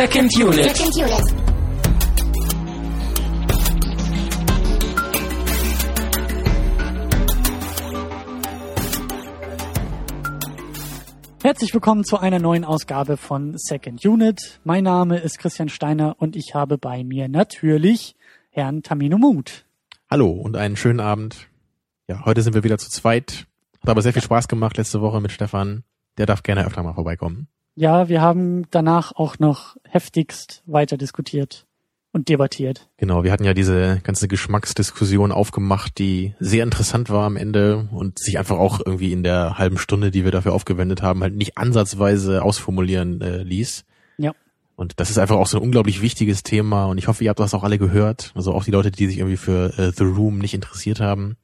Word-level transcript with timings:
Second 0.00 0.34
Unit. 0.34 0.76
Second 0.76 0.96
Unit. 0.96 1.34
Herzlich 11.42 11.74
willkommen 11.74 12.04
zu 12.04 12.16
einer 12.18 12.38
neuen 12.38 12.64
Ausgabe 12.64 13.18
von 13.18 13.58
Second 13.58 14.02
Unit. 14.06 14.60
Mein 14.64 14.84
Name 14.84 15.18
ist 15.18 15.38
Christian 15.38 15.68
Steiner 15.68 16.16
und 16.18 16.34
ich 16.34 16.54
habe 16.54 16.78
bei 16.78 17.04
mir 17.04 17.28
natürlich 17.28 18.16
Herrn 18.48 18.82
Tamino 18.82 19.18
Mut. 19.18 19.66
Hallo 20.10 20.30
und 20.30 20.56
einen 20.56 20.78
schönen 20.78 21.00
Abend. 21.00 21.48
Ja, 22.08 22.24
heute 22.24 22.40
sind 22.40 22.54
wir 22.54 22.64
wieder 22.64 22.78
zu 22.78 22.88
zweit. 22.88 23.46
Hat 23.82 23.90
aber 23.90 24.00
sehr 24.00 24.14
viel 24.14 24.22
Spaß 24.22 24.48
gemacht 24.48 24.78
letzte 24.78 25.02
Woche 25.02 25.20
mit 25.20 25.30
Stefan. 25.30 25.84
Der 26.16 26.24
darf 26.24 26.42
gerne 26.42 26.64
öfter 26.64 26.82
mal 26.82 26.94
vorbeikommen. 26.94 27.48
Ja, 27.80 28.10
wir 28.10 28.20
haben 28.20 28.66
danach 28.70 29.12
auch 29.16 29.38
noch 29.38 29.74
heftigst 29.88 30.62
weiter 30.66 30.98
diskutiert 30.98 31.64
und 32.12 32.28
debattiert. 32.28 32.90
Genau, 32.98 33.24
wir 33.24 33.32
hatten 33.32 33.44
ja 33.44 33.54
diese 33.54 34.00
ganze 34.04 34.28
Geschmacksdiskussion 34.28 35.32
aufgemacht, 35.32 35.98
die 35.98 36.34
sehr 36.38 36.62
interessant 36.62 37.08
war 37.08 37.24
am 37.24 37.38
Ende 37.38 37.88
und 37.90 38.18
sich 38.18 38.38
einfach 38.38 38.58
auch 38.58 38.80
irgendwie 38.84 39.12
in 39.12 39.22
der 39.22 39.56
halben 39.56 39.78
Stunde, 39.78 40.10
die 40.10 40.24
wir 40.24 40.30
dafür 40.30 40.52
aufgewendet 40.52 41.00
haben, 41.00 41.22
halt 41.22 41.34
nicht 41.34 41.56
ansatzweise 41.56 42.42
ausformulieren 42.42 43.22
äh, 43.22 43.42
ließ. 43.44 43.86
Ja. 44.18 44.32
Und 44.76 45.00
das 45.00 45.08
ist 45.08 45.16
einfach 45.16 45.36
auch 45.36 45.46
so 45.46 45.56
ein 45.56 45.62
unglaublich 45.62 46.02
wichtiges 46.02 46.42
Thema 46.42 46.84
und 46.84 46.98
ich 46.98 47.08
hoffe, 47.08 47.24
ihr 47.24 47.30
habt 47.30 47.40
das 47.40 47.54
auch 47.54 47.64
alle 47.64 47.78
gehört. 47.78 48.32
Also 48.34 48.52
auch 48.52 48.64
die 48.64 48.72
Leute, 48.72 48.90
die 48.90 49.06
sich 49.06 49.16
irgendwie 49.16 49.38
für 49.38 49.72
äh, 49.78 49.90
The 49.90 50.04
Room 50.04 50.36
nicht 50.36 50.52
interessiert 50.52 51.00
haben. 51.00 51.38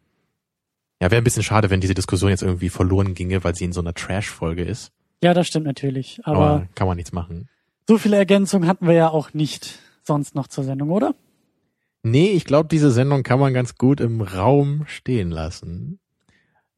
Ja, 1.00 1.10
wäre 1.10 1.22
ein 1.22 1.24
bisschen 1.24 1.44
schade, 1.44 1.70
wenn 1.70 1.80
diese 1.80 1.94
Diskussion 1.94 2.28
jetzt 2.28 2.42
irgendwie 2.42 2.68
verloren 2.68 3.14
ginge, 3.14 3.42
weil 3.42 3.54
sie 3.54 3.64
in 3.64 3.72
so 3.72 3.80
einer 3.80 3.94
Trash-Folge 3.94 4.64
ist. 4.64 4.92
Ja, 5.22 5.34
das 5.34 5.46
stimmt 5.46 5.66
natürlich. 5.66 6.20
Aber, 6.24 6.38
Aber 6.38 6.68
kann 6.74 6.86
man 6.86 6.96
nichts 6.96 7.12
machen. 7.12 7.48
so 7.88 7.98
viele 7.98 8.16
Ergänzungen 8.16 8.68
hatten 8.68 8.86
wir 8.86 8.94
ja 8.94 9.08
auch 9.08 9.32
nicht 9.34 9.78
sonst 10.02 10.34
noch 10.34 10.46
zur 10.46 10.64
Sendung, 10.64 10.90
oder? 10.90 11.14
Nee, 12.02 12.28
ich 12.30 12.44
glaube, 12.44 12.68
diese 12.68 12.90
Sendung 12.90 13.22
kann 13.22 13.40
man 13.40 13.52
ganz 13.52 13.76
gut 13.76 14.00
im 14.00 14.20
Raum 14.20 14.84
stehen 14.86 15.30
lassen. 15.30 15.98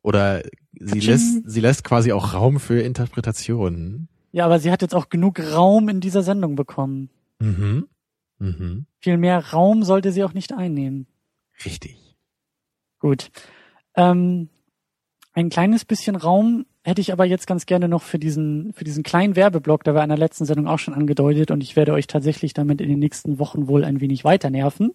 Oder 0.02 0.42
sie 0.72 1.00
lässt, 1.00 1.42
sie 1.50 1.60
lässt 1.60 1.84
quasi 1.84 2.12
auch 2.12 2.32
Raum 2.32 2.60
für 2.60 2.80
Interpretationen. 2.80 4.08
Ja, 4.32 4.46
aber 4.46 4.58
sie 4.58 4.70
hat 4.70 4.80
jetzt 4.80 4.94
auch 4.94 5.08
genug 5.10 5.40
Raum 5.40 5.88
in 5.88 6.00
dieser 6.00 6.22
Sendung 6.22 6.54
bekommen. 6.54 7.10
Mhm. 7.40 7.88
Mhm. 8.38 8.86
Viel 9.00 9.18
mehr 9.18 9.52
Raum 9.52 9.82
sollte 9.82 10.12
sie 10.12 10.24
auch 10.24 10.32
nicht 10.32 10.52
einnehmen. 10.52 11.06
Richtig. 11.64 11.96
Gut. 13.00 13.30
Ähm, 13.96 14.48
ein 15.34 15.50
kleines 15.50 15.84
bisschen 15.84 16.16
Raum 16.16 16.64
hätte 16.88 17.00
ich 17.00 17.12
aber 17.12 17.24
jetzt 17.24 17.46
ganz 17.46 17.66
gerne 17.66 17.88
noch 17.88 18.02
für 18.02 18.18
diesen, 18.18 18.72
für 18.72 18.84
diesen 18.84 19.02
kleinen 19.02 19.36
Werbeblock, 19.36 19.84
da 19.84 19.94
war 19.94 20.02
in 20.02 20.08
der 20.08 20.18
letzten 20.18 20.44
Sendung 20.44 20.66
auch 20.66 20.78
schon 20.78 20.94
angedeutet 20.94 21.50
und 21.50 21.62
ich 21.62 21.76
werde 21.76 21.92
euch 21.92 22.06
tatsächlich 22.06 22.54
damit 22.54 22.80
in 22.80 22.88
den 22.88 22.98
nächsten 22.98 23.38
Wochen 23.38 23.68
wohl 23.68 23.84
ein 23.84 24.00
wenig 24.00 24.24
weiter 24.24 24.50
nerven. 24.50 24.94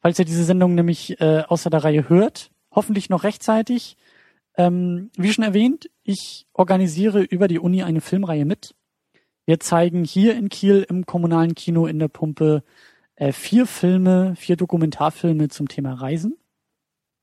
Falls 0.00 0.18
ihr 0.18 0.24
diese 0.24 0.44
Sendung 0.44 0.74
nämlich 0.74 1.20
äh, 1.20 1.42
außer 1.48 1.70
der 1.70 1.84
Reihe 1.84 2.08
hört, 2.08 2.50
hoffentlich 2.70 3.08
noch 3.08 3.24
rechtzeitig. 3.24 3.96
Ähm, 4.56 5.10
wie 5.16 5.32
schon 5.32 5.44
erwähnt, 5.44 5.90
ich 6.04 6.46
organisiere 6.52 7.22
über 7.22 7.48
die 7.48 7.58
Uni 7.58 7.82
eine 7.82 8.00
Filmreihe 8.00 8.44
mit. 8.44 8.74
Wir 9.46 9.60
zeigen 9.60 10.04
hier 10.04 10.36
in 10.36 10.48
Kiel 10.48 10.86
im 10.88 11.06
kommunalen 11.06 11.54
Kino 11.54 11.86
in 11.86 11.98
der 11.98 12.08
Pumpe 12.08 12.62
äh, 13.16 13.32
vier 13.32 13.66
Filme, 13.66 14.34
vier 14.36 14.56
Dokumentarfilme 14.56 15.48
zum 15.48 15.68
Thema 15.68 15.94
Reisen. 15.94 16.36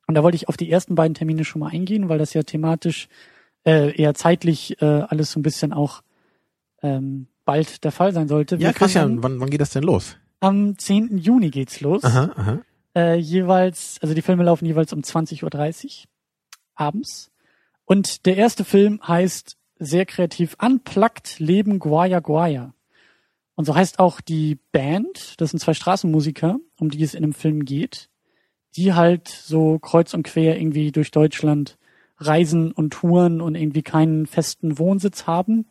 Und 0.08 0.16
da 0.16 0.24
wollte 0.24 0.36
ich 0.36 0.50
auf 0.50 0.58
die 0.58 0.70
ersten 0.70 0.96
beiden 0.96 1.16
Termine 1.16 1.46
schon 1.46 1.62
mal 1.62 1.72
eingehen, 1.72 2.10
weil 2.10 2.20
das 2.20 2.34
ja 2.34 2.44
thematisch 2.44 3.08
äh, 3.66 3.96
eher 3.96 4.14
zeitlich 4.14 4.82
äh, 4.82 4.86
alles 4.86 5.32
so 5.32 5.40
ein 5.40 5.44
bisschen 5.44 5.74
auch 5.74 6.02
ähm, 6.82 7.28
bald 7.46 7.84
der 7.84 7.92
Fall 7.92 8.14
sein 8.14 8.28
sollte. 8.28 8.56
Ja, 8.56 8.70
Wir 8.70 8.74
Christian, 8.74 9.04
fangen 9.04 9.24
wann, 9.24 9.40
wann 9.40 9.50
geht 9.50 9.62
das 9.62 9.72
denn 9.72 9.84
los? 9.84 10.18
Am 10.40 10.78
10. 10.78 11.18
Juni 11.18 11.50
geht's 11.50 11.82
los. 11.82 12.04
Aha, 12.04 12.32
aha. 12.36 12.62
Äh, 12.96 13.16
jeweils, 13.16 13.98
also 14.02 14.14
die 14.14 14.22
Filme 14.22 14.44
laufen 14.44 14.66
jeweils 14.66 14.94
um 14.94 15.00
20.30 15.00 15.44
Uhr 15.44 16.08
abends. 16.76 17.32
Und 17.86 18.26
der 18.26 18.38
erste 18.38 18.66
Film 18.66 19.00
heißt 19.06 19.58
sehr 19.80 20.06
kreativ 20.06 20.56
Unplugged 20.62 21.40
Leben 21.40 21.80
Guaya 21.80 22.20
Guaya. 22.20 22.74
Und 23.56 23.66
so 23.66 23.76
heißt 23.76 24.00
auch 24.00 24.22
die 24.22 24.58
Band, 24.72 25.40
das 25.40 25.52
sind 25.52 25.60
zwei 25.60 25.74
Straßenmusiker, 25.74 26.58
um 26.80 26.90
die 26.90 27.04
es 27.04 27.14
in 27.14 27.22
dem 27.22 27.34
Film 27.34 27.66
geht, 27.66 28.10
die 28.76 28.94
halt 28.94 29.28
so 29.28 29.80
kreuz 29.80 30.14
und 30.14 30.24
quer 30.24 30.58
irgendwie 30.58 30.92
durch 30.92 31.12
Deutschland 31.12 31.78
reisen 32.18 32.72
und 32.72 32.92
touren 32.94 33.42
und 33.42 33.56
irgendwie 33.56 33.84
keinen 33.84 34.26
festen 34.26 34.78
Wohnsitz 34.78 35.28
haben, 35.28 35.66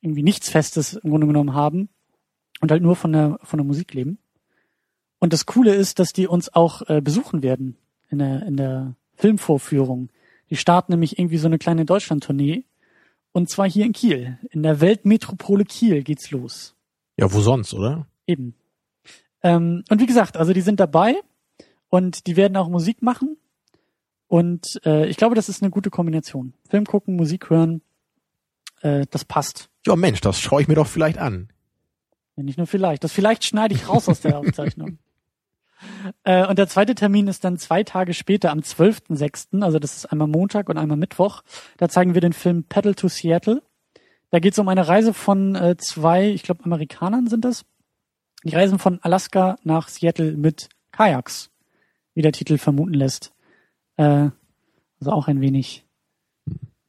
irgendwie 0.00 0.22
nichts 0.22 0.48
Festes 0.48 0.94
im 0.94 1.10
Grunde 1.10 1.26
genommen 1.26 1.54
haben 1.54 1.88
und 2.60 2.70
halt 2.70 2.82
nur 2.82 2.96
von 2.96 3.12
der, 3.12 3.38
von 3.42 3.58
der 3.58 3.66
Musik 3.66 3.94
leben. 3.94 4.18
Und 5.18 5.32
das 5.32 5.46
Coole 5.46 5.74
ist, 5.74 5.98
dass 5.98 6.12
die 6.12 6.26
uns 6.26 6.54
auch 6.54 6.82
äh, 6.88 7.00
besuchen 7.00 7.42
werden 7.42 7.76
in 8.08 8.18
der, 8.18 8.46
in 8.46 8.56
der 8.56 8.94
Filmvorführung. 9.14 10.08
Die 10.48 10.56
starten 10.56 10.92
nämlich 10.92 11.18
irgendwie 11.18 11.36
so 11.36 11.46
eine 11.46 11.58
kleine 11.58 11.84
Deutschland-Tournee. 11.84 12.64
Und 13.32 13.48
zwar 13.48 13.68
hier 13.68 13.84
in 13.84 13.92
Kiel. 13.92 14.38
In 14.50 14.62
der 14.62 14.80
Weltmetropole 14.80 15.64
Kiel 15.64 16.02
geht's 16.02 16.30
los. 16.30 16.74
Ja, 17.16 17.32
wo 17.32 17.40
sonst, 17.40 17.74
oder? 17.74 18.06
Eben. 18.26 18.54
Ähm, 19.42 19.84
und 19.88 20.00
wie 20.00 20.06
gesagt, 20.06 20.36
also 20.36 20.52
die 20.52 20.62
sind 20.62 20.80
dabei 20.80 21.16
und 21.88 22.26
die 22.26 22.36
werden 22.36 22.56
auch 22.56 22.68
Musik 22.68 23.02
machen. 23.02 23.36
Und 24.30 24.80
äh, 24.86 25.08
ich 25.08 25.16
glaube, 25.16 25.34
das 25.34 25.48
ist 25.48 25.60
eine 25.60 25.72
gute 25.72 25.90
Kombination. 25.90 26.54
Film 26.68 26.86
gucken, 26.86 27.16
Musik 27.16 27.50
hören, 27.50 27.82
äh, 28.80 29.04
das 29.10 29.24
passt. 29.24 29.70
Ja, 29.84 29.96
Mensch, 29.96 30.20
das 30.20 30.38
schaue 30.38 30.62
ich 30.62 30.68
mir 30.68 30.76
doch 30.76 30.86
vielleicht 30.86 31.18
an. 31.18 31.48
Ja, 32.36 32.44
nicht 32.44 32.56
nur 32.56 32.68
vielleicht. 32.68 33.02
Das 33.02 33.10
vielleicht 33.10 33.44
schneide 33.44 33.74
ich 33.74 33.88
raus 33.88 34.08
aus 34.08 34.20
der 34.20 34.38
Aufzeichnung. 34.38 34.98
Äh, 36.22 36.46
und 36.46 36.60
der 36.60 36.68
zweite 36.68 36.94
Termin 36.94 37.26
ist 37.26 37.42
dann 37.42 37.58
zwei 37.58 37.82
Tage 37.82 38.14
später, 38.14 38.52
am 38.52 38.60
12.06., 38.60 39.64
also 39.64 39.80
das 39.80 39.96
ist 39.96 40.06
einmal 40.06 40.28
Montag 40.28 40.68
und 40.68 40.78
einmal 40.78 40.96
Mittwoch. 40.96 41.42
Da 41.78 41.88
zeigen 41.88 42.14
wir 42.14 42.20
den 42.20 42.32
Film 42.32 42.62
Pedal 42.62 42.94
to 42.94 43.08
Seattle. 43.08 43.64
Da 44.30 44.38
geht 44.38 44.52
es 44.52 44.60
um 44.60 44.68
eine 44.68 44.86
Reise 44.86 45.12
von 45.12 45.56
äh, 45.56 45.76
zwei, 45.76 46.28
ich 46.28 46.44
glaube 46.44 46.64
Amerikanern 46.64 47.26
sind 47.26 47.44
das. 47.44 47.64
Die 48.44 48.54
reisen 48.54 48.78
von 48.78 49.00
Alaska 49.02 49.56
nach 49.64 49.88
Seattle 49.88 50.36
mit 50.36 50.68
Kajaks, 50.92 51.50
wie 52.14 52.22
der 52.22 52.30
Titel 52.30 52.58
vermuten 52.58 52.94
lässt. 52.94 53.32
Äh, 54.00 54.30
also 55.00 55.12
auch 55.12 55.28
ein 55.28 55.40
wenig, 55.40 55.84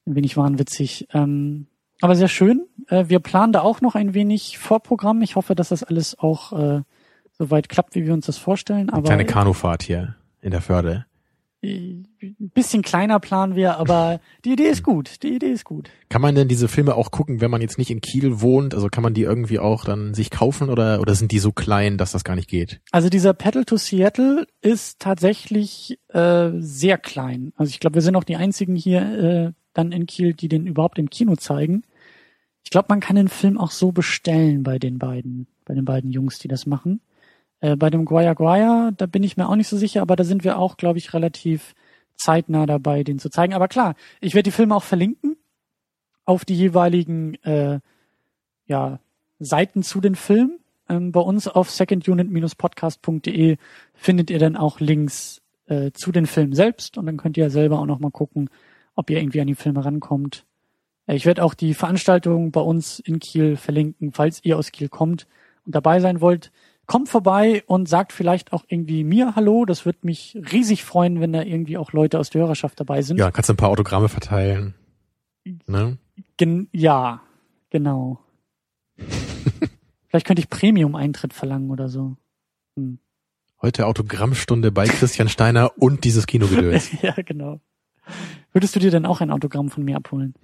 ein 0.06 0.16
wenig 0.16 0.38
wahnwitzig. 0.38 1.08
Ähm, 1.14 1.68
aber 2.02 2.16
sehr 2.16 2.30
schön. 2.30 2.68
Äh, 2.88 3.06
wir 3.10 3.20
planen 3.20 3.54
da 3.54 3.62
auch 3.62 3.82
noch 3.82 3.96
ein 3.96 4.14
wenig 4.14 4.58
Vorprogramm. 4.58 5.22
Ich 5.22 5.36
hoffe, 5.36 5.56
dass 5.56 5.70
das 5.70 5.84
alles 5.84 6.18
auch 6.18 6.54
äh, 6.54 6.82
soweit 7.34 7.70
klappt, 7.70 7.96
wie 7.96 8.06
wir 8.06 8.14
uns 8.14 8.26
das 8.26 8.38
vorstellen. 8.38 8.90
Aber 8.90 9.04
Kleine 9.04 9.26
Kanufahrt 9.26 9.84
hier 9.84 10.16
in 10.42 10.52
der 10.52 10.62
Förde. 10.62 11.06
Ein 11.64 12.08
bisschen 12.54 12.82
kleiner 12.82 13.20
planen 13.20 13.56
wir, 13.56 13.78
aber 13.78 14.20
die 14.46 14.54
Idee 14.54 14.70
ist 14.70 14.84
gut. 14.84 15.22
Die 15.22 15.36
Idee 15.36 15.52
ist 15.52 15.64
gut. 15.64 15.90
Kann 16.10 16.22
man 16.22 16.34
denn 16.34 16.48
diese 16.48 16.68
Filme 16.68 16.96
auch 16.96 17.12
gucken, 17.12 17.40
wenn 17.40 17.52
man 17.52 17.62
jetzt 17.62 17.78
nicht 17.78 17.92
in 17.92 18.02
Kiel 18.02 18.42
wohnt? 18.42 18.74
Also 18.74 18.88
kann 18.88 19.04
man 19.04 19.14
die 19.14 19.22
irgendwie 19.22 19.60
auch 19.60 19.86
dann 19.86 20.14
sich 20.14 20.32
kaufen 20.32 20.70
oder, 20.70 21.00
oder 21.02 21.14
sind 21.14 21.32
die 21.32 21.40
so 21.40 21.52
klein, 21.52 21.98
dass 21.98 22.14
das 22.14 22.24
gar 22.24 22.36
nicht 22.36 22.50
geht? 22.50 22.82
Also 22.92 23.10
dieser 23.10 23.34
Pedal 23.34 23.66
to 23.66 23.78
Seattle 23.78 24.48
ist 24.62 25.00
tatsächlich 25.00 26.00
äh, 26.10 26.50
sehr 26.58 26.98
klein. 26.98 27.54
Also 27.56 27.70
ich 27.70 27.80
glaube, 27.80 27.96
wir 27.96 28.02
sind 28.02 28.16
auch 28.16 28.24
die 28.24 28.38
einzigen 28.38 28.76
hier 28.76 29.02
äh, 29.02 29.52
dann 29.74 29.92
in 29.92 30.08
Kiel, 30.08 30.34
die 30.34 30.48
den 30.48 30.66
überhaupt 30.66 30.98
im 30.98 31.10
Kino 31.10 31.36
zeigen. 31.36 31.84
Ich 32.64 32.72
glaube, 32.72 32.88
man 32.90 33.00
kann 33.00 33.16
den 33.16 33.28
Film 33.28 33.60
auch 33.60 33.72
so 33.72 33.92
bestellen 33.92 34.64
bei 34.64 34.80
den 34.80 34.98
beiden, 34.98 35.48
bei 35.66 35.76
den 35.76 35.86
beiden 35.86 36.12
Jungs, 36.12 36.40
die 36.40 36.48
das 36.48 36.66
machen. 36.66 37.02
Äh, 37.62 37.76
bei 37.78 37.90
dem 37.90 38.06
Guaya 38.06 38.34
Guaya, 38.34 38.92
da 38.98 39.06
bin 39.06 39.24
ich 39.24 39.38
mir 39.38 39.48
auch 39.48 39.56
nicht 39.56 39.70
so 39.70 39.78
sicher, 39.78 40.02
aber 40.02 40.16
da 40.16 40.24
sind 40.24 40.44
wir 40.44 40.58
auch, 40.58 40.78
glaube 40.78 41.00
ich, 41.00 41.14
relativ 41.14 41.74
zeitnah 42.16 42.66
dabei, 42.66 43.04
den 43.04 43.20
zu 43.20 43.30
zeigen. 43.30 43.54
Aber 43.54 43.68
klar, 43.68 43.96
ich 44.20 44.34
werde 44.34 44.50
die 44.50 44.56
Filme 44.56 44.76
auch 44.76 44.84
verlinken 44.84 45.38
auf 46.26 46.44
die 46.46 46.56
jeweiligen 46.56 47.36
äh, 47.44 47.80
ja, 48.66 49.00
Seiten 49.40 49.84
zu 49.84 50.02
den 50.02 50.16
Filmen. 50.16 50.60
Ähm, 50.90 51.12
bei 51.12 51.22
uns 51.22 51.48
auf 51.48 51.70
secondunit-podcast.de 51.70 53.58
findet 53.94 54.30
ihr 54.30 54.40
dann 54.40 54.58
auch 54.58 54.80
Links 54.80 55.42
äh, 55.68 55.92
zu 55.94 56.12
den 56.12 56.26
Filmen 56.26 56.54
selbst 56.54 56.98
und 56.98 57.06
dann 57.06 57.18
könnt 57.18 57.38
ihr 57.38 57.50
selber 57.50 57.80
auch 57.80 57.86
nochmal 57.86 58.12
gucken, 58.12 58.50
ob 58.96 59.10
ihr 59.10 59.20
irgendwie 59.20 59.42
an 59.42 59.48
die 59.48 59.56
Filme 59.56 59.84
rankommt. 59.86 60.46
Äh, 61.08 61.16
ich 61.16 61.26
werde 61.26 61.44
auch 61.44 61.54
die 61.54 61.74
Veranstaltung 61.74 62.52
bei 62.52 62.62
uns 62.62 63.00
in 63.00 63.20
Kiel 63.20 63.56
verlinken, 63.58 64.12
falls 64.14 64.44
ihr 64.44 64.58
aus 64.58 64.72
Kiel 64.72 64.90
kommt 64.90 65.28
und 65.66 65.76
dabei 65.76 66.00
sein 66.00 66.22
wollt. 66.22 66.52
Kommt 66.92 67.08
vorbei 67.08 67.64
und 67.68 67.88
sagt 67.88 68.12
vielleicht 68.12 68.52
auch 68.52 68.66
irgendwie 68.68 69.06
mir 69.06 69.38
Hallo. 69.38 69.64
Das 69.64 69.86
würde 69.86 70.00
mich 70.02 70.38
riesig 70.52 70.84
freuen, 70.84 71.22
wenn 71.22 71.32
da 71.32 71.42
irgendwie 71.42 71.78
auch 71.78 71.94
Leute 71.94 72.20
aus 72.20 72.32
der 72.32 72.42
Hörerschaft 72.42 72.78
dabei 72.82 73.02
sind. 73.02 73.16
Ja, 73.18 73.32
kannst 73.32 73.48
du 73.48 73.54
ein 73.54 73.56
paar 73.56 73.70
Autogramme 73.70 74.10
verteilen. 74.10 74.74
Ne? 75.68 76.00
Gen 76.36 76.68
ja, 76.74 77.22
genau. 77.70 78.20
Vielleicht 80.10 80.28
könnte 80.28 80.42
ich 80.42 80.50
Premium-Eintritt 80.50 81.34
verlangen 81.34 81.72
oder 81.72 81.88
so. 81.88 82.18
Hm. 82.76 83.00
Heute 83.62 83.86
Autogrammstunde 83.86 84.74
bei 84.74 84.86
Christian 84.86 85.30
Steiner 85.30 85.72
und 85.78 86.04
dieses 86.04 86.28
Kinogedöns. 86.28 86.92
ja, 87.02 87.14
genau. 87.14 87.62
Würdest 88.52 88.76
du 88.76 88.82
dir 88.82 88.92
denn 88.92 89.06
auch 89.06 89.22
ein 89.22 89.32
Autogramm 89.32 89.70
von 89.70 89.86
mir 89.86 89.96
abholen? 89.96 90.34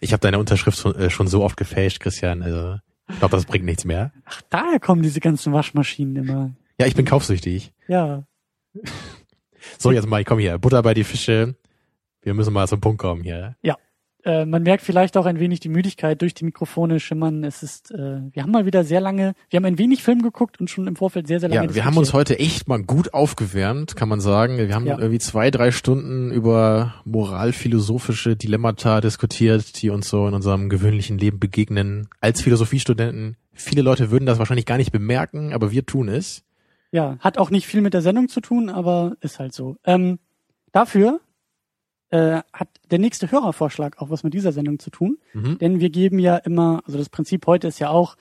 Ich 0.00 0.14
habe 0.14 0.20
deine 0.22 0.38
Unterschrift 0.38 0.78
schon, 0.78 0.94
äh, 0.94 1.10
schon 1.10 1.28
so 1.28 1.44
oft 1.44 1.58
gefälscht, 1.58 2.00
Christian. 2.00 2.42
Also 2.42 2.78
Ich 3.10 3.18
glaube, 3.18 3.36
das 3.36 3.46
bringt 3.46 3.64
nichts 3.64 3.84
mehr. 3.84 4.12
Ach, 4.24 4.42
daher 4.50 4.80
kommen 4.80 5.02
diese 5.02 5.20
ganzen 5.20 5.52
Waschmaschinen 5.52 6.16
immer. 6.16 6.50
Ja, 6.78 6.86
ich 6.86 6.94
bin 6.94 7.04
kaufsüchtig. 7.04 7.72
Ja. 7.86 8.24
So, 9.76 9.90
jetzt 9.90 10.06
mal, 10.06 10.24
komm 10.24 10.38
hier, 10.38 10.56
Butter 10.56 10.82
bei 10.82 10.94
die 10.94 11.04
Fische. 11.04 11.56
Wir 12.22 12.32
müssen 12.32 12.52
mal 12.54 12.66
zum 12.68 12.80
Punkt 12.80 12.98
kommen 13.00 13.22
hier. 13.22 13.56
Äh, 14.28 14.44
man 14.44 14.62
merkt 14.62 14.82
vielleicht 14.84 15.16
auch 15.16 15.24
ein 15.24 15.40
wenig 15.40 15.60
die 15.60 15.70
Müdigkeit 15.70 16.20
durch 16.20 16.34
die 16.34 16.44
Mikrofone 16.44 17.00
schimmern. 17.00 17.44
Es 17.44 17.62
ist, 17.62 17.90
äh, 17.92 18.20
wir 18.30 18.42
haben 18.42 18.50
mal 18.50 18.66
wieder 18.66 18.84
sehr 18.84 19.00
lange, 19.00 19.32
wir 19.48 19.56
haben 19.56 19.64
ein 19.64 19.78
wenig 19.78 20.02
Film 20.02 20.20
geguckt 20.20 20.60
und 20.60 20.68
schon 20.68 20.86
im 20.86 20.96
Vorfeld 20.96 21.26
sehr, 21.26 21.40
sehr 21.40 21.48
lange 21.48 21.66
Ja, 21.68 21.74
wir 21.74 21.86
haben 21.86 21.96
uns 21.96 22.12
heute 22.12 22.38
echt 22.38 22.68
mal 22.68 22.82
gut 22.82 23.14
aufgewärmt, 23.14 23.96
kann 23.96 24.10
man 24.10 24.20
sagen. 24.20 24.58
Wir 24.58 24.74
haben 24.74 24.84
Ja. 24.84 24.98
irgendwie 24.98 25.18
zwei, 25.18 25.50
drei 25.50 25.70
Stunden 25.70 26.30
über 26.30 26.92
moralphilosophische 27.06 28.36
Dilemmata 28.36 29.00
diskutiert, 29.00 29.80
die 29.80 29.88
uns 29.88 30.10
so 30.10 30.28
in 30.28 30.34
unserem 30.34 30.68
gewöhnlichen 30.68 31.16
Leben 31.16 31.38
begegnen. 31.38 32.08
Als 32.20 32.42
Philosophiestudenten. 32.42 33.36
Viele 33.54 33.80
Leute 33.80 34.10
würden 34.10 34.26
das 34.26 34.38
wahrscheinlich 34.38 34.66
gar 34.66 34.76
nicht 34.76 34.92
bemerken, 34.92 35.54
aber 35.54 35.70
wir 35.70 35.86
tun 35.86 36.08
es. 36.08 36.44
Ja, 36.92 37.16
hat 37.20 37.38
auch 37.38 37.48
nicht 37.48 37.66
viel 37.66 37.80
mit 37.80 37.94
der 37.94 38.02
Sendung 38.02 38.28
zu 38.28 38.42
tun, 38.42 38.68
aber 38.68 39.16
ist 39.22 39.38
halt 39.38 39.54
so. 39.54 39.76
Ähm, 39.84 40.18
dafür 40.72 41.20
äh, 42.10 42.40
hat 42.52 42.68
der 42.90 42.98
nächste 42.98 43.30
Hörervorschlag 43.30 44.00
auch 44.00 44.10
was 44.10 44.22
mit 44.22 44.34
dieser 44.34 44.52
Sendung 44.52 44.78
zu 44.78 44.90
tun. 44.90 45.18
Mhm. 45.32 45.58
Denn 45.58 45.80
wir 45.80 45.90
geben 45.90 46.18
ja 46.18 46.36
immer, 46.36 46.82
also 46.86 46.98
das 46.98 47.08
Prinzip 47.08 47.46
heute 47.46 47.68
ist 47.68 47.78
ja 47.78 47.90
auch, 47.90 48.16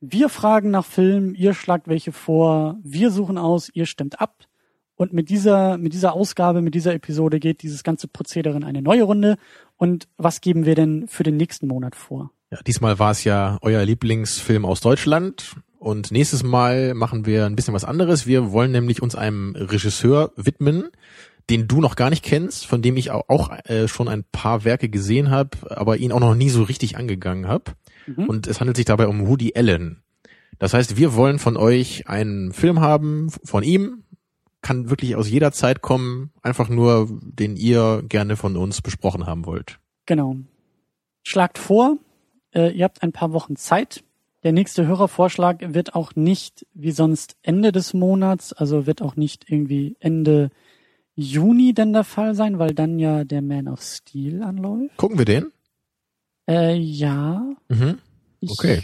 wir 0.00 0.28
fragen 0.28 0.70
nach 0.70 0.84
Filmen, 0.84 1.34
ihr 1.34 1.54
schlagt 1.54 1.88
welche 1.88 2.12
vor, 2.12 2.78
wir 2.82 3.10
suchen 3.10 3.38
aus, 3.38 3.70
ihr 3.72 3.86
stimmt 3.86 4.20
ab. 4.20 4.44
Und 4.96 5.12
mit 5.12 5.28
dieser, 5.28 5.76
mit 5.76 5.92
dieser 5.92 6.12
Ausgabe, 6.12 6.62
mit 6.62 6.74
dieser 6.74 6.94
Episode 6.94 7.40
geht 7.40 7.62
dieses 7.62 7.82
ganze 7.82 8.06
Prozedere 8.06 8.56
in 8.56 8.64
eine 8.64 8.82
neue 8.82 9.02
Runde. 9.02 9.36
Und 9.76 10.06
was 10.16 10.40
geben 10.40 10.66
wir 10.66 10.76
denn 10.76 11.08
für 11.08 11.24
den 11.24 11.36
nächsten 11.36 11.66
Monat 11.66 11.96
vor? 11.96 12.30
Ja, 12.50 12.58
diesmal 12.64 12.98
war 13.00 13.10
es 13.10 13.24
ja 13.24 13.58
euer 13.62 13.84
Lieblingsfilm 13.84 14.64
aus 14.64 14.80
Deutschland. 14.80 15.56
Und 15.78 16.12
nächstes 16.12 16.44
Mal 16.44 16.94
machen 16.94 17.26
wir 17.26 17.46
ein 17.46 17.56
bisschen 17.56 17.74
was 17.74 17.84
anderes. 17.84 18.26
Wir 18.26 18.52
wollen 18.52 18.70
nämlich 18.70 19.02
uns 19.02 19.16
einem 19.16 19.56
Regisseur 19.56 20.32
widmen, 20.36 20.90
den 21.50 21.68
du 21.68 21.80
noch 21.80 21.96
gar 21.96 22.10
nicht 22.10 22.24
kennst, 22.24 22.66
von 22.66 22.82
dem 22.82 22.96
ich 22.96 23.10
auch, 23.10 23.50
äh, 23.64 23.88
schon 23.88 24.08
ein 24.08 24.24
paar 24.24 24.64
Werke 24.64 24.88
gesehen 24.88 25.30
habe, 25.30 25.50
aber 25.70 25.98
ihn 25.98 26.12
auch 26.12 26.20
noch 26.20 26.34
nie 26.34 26.48
so 26.48 26.62
richtig 26.62 26.96
angegangen 26.96 27.48
habe. 27.48 27.72
Mhm. 28.06 28.24
Und 28.26 28.46
es 28.46 28.60
handelt 28.60 28.76
sich 28.76 28.86
dabei 28.86 29.06
um 29.08 29.26
Woody 29.26 29.52
Allen. 29.54 30.02
Das 30.58 30.72
heißt, 30.72 30.96
wir 30.96 31.14
wollen 31.14 31.38
von 31.38 31.56
euch 31.56 32.08
einen 32.08 32.52
Film 32.52 32.80
haben 32.80 33.30
von 33.42 33.62
ihm, 33.62 34.04
kann 34.62 34.88
wirklich 34.88 35.16
aus 35.16 35.28
jeder 35.28 35.52
Zeit 35.52 35.82
kommen, 35.82 36.30
einfach 36.42 36.68
nur, 36.68 37.08
den 37.22 37.56
ihr 37.56 38.02
gerne 38.08 38.36
von 38.36 38.56
uns 38.56 38.80
besprochen 38.80 39.26
haben 39.26 39.44
wollt. 39.44 39.78
Genau. 40.06 40.36
Schlagt 41.22 41.58
vor, 41.58 41.98
äh, 42.54 42.70
ihr 42.70 42.84
habt 42.84 43.02
ein 43.02 43.12
paar 43.12 43.32
Wochen 43.32 43.56
Zeit. 43.56 44.04
Der 44.42 44.52
nächste 44.52 44.86
Hörervorschlag 44.86 45.74
wird 45.74 45.94
auch 45.94 46.14
nicht 46.14 46.66
wie 46.74 46.92
sonst 46.92 47.36
Ende 47.42 47.72
des 47.72 47.94
Monats, 47.94 48.52
also 48.52 48.86
wird 48.86 49.02
auch 49.02 49.16
nicht 49.16 49.50
irgendwie 49.50 49.96
Ende 50.00 50.50
Juni 51.14 51.74
denn 51.74 51.92
der 51.92 52.04
Fall 52.04 52.34
sein, 52.34 52.58
weil 52.58 52.74
dann 52.74 52.98
ja 52.98 53.24
der 53.24 53.42
Man 53.42 53.68
of 53.68 53.82
Steel 53.82 54.42
anläuft. 54.42 54.96
Gucken 54.96 55.18
wir 55.18 55.24
den? 55.24 55.52
Äh, 56.48 56.76
ja. 56.76 57.44
Mhm. 57.68 57.98
Ich, 58.40 58.50
Okay. 58.50 58.82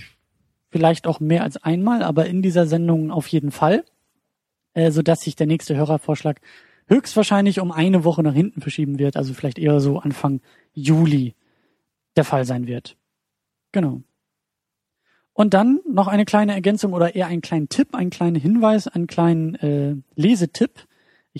Vielleicht 0.71 1.09
auch 1.09 1.19
mehr 1.19 1.43
als 1.43 1.56
einmal, 1.56 2.05
aber 2.05 2.27
in 2.27 2.43
dieser 2.43 2.67
Sendung 2.67 3.11
auf 3.11 3.27
jeden 3.27 3.50
Fall. 3.50 3.85
Äh, 4.73 4.93
sodass 4.93 5.23
sich 5.23 5.35
der 5.35 5.49
nächste 5.49 5.75
Hörervorschlag 5.75 6.41
höchstwahrscheinlich 6.87 7.61
um 7.61 7.73
eine 7.73 8.05
Woche 8.05 8.23
nach 8.23 8.35
hinten 8.35 8.61
verschieben 8.61 8.99
wird, 8.99 9.17
also 9.17 9.35
vielleicht 9.35 9.59
eher 9.59 9.81
so 9.81 9.99
Anfang 9.99 10.41
Juli 10.73 11.35
der 12.17 12.25
Fall 12.25 12.44
sein 12.44 12.67
wird. 12.67 12.97
Genau. 13.73 14.03
Und 15.33 15.55
dann 15.55 15.81
noch 15.88 16.09
eine 16.09 16.25
kleine 16.25 16.53
Ergänzung 16.53 16.93
oder 16.93 17.15
eher 17.15 17.26
einen 17.26 17.41
kleinen 17.41 17.69
Tipp, 17.69 17.94
einen 17.94 18.11
kleinen 18.11 18.37
Hinweis, 18.37 18.88
einen 18.88 19.06
kleinen 19.06 19.55
äh, 19.56 19.97
Lesetipp. 20.15 20.87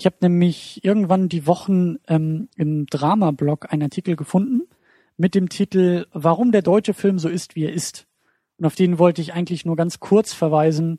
Ich 0.01 0.07
habe 0.07 0.15
nämlich 0.21 0.83
irgendwann 0.83 1.29
die 1.29 1.45
Wochen 1.45 1.97
ähm, 2.07 2.49
im 2.55 2.87
Drama-Blog 2.87 3.71
einen 3.71 3.83
Artikel 3.83 4.15
gefunden 4.15 4.63
mit 5.15 5.35
dem 5.35 5.47
Titel 5.47 6.07
Warum 6.11 6.51
der 6.51 6.63
deutsche 6.63 6.95
Film 6.95 7.19
so 7.19 7.29
ist, 7.29 7.55
wie 7.55 7.65
er 7.65 7.73
ist. 7.73 8.07
Und 8.57 8.65
auf 8.65 8.73
den 8.73 8.97
wollte 8.97 9.21
ich 9.21 9.33
eigentlich 9.33 9.63
nur 9.63 9.75
ganz 9.75 9.99
kurz 9.99 10.33
verweisen 10.33 10.97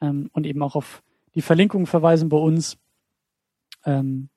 ähm, 0.00 0.30
und 0.34 0.46
eben 0.46 0.62
auch 0.62 0.76
auf 0.76 1.02
die 1.34 1.42
Verlinkung 1.42 1.86
verweisen 1.86 2.28
bei 2.28 2.36
uns. 2.36 2.78
Ähm, 3.84 4.28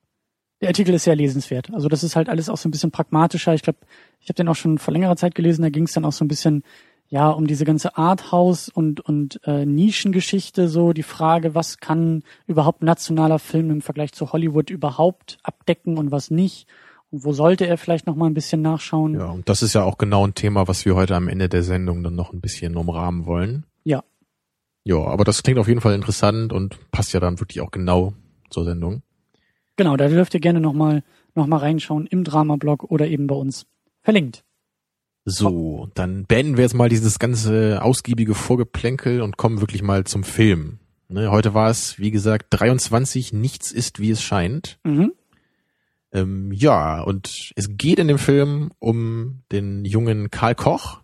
der 0.60 0.70
Artikel 0.70 0.96
ist 0.96 1.04
sehr 1.04 1.14
lesenswert. 1.14 1.72
Also 1.72 1.88
das 1.88 2.02
ist 2.02 2.16
halt 2.16 2.28
alles 2.28 2.48
auch 2.48 2.56
so 2.56 2.68
ein 2.68 2.72
bisschen 2.72 2.90
pragmatischer. 2.90 3.54
Ich 3.54 3.62
glaube, 3.62 3.78
ich 4.18 4.28
habe 4.28 4.34
den 4.34 4.48
auch 4.48 4.56
schon 4.56 4.78
vor 4.78 4.92
längerer 4.92 5.14
Zeit 5.14 5.36
gelesen. 5.36 5.62
Da 5.62 5.70
ging 5.70 5.84
es 5.84 5.92
dann 5.92 6.04
auch 6.04 6.10
so 6.10 6.24
ein 6.24 6.28
bisschen 6.28 6.64
ja 7.12 7.28
um 7.28 7.46
diese 7.46 7.66
ganze 7.66 7.98
Arthouse 7.98 8.70
und 8.70 9.00
und 9.00 9.38
äh, 9.44 9.66
Nischengeschichte. 9.66 10.68
So 10.68 10.94
die 10.94 11.02
Frage, 11.02 11.54
was 11.54 11.76
kann 11.76 12.22
überhaupt 12.46 12.82
nationaler 12.82 13.38
Film 13.38 13.70
im 13.70 13.82
Vergleich 13.82 14.12
zu 14.12 14.32
Hollywood 14.32 14.70
überhaupt 14.70 15.38
abdecken 15.42 15.98
und 15.98 16.10
was 16.10 16.30
nicht? 16.30 16.66
Und 17.10 17.24
wo 17.26 17.34
sollte 17.34 17.66
er 17.66 17.76
vielleicht 17.76 18.06
noch 18.06 18.16
mal 18.16 18.26
ein 18.26 18.34
bisschen 18.34 18.62
nachschauen? 18.62 19.14
Ja, 19.14 19.26
und 19.26 19.46
das 19.50 19.62
ist 19.62 19.74
ja 19.74 19.84
auch 19.84 19.98
genau 19.98 20.26
ein 20.26 20.34
Thema, 20.34 20.66
was 20.68 20.86
wir 20.86 20.96
heute 20.96 21.14
am 21.14 21.28
Ende 21.28 21.50
der 21.50 21.62
Sendung 21.62 22.02
dann 22.02 22.14
noch 22.14 22.32
ein 22.32 22.40
bisschen 22.40 22.78
umrahmen 22.78 23.26
wollen. 23.26 23.66
Ja. 23.84 24.02
Ja, 24.84 24.96
aber 24.96 25.24
das 25.24 25.42
klingt 25.42 25.58
auf 25.58 25.68
jeden 25.68 25.82
Fall 25.82 25.94
interessant 25.94 26.50
und 26.50 26.78
passt 26.92 27.12
ja 27.12 27.20
dann 27.20 27.38
wirklich 27.40 27.60
auch 27.60 27.70
genau 27.70 28.14
zur 28.48 28.64
Sendung. 28.64 29.02
Genau, 29.76 29.98
da 29.98 30.08
dürft 30.08 30.32
ihr 30.32 30.40
gerne 30.40 30.60
noch 30.60 30.72
mal 30.72 31.02
noch 31.34 31.46
mal 31.46 31.58
reinschauen 31.58 32.06
im 32.06 32.24
Drama-Blog 32.24 32.84
oder 32.84 33.06
eben 33.06 33.26
bei 33.26 33.34
uns 33.34 33.66
verlinkt. 34.02 34.44
So, 35.24 35.88
dann 35.94 36.24
beenden 36.24 36.56
wir 36.56 36.64
jetzt 36.64 36.74
mal 36.74 36.88
dieses 36.88 37.18
ganze 37.18 37.80
ausgiebige 37.82 38.34
Vorgeplänkel 38.34 39.22
und 39.22 39.36
kommen 39.36 39.60
wirklich 39.60 39.82
mal 39.82 40.04
zum 40.04 40.24
Film. 40.24 40.78
Ne, 41.08 41.30
heute 41.30 41.54
war 41.54 41.70
es, 41.70 41.98
wie 41.98 42.10
gesagt, 42.10 42.46
23, 42.50 43.32
nichts 43.32 43.70
ist, 43.70 44.00
wie 44.00 44.10
es 44.10 44.22
scheint. 44.22 44.78
Mhm. 44.82 45.12
Ähm, 46.12 46.52
ja, 46.52 47.00
und 47.00 47.52
es 47.54 47.76
geht 47.76 47.98
in 47.98 48.08
dem 48.08 48.18
Film 48.18 48.70
um 48.78 49.42
den 49.52 49.84
jungen 49.84 50.30
Karl 50.30 50.54
Koch. 50.54 51.00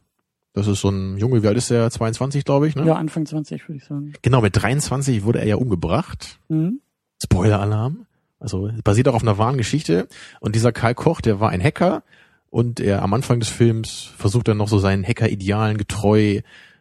Das 0.53 0.67
ist 0.67 0.81
so 0.81 0.89
ein 0.89 1.19
Junge, 1.19 1.43
wie 1.43 1.47
alt 1.47 1.57
ist 1.57 1.71
er? 1.71 1.91
22, 1.91 2.45
glaube 2.45 2.67
ich, 2.67 2.75
ne? 2.75 2.85
Ja, 2.87 2.95
Anfang 2.95 3.27
20 3.27 3.69
würde 3.69 3.79
ich 3.79 3.85
sagen. 3.85 4.13
Genau, 4.23 4.41
mit 4.41 4.57
23 4.57 5.25
wurde 5.25 5.39
er 5.39 5.47
ja 5.47 5.57
umgebracht. 5.57 6.41
Mhm. 6.49 6.81
Spoiler-Alarm. 7.23 8.07
Also 8.41 8.71
basiert 8.85 9.09
auch 9.09 9.15
auf 9.15 9.23
einer 9.23 9.39
wahren 9.39 9.59
Geschichte. 9.59 10.09
Und 10.41 10.55
dieser 10.55 10.73
Karl 10.73 10.95
Koch, 10.95 11.21
der 11.21 11.41
war 11.41 11.51
ein 11.51 11.63
Hacker 11.63 12.03
und 12.51 12.81
er 12.81 13.03
am 13.03 13.13
Anfang 13.15 13.41
des 13.41 13.49
Films 13.49 14.11
versucht 14.17 14.49
dann 14.49 14.57
noch 14.57 14.69
so 14.69 14.79
seinen 14.79 15.05
Hacker-Idealen 15.07 15.77
getreu 15.79 16.41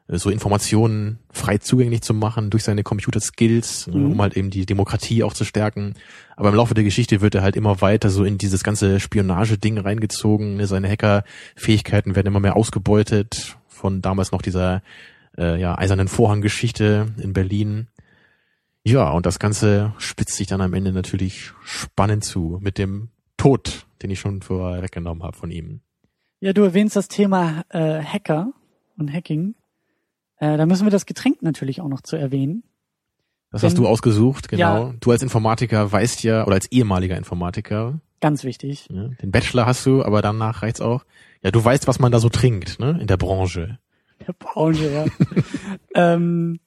äh, 0.10 0.18
so 0.18 0.30
Informationen 0.30 1.20
frei 1.32 1.58
zugänglich 1.58 2.02
zu 2.02 2.14
machen 2.14 2.50
durch 2.50 2.64
seine 2.64 2.84
Computer-Skills, 2.84 3.88
ne, 3.88 3.98
Mhm. 3.98 4.12
um 4.14 4.22
halt 4.22 4.38
eben 4.38 4.50
die 4.50 4.66
Demokratie 4.66 5.24
auch 5.24 5.34
zu 5.34 5.44
stärken. 5.44 5.96
Aber 6.38 6.50
im 6.50 6.56
Laufe 6.56 6.74
der 6.74 6.86
Geschichte 6.86 7.20
wird 7.22 7.36
er 7.36 7.42
halt 7.42 7.56
immer 7.58 7.82
weiter 7.82 8.10
so 8.10 8.24
in 8.24 8.38
dieses 8.38 8.64
ganze 8.64 9.00
Spionage-Ding 9.02 9.78
reingezogen. 9.78 10.56
ne, 10.56 10.68
Seine 10.68 10.90
Hacker-Fähigkeiten 10.90 12.16
werden 12.16 12.28
immer 12.28 12.40
mehr 12.40 12.56
ausgebeutet 12.56 13.58
von 13.68 14.02
damals 14.02 14.32
noch 14.32 14.42
dieser 14.42 14.82
äh, 15.38 15.60
ja, 15.60 15.78
eisernen 15.78 16.08
Vorhang-Geschichte 16.08 17.08
in 17.22 17.34
Berlin. 17.34 17.88
Ja, 18.84 19.10
und 19.12 19.26
das 19.26 19.38
Ganze 19.40 19.94
spitzt 19.98 20.38
sich 20.38 20.48
dann 20.48 20.62
am 20.62 20.74
Ende 20.74 20.94
natürlich 20.94 21.52
spannend 21.66 22.24
zu 22.24 22.58
mit 22.62 22.78
dem 22.78 23.10
Tod, 23.36 23.86
den 24.02 24.10
ich 24.10 24.20
schon 24.20 24.42
vorweggenommen 24.42 25.24
habe 25.24 25.36
von 25.38 25.52
ihm. 25.52 25.82
Ja, 26.40 26.54
du 26.54 26.64
erwähnst 26.64 26.96
das 26.96 27.08
Thema 27.08 27.64
äh, 27.70 28.02
Hacker 28.04 28.54
und 28.98 29.12
Hacking. 29.12 29.56
Äh, 30.38 30.58
da 30.58 30.66
müssen 30.66 30.86
wir 30.86 30.92
das 30.92 31.06
Getränk 31.06 31.42
natürlich 31.42 31.82
auch 31.82 31.88
noch 31.88 32.02
zu 32.02 32.16
erwähnen. 32.16 32.64
Das 33.52 33.62
Denn- 33.62 33.70
hast 33.70 33.78
du 33.78 33.88
ausgesucht, 33.88 34.50
genau. 34.50 34.88
Ja. 34.90 34.94
Du 35.00 35.12
als 35.12 35.24
Informatiker 35.24 35.92
weißt 35.92 36.24
ja, 36.24 36.46
oder 36.46 36.56
als 36.56 36.72
ehemaliger 36.72 37.18
Informatiker, 37.18 38.00
Ganz 38.20 38.44
wichtig. 38.44 38.90
ne, 38.90 39.16
den 39.22 39.32
Bachelor 39.32 39.66
hast 39.66 39.86
du, 39.86 40.04
aber 40.04 40.22
danach 40.22 40.64
reicht's 40.64 40.82
auch. 40.82 41.06
Ja, 41.44 41.52
du 41.52 41.64
weißt, 41.64 41.88
was 41.88 42.00
man 42.00 42.12
da 42.12 42.20
so 42.20 42.30
trinkt, 42.30 42.80
ne, 42.80 42.98
in 43.00 43.08
der 43.08 43.18
Branche. 43.18 43.80
Der 44.28 44.34
Branche, 44.34 44.92
ja. 44.92 45.06
ähm, 46.14 46.60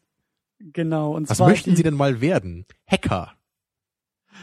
genau. 0.61 1.15
Und 1.15 1.29
Was 1.29 1.41
möchten 1.41 1.71
die, 1.71 1.77
Sie 1.77 1.83
denn 1.83 1.95
mal 1.95 2.21
werden? 2.21 2.65
Hacker. 2.87 3.33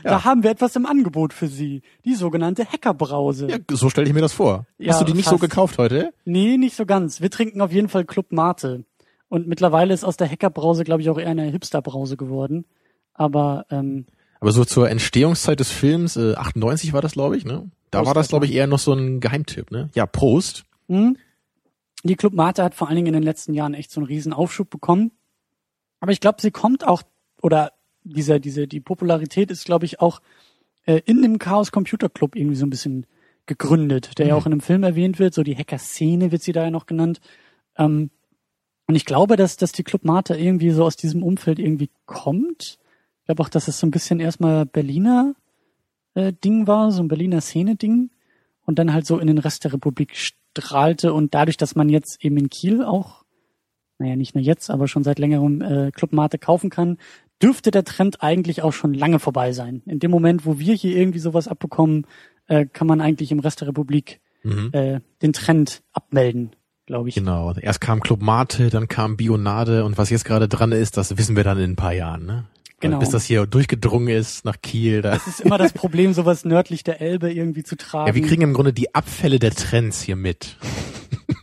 Da 0.03 0.23
haben 0.23 0.43
wir 0.43 0.51
etwas 0.51 0.75
im 0.75 0.85
Angebot 0.85 1.33
für 1.33 1.47
Sie. 1.47 1.81
Die 2.05 2.15
sogenannte 2.15 2.65
Hackerbrause. 2.65 3.47
Ja, 3.49 3.57
so 3.71 3.89
stelle 3.89 4.07
ich 4.07 4.13
mir 4.13 4.21
das 4.21 4.33
vor. 4.33 4.65
Ja, 4.77 4.93
hast 4.93 5.01
du 5.01 5.05
die 5.05 5.13
nicht 5.13 5.25
so 5.25 5.37
fast. 5.37 5.41
gekauft 5.41 5.77
heute? 5.77 6.13
Nee, 6.25 6.57
nicht 6.57 6.75
so 6.75 6.85
ganz. 6.85 7.21
Wir 7.21 7.29
trinken 7.31 7.61
auf 7.61 7.71
jeden 7.71 7.89
Fall 7.89 8.05
Club 8.05 8.31
Mate. 8.31 8.85
Und 9.29 9.47
mittlerweile 9.47 9.93
ist 9.93 10.03
aus 10.03 10.17
der 10.17 10.29
Hackerbrause, 10.29 10.83
glaube 10.83 11.01
ich, 11.01 11.09
auch 11.09 11.19
eher 11.19 11.29
eine 11.29 11.43
Hipsterbrause 11.45 12.15
geworden. 12.17 12.65
Aber 13.13 13.65
ähm, 13.69 14.05
Aber 14.39 14.51
so 14.51 14.63
zur 14.63 14.89
Entstehungszeit 14.89 15.59
des 15.59 15.71
Films, 15.71 16.15
äh, 16.15 16.35
98 16.35 16.93
war 16.93 17.01
das, 17.01 17.13
glaube 17.13 17.35
ich, 17.37 17.43
ne? 17.45 17.69
Da 17.91 17.99
Prost, 17.99 18.07
war 18.07 18.13
das, 18.13 18.27
glaube 18.29 18.45
ich, 18.45 18.53
eher 18.53 18.67
noch 18.67 18.79
so 18.79 18.93
ein 18.93 19.19
Geheimtipp, 19.19 19.71
ne? 19.71 19.89
Ja, 19.95 20.05
Prost. 20.05 20.65
Hm? 20.87 21.17
Die 22.03 22.15
Club 22.15 22.33
Mate 22.33 22.63
hat 22.63 22.75
vor 22.75 22.87
allen 22.87 22.95
Dingen 22.95 23.07
in 23.07 23.13
den 23.13 23.23
letzten 23.23 23.53
Jahren 23.53 23.73
echt 23.73 23.91
so 23.91 23.99
einen 23.99 24.07
riesen 24.07 24.31
Aufschub 24.31 24.69
bekommen. 24.69 25.11
Aber 25.99 26.11
ich 26.11 26.19
glaube, 26.19 26.41
sie 26.41 26.51
kommt 26.51 26.87
auch, 26.87 27.01
oder 27.41 27.71
diese, 28.07 28.39
diese, 28.39 28.67
die 28.67 28.79
Popularität 28.79 29.51
ist, 29.51 29.65
glaube 29.65 29.85
ich, 29.85 29.99
auch 29.99 30.21
äh, 30.85 31.01
in 31.05 31.21
dem 31.21 31.39
Chaos 31.39 31.71
Computer 31.71 32.09
Club 32.09 32.35
irgendwie 32.35 32.55
so 32.55 32.65
ein 32.65 32.69
bisschen 32.69 33.05
gegründet, 33.45 34.17
der 34.17 34.27
ja 34.27 34.33
Mhm. 34.35 34.41
auch 34.41 34.45
in 34.45 34.51
einem 34.53 34.61
Film 34.61 34.83
erwähnt 34.83 35.19
wird. 35.19 35.33
So 35.33 35.43
die 35.43 35.55
Hacker-Szene 35.55 36.31
wird 36.31 36.41
sie 36.41 36.51
da 36.51 36.63
ja 36.63 36.71
noch 36.71 36.85
genannt. 36.85 37.19
Ähm, 37.77 38.09
Und 38.89 38.95
ich 38.95 39.03
glaube, 39.05 39.35
dass, 39.35 39.57
dass 39.57 39.73
die 39.73 39.83
Club 39.83 40.05
Mate 40.05 40.35
irgendwie 40.37 40.71
so 40.71 40.85
aus 40.85 40.95
diesem 40.95 41.21
Umfeld 41.21 41.59
irgendwie 41.59 41.89
kommt. 42.05 42.77
Ich 43.19 43.25
glaube 43.25 43.43
auch, 43.43 43.49
dass 43.49 43.67
es 43.67 43.79
so 43.79 43.85
ein 43.87 43.91
bisschen 43.91 44.21
erstmal 44.21 44.65
Berliner 44.65 45.33
äh, 46.13 46.31
Ding 46.31 46.67
war, 46.67 46.91
so 46.91 47.03
ein 47.03 47.09
Berliner 47.09 47.41
Szene-Ding. 47.41 48.09
Und 48.65 48.79
dann 48.79 48.93
halt 48.93 49.05
so 49.05 49.17
in 49.19 49.27
den 49.27 49.37
Rest 49.39 49.63
der 49.65 49.73
Republik 49.73 50.15
strahlte. 50.15 51.13
Und 51.13 51.33
dadurch, 51.33 51.57
dass 51.57 51.75
man 51.75 51.89
jetzt 51.89 52.23
eben 52.23 52.37
in 52.37 52.49
Kiel 52.49 52.81
auch, 52.83 53.25
naja, 53.99 54.15
nicht 54.15 54.35
nur 54.35 54.43
jetzt, 54.43 54.69
aber 54.69 54.87
schon 54.87 55.03
seit 55.03 55.19
längerem 55.19 55.61
äh, 55.61 55.91
Club 55.91 56.13
Mate 56.13 56.37
kaufen 56.37 56.69
kann, 56.69 56.97
dürfte 57.41 57.71
der 57.71 57.83
Trend 57.83 58.23
eigentlich 58.23 58.61
auch 58.63 58.73
schon 58.73 58.93
lange 58.93 59.19
vorbei 59.19 59.51
sein. 59.51 59.81
In 59.85 59.99
dem 59.99 60.11
Moment, 60.11 60.45
wo 60.45 60.59
wir 60.59 60.73
hier 60.73 60.95
irgendwie 60.95 61.19
sowas 61.19 61.47
abbekommen, 61.47 62.07
äh, 62.47 62.65
kann 62.65 62.87
man 62.87 63.01
eigentlich 63.01 63.31
im 63.31 63.39
Rest 63.39 63.61
der 63.61 63.67
Republik 63.67 64.19
mhm. 64.43 64.69
äh, 64.73 64.99
den 65.21 65.33
Trend 65.33 65.83
abmelden 65.93 66.51
glaube 66.87 67.09
ich. 67.09 67.15
Genau. 67.15 67.53
Erst 67.53 67.81
kam 67.81 67.99
Club 67.99 68.21
Mate, 68.21 68.69
dann 68.69 68.87
kam 68.87 69.17
Bionade 69.17 69.83
und 69.83 69.97
was 69.97 70.09
jetzt 70.09 70.25
gerade 70.25 70.47
dran 70.47 70.71
ist, 70.71 70.97
das 70.97 71.17
wissen 71.17 71.35
wir 71.35 71.43
dann 71.43 71.59
in 71.59 71.71
ein 71.71 71.75
paar 71.75 71.93
Jahren, 71.93 72.25
ne? 72.25 72.45
Genau. 72.79 72.99
Bis 72.99 73.09
das 73.09 73.25
hier 73.25 73.47
durchgedrungen 73.47 74.09
ist 74.09 74.45
nach 74.45 74.61
Kiel. 74.61 75.01
Da. 75.01 75.11
Das 75.11 75.27
ist 75.27 75.41
immer 75.41 75.57
das 75.57 75.73
Problem, 75.73 76.13
sowas 76.13 76.45
nördlich 76.45 76.83
der 76.83 77.01
Elbe 77.01 77.31
irgendwie 77.31 77.63
zu 77.63 77.75
tragen. 77.75 78.07
Ja, 78.07 78.15
wir 78.15 78.21
kriegen 78.21 78.43
im 78.43 78.53
Grunde 78.53 78.71
die 78.71 78.93
Abfälle 78.93 79.39
der 79.39 79.51
Trends 79.51 80.01
hier 80.01 80.15
mit. 80.15 80.57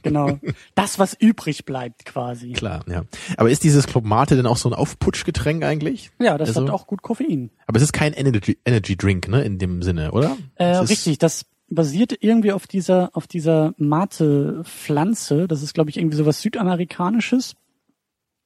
Genau. 0.04 0.38
Das, 0.75 0.99
was 0.99 1.14
übrig 1.14 1.64
bleibt 1.64 2.04
quasi. 2.04 2.52
Klar, 2.52 2.84
ja. 2.88 3.04
Aber 3.37 3.50
ist 3.50 3.64
dieses 3.64 3.87
Club 3.87 4.04
Mate 4.04 4.37
denn 4.37 4.46
auch 4.46 4.56
so 4.56 4.68
ein 4.68 4.75
Aufputschgetränk 4.75 5.64
eigentlich? 5.64 6.11
Ja, 6.20 6.37
das 6.37 6.50
also, 6.50 6.62
hat 6.62 6.70
auch 6.70 6.87
gut 6.87 7.02
Koffein. 7.02 7.50
Aber 7.66 7.76
es 7.76 7.82
ist 7.82 7.92
kein 7.92 8.12
Energy, 8.12 8.58
Energy 8.64 8.96
Drink, 8.96 9.28
ne, 9.28 9.42
in 9.42 9.58
dem 9.58 9.82
Sinne, 9.82 10.12
oder? 10.12 10.37
Äh, 10.56 10.76
richtig, 10.76 11.18
das 11.18 11.46
basiert 11.68 12.16
irgendwie 12.20 12.52
auf 12.52 12.66
dieser, 12.66 13.11
auf 13.14 13.26
dieser 13.26 13.75
Mate-Pflanze. 13.78 15.49
Das 15.49 15.62
ist, 15.62 15.75
glaube 15.75 15.90
ich, 15.90 15.96
irgendwie 15.96 16.16
sowas 16.16 16.42
Südamerikanisches. 16.42 17.54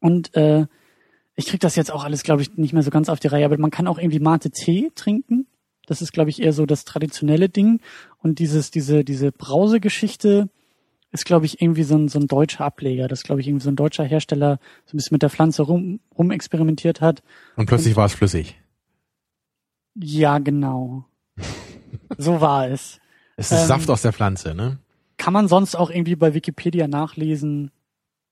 Und 0.01 0.35
äh, 0.37 0.67
ich 1.35 1.47
krieg 1.47 1.61
das 1.61 1.77
jetzt 1.77 1.91
auch 1.91 2.05
alles, 2.05 2.23
glaube 2.23 2.43
ich, 2.43 2.57
nicht 2.57 2.73
mehr 2.73 2.83
so 2.83 2.91
ganz 2.91 3.09
auf 3.09 3.21
die 3.21 3.29
Reihe, 3.29 3.45
aber 3.45 3.59
man 3.59 3.71
kann 3.71 3.87
auch 3.87 3.99
irgendwie 3.99 4.21
Mate-Tee 4.21 4.91
trinken. 4.95 5.47
Das 5.87 6.03
ist, 6.03 6.13
glaube 6.13 6.31
ich, 6.31 6.43
eher 6.43 6.53
so 6.53 6.67
das 6.67 6.85
traditionelle 6.85 7.49
Ding. 7.49 7.81
Und 8.19 8.39
dieses, 8.39 8.71
diese, 8.71 9.05
diese 9.05 9.33
Brausegeschichte 9.33 10.49
ist, 11.11 11.25
glaube 11.25 11.47
ich, 11.47 11.61
irgendwie 11.63 11.85
so 11.85 11.97
ein, 11.97 12.09
so 12.09 12.19
ein 12.19 12.27
deutscher 12.27 12.65
Ableger. 12.65 13.09
Das, 13.09 13.23
glaube 13.23 13.41
ich, 13.41 13.49
irgendwie 13.49 13.65
so 13.65 13.71
ein 13.71 13.77
deutscher 13.77 14.05
Hersteller 14.05 14.59
so 14.85 14.95
ein 14.95 14.99
bisschen 14.99 15.15
mit 15.15 15.23
der 15.23 15.31
Pflanze 15.31 15.63
rum, 15.63 16.01
rum 16.17 16.31
experimentiert 16.31 17.01
hat. 17.01 17.23
Und 17.57 17.67
plötzlich 17.67 17.97
war 17.97 18.07
es 18.07 18.15
flüssig. 18.15 18.61
Ja, 19.95 20.39
genau. 20.39 21.05
so 22.19 22.41
war 22.41 22.69
es. 22.69 23.01
Es 23.37 23.51
ist 23.51 23.63
ähm, 23.63 23.67
Saft 23.67 23.91
aus 23.91 24.03
der 24.03 24.13
Pflanze, 24.13 24.55
ne? 24.55 24.79
Kann 25.17 25.33
man 25.33 25.49
sonst 25.49 25.77
auch 25.77 25.91
irgendwie 25.91 26.17
bei 26.17 26.35
Wikipedia 26.35 26.89
nachlesen. 26.89 27.71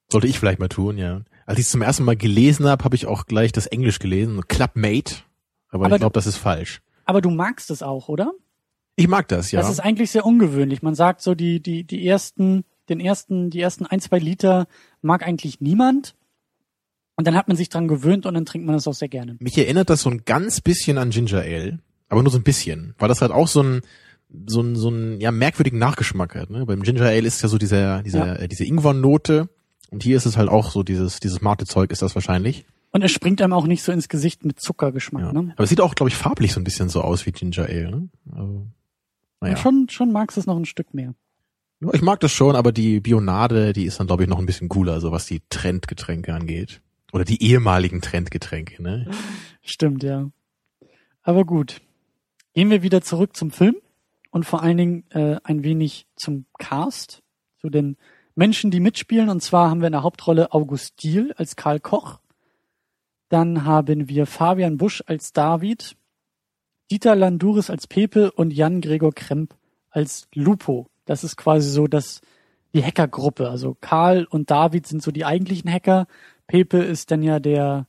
Sollte 0.09 0.29
ich 0.29 0.39
vielleicht 0.39 0.61
mal 0.61 0.69
tun, 0.69 0.99
ja. 0.99 1.23
Als 1.47 1.59
ich 1.59 1.65
es 1.65 1.71
zum 1.71 1.83
ersten 1.83 2.05
Mal 2.05 2.17
gelesen 2.17 2.67
habe, 2.67 2.85
habe 2.85 2.95
ich 2.95 3.07
auch 3.07 3.27
gleich 3.27 3.53
das 3.53 3.67
Englisch 3.67 3.99
gelesen, 3.99 4.41
Clubmate. 4.47 5.17
Aber, 5.69 5.87
aber 5.87 5.97
ich 5.97 6.01
glaube, 6.01 6.13
das 6.13 6.27
ist 6.27 6.37
falsch. 6.37 6.81
Aber 7.05 7.21
du 7.21 7.31
magst 7.31 7.71
es 7.71 7.83
auch, 7.83 8.09
oder? 8.09 8.33
Ich 8.97 9.09
mag 9.09 9.29
das, 9.29 9.53
ja. 9.53 9.61
Das 9.61 9.71
ist 9.71 9.81
eigentlich 9.81 10.11
sehr 10.11 10.25
ungewöhnlich. 10.25 10.83
Man 10.83 10.95
sagt 10.95 11.21
so, 11.21 11.35
die, 11.35 11.61
die, 11.61 11.85
die 11.85 12.07
ersten, 12.07 12.65
den 12.89 12.99
ersten, 12.99 13.51
die 13.51 13.61
ersten 13.61 13.87
ein, 13.87 14.01
zwei 14.01 14.19
Liter 14.19 14.67
mag 15.03 15.23
eigentlich 15.27 15.61
niemand. 15.61 16.15
Und 17.15 17.27
dann 17.27 17.35
hat 17.35 17.49
man 17.49 17.57
sich 17.57 17.69
dran 17.69 17.89
gewöhnt 17.89 18.27
und 18.27 18.35
dann 18.35 18.45
trinkt 18.45 18.67
man 18.67 18.75
das 18.75 18.89
auch 18.89 18.95
sehr 18.95 19.09
gerne. 19.09 19.37
Mich 19.39 19.57
erinnert 19.57 19.91
das 19.91 20.03
so 20.03 20.11
ein 20.11 20.23
ganz 20.25 20.61
bisschen 20.61 20.99
an 20.99 21.11
Ginger 21.11 21.41
Ale. 21.41 21.79
Aber 22.09 22.23
nur 22.23 22.31
so 22.31 22.39
ein 22.39 22.45
bisschen. 22.45 22.95
Weil 22.99 23.09
das 23.09 23.23
halt 23.23 23.33
auch 23.33 23.49
so 23.49 23.63
ein, 23.63 23.81
so 24.47 24.61
ein, 24.61 24.77
so 24.77 24.91
ein 24.91 25.21
ja, 25.21 25.31
merkwürdigen 25.31 25.79
Nachgeschmack 25.79 26.35
hat. 26.35 26.51
Ne? 26.51 26.67
Beim 26.67 26.83
Ginger 26.83 27.07
Ale 27.07 27.27
ist 27.27 27.43
ja 27.43 27.49
so 27.49 27.59
dieser, 27.59 28.03
dieser, 28.03 28.27
ja. 28.27 28.35
äh, 28.35 28.49
diese 28.49 28.65
Ingwer-Note 28.65 29.49
und 29.91 30.03
hier 30.03 30.17
ist 30.17 30.27
es 30.27 30.37
halt 30.37 30.49
auch 30.49 30.71
so 30.71 30.83
dieses, 30.83 31.21
dieses 31.21 31.41
Mate-Zeug 31.41 31.91
ist 31.91 32.03
das 32.03 32.15
wahrscheinlich. 32.15 32.67
Und 32.93 33.03
es 33.03 33.13
springt 33.13 33.43
einem 33.43 33.53
auch 33.53 33.67
nicht 33.67 33.83
so 33.83 33.93
ins 33.93 34.09
Gesicht 34.09 34.45
mit 34.45 34.61
Zuckergeschmack. 34.61 35.23
Ja. 35.23 35.33
Ne? 35.33 35.53
Aber 35.55 35.65
es 35.65 35.71
sieht 35.71 35.81
auch, 35.81 35.95
glaube 35.95 36.09
ich, 36.09 36.17
farblich 36.17 36.53
so 36.53 36.61
ein 36.61 36.65
bisschen 36.65 36.89
so 36.89 37.03
aus 37.03 37.27
wie 37.27 37.33
Ginger 37.33 37.67
Ale. 37.67 37.91
Ne? 37.91 38.09
Also, 38.33 38.67
naja. 39.41 39.57
schon, 39.57 39.89
schon 39.89 40.13
magst 40.13 40.37
du 40.37 40.41
es 40.41 40.47
noch 40.47 40.57
ein 40.57 40.65
Stück 40.65 40.95
mehr. 40.95 41.15
Ich 41.93 42.03
mag 42.03 42.21
das 42.21 42.33
schon, 42.33 42.57
aber 42.57 42.73
die 42.73 43.01
Bionade, 43.01 43.73
die 43.73 43.85
ist 43.85 44.01
dann, 44.01 44.07
glaube 44.07 44.23
ich, 44.23 44.29
noch 44.29 44.39
ein 44.39 44.47
bisschen 44.47 44.69
cooler, 44.69 45.01
so 45.01 45.13
was 45.13 45.27
die 45.27 45.43
Trendgetränke 45.51 46.33
angeht. 46.33 46.81
Oder 47.13 47.25
die 47.25 47.43
ehemaligen 47.43 48.01
Trendgetränke, 48.01 48.83
ne? 48.83 49.11
Stimmt, 49.63 50.03
ja. 50.03 50.31
Aber 51.23 51.45
gut. 51.45 51.81
Gehen 52.55 52.71
wir 52.71 52.83
wieder 52.83 53.03
zurück 53.03 53.37
zum 53.37 53.51
Film 53.51 53.77
und 54.31 54.45
vor 54.45 54.63
allen 54.63 54.79
Dingen 54.79 55.05
äh, 55.11 55.37
ein 55.45 55.63
wenig 55.63 56.07
zum 56.17 56.47
Cast, 56.59 57.23
zu 57.61 57.69
den 57.69 57.97
Menschen, 58.35 58.71
die 58.71 58.81
mitspielen. 58.81 59.29
Und 59.29 59.43
zwar 59.43 59.69
haben 59.69 59.81
wir 59.81 59.89
in 59.89 59.93
der 59.93 60.03
Hauptrolle 60.03 60.53
August 60.53 61.03
Diel 61.03 61.35
als 61.37 61.57
Karl 61.57 61.81
Koch. 61.81 62.21
Dann 63.29 63.65
haben 63.65 64.09
wir 64.09 64.27
Fabian 64.27 64.79
Busch 64.79 65.03
als 65.07 65.33
David, 65.33 65.97
Dieter 66.91 67.17
Landuris 67.17 67.71
als 67.71 67.87
Pepe 67.87 68.31
und 68.33 68.53
Jan 68.53 68.81
Gregor 68.81 69.13
Kremp 69.13 69.55
als 69.91 70.29
Lupo. 70.35 70.89
Das 71.05 71.25
ist 71.25 71.37
quasi 71.37 71.69
so 71.71 71.87
das, 71.87 72.21
die 72.75 72.85
Hackergruppe. 72.85 73.49
Also 73.49 73.77
Karl 73.81 74.25
und 74.25 74.51
David 74.51 74.87
sind 74.87 75.03
so 75.03 75.11
die 75.11 75.25
eigentlichen 75.25 75.71
Hacker. 75.71 76.07
Pepe 76.47 76.79
ist 76.79 77.11
dann 77.11 77.23
ja 77.23 77.41
der, 77.41 77.87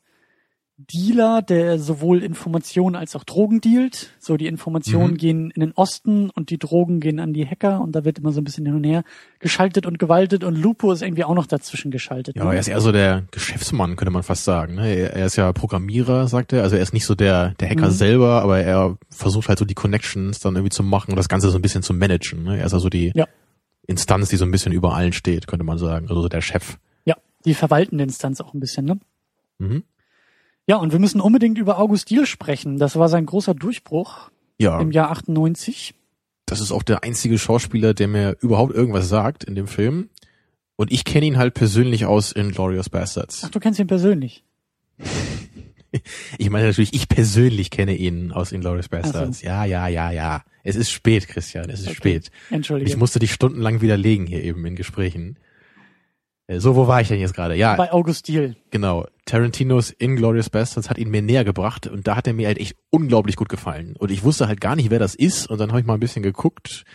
Dealer, 0.79 1.41
der 1.41 1.79
sowohl 1.79 2.21
Informationen 2.21 2.95
als 2.95 3.15
auch 3.15 3.23
Drogen 3.23 3.61
dealt. 3.61 4.11
So 4.19 4.37
die 4.37 4.45
Informationen 4.45 5.13
mhm. 5.13 5.17
gehen 5.17 5.51
in 5.51 5.61
den 5.61 5.71
Osten 5.71 6.29
und 6.29 6.51
die 6.51 6.59
Drogen 6.59 6.99
gehen 6.99 7.19
an 7.19 7.33
die 7.33 7.47
Hacker 7.47 7.81
und 7.81 7.93
da 7.93 8.05
wird 8.05 8.19
immer 8.19 8.31
so 8.31 8.41
ein 8.41 8.43
bisschen 8.43 8.65
hin 8.67 8.75
und 8.75 8.83
her 8.83 9.03
geschaltet 9.39 9.87
und 9.87 9.97
gewaltet 9.97 10.43
und 10.43 10.55
Lupo 10.55 10.91
ist 10.91 11.01
irgendwie 11.01 11.23
auch 11.23 11.33
noch 11.33 11.47
dazwischen 11.47 11.89
geschaltet. 11.89 12.35
Ja, 12.35 12.45
ne? 12.45 12.53
er 12.53 12.59
ist 12.59 12.67
eher 12.67 12.79
so 12.79 12.91
der 12.91 13.23
Geschäftsmann, 13.31 13.95
könnte 13.95 14.11
man 14.11 14.21
fast 14.21 14.43
sagen. 14.43 14.75
Ne? 14.75 14.87
Er 14.93 15.25
ist 15.25 15.35
ja 15.35 15.51
Programmierer, 15.51 16.27
sagt 16.27 16.53
er. 16.53 16.61
Also 16.61 16.75
er 16.75 16.83
ist 16.83 16.93
nicht 16.93 17.05
so 17.05 17.15
der, 17.15 17.55
der 17.59 17.69
Hacker 17.69 17.87
mhm. 17.87 17.91
selber, 17.91 18.43
aber 18.43 18.59
er 18.59 18.97
versucht 19.09 19.49
halt 19.49 19.57
so 19.57 19.65
die 19.65 19.73
Connections 19.73 20.39
dann 20.39 20.55
irgendwie 20.55 20.69
zu 20.69 20.83
machen 20.83 21.09
und 21.11 21.17
das 21.17 21.27
Ganze 21.27 21.49
so 21.49 21.57
ein 21.57 21.63
bisschen 21.63 21.81
zu 21.81 21.95
managen. 21.95 22.43
Ne? 22.43 22.59
Er 22.59 22.67
ist 22.67 22.75
also 22.75 22.89
die 22.89 23.11
ja. 23.15 23.25
Instanz, 23.87 24.29
die 24.29 24.37
so 24.37 24.45
ein 24.45 24.51
bisschen 24.51 24.73
über 24.73 24.93
allen 24.93 25.13
steht, 25.13 25.47
könnte 25.47 25.65
man 25.65 25.79
sagen. 25.79 26.07
Also 26.07 26.21
so 26.21 26.29
der 26.29 26.41
Chef. 26.41 26.77
Ja, 27.05 27.15
die 27.45 27.55
verwaltende 27.55 28.03
Instanz 28.03 28.41
auch 28.41 28.53
ein 28.53 28.59
bisschen, 28.59 28.85
ne? 28.85 28.99
Mhm. 29.57 29.83
Ja, 30.67 30.75
und 30.77 30.91
wir 30.91 30.99
müssen 30.99 31.21
unbedingt 31.21 31.57
über 31.57 31.79
August 31.79 32.09
Diel 32.09 32.25
sprechen. 32.25 32.77
Das 32.77 32.97
war 32.97 33.07
sein 33.09 33.25
großer 33.25 33.53
Durchbruch 33.53 34.29
ja. 34.57 34.79
im 34.79 34.91
Jahr 34.91 35.11
98. 35.11 35.95
Das 36.45 36.59
ist 36.59 36.71
auch 36.71 36.83
der 36.83 37.03
einzige 37.03 37.37
Schauspieler, 37.39 37.93
der 37.93 38.07
mir 38.07 38.37
überhaupt 38.41 38.73
irgendwas 38.73 39.07
sagt 39.07 39.43
in 39.45 39.55
dem 39.55 39.67
Film. 39.67 40.09
Und 40.75 40.91
ich 40.91 41.05
kenne 41.05 41.25
ihn 41.25 41.37
halt 41.37 41.53
persönlich 41.53 42.05
aus 42.05 42.31
in 42.31 42.51
Glorious 42.51 42.89
Bastards. 42.89 43.43
Ach, 43.45 43.49
du 43.49 43.59
kennst 43.59 43.79
ihn 43.79 43.87
persönlich? 43.87 44.43
ich 46.37 46.49
meine 46.49 46.67
natürlich, 46.67 46.93
ich 46.93 47.07
persönlich 47.07 47.71
kenne 47.71 47.95
ihn 47.95 48.31
aus 48.31 48.51
Inglourious 48.51 48.89
Bastards. 48.89 49.39
So. 49.39 49.47
Ja, 49.47 49.65
ja, 49.65 49.87
ja, 49.87 50.11
ja. 50.11 50.43
Es 50.63 50.75
ist 50.75 50.91
spät, 50.91 51.27
Christian, 51.27 51.69
es 51.69 51.81
ist 51.81 51.87
okay. 51.87 51.95
spät. 51.95 52.31
Entschuldige. 52.49 52.89
Ich 52.89 52.97
musste 52.97 53.19
dich 53.19 53.31
stundenlang 53.31 53.81
widerlegen 53.81 54.27
hier 54.27 54.43
eben 54.43 54.65
in 54.65 54.75
Gesprächen. 54.75 55.37
Äh, 56.47 56.59
so, 56.59 56.75
wo 56.75 56.87
war 56.87 57.01
ich 57.01 57.09
denn 57.09 57.19
jetzt 57.19 57.33
gerade? 57.33 57.55
Ja. 57.55 57.75
Bei 57.75 57.91
August 57.91 58.27
Diel. 58.27 58.55
Genau. 58.71 59.05
Tarantinos 59.25 59.91
Inglourious 59.91 60.49
Bastards 60.49 60.89
hat 60.89 60.97
ihn 60.97 61.09
mir 61.09 61.21
näher 61.21 61.43
gebracht 61.43 61.87
und 61.87 62.07
da 62.07 62.15
hat 62.15 62.27
er 62.27 62.33
mir 62.33 62.47
halt 62.47 62.57
echt 62.57 62.75
unglaublich 62.89 63.35
gut 63.35 63.49
gefallen. 63.49 63.95
Und 63.97 64.09
ich 64.09 64.23
wusste 64.23 64.47
halt 64.47 64.61
gar 64.61 64.75
nicht, 64.75 64.89
wer 64.89 64.99
das 64.99 65.15
ist 65.15 65.47
und 65.47 65.59
dann 65.59 65.69
habe 65.69 65.81
ich 65.81 65.85
mal 65.85 65.95
ein 65.95 65.99
bisschen 65.99 66.23
geguckt 66.23 66.85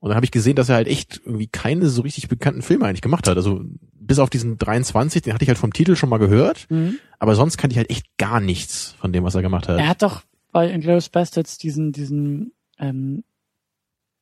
und 0.00 0.08
dann 0.08 0.16
habe 0.16 0.24
ich 0.24 0.32
gesehen, 0.32 0.56
dass 0.56 0.68
er 0.68 0.76
halt 0.76 0.88
echt 0.88 1.20
irgendwie 1.24 1.46
keine 1.46 1.88
so 1.88 2.02
richtig 2.02 2.28
bekannten 2.28 2.62
Filme 2.62 2.86
eigentlich 2.86 3.02
gemacht 3.02 3.28
hat. 3.28 3.36
Also 3.36 3.62
bis 3.92 4.18
auf 4.18 4.30
diesen 4.30 4.58
23, 4.58 5.22
den 5.22 5.34
hatte 5.34 5.44
ich 5.44 5.48
halt 5.48 5.58
vom 5.58 5.72
Titel 5.72 5.94
schon 5.94 6.08
mal 6.08 6.18
gehört, 6.18 6.66
mhm. 6.70 6.98
aber 7.18 7.34
sonst 7.34 7.56
kannte 7.56 7.74
ich 7.74 7.78
halt 7.78 7.90
echt 7.90 8.16
gar 8.16 8.40
nichts 8.40 8.96
von 8.98 9.12
dem, 9.12 9.22
was 9.22 9.34
er 9.34 9.42
gemacht 9.42 9.68
hat. 9.68 9.78
Er 9.78 9.88
hat 9.88 10.02
doch 10.02 10.22
bei 10.50 10.68
Inglourious 10.70 11.08
Bastards 11.08 11.56
diesen 11.58 11.92
diesen 11.92 12.52
ähm, 12.78 13.22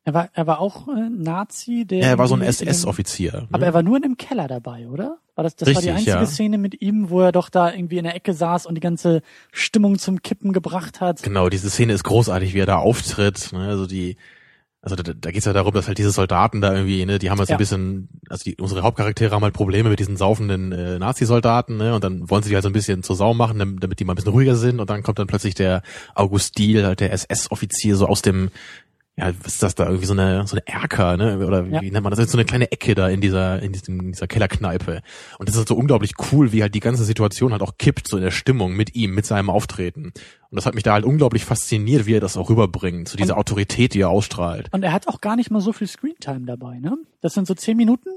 er 0.05 0.15
war, 0.15 0.31
er 0.33 0.47
war 0.47 0.61
auch 0.61 0.89
äh, 0.89 1.09
Nazi, 1.11 1.85
der. 1.85 2.03
Er 2.03 2.19
war 2.19 2.27
so 2.27 2.35
ein 2.35 2.43
SS-Offizier. 2.43 3.33
Ne? 3.33 3.49
Aber 3.53 3.67
er 3.67 3.75
war 3.75 3.83
nur 3.83 3.97
in 3.97 4.03
dem 4.03 4.17
Keller 4.17 4.49
dabei, 4.49 4.89
oder? 4.89 5.19
War 5.35 5.45
das, 5.45 5.57
das 5.57 5.69
Richtig, 5.69 5.87
war 5.87 5.93
die 5.93 5.99
einzige 5.99 6.17
ja. 6.17 6.27
Szene 6.27 6.59
mit 6.59 6.81
ihm, 6.81 7.11
wo 7.11 7.21
er 7.21 7.33
doch 7.33 7.51
da 7.51 7.73
irgendwie 7.73 7.99
in 7.99 8.05
der 8.05 8.15
Ecke 8.15 8.33
saß 8.33 8.67
und 8.67 8.75
die 8.75 8.81
ganze 8.81 9.23
Stimmung 9.53 9.99
zum 9.99 10.23
Kippen 10.23 10.53
gebracht 10.53 11.01
hat. 11.01 11.23
Genau, 11.23 11.49
diese 11.49 11.69
Szene 11.69 11.93
ist 11.93 12.05
großartig, 12.05 12.55
wie 12.55 12.61
er 12.61 12.67
da 12.67 12.77
auftritt. 12.77 13.53
Ne? 13.53 13.69
Also 13.69 13.87
die, 13.87 14.17
also 14.83 14.97
da, 14.97 15.13
da 15.13 15.31
geht's 15.31 15.45
ja 15.45 15.53
darum, 15.53 15.75
dass 15.75 15.89
halt 15.89 15.99
diese 15.99 16.11
Soldaten 16.11 16.63
da 16.63 16.73
irgendwie, 16.73 17.05
ne, 17.05 17.19
die 17.19 17.31
haben 17.31 17.39
halt 17.39 17.49
so 17.49 17.53
ja. 17.53 17.57
ein 17.57 17.61
bisschen, 17.61 18.09
also 18.31 18.45
die, 18.45 18.57
unsere 18.57 18.83
Hauptcharaktere 18.83 19.35
haben 19.35 19.43
halt 19.43 19.53
Probleme 19.53 19.91
mit 19.91 19.99
diesen 19.99 20.17
saufenden 20.17 20.73
äh, 20.73 20.99
Nazi-Soldaten, 20.99 21.77
ne, 21.77 21.95
und 21.95 22.03
dann 22.03 22.31
wollen 22.31 22.43
sie 22.43 22.49
die 22.49 22.55
halt 22.55 22.63
so 22.63 22.71
ein 22.71 22.73
bisschen 22.73 23.03
zur 23.03 23.15
Sau 23.15 23.35
machen, 23.35 23.79
damit 23.79 24.01
die 24.01 24.05
mal 24.05 24.15
ein 24.15 24.17
bisschen 24.17 24.33
ruhiger 24.33 24.57
sind, 24.57 24.81
und 24.81 24.89
dann 24.89 25.03
kommt 25.03 25.19
dann 25.19 25.27
plötzlich 25.27 25.55
der 25.55 25.83
August 26.15 26.57
Diel, 26.57 26.87
halt 26.87 27.01
der 27.01 27.13
SS-Offizier, 27.13 27.97
so 27.97 28.07
aus 28.07 28.23
dem 28.23 28.51
ja, 29.21 29.33
was 29.43 29.55
ist 29.55 29.63
das 29.63 29.75
da 29.75 29.85
irgendwie 29.87 30.07
so 30.07 30.13
eine 30.15 30.47
so 30.47 30.57
eine 30.57 30.67
Erker, 30.67 31.17
ne? 31.17 31.47
Oder 31.47 31.67
wie, 31.67 31.73
ja. 31.75 31.81
nennt 31.83 32.03
man 32.03 32.13
das? 32.13 32.31
so 32.31 32.37
eine 32.39 32.45
kleine 32.45 32.73
Ecke 32.73 32.95
da 32.95 33.09
in 33.09 33.21
dieser 33.21 33.61
in, 33.63 33.73
diesem, 33.73 34.01
in 34.01 34.13
dieser 34.13 34.27
Kellerkneipe. 34.27 35.03
Und 35.39 35.49
das 35.49 35.57
ist 35.57 35.69
so 35.69 35.77
unglaublich 35.77 36.13
cool, 36.33 36.53
wie 36.53 36.63
halt 36.63 36.75
die 36.75 36.81
ganze 36.81 37.05
Situation 37.05 37.53
halt 37.53 37.63
auch 37.63 37.79
kippt 37.79 38.09
so 38.09 38.17
in 38.17 38.23
der 38.23 38.31
Stimmung 38.31 38.75
mit 38.75 38.95
ihm, 38.95 39.15
mit 39.15 39.27
seinem 39.27 39.51
Auftreten. 39.51 40.07
Und 40.07 40.57
das 40.57 40.67
hat 40.67 40.75
mich 40.75 40.83
da 40.83 40.95
halt 40.95 41.05
unglaublich 41.05 41.45
fasziniert, 41.45 42.07
wie 42.07 42.15
er 42.15 42.21
das 42.21 42.37
auch 42.37 42.51
rüberbringt, 42.51 43.09
so 43.09 43.17
diese 43.17 43.35
und, 43.35 43.39
Autorität, 43.39 43.95
die 43.95 44.01
er 44.01 44.11
ausstrahlt. 44.11 44.69
Und 44.73 44.83
er 44.83 44.93
hat 44.93 45.07
auch 45.07 45.21
gar 45.21 45.37
nicht 45.37 45.51
mal 45.51 45.61
so 45.61 45.73
viel 45.73 45.87
Screentime 45.87 46.47
dabei, 46.47 46.79
ne? 46.79 46.97
Das 47.21 47.35
sind 47.35 47.47
so 47.47 47.55
zehn 47.55 47.77
Minuten. 47.77 48.09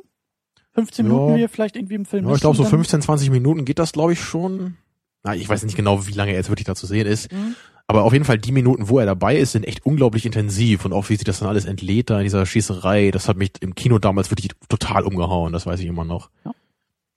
15 0.73 1.05
Ja. 1.05 1.11
Minuten, 1.11 1.35
wie 1.37 1.43
er 1.43 1.49
vielleicht 1.49 1.75
irgendwie 1.75 1.95
im 1.95 2.05
Film 2.05 2.27
Ja, 2.27 2.33
ich 2.33 2.41
glaube, 2.41 2.55
so 2.57 2.63
und 2.63 2.71
dann- 2.71 2.79
15, 2.79 3.01
20 3.03 3.29
Minuten 3.29 3.65
geht 3.65 3.77
das, 3.77 3.91
glaube 3.91 4.13
ich, 4.13 4.19
schon. 4.21 4.77
Na, 5.23 5.35
ich 5.35 5.47
weiß 5.47 5.63
nicht 5.63 5.75
genau, 5.77 6.07
wie 6.07 6.11
lange 6.11 6.31
er 6.31 6.37
jetzt 6.37 6.49
wirklich 6.49 6.65
da 6.65 6.75
zu 6.75 6.85
sehen 6.87 7.07
ist. 7.07 7.31
Mhm. 7.31 7.55
Aber 7.87 8.03
auf 8.03 8.13
jeden 8.13 8.25
Fall 8.25 8.37
die 8.37 8.51
Minuten, 8.53 8.87
wo 8.89 8.99
er 8.99 9.05
dabei 9.05 9.37
ist, 9.37 9.51
sind 9.51 9.65
echt 9.67 9.85
unglaublich 9.85 10.25
intensiv 10.25 10.85
und 10.85 10.93
auch 10.93 11.09
wie 11.09 11.15
sich 11.15 11.25
das 11.25 11.39
dann 11.39 11.49
alles 11.49 11.65
entlädt 11.65 12.09
da 12.09 12.17
in 12.19 12.23
dieser 12.23 12.45
Schießerei, 12.45 13.11
das 13.11 13.27
hat 13.27 13.37
mich 13.37 13.51
im 13.61 13.75
Kino 13.75 13.99
damals 13.99 14.31
wirklich 14.31 14.49
total 14.69 15.03
umgehauen, 15.03 15.51
das 15.53 15.65
weiß 15.65 15.79
ich 15.81 15.85
immer 15.87 16.05
noch. 16.05 16.29
Ja. 16.45 16.51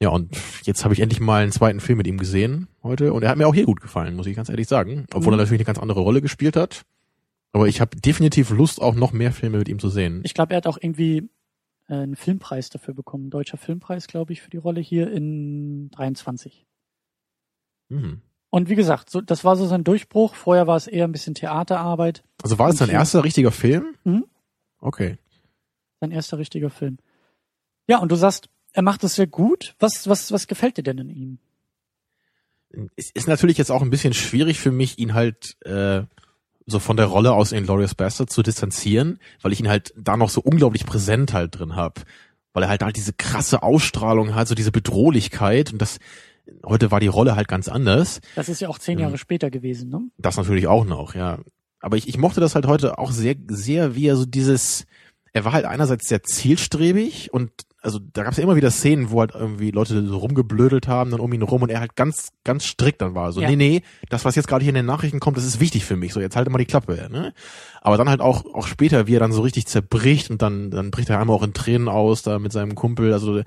Ja, 0.03 0.09
und 0.11 0.37
jetzt 0.65 0.85
habe 0.85 0.93
ich 0.93 1.01
endlich 1.01 1.21
mal 1.21 1.43
einen 1.43 1.53
zweiten 1.53 1.81
Film 1.81 1.97
mit 1.99 2.07
ihm 2.07 2.19
gesehen 2.19 2.69
heute 2.83 3.15
und 3.15 3.23
er 3.23 3.31
hat 3.31 3.39
mir 3.39 3.47
auch 3.49 3.55
hier 3.55 3.65
gut 3.65 3.81
gefallen, 3.81 4.15
muss 4.15 4.27
ich 4.27 4.37
ganz 4.37 4.51
ehrlich 4.51 4.69
sagen. 4.69 5.07
Obwohl 5.15 5.33
Mhm. 5.33 5.39
er 5.39 5.43
natürlich 5.45 5.61
eine 5.61 5.65
ganz 5.67 5.79
andere 5.79 6.01
Rolle 6.01 6.21
gespielt 6.21 6.55
hat. 6.57 6.83
Aber 7.53 7.67
ich 7.69 7.81
habe 7.81 7.97
definitiv 7.97 8.51
Lust, 8.51 8.83
auch 8.83 8.95
noch 8.95 9.13
mehr 9.13 9.33
Filme 9.33 9.57
mit 9.57 9.69
ihm 9.69 9.79
zu 9.79 9.89
sehen. 9.89 10.21
Ich 10.25 10.35
glaube, 10.35 10.53
er 10.53 10.59
hat 10.59 10.67
auch 10.67 10.77
irgendwie 10.79 11.31
äh, 11.89 11.95
einen 11.95 12.17
Filmpreis 12.17 12.69
dafür 12.69 12.93
bekommen. 12.93 13.31
Deutscher 13.31 13.57
Filmpreis, 13.57 14.07
glaube 14.09 14.35
ich, 14.35 14.43
für 14.43 14.51
die 14.51 14.57
Rolle 14.59 14.81
hier 14.83 15.11
in 15.11 15.89
23. 15.93 16.67
Mhm. 17.89 18.21
Und 18.51 18.69
wie 18.69 18.75
gesagt, 18.77 19.11
so, 19.11 19.21
das 19.21 19.45
war 19.45 19.57
so 19.57 19.67
sein 19.67 19.85
Durchbruch. 19.85 20.35
Vorher 20.35 20.67
war 20.67 20.77
es 20.77 20.87
eher 20.87 21.05
ein 21.07 21.13
bisschen 21.13 21.35
Theaterarbeit. 21.35 22.23
Also 22.43 22.59
war 22.59 22.73
dein 22.73 22.89
Okay. 22.89 22.93
erster 22.93 23.25
richtiger 23.25 23.51
Film? 23.53 23.95
Mhm. 24.05 24.25
Okay. 24.81 25.19
Sein 26.01 26.11
erster 26.13 26.39
richtiger 26.39 26.71
Film. 26.71 26.99
Ja, 27.89 27.99
und 27.99 28.11
du 28.11 28.17
sagst, 28.17 28.49
er 28.73 28.83
macht 28.83 29.05
es 29.05 29.15
sehr 29.15 29.27
gut. 29.27 29.75
Was, 29.79 30.09
was, 30.09 30.33
was 30.33 30.47
gefällt 30.47 30.77
dir 30.77 30.83
denn 30.83 30.99
in 30.99 31.11
ihm? 31.11 31.39
es 32.97 33.11
ist 33.15 33.29
natürlich 33.29 33.57
jetzt 33.59 33.71
auch 33.71 33.81
ein 33.81 33.91
bisschen 33.91 34.13
schwierig 34.13 34.61
für 34.61 34.73
mich, 34.73 34.99
ihn 34.99 35.15
halt 35.15 35.57
äh, 35.65 36.03
so 36.67 36.79
von 36.79 36.97
der 36.97 37.07
Rolle 37.07 37.33
aus 37.33 37.53
in 37.53 37.65
Glorious 37.65 37.95
Bastard 37.95 38.29
zu 38.31 38.43
distanzieren, 38.43 39.19
weil 39.41 39.53
ich 39.53 39.61
ihn 39.61 39.69
halt 39.69 39.95
da 39.97 40.17
noch 40.17 40.29
so 40.29 40.41
unglaublich 40.43 40.85
präsent 40.85 41.33
halt 41.33 41.59
drin 41.59 41.77
hab, 41.77 42.03
weil 42.53 42.65
er 42.65 42.69
halt 42.69 42.83
halt 42.83 42.97
diese 42.97 43.13
krasse 43.13 43.63
Ausstrahlung 43.63 44.35
hat, 44.35 44.49
so 44.49 44.55
diese 44.55 44.73
Bedrohlichkeit 44.73 45.73
und 45.73 45.81
das 45.81 45.99
heute 46.65 46.91
war 46.91 47.01
die 47.01 47.07
Rolle 47.07 47.37
halt 47.37 47.49
ganz 47.49 47.69
anders. 47.69 48.21
Das 48.35 48.49
ist 48.49 48.61
ja 48.61 48.69
auch 48.69 48.79
zehn. 48.79 48.99
Jahre 48.99 49.19
später 49.19 49.51
gewesen, 49.51 49.89
ne? 49.91 50.03
Das 50.19 50.37
natürlich 50.37 50.67
auch 50.67 50.85
noch, 50.85 51.15
ja. 51.15 51.39
Aber 51.81 51.97
ich, 51.97 52.09
ich 52.09 52.19
mochte 52.19 52.41
das 52.41 52.55
halt 52.55 52.67
heute 52.67 52.99
auch 52.99 53.11
sehr, 53.11 53.35
sehr, 53.49 53.95
wie 53.95 54.07
er 54.07 54.17
so 54.17 54.25
dieses, 54.27 54.87
er 55.33 55.45
war 55.45 55.53
halt 55.53 55.65
einerseits 55.67 56.09
sehr 56.09 56.23
zielstrebig 56.23 57.33
und 57.33 57.51
also 57.83 58.01
da 58.01 58.25
gab 58.25 58.33
es 58.33 58.39
ja 58.39 58.43
immer 58.43 58.57
wieder 58.57 58.73
Szenen, 58.73 59.11
wo 59.13 59.21
halt 59.21 59.33
irgendwie 59.33 59.71
Leute 59.71 60.05
so 60.07 60.17
rumgeblödelt 60.19 60.89
haben, 60.89 61.13
dann 61.13 61.21
um 61.21 61.33
ihn 61.33 61.43
rum 61.43 61.63
und 61.63 61.71
er 61.71 61.79
halt 61.79 61.95
ganz, 61.95 62.31
ganz 62.43 62.65
strikt 62.65 63.01
dann 63.01 63.15
war. 63.15 63.31
So, 63.31 63.41
Ja. 63.41 63.49
nee, 63.49 63.55
nee, 63.55 63.83
das, 64.09 64.25
was 64.25 64.35
jetzt 64.35 64.49
gerade 64.49 64.65
hier 64.65 64.71
in 64.71 64.75
den 64.75 64.87
Nachrichten 64.87 65.21
kommt, 65.21 65.37
das 65.37 65.45
ist 65.45 65.61
wichtig 65.61 65.85
für 65.85 65.95
mich. 65.95 66.13
So, 66.13 66.19
jetzt 66.21 66.35
halt 66.35 66.49
immer 66.49 66.59
die 66.59 66.65
Klappe, 66.65 67.09
ne? 67.13 67.33
Aber 67.83 67.97
dann 67.97 68.09
halt 68.09 68.21
auch, 68.21 68.45
auch 68.55 68.67
später, 68.67 69.07
wie 69.07 69.15
er 69.15 69.21
dann 69.21 69.31
so 69.31 69.43
richtig 69.43 69.67
zerbricht 69.67 70.31
und 70.31 70.43
dann, 70.43 70.73
dann 70.73 70.91
bricht 70.91 71.11
er 71.11 71.21
einmal 71.21 71.37
auch 71.37 71.45
in 71.45 71.53
Tränen 71.53 71.89
aus, 71.89 72.23
da 72.23 72.41
mit 72.41 72.51
seinem 72.51 72.75
Kumpel. 72.75 73.13
Also, 73.13 73.43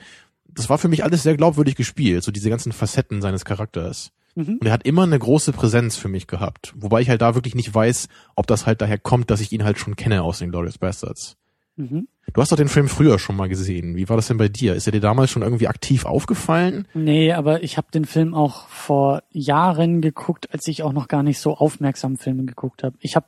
das 0.53 0.69
war 0.69 0.77
für 0.77 0.87
mich 0.87 1.03
alles 1.03 1.23
sehr 1.23 1.37
glaubwürdig 1.37 1.75
gespielt, 1.75 2.23
so 2.23 2.31
diese 2.31 2.49
ganzen 2.49 2.71
Facetten 2.71 3.21
seines 3.21 3.45
Charakters. 3.45 4.11
Mhm. 4.35 4.57
Und 4.59 4.65
er 4.65 4.71
hat 4.73 4.85
immer 4.85 5.03
eine 5.03 5.19
große 5.19 5.51
Präsenz 5.53 5.97
für 5.97 6.07
mich 6.07 6.27
gehabt. 6.27 6.73
Wobei 6.77 7.01
ich 7.01 7.09
halt 7.09 7.21
da 7.21 7.35
wirklich 7.35 7.55
nicht 7.55 7.73
weiß, 7.73 8.07
ob 8.35 8.47
das 8.47 8.65
halt 8.65 8.81
daher 8.81 8.97
kommt, 8.97 9.29
dass 9.31 9.41
ich 9.41 9.51
ihn 9.51 9.63
halt 9.63 9.79
schon 9.79 9.95
kenne 9.95 10.23
aus 10.23 10.39
den 10.39 10.51
Glorious 10.51 10.77
Bastards. 10.77 11.37
Mhm. 11.75 12.07
Du 12.33 12.41
hast 12.41 12.51
doch 12.51 12.57
den 12.57 12.67
Film 12.67 12.87
früher 12.87 13.17
schon 13.17 13.35
mal 13.35 13.49
gesehen. 13.49 13.95
Wie 13.95 14.07
war 14.07 14.15
das 14.15 14.27
denn 14.27 14.37
bei 14.37 14.49
dir? 14.49 14.75
Ist 14.75 14.85
er 14.87 14.91
dir 14.91 14.99
damals 14.99 15.31
schon 15.31 15.41
irgendwie 15.41 15.67
aktiv 15.67 16.05
aufgefallen? 16.05 16.87
Nee, 16.93 17.31
aber 17.31 17.63
ich 17.63 17.77
habe 17.77 17.87
den 17.91 18.05
Film 18.05 18.33
auch 18.33 18.67
vor 18.67 19.23
Jahren 19.31 20.01
geguckt, 20.01 20.51
als 20.53 20.67
ich 20.67 20.83
auch 20.83 20.93
noch 20.93 21.07
gar 21.07 21.23
nicht 21.23 21.39
so 21.39 21.55
aufmerksam 21.55 22.17
Filme 22.17 22.45
geguckt 22.45 22.83
habe. 22.83 22.97
Ich 22.99 23.15
habe 23.15 23.27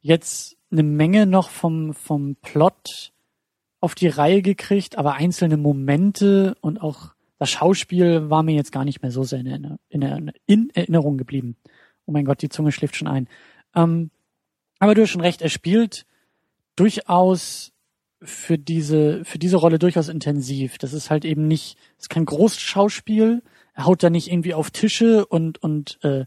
jetzt 0.00 0.56
eine 0.70 0.82
Menge 0.82 1.26
noch 1.26 1.48
vom, 1.48 1.94
vom 1.94 2.36
Plot 2.42 3.12
auf 3.82 3.94
die 3.94 4.08
Reihe 4.08 4.42
gekriegt, 4.42 4.96
aber 4.96 5.14
einzelne 5.14 5.56
Momente 5.56 6.56
und 6.60 6.80
auch 6.80 7.14
das 7.38 7.50
Schauspiel 7.50 8.30
war 8.30 8.44
mir 8.44 8.54
jetzt 8.54 8.70
gar 8.70 8.84
nicht 8.84 9.02
mehr 9.02 9.10
so 9.10 9.24
sehr 9.24 9.40
in, 9.40 9.76
in, 9.88 10.32
in 10.46 10.70
Erinnerung 10.70 11.18
geblieben. 11.18 11.56
Oh 12.06 12.12
mein 12.12 12.24
Gott, 12.24 12.40
die 12.42 12.48
Zunge 12.48 12.70
schläft 12.70 12.94
schon 12.94 13.08
ein. 13.08 13.28
Ähm, 13.74 14.10
aber 14.78 14.94
du 14.94 15.02
hast 15.02 15.10
schon 15.10 15.20
recht, 15.20 15.42
er 15.42 15.48
spielt 15.48 16.06
durchaus 16.76 17.72
für 18.22 18.56
diese, 18.56 19.24
für 19.24 19.40
diese 19.40 19.56
Rolle 19.56 19.80
durchaus 19.80 20.08
intensiv. 20.08 20.78
Das 20.78 20.92
ist 20.92 21.10
halt 21.10 21.24
eben 21.24 21.48
nicht, 21.48 21.76
es 21.98 22.04
ist 22.04 22.08
kein 22.08 22.24
Großschauspiel. 22.24 23.42
Er 23.74 23.86
haut 23.86 24.04
da 24.04 24.10
nicht 24.10 24.30
irgendwie 24.30 24.54
auf 24.54 24.70
Tische 24.70 25.26
und, 25.26 25.60
und 25.60 25.98
äh, 26.04 26.26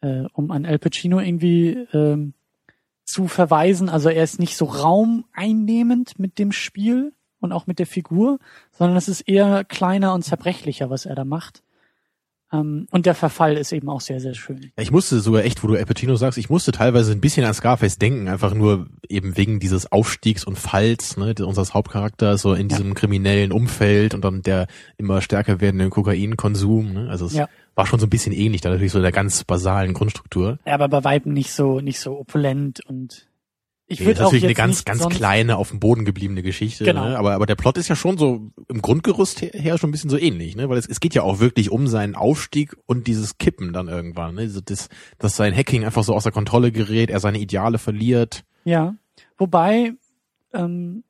äh, 0.00 0.24
um 0.32 0.50
an 0.50 0.64
Al 0.64 0.78
Pacino 0.78 1.20
irgendwie 1.20 1.86
ähm, 1.92 2.32
zu 3.10 3.28
verweisen. 3.28 3.88
Also 3.88 4.08
er 4.08 4.24
ist 4.24 4.38
nicht 4.38 4.56
so 4.56 4.64
raumeinnehmend 4.66 6.18
mit 6.18 6.38
dem 6.38 6.52
Spiel 6.52 7.12
und 7.40 7.52
auch 7.52 7.66
mit 7.66 7.78
der 7.78 7.86
Figur, 7.86 8.38
sondern 8.72 8.96
es 8.96 9.08
ist 9.08 9.22
eher 9.22 9.64
kleiner 9.64 10.14
und 10.14 10.22
zerbrechlicher, 10.22 10.90
was 10.90 11.06
er 11.06 11.14
da 11.14 11.24
macht. 11.24 11.62
Ähm, 12.52 12.86
und 12.90 13.06
der 13.06 13.14
Verfall 13.14 13.56
ist 13.56 13.72
eben 13.72 13.88
auch 13.88 14.00
sehr, 14.00 14.18
sehr 14.20 14.34
schön. 14.34 14.72
Ich 14.76 14.90
musste 14.90 15.20
sogar 15.20 15.44
echt, 15.44 15.62
wo 15.62 15.68
du 15.68 15.74
Al 15.76 15.86
Pacino 15.86 16.16
sagst, 16.16 16.36
ich 16.38 16.50
musste 16.50 16.72
teilweise 16.72 17.12
ein 17.12 17.20
bisschen 17.20 17.44
an 17.46 17.54
Scarface 17.54 17.98
denken, 17.98 18.28
einfach 18.28 18.54
nur 18.54 18.88
eben 19.08 19.36
wegen 19.36 19.60
dieses 19.60 19.90
Aufstiegs 19.92 20.44
und 20.44 20.58
Falls, 20.58 21.16
ne, 21.16 21.34
unseres 21.44 21.72
Charakters 21.72 22.42
so 22.42 22.52
in 22.54 22.68
Ja. 22.68 22.76
diesem 22.76 22.94
kriminellen 22.94 23.52
Umfeld 23.52 24.14
und 24.14 24.24
dann 24.24 24.42
der 24.42 24.66
immer 24.96 25.22
stärker 25.22 25.60
werdende 25.60 25.88
Kokainkonsum. 25.90 26.92
Ne? 26.92 27.08
Also 27.08 27.26
es 27.26 27.34
Ja. 27.34 27.48
war 27.74 27.86
schon 27.86 28.00
so 28.00 28.06
ein 28.06 28.10
bisschen 28.10 28.32
ähnlich, 28.32 28.60
da 28.60 28.70
natürlich 28.70 28.92
so 28.92 28.98
in 28.98 29.02
der 29.04 29.12
ganz 29.12 29.44
basalen 29.44 29.94
Grundstruktur. 29.94 30.58
Ja, 30.66 30.74
aber 30.74 30.88
bei 30.88 31.04
Weitem 31.04 31.32
nicht 31.32 31.52
so, 31.52 31.80
nicht 31.80 32.00
so 32.00 32.18
opulent 32.18 32.80
und 32.86 33.26
ich 33.90 33.98
Nee, 33.98 34.06
würde 34.06 34.12
ist 34.12 34.20
auch 34.20 34.24
natürlich 34.26 34.44
jetzt 34.44 34.60
eine 34.60 34.68
ganz, 34.68 34.84
ganz 34.84 35.08
kleine, 35.08 35.56
auf 35.56 35.70
dem 35.70 35.80
Boden 35.80 36.04
gebliebene 36.04 36.42
Geschichte. 36.42 36.84
Genau. 36.84 37.08
Ne? 37.08 37.18
Aber, 37.18 37.32
aber 37.32 37.46
der 37.46 37.56
Plot 37.56 37.76
ist 37.76 37.88
ja 37.88 37.96
schon 37.96 38.18
so 38.18 38.52
im 38.68 38.80
Grundgerüst 38.80 39.42
her, 39.42 39.50
her 39.52 39.78
schon 39.78 39.90
ein 39.90 39.92
bisschen 39.92 40.10
so 40.10 40.16
ähnlich, 40.16 40.54
ne? 40.54 40.68
Weil 40.68 40.78
es, 40.78 40.86
es 40.86 41.00
geht 41.00 41.12
ja 41.12 41.22
auch 41.22 41.40
wirklich 41.40 41.72
um 41.72 41.88
seinen 41.88 42.14
Aufstieg 42.14 42.76
und 42.86 43.08
dieses 43.08 43.38
Kippen 43.38 43.72
dann 43.72 43.88
irgendwann, 43.88 44.36
ne? 44.36 44.42
Also 44.42 44.60
das, 44.60 44.90
dass 45.18 45.34
sein 45.34 45.54
Hacking 45.54 45.84
einfach 45.84 46.04
so 46.04 46.14
außer 46.14 46.30
Kontrolle 46.30 46.70
gerät, 46.70 47.10
er 47.10 47.18
seine 47.18 47.40
Ideale 47.40 47.78
verliert. 47.78 48.44
Ja, 48.64 48.94
wobei, 49.36 49.94
ähm, 50.54 51.02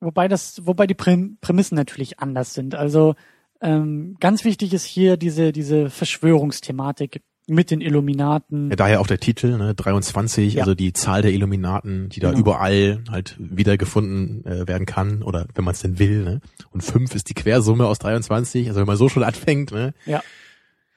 wobei 0.00 0.28
das, 0.28 0.66
wobei 0.66 0.86
die 0.86 0.94
Präm 0.94 1.38
Prämissen 1.40 1.76
natürlich 1.76 2.20
anders 2.20 2.52
sind. 2.52 2.74
Also 2.74 3.14
ähm, 3.62 4.16
ganz 4.20 4.44
wichtig 4.44 4.74
ist 4.74 4.84
hier 4.84 5.16
diese 5.16 5.50
diese 5.52 5.88
Verschwörungsthematik 5.88 7.22
mit 7.48 7.70
den 7.70 7.80
Illuminaten. 7.80 8.70
Ja, 8.70 8.76
daher 8.76 9.00
auch 9.00 9.06
der 9.06 9.18
Titel, 9.20 9.56
ne? 9.56 9.74
23, 9.74 10.54
Ja. 10.54 10.62
also 10.62 10.74
die 10.74 10.92
Zahl 10.92 11.22
der 11.22 11.32
Illuminaten, 11.32 12.08
die 12.10 12.20
da 12.20 12.28
Genau. 12.30 12.40
überall 12.40 13.02
halt 13.10 13.36
wiedergefunden 13.38 14.44
äh, 14.44 14.68
werden 14.68 14.86
kann 14.86 15.22
oder 15.22 15.46
wenn 15.54 15.64
man 15.64 15.72
es 15.74 15.80
denn 15.80 15.98
will, 15.98 16.24
ne? 16.24 16.40
Und 16.70 16.82
5 16.82 17.14
ist 17.14 17.28
die 17.28 17.34
Quersumme 17.34 17.86
aus 17.86 17.98
23, 17.98 18.68
also 18.68 18.80
wenn 18.80 18.86
man 18.86 18.96
so 18.96 19.08
schon 19.08 19.22
anfängt, 19.22 19.72
ne? 19.72 19.94
Ja. 20.06 20.22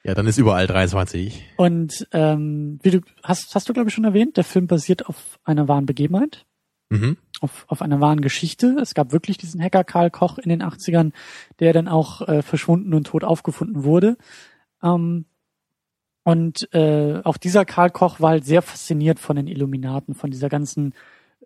Ja, 0.04 0.14
dann 0.14 0.26
ist 0.26 0.36
überall 0.38 0.66
23. 0.66 1.44
Und 1.56 2.08
ähm, 2.12 2.80
wie 2.82 2.90
du 2.90 3.00
hast, 3.22 3.54
hast 3.54 3.68
du 3.68 3.72
glaube 3.72 3.88
ich 3.88 3.94
schon 3.94 4.04
erwähnt, 4.04 4.36
der 4.36 4.42
Film 4.44 4.66
basiert 4.66 5.06
auf 5.06 5.38
einer 5.44 5.68
wahren 5.68 5.86
Begebenheit. 5.86 6.44
Mhm. 6.90 7.16
auf, 7.40 7.64
auf 7.68 7.80
einer 7.80 8.00
wahren 8.00 8.20
Geschichte. 8.20 8.76
Es 8.82 8.92
gab 8.92 9.12
wirklich 9.12 9.38
diesen 9.38 9.62
Hacker 9.62 9.82
Karl 9.82 10.10
Koch 10.10 10.36
in 10.36 10.50
den 10.50 10.62
80ern, 10.62 11.12
der 11.58 11.72
dann 11.72 11.88
auch 11.88 12.20
äh, 12.28 12.42
verschwunden 12.42 12.92
und 12.92 13.06
tot 13.06 13.24
aufgefunden 13.24 13.82
wurde. 13.84 14.18
Ähm, 14.82 15.24
und 16.24 16.72
äh, 16.72 17.20
auch 17.24 17.36
dieser 17.36 17.64
Karl 17.64 17.90
Koch 17.90 18.20
war 18.20 18.30
halt 18.30 18.44
sehr 18.44 18.62
fasziniert 18.62 19.18
von 19.18 19.36
den 19.36 19.48
Illuminaten, 19.48 20.14
von 20.14 20.30
dieser 20.30 20.48
ganzen 20.48 20.94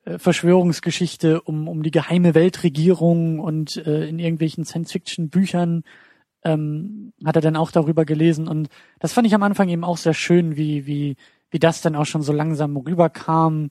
äh, 0.05 0.19
Verschwörungsgeschichte 0.19 1.41
um, 1.43 1.67
um 1.67 1.83
die 1.83 1.91
geheime 1.91 2.35
Weltregierung 2.35 3.41
und 3.41 3.77
äh, 3.79 4.07
in 4.07 4.19
irgendwelchen 4.19 4.65
Science-Fiction-Büchern 4.65 5.83
ähm, 6.45 7.13
hat 7.25 7.37
er 7.37 7.43
dann 7.43 7.57
auch 7.57 7.71
darüber 7.71 8.05
gelesen. 8.05 8.49
Und 8.49 8.69
das 9.01 9.15
fand 9.15 9.27
ich 9.27 9.35
am 9.35 9.43
Anfang 9.43 9.69
eben 9.69 9.85
auch 9.85 9.97
sehr 9.97 10.15
schön, 10.15 10.57
wie, 10.57 10.87
wie, 10.87 11.17
wie 11.51 11.59
das 11.59 11.81
dann 11.81 11.97
auch 11.97 12.07
schon 12.07 12.23
so 12.23 12.33
langsam 12.33 12.77
rüberkam, 12.77 13.71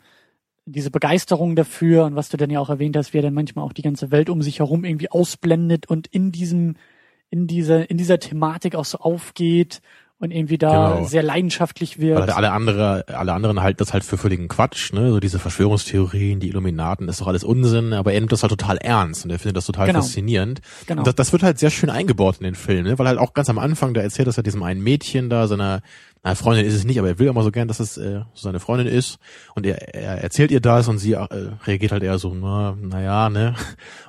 diese 0.65 0.89
Begeisterung 0.89 1.55
dafür 1.55 2.05
und 2.05 2.15
was 2.15 2.29
du 2.29 2.37
dann 2.37 2.49
ja 2.49 2.59
auch 2.59 2.69
erwähnt 2.69 2.97
hast, 2.97 3.13
wie 3.13 3.19
er 3.19 3.23
dann 3.23 3.35
manchmal 3.35 3.63
auch 3.63 3.73
die 3.73 3.83
ganze 3.83 4.09
Welt 4.09 4.31
um 4.31 4.41
sich 4.41 4.57
herum 4.57 4.83
irgendwie 4.83 5.11
ausblendet 5.11 5.87
und 5.87 6.07
in 6.07 6.31
diesem, 6.31 6.75
in 7.29 7.45
dieser, 7.45 7.87
in 7.91 7.97
dieser 7.97 8.17
Thematik 8.17 8.73
auch 8.73 8.85
so 8.85 8.97
aufgeht 8.97 9.81
und 10.19 10.31
irgendwie 10.31 10.57
da 10.57 10.93
Genau. 10.95 11.07
sehr 11.07 11.23
leidenschaftlich 11.23 11.99
wird. 11.99 12.15
Weil 12.15 12.27
halt 12.27 12.35
alle 12.37 12.51
andere, 12.51 13.05
alle 13.09 13.33
anderen 13.33 13.61
halten 13.61 13.77
das 13.79 13.91
halt 13.93 14.03
für 14.03 14.17
völligen 14.17 14.47
Quatsch, 14.47 14.93
ne? 14.93 15.09
So 15.11 15.19
diese 15.19 15.39
Verschwörungstheorien, 15.39 16.39
die 16.39 16.47
Illuminaten, 16.47 17.07
ist 17.09 17.19
doch 17.21 17.27
alles 17.27 17.43
Unsinn, 17.43 17.93
aber 17.93 18.13
er 18.13 18.19
nimmt 18.21 18.31
das 18.31 18.41
halt 18.43 18.49
total 18.51 18.77
ernst 18.77 19.25
und 19.25 19.31
er 19.31 19.39
findet 19.39 19.57
das 19.57 19.65
total 19.65 19.87
Genau. 19.87 19.99
faszinierend. 19.99 20.61
Genau. 20.87 21.01
Und 21.01 21.07
das, 21.07 21.15
das 21.15 21.31
wird 21.33 21.43
halt 21.43 21.59
sehr 21.59 21.69
schön 21.69 21.89
eingebaut 21.89 22.37
in 22.39 22.45
den 22.45 22.55
Film, 22.55 22.85
ne? 22.85 22.97
Weil 22.97 23.07
halt 23.07 23.19
auch 23.19 23.33
ganz 23.33 23.49
am 23.49 23.59
Anfang, 23.59 23.93
da 23.93 24.01
erzählt 24.01 24.27
das 24.27 24.37
ja 24.37 24.43
diesem 24.43 24.63
einen 24.63 24.81
Mädchen 24.81 25.29
da, 25.29 25.47
seiner, 25.47 25.81
na, 26.25 26.33
Freundin 26.33 26.65
ist 26.65 26.73
es 26.73 26.85
nicht, 26.85 26.97
aber 26.97 27.07
er 27.07 27.19
will 27.19 27.27
immer 27.27 27.43
so 27.43 27.51
gern, 27.51 27.67
dass 27.67 27.79
es 27.79 27.97
äh, 27.97 28.21
so 28.33 28.45
seine 28.45 28.59
Freundin 28.59 28.87
ist. 28.87 29.19
Und 29.53 29.63
er, 29.63 29.93
er 29.93 30.23
erzählt 30.23 30.49
ihr 30.49 30.59
das 30.59 30.87
und 30.87 30.97
sie 30.97 31.13
äh, 31.13 31.27
reagiert 31.67 31.91
halt 31.91 32.01
eher 32.01 32.17
so, 32.17 32.33
na, 32.33 32.75
na 32.81 32.99
ja, 32.99 33.29
ne? 33.29 33.53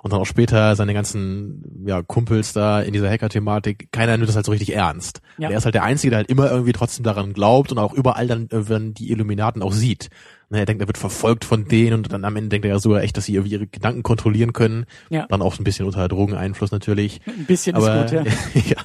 Und 0.03 0.15
dann 0.15 0.21
auch 0.21 0.27
später 0.27 0.75
seine 0.77 0.95
ganzen 0.95 1.85
ja, 1.87 2.03
Kumpels 2.03 2.55
da 2.55 2.81
in 2.81 2.95
dieser 2.95 3.11
Hacker-Thematik, 3.11 3.93
keiner 3.93 4.17
nimmt 4.17 4.31
das 4.31 4.35
halt 4.35 4.47
so 4.47 4.53
richtig 4.53 4.75
ernst. 4.75 5.21
Ja. 5.37 5.51
Er 5.51 5.59
ist 5.59 5.67
halt 5.67 5.75
der 5.75 5.83
Einzige, 5.83 6.11
der 6.11 6.17
halt 6.19 6.31
immer 6.31 6.51
irgendwie 6.51 6.73
trotzdem 6.73 7.05
daran 7.05 7.35
glaubt 7.35 7.71
und 7.71 7.79
auch 7.79 7.93
überall 7.93 8.27
dann, 8.27 8.45
äh, 8.45 8.67
wenn 8.67 8.95
die 8.95 9.11
Illuminaten 9.11 9.63
auch 9.63 9.75
sieht. 9.75 10.09
Ne, 10.49 10.61
er 10.61 10.65
denkt, 10.65 10.81
er 10.81 10.87
wird 10.87 10.97
verfolgt 10.97 11.45
von 11.45 11.67
denen 11.67 11.99
und 11.99 12.13
dann 12.13 12.25
am 12.25 12.37
Ende 12.37 12.49
denkt 12.49 12.65
er 12.65 12.71
ja 12.71 12.79
sogar 12.79 13.03
echt, 13.03 13.19
dass 13.19 13.27
sie 13.27 13.35
irgendwie 13.35 13.53
ihre 13.53 13.67
Gedanken 13.67 14.03
kontrollieren 14.03 14.55
können. 14.55 14.87
Ja. 15.11 15.27
Dann 15.29 15.43
auch 15.43 15.53
so 15.53 15.61
ein 15.61 15.65
bisschen 15.65 15.85
unter 15.85 16.09
Drogeneinfluss 16.09 16.71
natürlich. 16.71 17.21
Ein 17.27 17.45
bisschen 17.45 17.75
Aber, 17.75 18.05
ist 18.05 18.15
gut, 18.15 18.25
ja. 18.25 18.33
ja. 18.55 18.77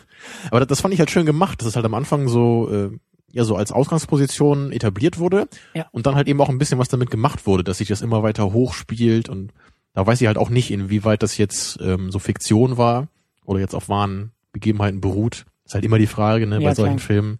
Aber 0.49 0.59
das, 0.59 0.67
das 0.67 0.81
fand 0.81 0.93
ich 0.93 0.99
halt 0.99 1.11
schön 1.11 1.25
gemacht, 1.25 1.61
dass 1.61 1.67
es 1.67 1.75
halt 1.75 1.85
am 1.85 1.93
Anfang 1.93 2.27
so, 2.27 2.69
äh, 2.69 2.97
ja, 3.33 3.43
so 3.43 3.55
als 3.55 3.71
Ausgangsposition 3.71 4.71
etabliert 4.71 5.19
wurde. 5.19 5.47
Ja. 5.73 5.87
Und 5.91 6.05
dann 6.05 6.15
halt 6.15 6.27
eben 6.27 6.41
auch 6.41 6.49
ein 6.49 6.57
bisschen 6.57 6.79
was 6.79 6.87
damit 6.87 7.09
gemacht 7.09 7.45
wurde, 7.45 7.63
dass 7.63 7.79
sich 7.79 7.87
das 7.87 8.01
immer 8.01 8.23
weiter 8.23 8.53
hochspielt 8.53 9.29
und 9.29 9.53
da 9.93 10.07
weiß 10.07 10.21
ich 10.21 10.27
halt 10.27 10.37
auch 10.37 10.49
nicht, 10.49 10.71
inwieweit 10.71 11.21
das 11.21 11.37
jetzt 11.37 11.79
ähm, 11.81 12.11
so 12.11 12.19
Fiktion 12.19 12.77
war 12.77 13.07
oder 13.45 13.59
jetzt 13.59 13.75
auf 13.75 13.89
wahren 13.89 14.31
Begebenheiten 14.53 15.01
beruht. 15.01 15.45
Ist 15.65 15.73
halt 15.73 15.83
immer 15.83 15.97
die 15.97 16.07
Frage, 16.07 16.47
ne, 16.47 16.59
Ja, 16.59 16.69
bei 16.69 16.75
solchen 16.75 16.97
klar. 16.97 17.07
Filmen. 17.07 17.39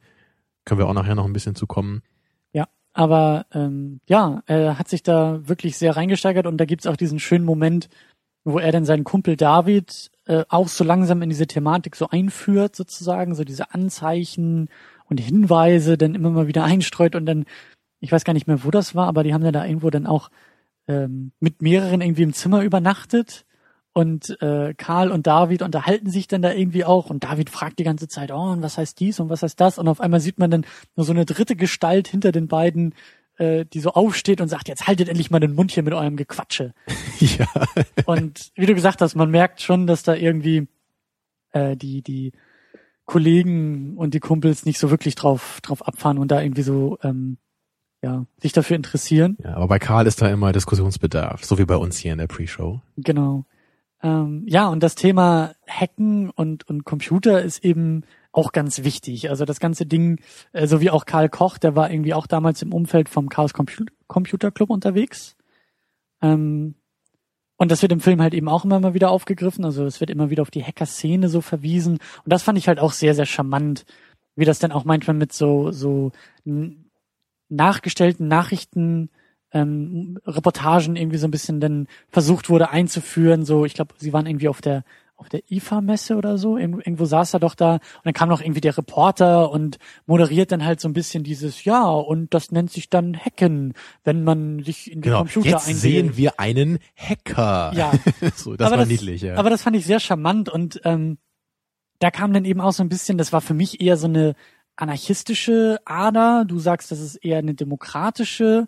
Können 0.65 0.80
wir 0.80 0.88
auch 0.88 0.93
nachher 0.93 1.15
noch 1.15 1.25
ein 1.25 1.34
bisschen 1.34 1.56
zu 1.56 1.65
kommen. 1.65 2.04
Aber 2.93 3.45
ähm, 3.54 4.01
ja, 4.08 4.43
er 4.47 4.77
hat 4.77 4.89
sich 4.89 5.04
da 5.04 5.47
wirklich 5.47 5.77
sehr 5.77 5.95
reingesteigert 5.95 6.45
und 6.45 6.58
da 6.58 6.65
gibt's 6.65 6.88
auch 6.88 6.97
diesen 6.97 7.19
schönen 7.19 7.45
Moment, 7.45 7.89
wo 8.43 8.60
er 8.60 8.71
dann 8.71 8.86
seinen 8.86 9.04
Kumpel 9.04 9.38
David 9.38 10.12
äh, 10.25 10.43
auch 10.49 10.67
so 10.67 10.84
langsam 10.84 11.21
in 11.21 11.30
diese 11.30 11.47
Thematik 11.47 11.95
so 11.95 12.10
einführt, 12.10 12.75
sozusagen, 12.75 13.36
so 13.36 13.43
diese 13.43 13.73
Anzeichen 13.73 14.69
und 15.12 15.19
Hinweise 15.19 15.97
dann 15.97 16.15
immer 16.15 16.32
mal 16.32 16.47
wieder 16.47 16.63
einstreut 16.63 17.15
und 17.15 17.26
dann, 17.26 17.45
ich 18.00 18.12
weiß 18.12 18.24
gar 18.24 18.34
nicht 18.34 18.47
mehr, 18.47 18.63
wo 18.63 18.71
das 18.71 18.95
war, 18.95 19.08
aber 19.08 19.24
die 19.24 19.34
haben 19.34 19.43
dann 19.43 19.54
da 19.54 19.65
irgendwo 19.65 19.89
dann 19.89 20.08
auch 20.08 20.32
ähm, 20.88 21.34
mit 21.39 21.62
mehreren 21.62 22.02
irgendwie 22.02 22.24
im 22.24 22.34
Zimmer 22.34 22.63
übernachtet 22.63 23.45
und 23.93 24.41
äh, 24.41 24.74
Karl 24.76 25.12
und 25.12 25.28
David 25.28 25.62
unterhalten 25.62 26.10
sich 26.10 26.28
dann 26.28 26.41
da 26.41 26.54
irgendwie 26.54 26.86
auch 26.86 27.10
und 27.10 27.26
David 27.26 27.50
fragt 27.50 27.78
die 27.78 27.84
ganze 27.84 28.08
Zeit, 28.08 28.32
oh, 28.32 28.52
und 28.52 28.62
was 28.62 28.78
heißt 28.78 29.00
dies 29.00 29.19
und 29.19 29.30
was 29.30 29.43
heißt 29.43 29.60
das? 29.60 29.78
Und 29.78 29.89
auf 29.89 30.00
einmal 30.00 30.21
sieht 30.21 30.39
man 30.39 30.50
dann 30.50 30.65
nur 30.95 31.06
so 31.06 31.12
eine 31.12 31.26
dritte 31.26 31.58
Gestalt 31.58 32.08
hinter 32.08 32.32
den 32.32 32.47
beiden, 32.47 32.95
äh, 33.38 33.65
die 33.65 33.82
so 33.82 33.91
aufsteht 33.91 34.39
und 34.39 34.47
sagt, 34.47 34.69
jetzt 34.69 34.88
haltet 34.88 35.10
endlich 35.10 35.30
mal 35.30 35.41
den 35.41 35.56
Mund 35.56 35.71
hier 35.71 35.84
mit 35.84 35.93
eurem 35.93 36.15
Gequatsche. 36.15 36.74
ja. 37.19 37.47
Und 38.06 38.52
wie 38.56 38.65
du 38.65 38.76
gesagt 38.76 39.02
hast, 39.02 39.15
man 39.15 39.30
merkt 39.30 39.62
schon, 39.62 39.88
dass 39.88 40.04
da 40.04 40.15
irgendwie 40.15 40.69
äh, 41.52 41.76
die, 41.76 42.02
die 42.02 42.32
Kollegen 43.12 43.97
und 43.97 44.13
die 44.13 44.21
Kumpels 44.21 44.65
nicht 44.65 44.80
so 44.80 44.89
wirklich 44.89 45.15
drauf, 45.15 45.60
drauf 45.62 45.86
abfahren 45.86 46.17
und 46.17 46.32
da 46.32 46.41
irgendwie 46.41 46.62
so 46.62 46.97
ähm, 47.04 47.38
ja, 48.02 48.26
sich 48.41 48.54
dafür 48.54 48.78
interessieren. 48.78 49.38
ja. 49.43 49.56
Aber 49.56 49.67
bei 49.67 49.80
Karl 49.80 50.08
ist 50.08 50.21
da 50.21 50.30
immer 50.30 50.54
Diskussionsbedarf, 50.54 51.43
so 51.43 51.58
wie 51.58 51.65
bei 51.65 51.76
uns 51.76 51.97
hier 51.97 52.13
in 52.13 52.19
der 52.19 52.28
Pre-Show. 52.28 52.80
Genau. 52.95 53.43
Ähm, 54.02 54.45
ja, 54.47 54.69
und 54.69 54.82
das 54.82 54.95
Thema 54.95 55.56
Hacken 55.67 56.30
und, 56.30 56.65
und 56.69 56.86
Computer 56.86 57.41
ist 57.41 57.65
eben 57.65 58.04
auch 58.32 58.54
ganz 58.54 58.86
wichtig. 58.86 59.30
Also 59.30 59.43
das 59.43 59.60
ganze 59.60 59.86
Ding, 59.86 60.21
äh, 60.54 60.65
so 60.65 60.80
wie 60.80 60.89
auch 60.89 61.06
Karl 61.06 61.28
Koch, 61.28 61.58
der 61.58 61.76
war 61.76 61.91
irgendwie 61.91 62.13
auch 62.13 62.28
damals 62.28 62.62
im 62.62 62.74
Umfeld 62.74 63.10
vom 63.10 63.28
Chaos 63.28 63.52
Compu 63.52 63.84
Computer 64.08 64.52
Club 64.52 64.69
unterwegs. 64.69 65.36
Ähm, 66.21 66.76
und 67.62 67.69
das 67.69 67.84
wird 67.84 67.91
im 67.91 68.00
Film 68.00 68.19
halt 68.24 68.34
eben 68.34 68.50
auch 68.50 68.65
immer 68.65 68.80
mal 68.80 68.95
wieder 68.95 69.12
aufgegriffen. 69.12 69.63
Also 69.65 69.86
es 69.86 70.00
wird 70.00 70.10
immer 70.10 70.32
wieder 70.32 70.41
auf 70.41 70.50
die 70.50 70.63
Hacker-Szene 70.63 71.30
so 71.30 71.41
verwiesen. 71.41 72.00
Und 72.24 72.34
das 72.34 72.41
fand 72.41 72.58
ich 72.58 72.67
halt 72.67 72.80
auch 72.80 72.91
sehr, 72.91 73.13
sehr 73.13 73.28
charmant, 73.28 73.86
wie 74.36 74.45
das 74.45 74.58
dann 74.58 74.71
auch 74.71 74.84
manchmal 74.84 75.15
mit 75.15 75.32
so, 75.32 75.71
so 75.71 76.12
nachgestellten 77.50 78.28
Nachrichten 78.28 79.12
ähm, 79.52 80.17
Reportagen 80.26 80.95
irgendwie 80.95 81.19
so 81.19 81.28
ein 81.28 81.32
bisschen 81.32 81.60
dann 81.60 81.86
versucht 82.10 82.50
wurde 82.50 82.71
einzuführen. 82.71 83.45
So, 83.45 83.63
ich 83.63 83.76
glaube, 83.76 83.93
sie 84.00 84.12
waren 84.12 84.26
irgendwie 84.26 84.47
auf 84.47 84.62
der 84.62 84.84
auf 85.22 85.30
der 85.30 85.44
IFA-Messe 85.50 86.18
oder 86.18 86.38
so. 86.38 86.58
Irgendwo, 86.58 87.06
saß 87.06 87.36
er 87.36 87.40
doch 87.40 87.56
da 87.56 87.76
und 87.76 87.82
dann 88.04 88.14
kam 88.14 88.28
noch 88.28 88.42
irgendwie 88.42 88.60
der 88.62 88.76
Reporter 88.78 89.52
und 89.52 89.78
moderiert 90.08 90.52
dann 90.52 90.66
halt 90.66 90.82
so 90.82 90.90
ein 90.90 90.94
bisschen 90.94 91.24
dieses 91.24 91.64
Ja 91.64 91.84
und 91.86 92.34
das 92.34 92.52
nennt 92.52 92.72
sich 92.72 92.90
dann 92.90 93.16
Hacken, 93.16 93.74
wenn 94.04 94.24
man 94.24 94.64
sich 94.64 94.92
in 94.92 95.02
die 95.02 95.10
Genau. 95.10 95.20
Computer 95.20 95.50
Jetzt 95.50 95.68
einwählt. 95.68 95.78
sehen 95.80 96.18
wir 96.18 96.40
einen 96.40 96.80
Hacker. 96.96 97.72
Ja. 97.76 97.92
so, 98.36 98.56
das 98.56 98.66
aber 98.66 98.72
war 98.72 98.78
das, 98.80 98.88
niedlich, 98.90 99.22
ja. 99.22 99.36
Aber 99.36 99.50
das 99.52 99.62
fand 99.62 99.76
ich 99.76 99.86
sehr 99.86 100.00
charmant 100.00 100.50
und 100.50 100.82
ähm, 100.84 101.18
da 102.00 102.10
kam 102.10 102.34
dann 102.34 102.46
eben 102.46 102.60
auch 102.60 102.74
so 102.74 102.82
ein 102.84 102.90
bisschen, 102.90 103.18
das 103.20 103.32
war 103.32 103.42
für 103.42 103.54
mich 103.54 103.80
eher 103.80 103.96
so 103.96 104.08
eine 104.08 104.34
anarchistische 104.76 105.80
Ader. 105.86 106.46
Du 106.48 106.58
sagst, 106.58 106.90
das 106.92 107.00
ist 107.00 107.16
eher 107.18 107.38
eine 107.38 107.54
demokratische. 107.54 108.68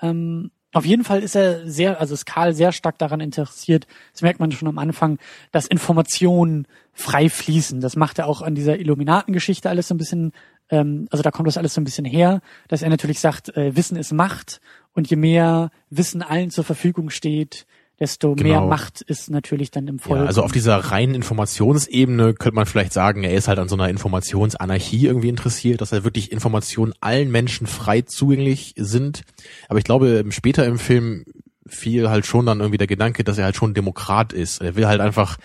Ähm, 0.00 0.50
auf 0.72 0.86
jeden 0.86 1.04
Fall 1.04 1.22
ist 1.22 1.34
er 1.34 1.68
sehr, 1.68 2.00
also 2.00 2.14
ist 2.14 2.26
Karl 2.26 2.54
sehr 2.54 2.72
stark 2.72 2.98
daran 2.98 3.20
interessiert, 3.20 3.86
das 4.12 4.22
merkt 4.22 4.38
man 4.38 4.52
schon 4.52 4.68
am 4.68 4.78
Anfang, 4.78 5.18
dass 5.50 5.66
Informationen 5.66 6.66
frei 6.92 7.28
fließen. 7.28 7.80
Das 7.80 7.96
macht 7.96 8.18
er 8.18 8.26
auch 8.26 8.42
an 8.42 8.54
dieser 8.54 8.78
Illuminatengeschichte 8.78 9.68
alles 9.68 9.88
so 9.88 9.94
ein 9.94 9.98
bisschen, 9.98 10.32
ähm, 10.68 11.08
also 11.10 11.22
da 11.22 11.30
kommt 11.30 11.48
das 11.48 11.56
alles 11.56 11.74
so 11.74 11.80
ein 11.80 11.84
bisschen 11.84 12.04
her, 12.04 12.40
dass 12.68 12.82
er 12.82 12.90
natürlich 12.90 13.20
sagt, 13.20 13.56
äh, 13.56 13.74
Wissen 13.74 13.96
ist 13.96 14.12
Macht 14.12 14.60
und 14.94 15.10
je 15.10 15.16
mehr 15.16 15.70
Wissen 15.88 16.22
allen 16.22 16.50
zur 16.50 16.64
Verfügung 16.64 17.10
steht, 17.10 17.66
desto 18.00 18.34
mehr 18.34 18.60
Genau. 18.60 18.66
Macht 18.68 19.02
ist 19.02 19.30
natürlich 19.30 19.70
dann 19.70 19.86
im 19.86 19.98
Volk. 19.98 20.20
Ja, 20.20 20.26
also 20.26 20.42
auf 20.42 20.52
dieser 20.52 20.76
reinen 20.76 21.14
Informationsebene 21.14 22.34
könnte 22.34 22.54
man 22.54 22.66
vielleicht 22.66 22.92
sagen, 22.92 23.22
er 23.22 23.34
ist 23.34 23.46
halt 23.46 23.58
an 23.58 23.68
so 23.68 23.76
einer 23.76 23.88
Informationsanarchie 23.90 25.06
irgendwie 25.06 25.28
interessiert, 25.28 25.80
dass 25.80 25.92
er 25.92 26.02
wirklich 26.02 26.32
Informationen 26.32 26.94
allen 27.00 27.30
Menschen 27.30 27.66
frei 27.66 28.00
zugänglich 28.02 28.74
sind. 28.76 29.22
Aber 29.68 29.78
ich 29.78 29.84
glaube, 29.84 30.24
später 30.30 30.64
im 30.64 30.78
Film 30.78 31.24
fiel 31.66 32.08
halt 32.08 32.26
schon 32.26 32.46
dann 32.46 32.60
irgendwie 32.60 32.78
der 32.78 32.86
Gedanke, 32.86 33.22
dass 33.22 33.38
er 33.38 33.44
halt 33.44 33.56
schon 33.56 33.74
Demokrat 33.74 34.32
ist. 34.32 34.60
Er 34.60 34.76
will 34.76 34.86
halt 34.86 35.00
einfach 35.00 35.36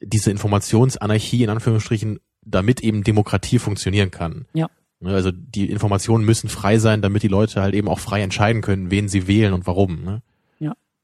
diese 0.00 0.30
Informationsanarchie 0.30 1.42
in 1.42 1.50
Anführungsstrichen, 1.50 2.20
damit 2.42 2.80
eben 2.80 3.04
Demokratie 3.04 3.58
funktionieren 3.58 4.10
kann. 4.10 4.46
Ja. 4.54 4.68
Ne, 5.00 5.12
Also 5.12 5.30
die 5.32 5.70
Informationen 5.70 6.24
müssen 6.24 6.48
frei 6.48 6.78
sein, 6.78 7.02
damit 7.02 7.22
die 7.22 7.28
Leute 7.28 7.60
halt 7.60 7.74
eben 7.74 7.88
auch 7.88 7.98
frei 7.98 8.22
entscheiden 8.22 8.62
können, 8.62 8.90
wen 8.90 9.08
sie 9.08 9.26
wählen 9.26 9.52
und 9.52 9.66
warum. 9.66 10.02
Ne? 10.04 10.22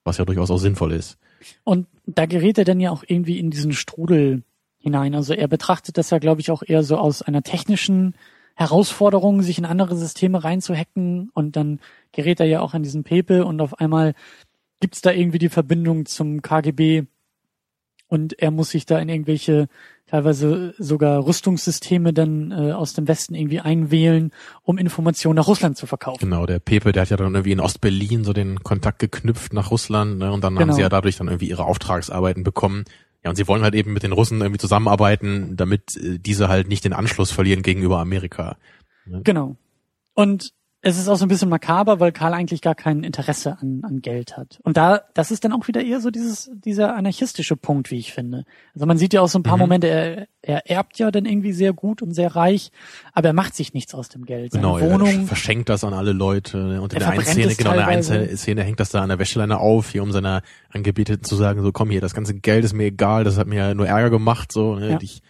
Was 0.05 0.19
ja 0.19 0.25
durchaus 0.25 0.51
auch 0.51 0.59
sinnvoll 0.59 0.93
ist. 0.93 1.19
Und 1.65 1.87
da 2.07 2.27
gerät 2.27 2.59
er 2.59 2.65
dann 2.65 2.81
ja 2.81 2.91
auch 2.91 3.05
irgendwie 3.07 3.39
in 3.39 3.51
diesen 3.51 3.73
Strudel 3.73 4.43
hinein. 4.79 5.15
Also 5.15 5.35
er 5.35 5.49
betrachtet 5.49 5.99
das 5.99 6.11
ja, 6.11 6.19
glaube 6.19 6.41
ich, 6.41 6.51
auch 6.51 6.63
eher 6.67 6.83
so 6.83 6.97
aus 6.97 7.23
einer 7.23 7.43
technischen 7.43 8.15
Herausforderung, 8.55 9.43
sich 9.43 9.59
in 9.59 9.65
andere 9.65 9.97
Systeme 9.97 10.43
reinzuhacken. 10.43 11.31
Und 11.35 11.57
dann 11.57 11.81
gerät 12.13 12.41
er 12.41 12.47
ja 12.47 12.61
auch 12.61 12.75
an 12.75 12.83
diesen 12.83 13.05
Pepe 13.05 13.45
und 13.45 13.61
auf 13.61 13.79
einmal 13.79 14.15
gibt's 14.81 15.03
da 15.03 15.13
irgendwie 15.13 15.39
die 15.39 15.49
Verbindung 15.49 16.07
zum 16.07 16.43
KGB 16.43 17.05
und 18.11 18.39
er 18.39 18.51
muss 18.51 18.71
sich 18.71 18.85
da 18.87 18.99
in 18.99 19.09
irgendwelche 19.09 19.69
teilweise 20.07 20.75
sogar 20.77 21.25
Rüstungssysteme 21.25 22.13
dann 22.13 22.51
äh, 22.51 22.73
aus 22.73 22.93
dem 22.95 23.07
Westen 23.07 23.37
irgendwie 23.37 23.61
einwählen, 23.61 24.33
um 24.65 24.77
Informationen 24.77 25.37
nach 25.37 25.47
Russland 25.47 25.77
zu 25.77 25.87
verkaufen. 25.87 26.19
Genau, 26.19 26.45
der 26.47 26.59
Pepe, 26.59 26.91
der 26.91 27.03
hat 27.03 27.11
ja 27.11 27.17
dann 27.17 27.33
irgendwie 27.35 27.53
in 27.53 27.61
Ostberlin 27.61 28.25
so 28.25 28.33
den 28.33 28.65
Kontakt 28.65 28.99
geknüpft 28.99 29.53
nach 29.53 29.71
Russland, 29.71 30.19
ne? 30.19 30.33
Und 30.33 30.43
dann 30.43 30.55
haben 30.57 30.63
Genau. 30.65 30.75
sie 30.75 30.81
ja 30.81 30.89
dadurch 30.89 31.17
dann 31.17 31.29
irgendwie 31.29 31.49
ihre 31.49 31.65
Auftragsarbeiten 31.65 32.43
bekommen. 32.43 32.85
Ja, 33.23 33.31
und 33.31 33.37
sie 33.37 33.47
wollen 33.47 33.63
halt 33.63 33.75
eben 33.77 33.93
mit 33.93 34.03
den 34.03 34.13
Russen 34.13 34.41
irgendwie 34.41 34.59
zusammenarbeiten, 34.59 35.57
damit 35.57 35.97
äh, 35.97 36.19
diese 36.19 36.49
halt 36.49 36.69
nicht 36.69 36.85
den 36.85 36.93
Anschluss 36.93 37.31
verlieren 37.31 37.63
gegenüber 37.63 38.01
Amerika. 38.01 38.57
Genau. 39.07 39.57
Und 40.15 40.53
es 40.83 40.99
ist 40.99 41.09
auch 41.09 41.17
so 41.17 41.27
ein 41.27 41.29
bisschen 41.29 41.51
makaber, 41.51 42.01
weil 42.01 42.11
Karl 42.11 42.33
eigentlich 42.33 42.63
gar 42.63 42.75
kein 42.75 43.05
Interesse 43.05 43.59
an, 43.61 43.83
an 43.85 44.01
Geld 44.01 44.39
hat. 44.39 44.59
Und 44.63 44.79
da, 44.79 45.03
das 45.13 45.31
ist 45.31 45.45
dann 45.45 45.53
auch 45.53 45.69
wieder 45.69 45.83
eher 45.85 46.01
so 46.01 46.11
dieses, 46.11 46.51
dieser 46.55 46.97
anarchistische 46.97 47.55
Punkt, 47.55 47.91
wie 47.91 47.99
ich 47.99 48.15
finde. 48.15 48.45
Also 48.75 48.87
man 48.87 48.97
sieht 48.97 49.13
ja 49.13 49.21
auch 49.21 49.29
so 49.29 49.39
ein 49.39 49.43
paar 49.43 49.57
Mhm. 49.59 49.61
Momente, 49.65 49.89
er, 49.89 50.27
er 50.41 50.71
erbt 50.71 50.99
ja 50.99 51.11
dann 51.11 51.27
irgendwie 51.27 51.53
sehr 51.53 51.75
gut 51.75 52.01
und 52.01 52.13
sehr 52.15 52.35
reich, 52.35 52.73
aber 53.13 53.29
er 53.29 53.35
macht 53.35 53.55
sich 53.55 53.75
nichts 53.75 53.95
aus 53.95 54.09
dem 54.09 54.25
Geld. 54.25 54.53
Seine 54.53 54.63
Genau, 54.63 54.79
er 54.79 54.91
Wohnung, 54.91 55.27
verschenkt 55.27 55.69
das 55.69 55.85
an 55.85 55.93
alle 55.93 56.13
Leute. 56.13 56.57
ne? 56.57 56.81
Und 56.81 56.95
in 56.95 57.01
Er 57.01 57.07
der 57.07 57.11
einen 57.11 57.25
Szene, 57.27 57.55
genau, 57.55 57.73
in 57.73 57.77
der 57.77 57.87
einen. 57.87 58.37
Szene 58.39 58.63
hängt 58.63 58.81
das 58.81 58.89
da 58.89 59.03
an 59.03 59.11
der 59.11 59.19
Wäscheleine 59.19 59.59
auf, 59.59 59.91
hier 59.91 60.03
um 60.03 60.13
seiner 60.13 60.41
Angebeteten 60.71 61.25
zu 61.25 61.37
sagen, 61.37 61.63
so 61.63 61.73
komm 61.73 61.91
hier, 61.91 62.01
das 62.01 62.15
ganze 62.15 62.33
Geld 62.35 62.65
ist 62.65 62.73
mir 62.73 62.85
egal, 62.87 63.25
das 63.25 63.37
hat 63.37 63.47
mir 63.49 63.75
nur 63.75 63.87
Ärger 63.87 64.09
gemacht, 64.09 64.51
so, 64.51 64.77
ne? 64.77 64.93
Ja. 64.93 64.99
Ich, 65.03 65.21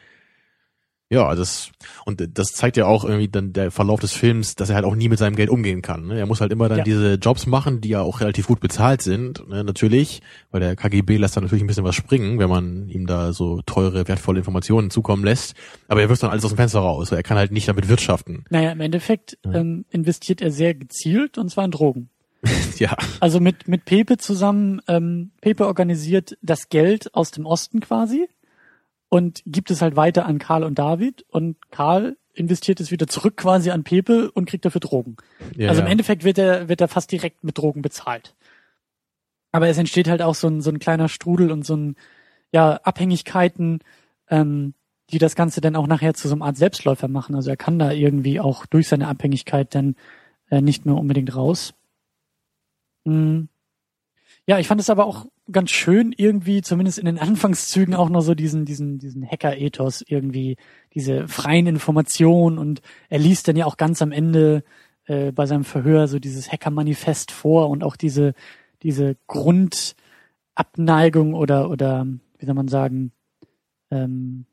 ja, 1.12 1.35
das, 1.35 1.73
und 2.05 2.25
das 2.38 2.49
zeigt 2.53 2.77
ja 2.77 2.87
auch 2.87 3.05
irgendwie 3.05 3.27
dann 3.29 3.53
der 3.53 3.73
Verlauf 3.73 3.99
des 3.99 4.12
Films, 4.12 4.55
dass 4.55 4.68
er 4.70 4.77
halt 4.77 4.85
auch 4.85 4.94
nie 4.94 5.09
mit 5.09 5.18
seinem 5.18 5.35
Geld 5.35 5.51
umgehen 5.51 5.83
kann. 5.83 6.07
Ne? 6.07 6.18
Er 6.20 6.27
muss 6.27 6.40
halt 6.40 6.53
immer 6.53 6.68
dann 6.68 6.79
Ja. 6.79 6.85
diese 6.85 7.14
Jobs 7.14 7.46
machen, 7.46 7.81
die 7.81 7.88
ja 7.88 8.01
auch 8.03 8.20
relativ 8.20 8.46
gut 8.46 8.61
bezahlt 8.61 9.03
sind, 9.03 9.46
ne? 9.49 9.64
natürlich, 9.64 10.23
weil 10.53 10.61
der 10.61 10.77
KGB 10.77 11.16
lässt 11.16 11.37
dann 11.37 11.42
natürlich 11.42 11.64
ein 11.64 11.66
bisschen 11.66 11.83
was 11.85 11.96
springen, 11.96 12.38
wenn 12.38 12.49
man 12.49 12.88
ihm 12.88 13.07
da 13.07 13.33
so 13.33 13.61
teure, 13.66 14.07
wertvolle 14.07 14.38
Informationen 14.38 14.90
zukommen 14.90 15.25
lässt. 15.25 15.55
Aber 15.88 16.01
er 16.01 16.09
wirft 16.09 16.23
dann 16.23 16.31
alles 16.31 16.44
aus 16.44 16.53
dem 16.53 16.57
Fenster 16.59 16.79
raus, 16.79 17.11
weil 17.11 17.18
er 17.18 17.25
kann 17.25 17.37
halt 17.37 17.51
nicht 17.51 17.66
damit 17.68 17.88
wirtschaften. 17.88 18.44
naja, 18.51 18.70
im 18.70 18.81
Endeffekt 18.81 19.37
Ja. 19.44 19.55
ähm, 19.55 19.85
investiert 19.90 20.40
er 20.40 20.53
sehr 20.53 20.75
gezielt 20.75 21.38
und 21.38 21.51
zwar 21.51 21.64
in 21.64 21.73
Drogen. 21.73 22.09
ja, 22.79 22.96
Also 23.18 23.40
mit, 23.40 23.66
mit 23.68 23.85
Pepe 23.85 24.16
zusammen, 24.16 24.81
ähm, 24.88 25.33
Pepe 25.40 25.66
organisiert 25.66 26.38
das 26.40 26.68
Geld 26.68 27.14
aus 27.14 27.33
dem 27.33 27.44
Osten 27.46 27.81
quasi 27.81 28.29
und 29.11 29.42
gibt 29.44 29.70
es 29.70 29.83
halt 29.83 29.96
weiter 29.96 30.25
an 30.25 30.38
Karl 30.38 30.64
und 30.64 30.79
David 30.79 31.27
und 31.29 31.70
Karl 31.70 32.16
investiert 32.33 32.81
es 32.81 32.90
wieder 32.90 33.09
zurück 33.09 33.37
quasi 33.37 33.70
an 33.70 33.85
Pepe 33.85 34.31
und 34.31 34.46
kriegt 34.46 34.64
dafür 34.64 34.81
Drogen. 34.81 35.16
ja 35.57 35.68
also 35.68 35.81
ja. 35.81 35.87
im 35.87 35.92
Endeffekt 35.92 36.25
wird 36.25 36.38
er, 36.38 36.68
wird 36.68 36.81
er 36.81 36.88
fast 36.88 37.12
direkt 37.12 37.44
mit 37.44 37.59
Drogen 37.59 37.83
bezahlt. 37.83 38.35
Aber 39.53 39.68
es 39.68 39.79
entsteht 39.79 40.09
halt 40.09 40.23
auch 40.23 40.37
so 40.37 40.49
ein, 40.49 40.61
so 40.61 40.70
ein 40.70 40.79
kleiner 40.79 41.09
Strudel 41.09 41.51
und 41.51 41.66
so 41.66 41.77
ein, 41.77 41.96
ja, 42.53 42.77
Abhängigkeiten, 42.77 43.81
ähm, 44.29 44.75
die 45.11 45.18
das 45.18 45.35
Ganze 45.35 45.61
dann 45.61 45.75
auch 45.75 45.88
nachher 45.88 46.14
zu 46.14 46.29
so 46.29 46.37
einer 46.37 46.44
Art 46.44 46.57
Selbstläufer 46.57 47.09
machen. 47.09 47.35
Also 47.35 47.51
er 47.51 47.57
kann 47.57 47.81
da 47.81 47.90
irgendwie 47.90 48.38
auch 48.38 48.64
durch 48.64 48.87
seine 48.87 49.09
Abhängigkeit 49.09 49.75
dann 49.75 49.96
äh, 50.51 50.61
nicht 50.61 50.87
mehr 50.87 50.94
unbedingt 50.94 51.35
raus. 51.35 51.75
Mhm. 53.05 53.49
Ja, 54.50 54.58
ich 54.58 54.66
fand 54.66 54.80
es 54.80 54.90
aber 54.90 55.06
auch 55.06 55.26
ganz 55.52 55.70
schön 55.70 56.12
irgendwie, 56.16 56.60
zumindest 56.60 56.98
in 56.98 57.04
den 57.04 57.18
Anfangszügen 57.20 57.94
auch 57.94 58.08
noch 58.08 58.22
so 58.22 58.34
diesen, 58.34 58.64
diesen, 58.64 58.98
diesen 58.98 59.24
Hacker-Ethos 59.24 60.02
irgendwie, 60.04 60.56
diese 60.92 61.28
freien 61.28 61.68
Informationen 61.68 62.58
und 62.58 62.82
er 63.08 63.20
liest 63.20 63.46
dann 63.46 63.54
ja 63.54 63.66
auch 63.66 63.76
ganz 63.76 64.02
am 64.02 64.10
Ende 64.10 64.64
äh, 65.04 65.30
bei 65.30 65.46
seinem 65.46 65.62
Verhör 65.62 66.08
so 66.08 66.18
dieses 66.18 66.50
Hacker-Manifest 66.50 67.30
vor 67.30 67.70
und 67.70 67.84
auch 67.84 67.94
diese, 67.94 68.34
diese 68.82 69.16
Grundabneigung 69.28 71.34
oder, 71.34 71.70
oder, 71.70 72.08
wie 72.38 72.44
soll 72.44 72.56
man 72.56 72.66
sagen, 72.66 73.12
ähm, 73.92 74.46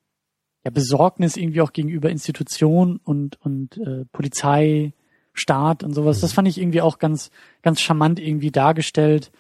ja, 0.64 0.70
Besorgnis 0.70 1.38
irgendwie 1.38 1.62
auch 1.62 1.74
gegenüber 1.74 2.12
Institutionen 2.12 2.98
und, 2.98 3.42
und 3.42 3.80
äh, 3.80 4.06
Polizei, 4.12 4.94
Staat 5.34 5.84
und 5.84 5.96
sowas. 5.96 6.20
Das 6.20 6.34
fand 6.34 6.48
ich 6.48 6.60
irgendwie 6.60 6.82
auch 6.82 7.00
ganz, 7.00 7.32
ganz 7.64 7.82
charmant 7.82 8.20
irgendwie 8.20 8.52
dargestellt. 8.52 9.32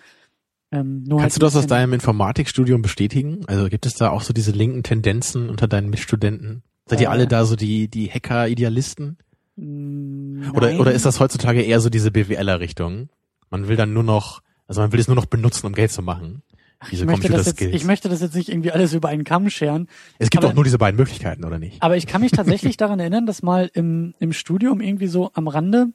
Ähm, 0.71 1.05
Kannst 1.07 1.21
halt 1.21 1.35
du 1.35 1.39
das 1.39 1.55
aus 1.55 1.67
deinem 1.67 1.93
Informatikstudium 1.93 2.81
bestätigen? 2.81 3.45
Also 3.47 3.69
gibt 3.69 3.85
es 3.85 3.95
da 3.95 4.09
auch 4.09 4.21
so 4.21 4.33
diese 4.33 4.51
linken 4.51 4.83
Tendenzen 4.83 5.49
unter 5.49 5.67
deinen 5.67 5.89
Mitstudenten? 5.89 6.63
Seid 6.85 7.01
ihr 7.01 7.07
äh, 7.07 7.11
alle 7.11 7.27
da 7.27 7.45
so 7.45 7.55
die, 7.55 7.87
die 7.87 8.09
Hacker-Idealisten? 8.09 9.17
Oder, 9.57 10.79
oder 10.79 10.91
ist 10.91 11.05
das 11.05 11.19
heutzutage 11.19 11.63
eher 11.63 11.79
so 11.79 11.89
diese 11.89 12.11
BWLer-Richtung? 12.11 13.09
Man 13.49 13.67
will 13.67 13.75
dann 13.75 13.93
nur 13.93 14.03
noch, 14.03 14.41
also 14.67 14.81
man 14.81 14.91
will 14.91 14.99
es 14.99 15.07
nur 15.07 15.15
noch 15.15 15.25
benutzen, 15.25 15.65
um 15.65 15.73
Geld 15.73 15.91
zu 15.91 16.01
machen. 16.01 16.43
Diese 16.91 17.05
ich, 17.05 17.09
möchte 17.09 17.29
das 17.29 17.47
jetzt, 17.47 17.61
ich 17.61 17.85
möchte 17.85 18.07
das 18.07 18.21
jetzt 18.21 18.35
nicht 18.35 18.49
irgendwie 18.49 18.71
alles 18.71 18.93
über 18.93 19.09
einen 19.09 19.23
Kamm 19.23 19.49
scheren. 19.49 19.87
Es 20.19 20.29
gibt 20.29 20.43
aber, 20.43 20.51
doch 20.51 20.55
nur 20.55 20.63
diese 20.63 20.77
beiden 20.77 20.95
Möglichkeiten, 20.95 21.43
oder 21.43 21.57
nicht? 21.57 21.81
Aber 21.81 21.97
ich 21.97 22.05
kann 22.05 22.21
mich 22.21 22.31
tatsächlich 22.31 22.77
daran 22.77 22.99
erinnern, 22.99 23.25
dass 23.25 23.41
mal 23.41 23.71
im, 23.73 24.13
im 24.19 24.31
Studium 24.31 24.79
irgendwie 24.79 25.07
so 25.07 25.31
am 25.33 25.47
Rande, 25.47 25.87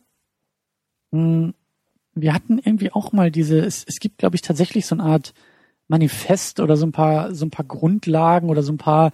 mh, 1.12 1.20
hm, 1.20 1.54
wir 2.14 2.34
hatten 2.34 2.58
irgendwie 2.58 2.92
auch 2.92 3.12
mal 3.12 3.30
diese, 3.30 3.58
es, 3.60 3.84
es 3.86 3.98
gibt, 4.00 4.18
glaube 4.18 4.36
ich, 4.36 4.42
tatsächlich 4.42 4.86
so 4.86 4.94
eine 4.94 5.04
Art 5.04 5.34
Manifest 5.88 6.60
oder 6.60 6.76
so 6.76 6.86
ein 6.86 6.92
paar, 6.92 7.34
so 7.34 7.44
ein 7.44 7.50
paar 7.50 7.66
Grundlagen 7.66 8.48
oder 8.50 8.62
so 8.62 8.72
ein 8.72 8.78
paar, 8.78 9.12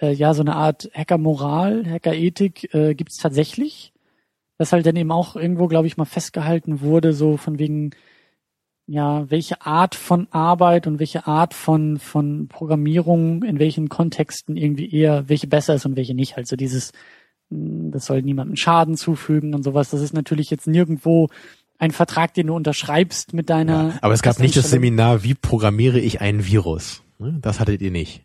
äh, 0.00 0.12
ja, 0.12 0.34
so 0.34 0.42
eine 0.42 0.56
Art 0.56 0.90
Hacker-Moral, 0.94 1.84
Hacker-Ethik 1.86 2.74
äh, 2.74 2.94
gibt 2.94 3.12
es 3.12 3.18
tatsächlich. 3.18 3.92
Das 4.58 4.72
halt 4.72 4.86
dann 4.86 4.96
eben 4.96 5.10
auch 5.10 5.36
irgendwo, 5.36 5.66
glaube 5.66 5.86
ich, 5.86 5.96
mal 5.96 6.04
festgehalten 6.04 6.80
wurde, 6.80 7.12
so 7.12 7.36
von 7.36 7.58
wegen, 7.58 7.90
ja, 8.86 9.28
welche 9.30 9.62
Art 9.62 9.94
von 9.94 10.28
Arbeit 10.30 10.86
und 10.86 10.98
welche 10.98 11.26
Art 11.26 11.54
von, 11.54 11.98
von 11.98 12.48
Programmierung 12.48 13.42
in 13.42 13.58
welchen 13.58 13.88
Kontexten 13.88 14.56
irgendwie 14.56 14.94
eher, 14.94 15.28
welche 15.28 15.46
besser 15.46 15.74
ist 15.74 15.86
und 15.86 15.96
welche 15.96 16.14
nicht. 16.14 16.36
Also 16.36 16.56
dieses, 16.56 16.92
hm, 17.50 17.90
das 17.90 18.06
soll 18.06 18.22
niemandem 18.22 18.56
Schaden 18.56 18.96
zufügen 18.96 19.54
und 19.54 19.62
sowas. 19.62 19.90
Das 19.90 20.00
ist 20.02 20.14
natürlich 20.14 20.50
jetzt 20.50 20.66
nirgendwo 20.66 21.28
ein 21.78 21.90
Vertrag, 21.90 22.34
den 22.34 22.48
du 22.48 22.54
unterschreibst 22.54 23.32
mit 23.32 23.50
deiner. 23.50 23.88
Ja, 23.88 23.98
aber 24.00 24.14
es 24.14 24.22
gab 24.22 24.38
nicht 24.38 24.56
das 24.56 24.70
Seminar, 24.70 25.22
wie 25.22 25.34
programmiere 25.34 25.98
ich 25.98 26.20
einen 26.20 26.46
Virus. 26.46 27.02
Ne? 27.18 27.38
Das 27.40 27.60
hattet 27.60 27.82
ihr 27.82 27.90
nicht. 27.90 28.24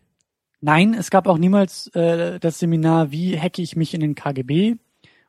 Nein, 0.62 0.94
es 0.94 1.10
gab 1.10 1.28
auch 1.28 1.38
niemals 1.38 1.88
äh, 1.96 2.40
das 2.40 2.60
Seminar, 2.60 3.12
wie 3.12 3.40
hacke 3.40 3.62
ich 3.62 3.76
mich 3.76 3.94
in 3.94 4.02
den 4.02 4.16
KGB 4.16 4.76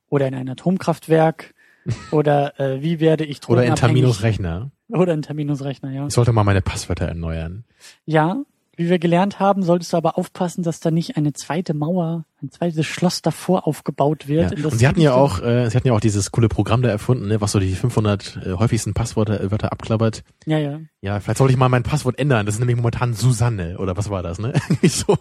oder 0.09 0.27
in 0.27 0.35
ein 0.35 0.49
Atomkraftwerk 0.49 1.55
oder 2.11 2.59
äh, 2.59 2.83
wie 2.83 3.01
werde 3.01 3.25
ich 3.25 3.47
Oder 3.49 3.65
in 3.65 3.75
Terminus 3.75 4.23
Rechner. 4.23 4.71
Oder 4.89 5.15
in 5.15 5.23
Terminus 5.23 5.63
Rechner, 5.63 5.93
ja. 5.93 6.07
Ich 6.07 6.15
sollte 6.15 6.33
mal 6.33 6.45
meine 6.45 6.63
Passwörter 6.63 7.07
erneuern. 7.07 7.65
Ja, 8.05 8.43
wie 8.81 8.88
wir 8.88 8.99
gelernt 8.99 9.38
haben, 9.38 9.62
solltest 9.62 9.93
du 9.93 9.99
aber 9.99 10.16
aufpassen, 10.16 10.62
dass 10.62 10.81
da 10.81 10.90
nicht 10.90 11.19
eine 11.19 11.35
zweite 11.35 11.75
Mauer, 11.75 12.25
ein 12.43 12.51
zweites 12.51 12.87
Schloss 12.87 13.21
davor 13.21 13.66
aufgebaut 13.66 14.27
wird. 14.27 14.59
Ja. 14.59 14.64
Und 14.64 14.79
sie 14.79 14.88
hatten 14.88 15.03
ja 15.03 15.12
auch, 15.12 15.43
äh, 15.43 15.69
sie 15.69 15.77
hatten 15.77 15.87
ja 15.87 15.93
auch 15.93 16.01
dieses 16.01 16.33
coole 16.33 16.49
Programm 16.49 16.81
da 16.81 16.88
erfunden, 16.88 17.29
ne, 17.29 17.43
was 17.43 17.53
so 17.53 17.61
die 17.61 17.75
500 17.75 18.40
äh, 18.47 18.53
häufigsten 18.55 18.95
Passwörter 18.95 19.38
äh, 19.38 19.51
Wörter 19.51 19.71
abklappert. 19.71 20.25
Ja, 20.47 20.59
ja. 20.59 20.81
Ja, 21.03 21.21
vielleicht 21.21 21.37
sollte 21.37 21.53
ich 21.53 21.59
mal 21.59 21.69
mein 21.69 21.83
Passwort 21.83 22.19
ändern. 22.19 22.47
Das 22.47 22.55
ist 22.55 22.59
nämlich 22.59 22.77
momentan 22.77 23.12
Susanne 23.12 23.77
oder 23.79 23.99
was 23.99 24.09
war 24.09 24.23
das, 24.23 24.38
ne? 24.38 24.55
so. 24.83 25.19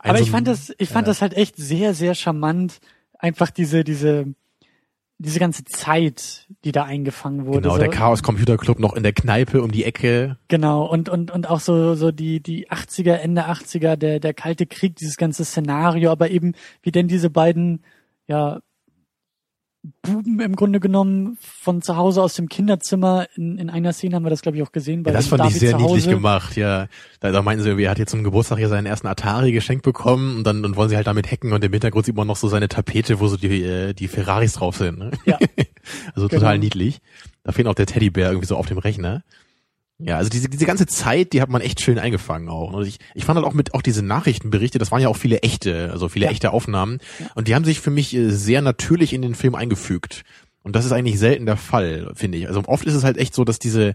aber 0.00 0.20
ich 0.20 0.30
fand 0.30 0.48
das, 0.48 0.72
ich 0.78 0.88
fand 0.88 1.06
ja. 1.06 1.10
das 1.10 1.20
halt 1.20 1.34
echt 1.34 1.56
sehr, 1.56 1.92
sehr 1.92 2.14
charmant. 2.14 2.78
Einfach 3.18 3.50
diese, 3.50 3.84
diese, 3.84 4.34
diese 5.18 5.38
ganze 5.38 5.64
Zeit, 5.64 6.46
die 6.64 6.72
da 6.72 6.84
eingefangen 6.84 7.46
wurde. 7.46 7.62
Genau, 7.62 7.74
so. 7.74 7.80
der 7.80 7.88
Chaos 7.88 8.22
Computer 8.22 8.58
Club 8.58 8.78
noch 8.78 8.94
in 8.94 9.02
der 9.02 9.12
Kneipe 9.12 9.62
um 9.62 9.70
die 9.72 9.84
Ecke. 9.84 10.36
Genau, 10.48 10.84
und, 10.84 11.08
und, 11.08 11.30
und 11.30 11.48
auch 11.48 11.60
so, 11.60 11.94
so 11.94 12.12
die, 12.12 12.40
die 12.40 12.68
80er, 12.68 13.14
Ende 13.14 13.46
80er, 13.48 13.96
der, 13.96 14.20
der 14.20 14.34
Kalte 14.34 14.66
Krieg, 14.66 14.96
dieses 14.96 15.16
ganze 15.16 15.44
Szenario, 15.44 16.10
aber 16.10 16.30
eben, 16.30 16.52
wie 16.82 16.92
denn 16.92 17.08
diese 17.08 17.30
beiden, 17.30 17.82
ja, 18.26 18.60
Buben 20.02 20.40
im 20.40 20.56
Grunde 20.56 20.80
genommen 20.80 21.38
von 21.40 21.82
zu 21.82 21.96
Hause 21.96 22.22
aus 22.22 22.34
dem 22.34 22.48
Kinderzimmer. 22.48 23.26
In, 23.36 23.58
in 23.58 23.70
einer 23.70 23.92
Szene 23.92 24.16
haben 24.16 24.24
wir 24.24 24.30
das, 24.30 24.42
glaube 24.42 24.58
ich, 24.58 24.62
auch 24.62 24.72
gesehen. 24.72 25.02
Bei 25.02 25.10
ja, 25.10 25.16
das 25.16 25.28
fand 25.28 25.40
David 25.40 25.54
ich 25.54 25.60
sehr 25.60 25.76
niedlich 25.76 26.08
gemacht, 26.08 26.56
ja. 26.56 26.88
Da, 27.20 27.32
da 27.32 27.42
meinten 27.42 27.62
sie, 27.62 27.82
er 27.82 27.90
hat 27.90 27.98
jetzt 27.98 28.10
zum 28.10 28.24
Geburtstag 28.24 28.58
hier 28.58 28.68
seinen 28.68 28.86
ersten 28.86 29.06
Atari 29.06 29.52
geschenkt 29.52 29.84
bekommen 29.84 30.38
und 30.38 30.46
dann 30.46 30.64
und 30.64 30.76
wollen 30.76 30.88
sie 30.88 30.96
halt 30.96 31.06
damit 31.06 31.30
hacken 31.30 31.52
und 31.52 31.64
im 31.64 31.72
Hintergrund 31.72 32.06
sieht 32.06 32.16
man 32.16 32.26
noch 32.26 32.36
so 32.36 32.48
seine 32.48 32.68
Tapete, 32.68 33.20
wo 33.20 33.28
so 33.28 33.36
die, 33.36 33.62
äh, 33.62 33.92
die 33.92 34.08
Ferraris 34.08 34.54
drauf 34.54 34.76
sind. 34.76 34.98
Ne? 34.98 35.10
Ja. 35.24 35.38
also 36.14 36.28
total 36.28 36.54
genau. 36.54 36.64
niedlich. 36.64 37.00
Da 37.44 37.52
fehlt 37.52 37.68
auch 37.68 37.74
der 37.74 37.86
Teddybär 37.86 38.28
irgendwie 38.28 38.46
so 38.46 38.56
auf 38.56 38.66
dem 38.66 38.78
Rechner. 38.78 39.22
Ja, 39.98 40.18
also 40.18 40.28
diese, 40.28 40.48
diese 40.48 40.66
ganze 40.66 40.86
Zeit, 40.86 41.32
die 41.32 41.40
hat 41.40 41.48
man 41.48 41.62
echt 41.62 41.80
schön 41.80 41.98
eingefangen 41.98 42.50
auch. 42.50 42.72
Und 42.72 42.86
ich, 42.86 42.98
ich 43.14 43.24
fand 43.24 43.36
halt 43.38 43.46
auch 43.46 43.54
mit 43.54 43.72
auch 43.72 43.80
diese 43.80 44.02
Nachrichtenberichte, 44.02 44.78
das 44.78 44.90
waren 44.90 45.00
ja 45.00 45.08
auch 45.08 45.16
viele 45.16 45.40
echte, 45.40 45.90
also 45.90 46.08
viele 46.08 46.26
ja. 46.26 46.32
echte 46.32 46.52
Aufnahmen. 46.52 46.98
Ja. 47.18 47.30
Und 47.34 47.48
die 47.48 47.54
haben 47.54 47.64
sich 47.64 47.80
für 47.80 47.90
mich 47.90 48.14
äh, 48.14 48.30
sehr 48.30 48.60
natürlich 48.60 49.14
in 49.14 49.22
den 49.22 49.34
Film 49.34 49.54
eingefügt. 49.54 50.24
Und 50.62 50.76
das 50.76 50.84
ist 50.84 50.92
eigentlich 50.92 51.18
selten 51.18 51.46
der 51.46 51.56
Fall, 51.56 52.12
finde 52.14 52.36
ich. 52.38 52.48
Also 52.48 52.62
oft 52.66 52.84
ist 52.84 52.94
es 52.94 53.04
halt 53.04 53.16
echt 53.16 53.34
so, 53.34 53.44
dass 53.44 53.58
diese 53.58 53.94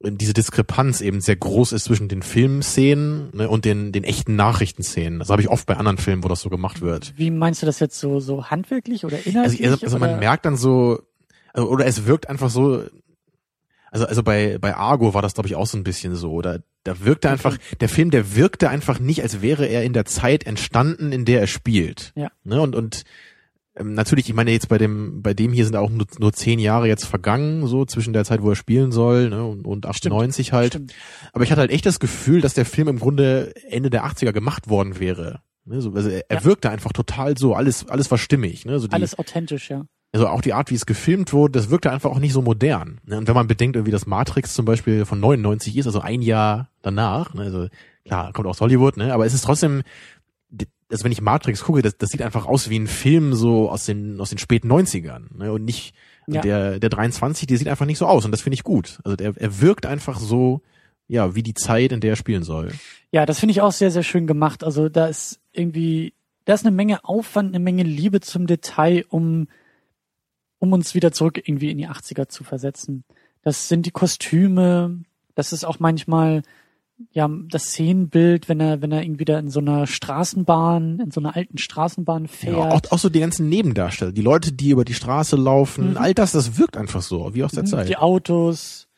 diese 0.00 0.32
Diskrepanz 0.32 1.00
eben 1.00 1.20
sehr 1.20 1.34
groß 1.34 1.72
ist 1.72 1.82
zwischen 1.82 2.06
den 2.06 2.22
Filmszenen 2.22 3.30
ne, 3.32 3.48
und 3.48 3.64
den 3.64 3.90
den 3.90 4.04
echten 4.04 4.36
Nachrichtenszenen. 4.36 5.18
Das 5.18 5.28
habe 5.28 5.42
ich 5.42 5.48
oft 5.48 5.66
bei 5.66 5.76
anderen 5.76 5.98
Filmen, 5.98 6.22
wo 6.22 6.28
das 6.28 6.40
so 6.40 6.50
gemacht 6.50 6.82
wird. 6.82 7.14
Wie 7.16 7.32
meinst 7.32 7.62
du 7.62 7.66
das 7.66 7.80
jetzt 7.80 7.98
so 7.98 8.20
so 8.20 8.44
handwerklich 8.44 9.04
oder 9.04 9.18
inhaltlich? 9.26 9.68
Also, 9.68 9.84
also 9.84 9.98
man 9.98 10.20
merkt 10.20 10.46
dann 10.46 10.56
so 10.56 11.00
also, 11.52 11.68
oder 11.68 11.84
es 11.86 12.06
wirkt 12.06 12.28
einfach 12.28 12.48
so, 12.48 12.84
also 13.90 14.06
also 14.06 14.22
bei 14.22 14.58
bei 14.58 14.74
Argo 14.74 15.14
war 15.14 15.22
das 15.22 15.34
glaube 15.34 15.48
ich 15.48 15.56
auch 15.56 15.66
so 15.66 15.76
ein 15.78 15.84
bisschen 15.84 16.14
so 16.14 16.32
oder 16.32 16.60
da 16.84 17.04
wirkte 17.04 17.30
einfach 17.30 17.56
der 17.80 17.88
Film 17.88 18.10
der 18.10 18.36
wirkte 18.36 18.68
einfach 18.68 18.98
nicht 18.98 19.22
als 19.22 19.42
wäre 19.42 19.66
er 19.66 19.84
in 19.84 19.92
der 19.92 20.04
Zeit 20.04 20.44
entstanden 20.44 21.12
in 21.12 21.24
der 21.24 21.40
er 21.40 21.46
spielt. 21.46 22.12
Ja. 22.14 22.30
Ne 22.44 22.60
und 22.60 22.74
und 22.74 23.04
ähm, 23.76 23.94
natürlich 23.94 24.28
ich 24.28 24.34
meine 24.34 24.50
jetzt 24.50 24.68
bei 24.68 24.78
dem 24.78 25.22
bei 25.22 25.34
dem 25.34 25.52
hier 25.52 25.64
sind 25.64 25.76
auch 25.76 25.90
nur, 25.90 26.06
nur 26.18 26.32
zehn 26.32 26.58
Jahre 26.58 26.88
jetzt 26.88 27.04
vergangen 27.04 27.66
so 27.66 27.84
zwischen 27.84 28.12
der 28.12 28.24
Zeit 28.24 28.42
wo 28.42 28.50
er 28.50 28.56
spielen 28.56 28.92
soll 28.92 29.30
ne 29.30 29.44
und, 29.44 29.66
und 29.66 29.86
98 29.86 30.46
stimmt, 30.46 30.56
halt. 30.56 30.72
Stimmt. 30.72 30.94
aber 31.32 31.44
ich 31.44 31.50
hatte 31.50 31.60
halt 31.60 31.70
echt 31.70 31.86
das 31.86 32.00
Gefühl 32.00 32.40
dass 32.40 32.54
der 32.54 32.66
Film 32.66 32.88
im 32.88 32.98
Grunde 32.98 33.54
Ende 33.68 33.90
der 33.90 34.04
80er 34.04 34.32
gemacht 34.32 34.68
worden 34.68 34.98
wäre. 35.00 35.40
Ne, 35.64 35.82
so, 35.82 35.92
also 35.92 36.08
er, 36.08 36.24
ja. 36.30 36.44
wirkte 36.44 36.70
einfach 36.70 36.92
total 36.92 37.36
so 37.36 37.54
alles 37.54 37.86
alles 37.88 38.10
war 38.10 38.18
stimmig 38.18 38.64
ne 38.64 38.78
so 38.78 38.86
die, 38.88 38.94
alles 38.94 39.18
authentisch 39.18 39.70
ja 39.70 39.84
also 40.12 40.28
auch 40.28 40.40
die 40.40 40.54
Art, 40.54 40.70
wie 40.70 40.74
es 40.74 40.86
gefilmt 40.86 41.32
wurde, 41.32 41.52
das 41.52 41.70
wirkte 41.70 41.90
einfach 41.90 42.10
auch 42.10 42.18
nicht 42.18 42.32
so 42.32 42.40
modern. 42.40 43.00
Ne? 43.04 43.18
Und 43.18 43.28
wenn 43.28 43.34
man 43.34 43.46
bedenkt, 43.46 43.76
irgendwie 43.76 43.92
das 43.92 44.06
Matrix 44.06 44.54
zum 44.54 44.64
Beispiel 44.64 45.04
von 45.04 45.20
99 45.20 45.76
ist, 45.76 45.86
also 45.86 46.00
ein 46.00 46.22
Jahr 46.22 46.70
danach, 46.82 47.34
ne? 47.34 47.42
also 47.42 47.68
klar, 48.04 48.32
kommt 48.32 48.48
aus 48.48 48.60
Hollywood, 48.60 48.96
ne? 48.96 49.12
aber 49.12 49.26
es 49.26 49.34
ist 49.34 49.44
trotzdem, 49.44 49.82
also 50.90 51.04
wenn 51.04 51.12
ich 51.12 51.20
Matrix 51.20 51.62
gucke, 51.62 51.82
das, 51.82 51.98
das 51.98 52.08
sieht 52.08 52.22
einfach 52.22 52.46
aus 52.46 52.70
wie 52.70 52.78
ein 52.78 52.86
Film 52.86 53.34
so 53.34 53.70
aus 53.70 53.84
den, 53.84 54.18
aus 54.20 54.30
den 54.30 54.38
späten 54.38 54.72
90ern 54.72 55.36
ne? 55.36 55.52
und 55.52 55.64
nicht 55.64 55.94
ja. 56.26 56.40
der, 56.40 56.78
der 56.78 56.90
23, 56.90 57.46
der 57.46 57.58
sieht 57.58 57.68
einfach 57.68 57.86
nicht 57.86 57.98
so 57.98 58.06
aus 58.06 58.24
und 58.24 58.32
das 58.32 58.40
finde 58.40 58.54
ich 58.54 58.64
gut. 58.64 59.00
Also 59.04 59.14
der, 59.14 59.34
er 59.36 59.60
wirkt 59.60 59.84
einfach 59.84 60.18
so, 60.18 60.62
ja, 61.06 61.34
wie 61.34 61.42
die 61.42 61.54
Zeit, 61.54 61.92
in 61.92 62.00
der 62.00 62.10
er 62.10 62.16
spielen 62.16 62.44
soll. 62.44 62.72
Ja, 63.12 63.26
das 63.26 63.40
finde 63.40 63.52
ich 63.52 63.60
auch 63.60 63.72
sehr, 63.72 63.90
sehr 63.90 64.02
schön 64.02 64.26
gemacht. 64.26 64.64
Also 64.64 64.88
da 64.88 65.06
ist 65.06 65.40
irgendwie, 65.52 66.12
da 66.44 66.54
ist 66.54 66.66
eine 66.66 66.74
Menge 66.74 67.04
Aufwand, 67.04 67.48
eine 67.48 67.62
Menge 67.62 67.82
Liebe 67.82 68.20
zum 68.20 68.46
Detail, 68.46 69.04
um 69.08 69.48
um 70.58 70.72
uns 70.72 70.94
wieder 70.94 71.12
zurück 71.12 71.40
irgendwie 71.44 71.70
in 71.70 71.78
die 71.78 71.88
80er 71.88 72.28
zu 72.28 72.44
versetzen. 72.44 73.04
Das 73.42 73.68
sind 73.68 73.86
die 73.86 73.90
Kostüme, 73.90 75.02
das 75.34 75.52
ist 75.52 75.64
auch 75.64 75.78
manchmal 75.78 76.42
ja 77.12 77.30
das 77.48 77.66
Szenenbild, 77.66 78.48
wenn 78.48 78.60
er 78.60 78.82
wenn 78.82 78.90
er 78.90 79.02
irgendwie 79.02 79.24
da 79.24 79.38
in 79.38 79.50
so 79.50 79.60
einer 79.60 79.86
Straßenbahn, 79.86 81.00
in 81.00 81.10
so 81.10 81.20
einer 81.20 81.36
alten 81.36 81.58
Straßenbahn 81.58 82.26
fährt. 82.26 82.56
Ja, 82.56 82.70
auch, 82.70 82.80
auch 82.90 82.98
so 82.98 83.08
die 83.08 83.20
ganzen 83.20 83.48
Nebendarsteller, 83.48 84.12
die 84.12 84.22
Leute, 84.22 84.52
die 84.52 84.70
über 84.70 84.84
die 84.84 84.94
Straße 84.94 85.36
laufen, 85.36 85.90
mhm. 85.90 85.96
all 85.96 86.14
das, 86.14 86.32
das 86.32 86.58
wirkt 86.58 86.76
einfach 86.76 87.02
so, 87.02 87.34
wie 87.34 87.44
aus 87.44 87.52
der 87.52 87.62
mhm, 87.62 87.68
Zeit. 87.68 87.88
Die 87.88 87.96
Autos, 87.96 88.88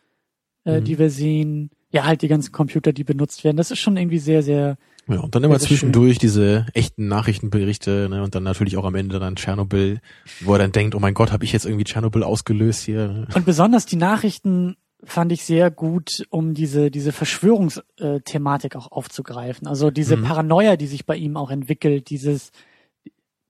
äh, 0.64 0.80
mhm. 0.80 0.84
die 0.84 0.98
wir 0.98 1.10
sehen, 1.10 1.70
ja 1.90 2.04
halt 2.04 2.22
die 2.22 2.28
ganzen 2.28 2.52
Computer, 2.52 2.92
die 2.92 3.04
benutzt 3.04 3.44
werden, 3.44 3.58
das 3.58 3.70
ist 3.70 3.80
schon 3.80 3.96
irgendwie 3.96 4.18
sehr 4.18 4.42
sehr 4.42 4.78
ja, 5.10 5.20
und 5.20 5.34
dann 5.34 5.44
immer 5.44 5.58
zwischendurch 5.58 6.14
schön. 6.14 6.20
diese 6.20 6.66
echten 6.72 7.08
Nachrichtenberichte 7.08 8.08
ne, 8.08 8.22
und 8.22 8.34
dann 8.34 8.42
natürlich 8.42 8.76
auch 8.76 8.84
am 8.84 8.94
Ende 8.94 9.18
dann 9.18 9.36
Tschernobyl, 9.36 10.00
wo 10.40 10.52
er 10.52 10.58
dann 10.58 10.72
denkt, 10.72 10.94
oh 10.94 11.00
mein 11.00 11.14
Gott, 11.14 11.32
habe 11.32 11.44
ich 11.44 11.52
jetzt 11.52 11.66
irgendwie 11.66 11.84
Tschernobyl 11.84 12.22
ausgelöst 12.22 12.84
hier. 12.84 13.26
Und 13.34 13.44
besonders 13.44 13.86
die 13.86 13.96
Nachrichten 13.96 14.76
fand 15.02 15.32
ich 15.32 15.44
sehr 15.44 15.70
gut, 15.70 16.26
um 16.30 16.54
diese 16.54 16.90
diese 16.90 17.12
Verschwörungsthematik 17.12 18.76
auch 18.76 18.92
aufzugreifen. 18.92 19.66
Also 19.66 19.90
diese 19.90 20.16
mhm. 20.16 20.24
Paranoia, 20.24 20.76
die 20.76 20.86
sich 20.86 21.06
bei 21.06 21.16
ihm 21.16 21.36
auch 21.36 21.50
entwickelt, 21.50 22.10
dieses 22.10 22.50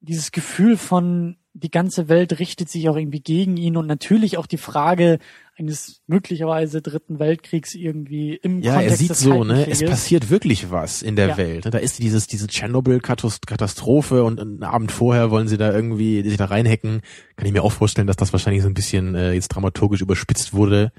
dieses 0.01 0.33
Gefühl 0.33 0.77
von 0.77 1.37
die 1.53 1.71
ganze 1.71 2.09
Welt 2.09 2.39
richtet 2.39 2.69
sich 2.69 2.89
auch 2.89 2.97
irgendwie 2.97 3.21
gegen 3.21 3.57
ihn 3.57 3.77
und 3.77 3.87
natürlich 3.87 4.39
auch 4.39 4.47
die 4.47 4.57
Frage 4.57 5.19
eines 5.57 6.01
möglicherweise 6.07 6.81
dritten 6.81 7.19
Weltkriegs 7.19 7.75
irgendwie 7.75 8.35
im 8.37 8.63
ja, 8.63 8.75
Kontext 8.75 8.91
er 8.93 8.97
sieht 8.97 9.11
des 9.11 9.21
so, 9.21 9.45
ne, 9.45 9.69
es 9.69 9.85
passiert 9.85 10.31
wirklich 10.31 10.71
was 10.71 11.03
in 11.03 11.17
der 11.17 11.29
Ja. 11.31 11.37
Welt. 11.37 11.65
ne? 11.65 11.71
Da 11.73 11.79
ist 11.79 11.99
dieses, 11.99 12.27
diese 12.29 12.47
Tschernobyl-Katastrophe 12.47 14.23
und 14.25 14.41
einen 14.41 14.63
Abend 14.63 14.93
vorher 14.93 15.31
wollen 15.31 15.49
sie 15.49 15.57
da 15.59 15.73
irgendwie 15.73 16.23
sich 16.23 16.37
da 16.39 16.47
reinhacken. 16.47 17.01
Kann 17.37 17.47
ich 17.47 17.53
mir 17.53 17.63
auch 17.63 17.73
vorstellen, 17.73 18.07
dass 18.07 18.17
das 18.17 18.33
wahrscheinlich 18.33 18.63
so 18.63 18.69
ein 18.69 18.75
bisschen 18.75 19.15
äh, 19.15 19.33
jetzt 19.33 19.49
dramaturgisch 19.49 20.01
überspitzt 20.01 20.53
wurde. 20.53 20.93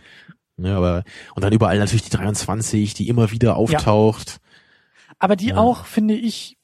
Ne, 0.58 0.76
aber, 0.76 1.04
und 1.34 1.44
dann 1.44 1.54
überall 1.54 1.80
natürlich 1.80 2.04
die 2.04 2.10
23, 2.10 2.94
die 2.94 3.08
immer 3.08 3.32
wieder 3.32 3.56
auftaucht. 3.56 4.40
Aber 5.18 5.36
die 5.36 5.50
Ja. 5.50 5.58
auch, 5.58 5.86
finde 5.86 6.14
ich, 6.14 6.58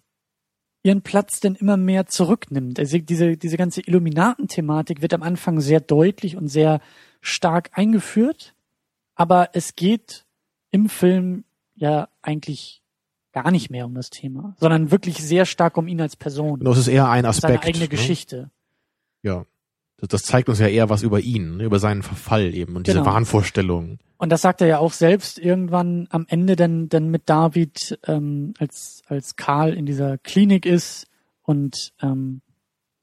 ihren 0.87 1.01
Platz 1.01 1.41
denn 1.41 1.55
immer 1.55 1.75
mehr 1.75 2.07
zurücknimmt. 2.07 2.79
Also 2.79 2.97
diese, 2.97 3.35
diese 3.35 3.57
ganze 3.57 3.81
Illuminaten-Thematik 3.81 5.01
wird 5.01 5.13
am 5.13 5.21
Anfang 5.21 5.59
sehr 5.59 5.81
deutlich 5.81 6.37
und 6.37 6.47
sehr 6.47 6.79
stark 7.19 7.71
eingeführt, 7.73 8.55
aber 9.13 9.49
es 9.53 9.75
geht 9.75 10.25
im 10.71 10.87
Film 10.87 11.43
ja 11.75 12.07
eigentlich 12.21 12.81
gar 13.33 13.51
nicht 13.51 13.69
mehr 13.69 13.85
um 13.85 13.93
das 13.95 14.09
Thema, 14.09 14.55
sondern 14.59 14.89
wirklich 14.89 15.17
sehr 15.17 15.45
stark 15.45 15.77
um 15.77 15.87
ihn 15.87 15.99
als 15.99 16.15
Person, 16.15 16.65
es 16.65 16.77
ist 16.77 16.87
eher 16.87 17.09
ein 17.09 17.23
seine 17.23 17.27
Aspekt. 17.27 17.65
eigene 17.65 17.83
ne? 17.83 17.89
Geschichte. 17.89 18.49
Ja. 19.23 19.45
Das, 19.99 20.23
zeigt 20.23 20.47
uns 20.47 20.59
ja 20.59 20.67
eher 20.67 20.89
was 20.89 21.01
über 21.01 21.19
ihn, 21.19 21.57
ne, 21.57 21.63
über 21.63 21.79
seinen 21.79 22.03
Verfall 22.03 22.53
eben 22.53 22.75
und 22.75 22.85
diese 22.85 22.99
Genau. 22.99 23.09
Wahnvorstellungen. 23.09 23.99
Und 24.17 24.31
das 24.31 24.41
sagt 24.41 24.61
er 24.61 24.67
ja 24.67 24.77
auch 24.79 24.93
selbst 24.93 25.39
irgendwann 25.39 26.07
am 26.11 26.25
Ende 26.27 26.55
dann, 26.55 26.89
dann 26.89 27.09
mit 27.09 27.23
David, 27.29 27.99
ähm, 28.05 28.53
als, 28.59 29.01
als 29.07 29.35
Karl 29.35 29.73
in 29.73 29.85
dieser 29.85 30.17
Klinik 30.17 30.65
ist 30.65 31.07
und 31.43 31.93
ähm, 32.01 32.41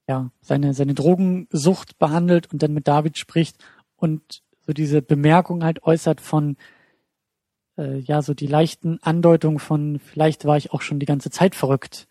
ja, 0.07 0.31
seine, 0.41 0.73
seine 0.73 0.93
Drogensucht 0.93 1.97
behandelt 1.97 2.51
und 2.51 2.61
dann 2.63 2.73
mit 2.73 2.87
David 2.87 3.17
spricht 3.17 3.57
und 3.95 4.41
so 4.65 4.73
diese 4.73 5.01
Bemerkung 5.01 5.63
halt 5.63 5.83
äußert 5.83 6.21
von 6.21 6.57
äh, 7.77 7.99
ja, 7.99 8.21
so 8.21 8.33
die 8.33 8.47
leichten 8.47 8.99
Andeutungen 9.01 9.59
von, 9.59 9.99
vielleicht 9.99 10.45
war 10.45 10.57
ich 10.57 10.71
auch 10.71 10.81
schon 10.81 10.99
die 10.99 11.05
ganze 11.05 11.29
Zeit 11.29 11.55
verrückt, 11.55 12.07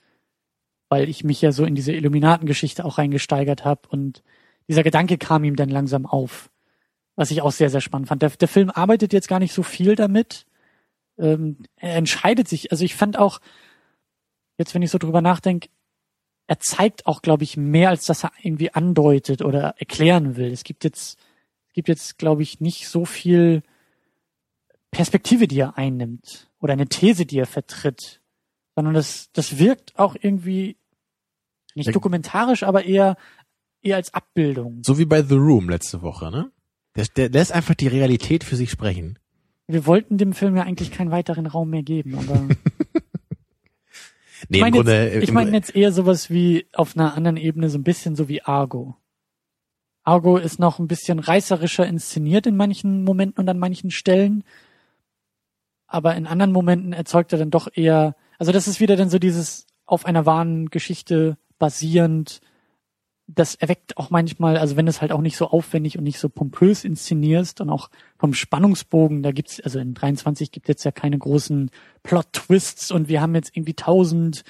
weil 0.88 1.08
ich 1.08 1.24
mich 1.24 1.40
ja 1.40 1.52
so 1.52 1.64
in 1.64 1.74
diese 1.74 1.92
Illuminatengeschichte 1.92 2.84
auch 2.84 2.98
reingesteigert 2.98 3.64
habe 3.64 3.88
und 3.88 4.22
dieser 4.68 4.82
Gedanke 4.82 5.18
kam 5.18 5.44
ihm 5.44 5.56
dann 5.56 5.68
langsam 5.68 6.06
auf 6.06 6.50
was 7.16 7.30
ich 7.30 7.42
auch 7.42 7.52
sehr, 7.52 7.70
sehr 7.70 7.80
spannend 7.80 8.08
fand. 8.08 8.22
Der, 8.22 8.30
der 8.30 8.48
Film 8.48 8.70
arbeitet 8.70 9.12
jetzt 9.12 9.28
gar 9.28 9.38
nicht 9.38 9.52
so 9.52 9.62
viel 9.62 9.94
damit. 9.94 10.46
Ähm, 11.18 11.58
er 11.76 11.96
entscheidet 11.96 12.48
sich, 12.48 12.72
also 12.72 12.84
ich 12.84 12.94
fand 12.94 13.18
auch, 13.18 13.40
jetzt 14.58 14.74
wenn 14.74 14.82
ich 14.82 14.90
so 14.90 14.98
drüber 14.98 15.20
nachdenke, 15.20 15.68
er 16.46 16.58
zeigt 16.60 17.06
auch, 17.06 17.22
glaube 17.22 17.44
ich, 17.44 17.56
mehr, 17.56 17.88
als 17.88 18.04
dass 18.04 18.24
er 18.24 18.32
irgendwie 18.42 18.72
andeutet 18.74 19.42
oder 19.42 19.76
erklären 19.78 20.36
will. 20.36 20.52
Es 20.52 20.64
gibt 20.64 20.84
jetzt, 20.84 21.18
es 21.68 21.72
gibt 21.72 21.88
jetzt, 21.88 22.18
glaube 22.18 22.42
ich, 22.42 22.60
nicht 22.60 22.88
so 22.88 23.04
viel 23.04 23.62
Perspektive, 24.90 25.48
die 25.48 25.60
er 25.60 25.78
einnimmt 25.78 26.50
oder 26.60 26.74
eine 26.74 26.86
These, 26.86 27.26
die 27.26 27.38
er 27.38 27.46
vertritt, 27.46 28.20
sondern 28.74 28.94
das, 28.94 29.30
das 29.32 29.58
wirkt 29.58 29.98
auch 29.98 30.16
irgendwie 30.20 30.76
nicht 31.74 31.94
dokumentarisch, 31.94 32.62
aber 32.62 32.84
eher, 32.84 33.16
eher 33.84 33.96
als 33.96 34.12
Abbildung. 34.14 34.82
So 34.84 34.98
wie 34.98 35.04
bei 35.04 35.22
The 35.22 35.34
Room 35.34 35.68
letzte 35.68 36.02
Woche, 36.02 36.30
ne? 36.30 36.50
Der, 36.96 37.06
der 37.16 37.28
lässt 37.30 37.52
einfach 37.52 37.74
die 37.74 37.88
Realität 37.88 38.44
für 38.44 38.56
sich 38.56 38.70
sprechen. 38.70 39.18
Wir 39.66 39.86
wollten 39.86 40.18
dem 40.18 40.32
Film 40.32 40.56
ja 40.56 40.62
eigentlich 40.62 40.90
keinen 40.90 41.10
weiteren 41.10 41.46
Raum 41.46 41.70
mehr 41.70 41.82
geben, 41.82 42.16
aber 42.16 42.48
Nee, 44.48 44.58
ich 44.58 44.62
meine 44.62 44.76
jetzt, 44.76 45.22
ich 45.22 45.28
im, 45.28 45.34
meine 45.34 45.52
jetzt 45.52 45.74
eher 45.74 45.92
sowas 45.92 46.30
wie 46.30 46.66
auf 46.72 46.96
einer 46.96 47.14
anderen 47.14 47.36
Ebene, 47.36 47.68
so 47.70 47.78
ein 47.78 47.84
bisschen 47.84 48.16
so 48.16 48.28
wie 48.28 48.42
Argo. 48.42 48.96
Argo 50.02 50.36
ist 50.36 50.58
noch 50.58 50.78
ein 50.78 50.88
bisschen 50.88 51.18
reißerischer 51.18 51.86
inszeniert 51.86 52.46
in 52.46 52.56
manchen 52.56 53.04
Momenten 53.04 53.40
und 53.40 53.48
an 53.48 53.58
manchen 53.58 53.90
Stellen, 53.90 54.44
aber 55.86 56.14
in 56.14 56.26
anderen 56.26 56.52
Momenten 56.52 56.92
erzeugt 56.92 57.32
er 57.32 57.38
dann 57.38 57.50
doch 57.50 57.68
eher, 57.72 58.16
also 58.38 58.52
das 58.52 58.68
ist 58.68 58.80
wieder 58.80 58.96
dann 58.96 59.08
so 59.08 59.18
dieses 59.18 59.66
auf 59.86 60.04
einer 60.04 60.26
wahren 60.26 60.68
Geschichte 60.68 61.38
basierend, 61.58 62.40
das 63.26 63.54
erweckt 63.54 63.96
auch 63.96 64.10
manchmal, 64.10 64.58
also 64.58 64.76
wenn 64.76 64.86
du 64.86 64.90
es 64.90 65.00
halt 65.00 65.12
auch 65.12 65.22
nicht 65.22 65.36
so 65.36 65.48
aufwendig 65.48 65.96
und 65.96 66.04
nicht 66.04 66.18
so 66.18 66.28
pompös 66.28 66.84
inszenierst 66.84 67.60
und 67.60 67.70
auch 67.70 67.90
vom 68.18 68.34
Spannungsbogen, 68.34 69.22
da 69.22 69.32
gibt's, 69.32 69.60
also 69.60 69.78
in 69.78 69.94
23 69.94 70.50
gibt 70.50 70.68
jetzt 70.68 70.84
ja 70.84 70.92
keine 70.92 71.18
großen 71.18 71.70
Plot-Twists 72.02 72.90
und 72.90 73.08
wir 73.08 73.22
haben 73.22 73.34
jetzt 73.34 73.56
irgendwie 73.56 73.74
tausend, 73.74 74.44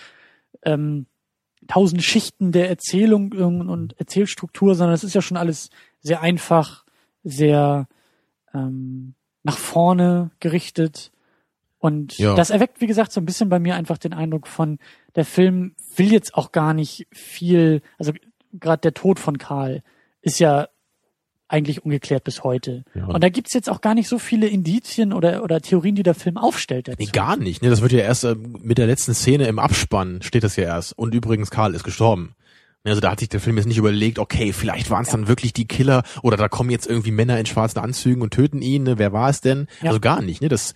ähm, 0.65 1.07
tausend 1.69 2.03
Schichten 2.03 2.51
der 2.53 2.69
Erzählung 2.69 3.33
und 3.33 3.99
Erzählstruktur, 3.99 4.75
sondern 4.75 4.95
es 4.95 5.05
ist 5.05 5.15
ja 5.15 5.23
schon 5.23 5.37
alles 5.37 5.71
sehr 6.01 6.21
einfach, 6.21 6.85
sehr 7.23 7.87
ähm, 8.53 9.15
nach 9.45 9.57
vorne 9.57 10.31
gerichtet. 10.41 11.13
Und 11.79 12.19
Ja. 12.19 12.35
das 12.35 12.51
erweckt, 12.51 12.81
wie 12.81 12.87
gesagt, 12.87 13.13
so 13.13 13.21
ein 13.21 13.27
bisschen 13.27 13.51
bei 13.51 13.59
mir 13.59 13.77
einfach 13.77 13.99
den 13.99 14.15
Eindruck 14.15 14.47
von, 14.49 14.79
der 15.15 15.25
Film 15.25 15.75
will 15.97 16.11
jetzt 16.13 16.35
auch 16.35 16.51
gar 16.51 16.75
nicht 16.75 17.07
viel, 17.13 17.83
also 17.99 18.13
gerade 18.61 18.81
der 18.81 18.95
Tod 18.95 19.19
von 19.19 19.39
Karl 19.39 19.83
ist 20.23 20.39
ja 20.39 20.69
eigentlich 21.49 21.85
ungeklärt 21.85 22.25
bis 22.25 22.43
heute. 22.43 22.85
Ja. 22.95 23.07
Und 23.07 23.23
da 23.23 23.29
gibt's 23.29 23.53
jetzt 23.53 23.69
auch 23.69 23.81
gar 23.81 23.95
nicht 23.95 24.09
so 24.09 24.19
viele 24.19 24.49
Indizien 24.49 25.13
oder, 25.13 25.43
oder 25.45 25.61
Theorien, 25.61 25.95
die 25.95 26.03
der 26.03 26.15
Film 26.15 26.37
aufstellt 26.37 26.89
dazu. 26.89 26.97
Nee, 26.99 27.11
gar 27.13 27.37
nicht. 27.37 27.63
Ne, 27.63 27.71
das 27.71 27.83
wird 27.83 27.93
ja 27.93 28.01
erst 28.01 28.25
äh, 28.25 28.35
mit 28.35 28.79
der 28.79 28.87
letzten 28.87 29.15
Szene 29.15 29.47
im 29.47 29.59
Abspann 29.59 30.23
steht 30.23 30.43
das 30.43 30.57
ja 30.57 30.65
erst. 30.65 30.99
Und 30.99 31.15
übrigens, 31.15 31.51
Karl 31.51 31.75
ist 31.75 31.85
gestorben. 31.85 32.35
Ne, 32.83 32.91
Also 32.91 33.01
da 33.01 33.11
hat 33.11 33.21
sich 33.21 33.29
der 33.29 33.41
Film 33.41 33.57
jetzt 33.57 33.67
nicht 33.67 33.79
überlegt, 33.79 34.19
okay, 34.19 34.53
vielleicht 34.53 34.91
waren 34.91 35.03
es 35.05 35.11
dann 35.11 35.29
wirklich 35.29 35.53
die 35.53 35.69
Killer 35.69 36.03
oder 36.23 36.37
da 36.37 36.49
kommen 36.49 36.71
jetzt 36.71 36.87
irgendwie 36.87 37.13
Männer 37.13 37.39
in 37.39 37.47
schwarzen 37.47 37.79
Anzügen 37.79 38.23
und 38.23 38.33
töten 38.33 38.63
ihn. 38.63 38.85
Ne? 38.85 38.99
Wer 38.99 39.13
war 39.13 39.29
es 39.29 39.41
denn? 39.41 39.69
Ja. 39.83 39.89
Also 39.89 40.01
gar 40.01 40.23
nicht. 40.23 40.41
Ne? 40.41 40.49
Das, 40.49 40.75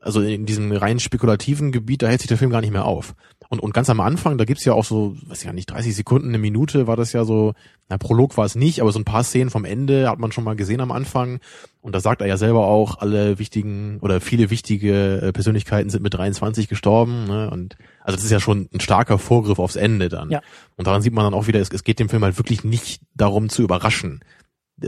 also 0.00 0.22
in 0.22 0.46
diesem 0.46 0.72
rein 0.72 0.98
spekulativen 0.98 1.72
Gebiet, 1.72 2.02
da 2.02 2.08
hält 2.08 2.20
sich 2.20 2.28
der 2.28 2.38
Film 2.38 2.50
gar 2.50 2.62
nicht 2.62 2.72
mehr 2.72 2.86
auf. 2.86 3.14
Und, 3.50 3.58
und 3.58 3.74
ganz 3.74 3.90
am 3.90 3.98
Anfang, 3.98 4.38
da 4.38 4.44
gibt's 4.44 4.64
ja 4.64 4.74
auch 4.74 4.84
so, 4.84 5.16
weiß 5.26 5.40
ich 5.40 5.44
ja 5.44 5.52
nicht, 5.52 5.68
30 5.68 5.96
Sekunden, 5.96 6.28
eine 6.28 6.38
Minute 6.38 6.86
war 6.86 6.94
das 6.94 7.12
ja 7.12 7.24
so, 7.24 7.54
na, 7.88 7.98
Prolog 7.98 8.36
war 8.36 8.44
es 8.44 8.54
nicht, 8.54 8.80
aber 8.80 8.92
so 8.92 9.00
ein 9.00 9.04
paar 9.04 9.24
Szenen 9.24 9.50
vom 9.50 9.64
Ende 9.64 10.08
hat 10.08 10.20
man 10.20 10.30
schon 10.30 10.44
mal 10.44 10.54
gesehen 10.54 10.80
am 10.80 10.92
Anfang. 10.92 11.40
Und 11.80 11.92
da 11.92 11.98
sagt 11.98 12.20
er 12.20 12.28
ja 12.28 12.36
selber 12.36 12.68
auch, 12.68 12.98
alle 12.98 13.40
wichtigen 13.40 13.98
oder 14.02 14.20
viele 14.20 14.50
wichtige 14.50 15.20
äh, 15.20 15.32
Persönlichkeiten 15.32 15.90
sind 15.90 16.04
mit 16.04 16.14
23 16.14 16.68
gestorben. 16.68 17.24
Ne? 17.24 17.50
Und 17.50 17.76
also 18.04 18.14
das 18.14 18.24
ist 18.24 18.30
ja 18.30 18.38
schon 18.38 18.68
ein 18.72 18.78
starker 18.78 19.18
Vorgriff 19.18 19.58
aufs 19.58 19.74
Ende 19.74 20.08
dann. 20.08 20.30
Ja. 20.30 20.42
Und 20.76 20.86
daran 20.86 21.02
sieht 21.02 21.12
man 21.12 21.24
dann 21.24 21.34
auch 21.34 21.48
wieder, 21.48 21.58
es, 21.58 21.70
es 21.70 21.82
geht 21.82 21.98
dem 21.98 22.08
Film 22.08 22.22
halt 22.22 22.38
wirklich 22.38 22.62
nicht 22.62 23.02
darum 23.16 23.48
zu 23.48 23.62
überraschen. 23.62 24.20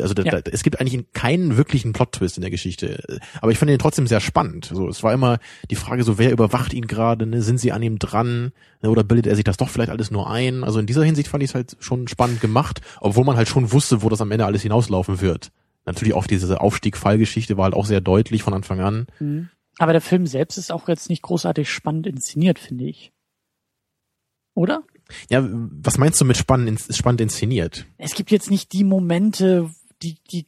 Also 0.00 0.14
da, 0.14 0.22
Ja. 0.22 0.40
da, 0.40 0.50
es 0.50 0.62
gibt 0.62 0.80
eigentlich 0.80 1.04
keinen 1.12 1.56
wirklichen 1.56 1.92
Plot-Twist 1.92 2.36
in 2.36 2.40
der 2.40 2.50
Geschichte. 2.50 3.20
Aber 3.40 3.50
ich 3.52 3.58
fand 3.58 3.70
ihn 3.70 3.78
trotzdem 3.78 4.06
sehr 4.06 4.20
spannend. 4.20 4.70
So, 4.72 4.88
es 4.88 5.02
war 5.02 5.12
immer 5.12 5.38
die 5.70 5.76
Frage 5.76 6.04
so, 6.04 6.18
wer 6.18 6.32
überwacht 6.32 6.72
ihn 6.72 6.86
gerade? 6.86 7.26
Ne? 7.26 7.42
Sind 7.42 7.58
sie 7.58 7.72
an 7.72 7.82
ihm 7.82 7.98
dran? 7.98 8.52
Ne? 8.82 8.90
Oder 8.90 9.04
bildet 9.04 9.26
er 9.26 9.36
sich 9.36 9.44
das 9.44 9.56
doch 9.56 9.68
vielleicht 9.68 9.90
alles 9.90 10.10
nur 10.10 10.30
ein? 10.30 10.64
Also 10.64 10.78
in 10.78 10.86
dieser 10.86 11.04
Hinsicht 11.04 11.28
fand 11.28 11.42
ich 11.42 11.50
es 11.50 11.54
halt 11.54 11.76
schon 11.80 12.08
spannend 12.08 12.40
gemacht, 12.40 12.80
obwohl 13.00 13.24
man 13.24 13.36
halt 13.36 13.48
schon 13.48 13.72
wusste, 13.72 14.02
wo 14.02 14.08
das 14.08 14.20
am 14.20 14.30
Ende 14.30 14.46
alles 14.46 14.62
hinauslaufen 14.62 15.20
wird. 15.20 15.50
Natürlich 15.84 16.14
auch 16.14 16.26
diese 16.26 16.60
Aufstieg-Fallgeschichte 16.60 17.56
war 17.56 17.64
halt 17.64 17.74
auch 17.74 17.86
sehr 17.86 18.00
deutlich 18.00 18.42
von 18.42 18.54
Anfang 18.54 18.80
an. 18.80 19.06
Mhm. 19.18 19.48
Aber 19.78 19.92
der 19.92 20.00
Film 20.00 20.26
selbst 20.26 20.58
ist 20.58 20.70
auch 20.70 20.88
jetzt 20.88 21.08
nicht 21.08 21.22
großartig 21.22 21.70
spannend 21.70 22.06
inszeniert, 22.06 22.58
finde 22.58 22.84
ich. 22.84 23.12
Oder? 24.54 24.82
Ja, 25.30 25.46
was 25.50 25.98
meinst 25.98 26.20
du 26.20 26.24
mit 26.24 26.36
spannend, 26.36 26.80
spannend 26.90 27.20
inszeniert? 27.20 27.86
Es 27.98 28.14
gibt 28.14 28.30
jetzt 28.30 28.50
nicht 28.50 28.72
die 28.72 28.84
Momente, 28.84 29.70
die, 30.02 30.16
die, 30.30 30.46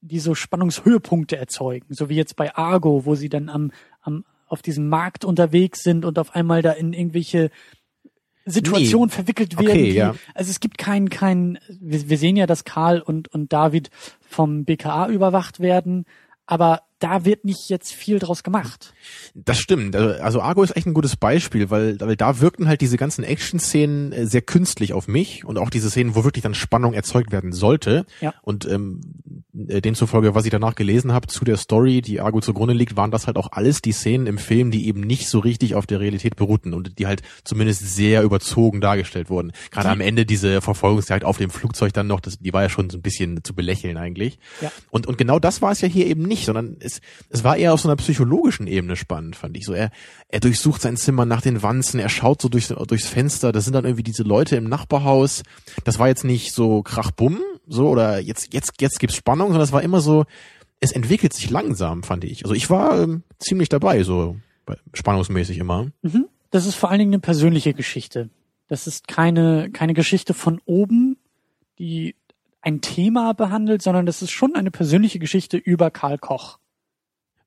die 0.00 0.18
so 0.18 0.34
Spannungshöhepunkte 0.34 1.36
erzeugen, 1.36 1.94
so 1.94 2.08
wie 2.08 2.16
jetzt 2.16 2.36
bei 2.36 2.54
Argo, 2.54 3.06
wo 3.06 3.14
sie 3.14 3.28
dann 3.28 3.48
am, 3.48 3.72
am, 4.00 4.24
auf 4.46 4.62
diesem 4.62 4.88
Markt 4.88 5.24
unterwegs 5.24 5.82
sind 5.82 6.04
und 6.04 6.18
auf 6.18 6.34
einmal 6.34 6.62
da 6.62 6.72
in 6.72 6.92
irgendwelche 6.92 7.50
Situationen 8.46 9.08
verwickelt 9.08 9.58
werden. 9.58 9.70
Okay, 9.70 9.92
ja. 9.92 10.14
Also 10.34 10.50
es 10.50 10.60
gibt 10.60 10.76
keinen, 10.76 11.08
keinen, 11.08 11.58
wir, 11.80 12.08
wir 12.10 12.18
sehen 12.18 12.36
ja, 12.36 12.46
dass 12.46 12.64
Karl 12.64 13.00
und, 13.00 13.28
und 13.28 13.52
David 13.52 13.90
vom 14.20 14.64
BKA 14.64 15.08
überwacht 15.08 15.60
werden, 15.60 16.04
aber 16.46 16.82
da 16.98 17.24
wird 17.24 17.44
nicht 17.44 17.68
jetzt 17.68 17.92
viel 17.92 18.18
draus 18.18 18.42
gemacht. 18.42 18.94
Das 19.34 19.58
stimmt. 19.58 19.96
Also, 19.96 20.22
also 20.22 20.40
Argo 20.40 20.62
ist 20.62 20.76
echt 20.76 20.86
ein 20.86 20.94
gutes 20.94 21.16
Beispiel, 21.16 21.70
weil, 21.70 22.00
weil 22.00 22.16
da 22.16 22.40
wirkten 22.40 22.68
halt 22.68 22.80
diese 22.80 22.96
ganzen 22.96 23.24
Action-Szenen 23.24 24.12
äh, 24.12 24.26
sehr 24.26 24.42
künstlich 24.42 24.92
auf 24.92 25.08
mich 25.08 25.44
und 25.44 25.58
auch 25.58 25.70
diese 25.70 25.90
Szenen, 25.90 26.14
wo 26.14 26.24
wirklich 26.24 26.42
dann 26.42 26.54
Spannung 26.54 26.94
erzeugt 26.94 27.32
werden 27.32 27.52
sollte. 27.52 28.06
Ja. 28.20 28.34
Und 28.42 28.66
ähm, 28.66 29.00
äh, 29.68 29.80
demzufolge, 29.80 30.34
was 30.34 30.44
ich 30.44 30.50
danach 30.50 30.74
gelesen 30.74 31.12
habe 31.12 31.26
zu 31.26 31.44
der 31.44 31.56
Story, 31.56 32.00
die 32.00 32.20
Argo 32.20 32.40
zugrunde 32.40 32.74
liegt, 32.74 32.96
waren 32.96 33.10
das 33.10 33.26
halt 33.26 33.36
auch 33.36 33.52
alles 33.52 33.82
die 33.82 33.92
Szenen 33.92 34.26
im 34.26 34.38
Film, 34.38 34.70
die 34.70 34.86
eben 34.86 35.00
nicht 35.00 35.28
so 35.28 35.40
richtig 35.40 35.74
auf 35.74 35.86
der 35.86 36.00
Realität 36.00 36.36
beruhten 36.36 36.74
und 36.74 36.98
die 36.98 37.06
halt 37.06 37.22
zumindest 37.44 37.80
sehr 37.94 38.22
überzogen 38.22 38.80
dargestellt 38.80 39.30
wurden. 39.30 39.52
Gerade 39.70 39.90
am 39.90 40.00
Ende 40.00 40.26
diese 40.26 40.60
Verfolgungsjagd 40.60 41.24
auf 41.24 41.38
dem 41.38 41.50
Flugzeug 41.50 41.92
dann 41.92 42.06
noch, 42.06 42.20
das, 42.20 42.38
die 42.38 42.52
war 42.52 42.62
ja 42.62 42.68
schon 42.68 42.90
so 42.90 42.98
ein 42.98 43.02
bisschen 43.02 43.44
zu 43.44 43.54
belächeln 43.54 43.96
eigentlich. 43.96 44.38
Ja. 44.60 44.72
Und, 44.90 45.06
und 45.06 45.18
genau 45.18 45.38
das 45.38 45.62
war 45.62 45.72
es 45.72 45.80
ja 45.80 45.88
hier 45.88 46.06
eben 46.06 46.22
nicht, 46.22 46.46
sondern 46.46 46.76
es, 46.84 47.00
es 47.30 47.44
war 47.44 47.56
eher 47.56 47.72
auf 47.72 47.80
so 47.80 47.88
einer 47.88 47.96
psychologischen 47.96 48.66
Ebene 48.66 48.96
spannend, 48.96 49.36
fand 49.36 49.56
ich. 49.56 49.64
So 49.64 49.72
er, 49.72 49.90
er 50.28 50.40
durchsucht 50.40 50.82
sein 50.82 50.96
Zimmer 50.96 51.24
nach 51.24 51.40
den 51.40 51.62
Wanzen, 51.62 52.00
er 52.00 52.08
schaut 52.08 52.42
so 52.42 52.48
durch, 52.48 52.68
durchs 52.68 53.08
Fenster, 53.08 53.52
das 53.52 53.64
sind 53.64 53.74
dann 53.74 53.84
irgendwie 53.84 54.02
diese 54.02 54.22
Leute 54.22 54.56
im 54.56 54.68
Nachbarhaus. 54.68 55.42
Das 55.84 55.98
war 55.98 56.08
jetzt 56.08 56.24
nicht 56.24 56.52
so 56.52 56.82
krachbumm, 56.82 57.40
so 57.66 57.88
oder 57.88 58.20
jetzt 58.20 58.52
jetzt 58.52 58.80
jetzt 58.80 58.98
gibt's 58.98 59.16
Spannung, 59.16 59.48
sondern 59.48 59.64
es 59.64 59.72
war 59.72 59.82
immer 59.82 60.00
so, 60.00 60.24
es 60.80 60.92
entwickelt 60.92 61.32
sich 61.32 61.50
langsam, 61.50 62.02
fand 62.02 62.24
ich. 62.24 62.44
Also 62.44 62.54
ich 62.54 62.68
war 62.70 63.00
ähm, 63.00 63.22
ziemlich 63.38 63.68
dabei, 63.68 64.02
so 64.02 64.36
spannungsmäßig 64.92 65.58
immer. 65.58 65.90
Mhm. 66.02 66.26
Das 66.50 66.66
ist 66.66 66.74
vor 66.74 66.90
allen 66.90 67.00
Dingen 67.00 67.14
eine 67.14 67.20
persönliche 67.20 67.74
Geschichte. 67.74 68.30
Das 68.68 68.86
ist 68.86 69.08
keine 69.08 69.70
keine 69.72 69.94
Geschichte 69.94 70.34
von 70.34 70.60
oben, 70.64 71.16
die 71.78 72.14
ein 72.64 72.80
Thema 72.80 73.34
behandelt, 73.34 73.82
sondern 73.82 74.06
das 74.06 74.22
ist 74.22 74.30
schon 74.30 74.54
eine 74.54 74.70
persönliche 74.70 75.18
Geschichte 75.18 75.56
über 75.56 75.90
Karl 75.90 76.18
Koch. 76.18 76.58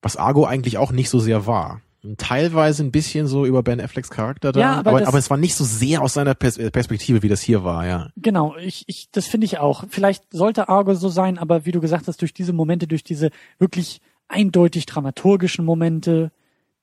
Was 0.08 0.16
Argo 0.16 0.45
eigentlich 0.45 0.78
auch 0.78 0.93
nicht 0.93 1.10
so 1.10 1.20
sehr 1.20 1.45
war 1.45 1.82
teilweise 2.16 2.84
ein 2.84 2.91
bisschen 2.91 3.28
so 3.28 3.45
über 3.45 3.64
Ben 3.64 3.82
Afflecks 3.82 4.10
Charakter 4.10 4.53
da, 4.53 4.60
Ja, 4.62 4.74
aber 4.76 4.91
aber, 4.91 4.99
das- 4.99 5.10
aber 5.10 5.18
es 5.18 5.30
war 5.30 5.36
nicht 5.36 5.55
so 5.55 5.66
sehr 5.66 6.01
aus 6.01 6.14
seiner 6.14 6.36
Pers 6.36 6.58
Perspektive, 6.72 7.22
wie 7.22 7.28
das 7.28 7.41
hier 7.41 7.66
war, 7.66 7.86
ja. 7.86 8.10
Genau, 8.16 8.55
ich, 8.55 8.86
ich, 8.88 9.10
das 9.12 9.26
finde 9.26 9.43
ich 9.43 9.58
auch. 9.58 9.84
Vielleicht 9.89 10.24
sollte 10.32 10.70
Argo 10.70 10.93
so 10.93 11.10
sein, 11.10 11.38
aber 11.38 11.66
wie 11.66 11.74
du 11.74 11.82
gesagt 11.82 12.08
hast, 12.08 12.22
durch 12.22 12.34
diese 12.34 12.53
Momente, 12.53 12.88
durch 12.88 13.03
diese 13.03 13.32
wirklich 13.60 13.99
eindeutig 14.30 14.86
dramaturgischen 14.86 15.66
Momente, 15.66 16.32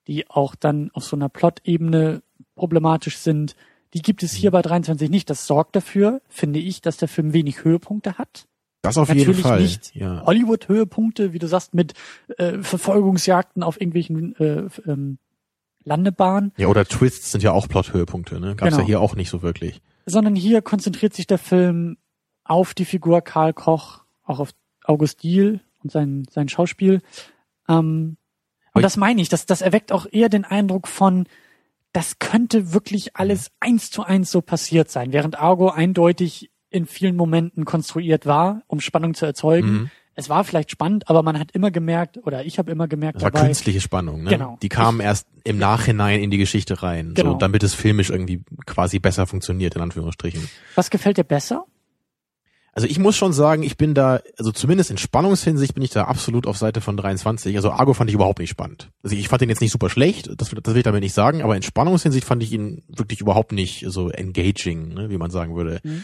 die 0.08 0.28
auch 0.28 0.54
dann 0.56 0.90
auf 0.92 1.04
so 1.04 1.16
einer 1.16 1.30
Plot-Ebene 1.30 2.20
problematisch 2.54 3.16
sind, 3.16 3.56
die 3.94 4.02
gibt 4.02 4.22
es 4.22 4.32
hier 4.32 4.50
bei 4.50 4.60
23 4.60 5.08
nicht. 5.08 5.30
Das 5.30 5.46
sorgt 5.46 5.74
dafür, 5.76 6.20
finde 6.28 6.58
ich, 6.58 6.82
dass 6.82 6.98
der 6.98 7.08
Film 7.08 7.32
wenig 7.32 7.64
Höhepunkte 7.64 8.18
hat. 8.18 8.46
Das 8.84 8.98
auf 8.98 9.08
Natürlich 9.08 9.28
jeden 9.28 9.40
Fall. 9.40 9.60
nicht 9.62 9.94
ja. 9.94 10.22
Hollywood-Höhepunkte, 10.26 11.32
wie 11.32 11.38
du 11.38 11.46
sagst, 11.48 11.74
mit 11.74 11.94
äh, 12.38 12.58
Verfolgungsjagden 12.58 13.62
auf 13.62 13.80
irgendwelchen 13.80 14.36
äh, 14.36 14.68
ähm, 14.86 15.18
Landebahnen, 15.84 16.52
ja, 16.56 16.68
oder 16.68 16.84
Twists 16.86 17.32
sind 17.32 17.42
ja 17.42 17.52
auch 17.52 17.68
Plot-Höhepunkte, 17.68 18.40
ne? 18.40 18.56
Gab's 18.56 18.70
Genau. 18.70 18.78
ja 18.82 18.86
hier 18.86 19.00
auch 19.00 19.16
nicht 19.16 19.28
so 19.30 19.42
wirklich. 19.42 19.82
sondern 20.06 20.34
hier 20.36 20.62
konzentriert 20.62 21.14
sich 21.14 21.26
der 21.26 21.38
Film 21.38 21.96
auf 22.44 22.74
die 22.74 22.84
Figur 22.84 23.20
Karl 23.22 23.52
Koch, 23.54 24.04
auch 24.24 24.38
auf 24.38 24.50
August 24.84 25.22
Diehl 25.22 25.60
und 25.82 25.90
sein, 25.92 26.26
sein 26.30 26.48
Schauspiel. 26.48 27.00
Ähm, 27.68 28.16
und 28.74 28.82
das 28.82 28.96
meine 28.96 29.20
ich, 29.22 29.28
das, 29.28 29.46
das 29.46 29.60
erweckt 29.62 29.92
auch 29.92 30.06
eher 30.10 30.28
den 30.28 30.44
Eindruck 30.44 30.88
von, 30.88 31.26
das 31.92 32.18
könnte 32.18 32.72
wirklich 32.74 33.16
alles 33.16 33.50
eins 33.60 33.90
zu 33.90 34.02
eins 34.02 34.30
so 34.30 34.40
passiert 34.42 34.90
sein, 34.90 35.12
während 35.12 35.38
Argo 35.38 35.70
eindeutig 35.70 36.50
in 36.74 36.86
vielen 36.86 37.16
Momenten 37.16 37.64
konstruiert 37.64 38.26
war, 38.26 38.62
um 38.66 38.80
Spannung 38.80 39.14
zu 39.14 39.24
erzeugen. 39.24 39.70
Mhm. 39.70 39.90
Es 40.16 40.28
war 40.28 40.44
vielleicht 40.44 40.70
spannend, 40.70 41.08
aber 41.08 41.22
man 41.22 41.38
hat 41.38 41.50
immer 41.52 41.70
gemerkt, 41.70 42.18
oder 42.24 42.44
ich 42.44 42.58
habe 42.58 42.70
immer 42.70 42.86
gemerkt 42.86 43.16
Das 43.16 43.22
war 43.24 43.30
dabei, 43.32 43.46
künstliche 43.46 43.80
Spannung, 43.80 44.22
ne? 44.22 44.30
Genau. 44.30 44.58
Die 44.62 44.68
kamen 44.68 45.00
erst 45.00 45.26
im 45.42 45.58
Nachhinein 45.58 46.22
in 46.22 46.30
die 46.30 46.38
Geschichte 46.38 46.82
rein, 46.82 47.14
Genau. 47.14 47.32
so, 47.32 47.38
damit 47.38 47.62
es 47.64 47.74
filmisch 47.74 48.10
irgendwie 48.10 48.42
quasi 48.66 48.98
besser 49.00 49.26
funktioniert, 49.26 49.74
in 49.74 49.82
Anführungsstrichen. 49.82 50.48
was 50.76 50.90
gefällt 50.90 51.16
dir 51.16 51.24
besser? 51.24 51.64
Also 52.76 52.88
ich 52.88 52.98
muss 52.98 53.16
schon 53.16 53.32
sagen, 53.32 53.62
ich 53.62 53.76
bin 53.76 53.94
da, 53.94 54.20
also 54.36 54.50
zumindest 54.50 54.90
in 54.90 54.98
Spannungshinsicht 54.98 55.74
bin 55.74 55.84
ich 55.84 55.90
da 55.90 56.04
absolut 56.06 56.48
auf 56.48 56.58
Seite 56.58 56.80
von 56.80 56.96
23. 56.96 57.54
Also 57.54 57.70
Argo 57.70 57.94
fand 57.94 58.10
ich 58.10 58.14
überhaupt 58.14 58.40
nicht 58.40 58.50
spannend. 58.50 58.90
Also 59.04 59.14
ich 59.14 59.28
fand 59.28 59.42
ihn 59.42 59.48
jetzt 59.48 59.60
nicht 59.60 59.70
super 59.70 59.88
schlecht, 59.90 60.28
das, 60.40 60.50
das 60.50 60.74
will 60.74 60.78
ich 60.78 60.82
damit 60.82 61.02
nicht 61.02 61.14
sagen, 61.14 61.42
aber 61.42 61.54
in 61.54 61.62
Spannungshinsicht 61.62 62.26
fand 62.26 62.42
ich 62.42 62.52
ihn 62.52 62.82
wirklich 62.88 63.20
überhaupt 63.20 63.52
nicht 63.52 63.84
so 63.86 64.10
engaging, 64.10 64.88
ne, 64.88 65.08
wie 65.08 65.18
man 65.18 65.30
sagen 65.30 65.54
würde. 65.54 65.80
Mhm. 65.84 66.02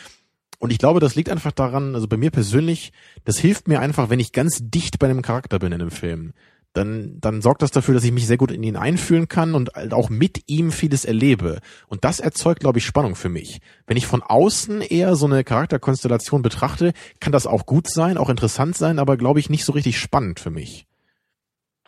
Und 0.60 0.70
ich 0.70 0.78
glaube, 0.78 1.00
das 1.00 1.14
liegt 1.14 1.30
einfach 1.30 1.52
daran, 1.52 1.94
also 1.94 2.06
bei 2.06 2.18
mir 2.18 2.30
persönlich, 2.30 2.92
das 3.24 3.38
hilft 3.38 3.66
mir 3.66 3.80
einfach, 3.80 4.10
wenn 4.10 4.20
ich 4.20 4.32
ganz 4.32 4.60
dicht 4.60 4.98
bei 4.98 5.08
einem 5.08 5.22
Charakter 5.22 5.58
bin 5.58 5.72
in 5.72 5.80
einem 5.80 5.90
Film. 5.90 6.34
Dann, 6.74 7.18
dann 7.18 7.40
sorgt 7.40 7.62
das 7.62 7.70
dafür, 7.70 7.94
dass 7.94 8.04
ich 8.04 8.12
mich 8.12 8.26
sehr 8.26 8.36
gut 8.36 8.52
in 8.52 8.62
ihn 8.62 8.76
einfühlen 8.76 9.26
kann 9.26 9.54
und 9.54 9.72
halt 9.74 9.94
auch 9.94 10.10
mit 10.10 10.42
ihm 10.48 10.70
vieles 10.70 11.06
erlebe. 11.06 11.60
Und 11.88 12.04
das 12.04 12.20
erzeugt, 12.20 12.60
glaube 12.60 12.78
ich, 12.78 12.84
Spannung 12.84 13.16
für 13.16 13.30
mich. 13.30 13.60
Wenn 13.86 13.96
ich 13.96 14.06
von 14.06 14.22
außen 14.22 14.82
eher 14.82 15.16
so 15.16 15.24
eine 15.24 15.44
Charakterkonstellation 15.44 16.42
betrachte, 16.42 16.92
kann 17.20 17.32
das 17.32 17.46
auch 17.46 17.64
gut 17.64 17.88
sein, 17.88 18.18
auch 18.18 18.28
interessant 18.28 18.76
sein, 18.76 18.98
aber 18.98 19.16
glaube 19.16 19.40
ich 19.40 19.48
nicht 19.48 19.64
so 19.64 19.72
richtig 19.72 19.98
spannend 19.98 20.40
für 20.40 20.50
mich. 20.50 20.86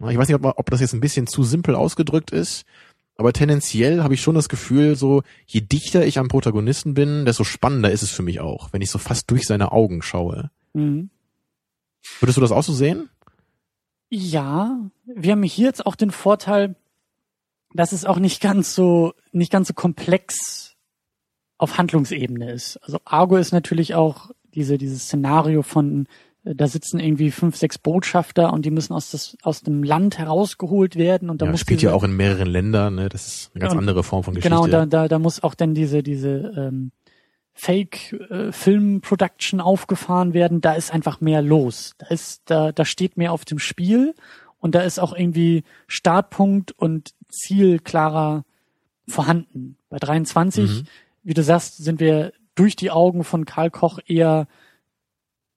Ich 0.00 0.18
weiß 0.18 0.28
nicht, 0.28 0.42
ob, 0.42 0.58
ob 0.58 0.70
das 0.70 0.80
jetzt 0.80 0.94
ein 0.94 1.00
bisschen 1.00 1.26
zu 1.26 1.44
simpel 1.44 1.74
ausgedrückt 1.74 2.30
ist, 2.30 2.64
aber 3.22 3.32
tendenziell 3.32 4.02
habe 4.02 4.14
ich 4.14 4.20
schon 4.20 4.34
das 4.34 4.48
Gefühl, 4.48 4.96
so 4.96 5.22
je 5.46 5.60
dichter 5.60 6.04
ich 6.04 6.18
am 6.18 6.26
Protagonisten 6.26 6.92
bin, 6.92 7.24
desto 7.24 7.44
spannender 7.44 7.92
ist 7.92 8.02
es 8.02 8.10
für 8.10 8.24
mich 8.24 8.40
auch, 8.40 8.72
wenn 8.72 8.82
ich 8.82 8.90
so 8.90 8.98
fast 8.98 9.30
durch 9.30 9.46
seine 9.46 9.70
Augen 9.70 10.02
schaue. 10.02 10.50
Mhm. 10.72 11.08
Würdest 12.18 12.36
du 12.36 12.40
das 12.40 12.50
auch 12.50 12.64
so 12.64 12.72
sehen? 12.72 13.10
Ja, 14.10 14.76
wir 15.06 15.30
haben 15.30 15.44
hier 15.44 15.66
jetzt 15.66 15.86
auch 15.86 15.94
den 15.94 16.10
Vorteil, 16.10 16.74
dass 17.72 17.92
es 17.92 18.04
auch 18.04 18.18
nicht 18.18 18.42
ganz 18.42 18.74
so, 18.74 19.14
nicht 19.30 19.52
ganz 19.52 19.68
so 19.68 19.74
komplex 19.74 20.74
auf 21.58 21.78
Handlungsebene 21.78 22.50
ist. 22.50 22.76
Also 22.78 22.98
Argo 23.04 23.36
ist 23.36 23.52
natürlich 23.52 23.94
auch 23.94 24.32
diese, 24.52 24.78
dieses 24.78 25.04
Szenario 25.04 25.62
von, 25.62 26.08
da 26.44 26.66
sitzen 26.66 26.98
irgendwie 26.98 27.30
fünf, 27.30 27.56
sechs 27.56 27.78
Botschafter 27.78 28.52
und 28.52 28.64
die 28.64 28.70
müssen 28.72 28.92
aus, 28.94 29.10
das, 29.12 29.36
aus 29.42 29.60
dem 29.62 29.82
Land 29.84 30.18
herausgeut 30.18 30.96
werden 30.96 31.30
und 31.30 31.40
da 31.40 31.46
ja, 31.46 31.52
muss 31.52 31.60
spielt 31.60 31.80
diese, 31.80 31.90
ja 31.90 31.96
auch 31.96 32.02
in 32.02 32.16
mehreren 32.16 32.48
Ländern, 32.48 32.96
ne? 32.96 33.08
Das 33.08 33.26
ist 33.26 33.50
eine 33.54 33.60
ganz 33.60 33.72
Und- 33.74 33.78
andere 33.78 34.02
Form 34.02 34.24
von 34.24 34.34
Geschichte. 34.34 34.48
Genau, 34.54 34.66
da, 34.66 34.86
da, 34.86 35.06
da 35.08 35.18
muss 35.20 35.42
auch 35.42 35.54
dann 35.54 35.74
diese, 35.74 36.02
diese 36.02 36.52
ähm, 36.56 36.90
Fake-Film-Production 38.32 39.60
aufgefahren 39.60 40.34
werden. 40.34 40.60
Da 40.60 40.72
ist 40.74 40.92
einfach 40.92 41.20
mehr 41.20 41.42
los. 41.42 41.94
Da 41.98 42.06
ist, 42.08 42.42
da, 42.46 42.72
da 42.72 42.84
steht 42.84 43.16
mehr 43.16 43.32
auf 43.32 43.44
dem 43.44 43.58
Spiel 43.58 44.14
und 44.58 44.74
da 44.74 44.80
ist 44.82 44.98
auch 44.98 45.12
irgendwie 45.14 45.64
Startpunkt 45.86 46.72
und 46.72 47.14
Ziel 47.28 47.78
klarer 47.78 48.44
vorhanden. 49.08 49.76
Bei 49.90 49.98
23, 49.98 50.70
Mhm. 50.70 50.84
wie 51.24 51.34
du 51.34 51.42
sagst, 51.42 51.76
sind 51.78 52.00
wir 52.00 52.32
durch 52.54 52.76
die 52.76 52.90
Augen 52.90 53.24
von 53.24 53.44
Karl 53.44 53.70
Koch 53.70 53.98
eher 54.06 54.46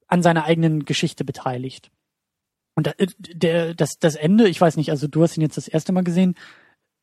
an 0.07 0.21
seiner 0.23 0.45
eigenen 0.45 0.85
Geschichte 0.85 1.25
beteiligt. 1.25 1.91
Und 2.75 2.87
da, 2.87 2.91
äh, 2.97 3.07
der, 3.17 3.73
das, 3.73 3.97
das 3.99 4.15
Ende, 4.15 4.47
ich 4.47 4.59
weiß 4.59 4.77
nicht, 4.77 4.91
also 4.91 5.07
du 5.07 5.23
hast 5.23 5.37
ihn 5.37 5.41
jetzt 5.41 5.57
das 5.57 5.67
erste 5.67 5.91
Mal 5.93 6.03
gesehen, 6.03 6.35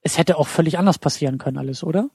es 0.03 0.19
hätte 0.19 0.37
auch 0.37 0.49
völlig 0.49 0.79
anders 0.79 0.99
passieren 0.99 1.39
können 1.39 1.59
alles, 1.59 1.83
oder? 1.83 2.11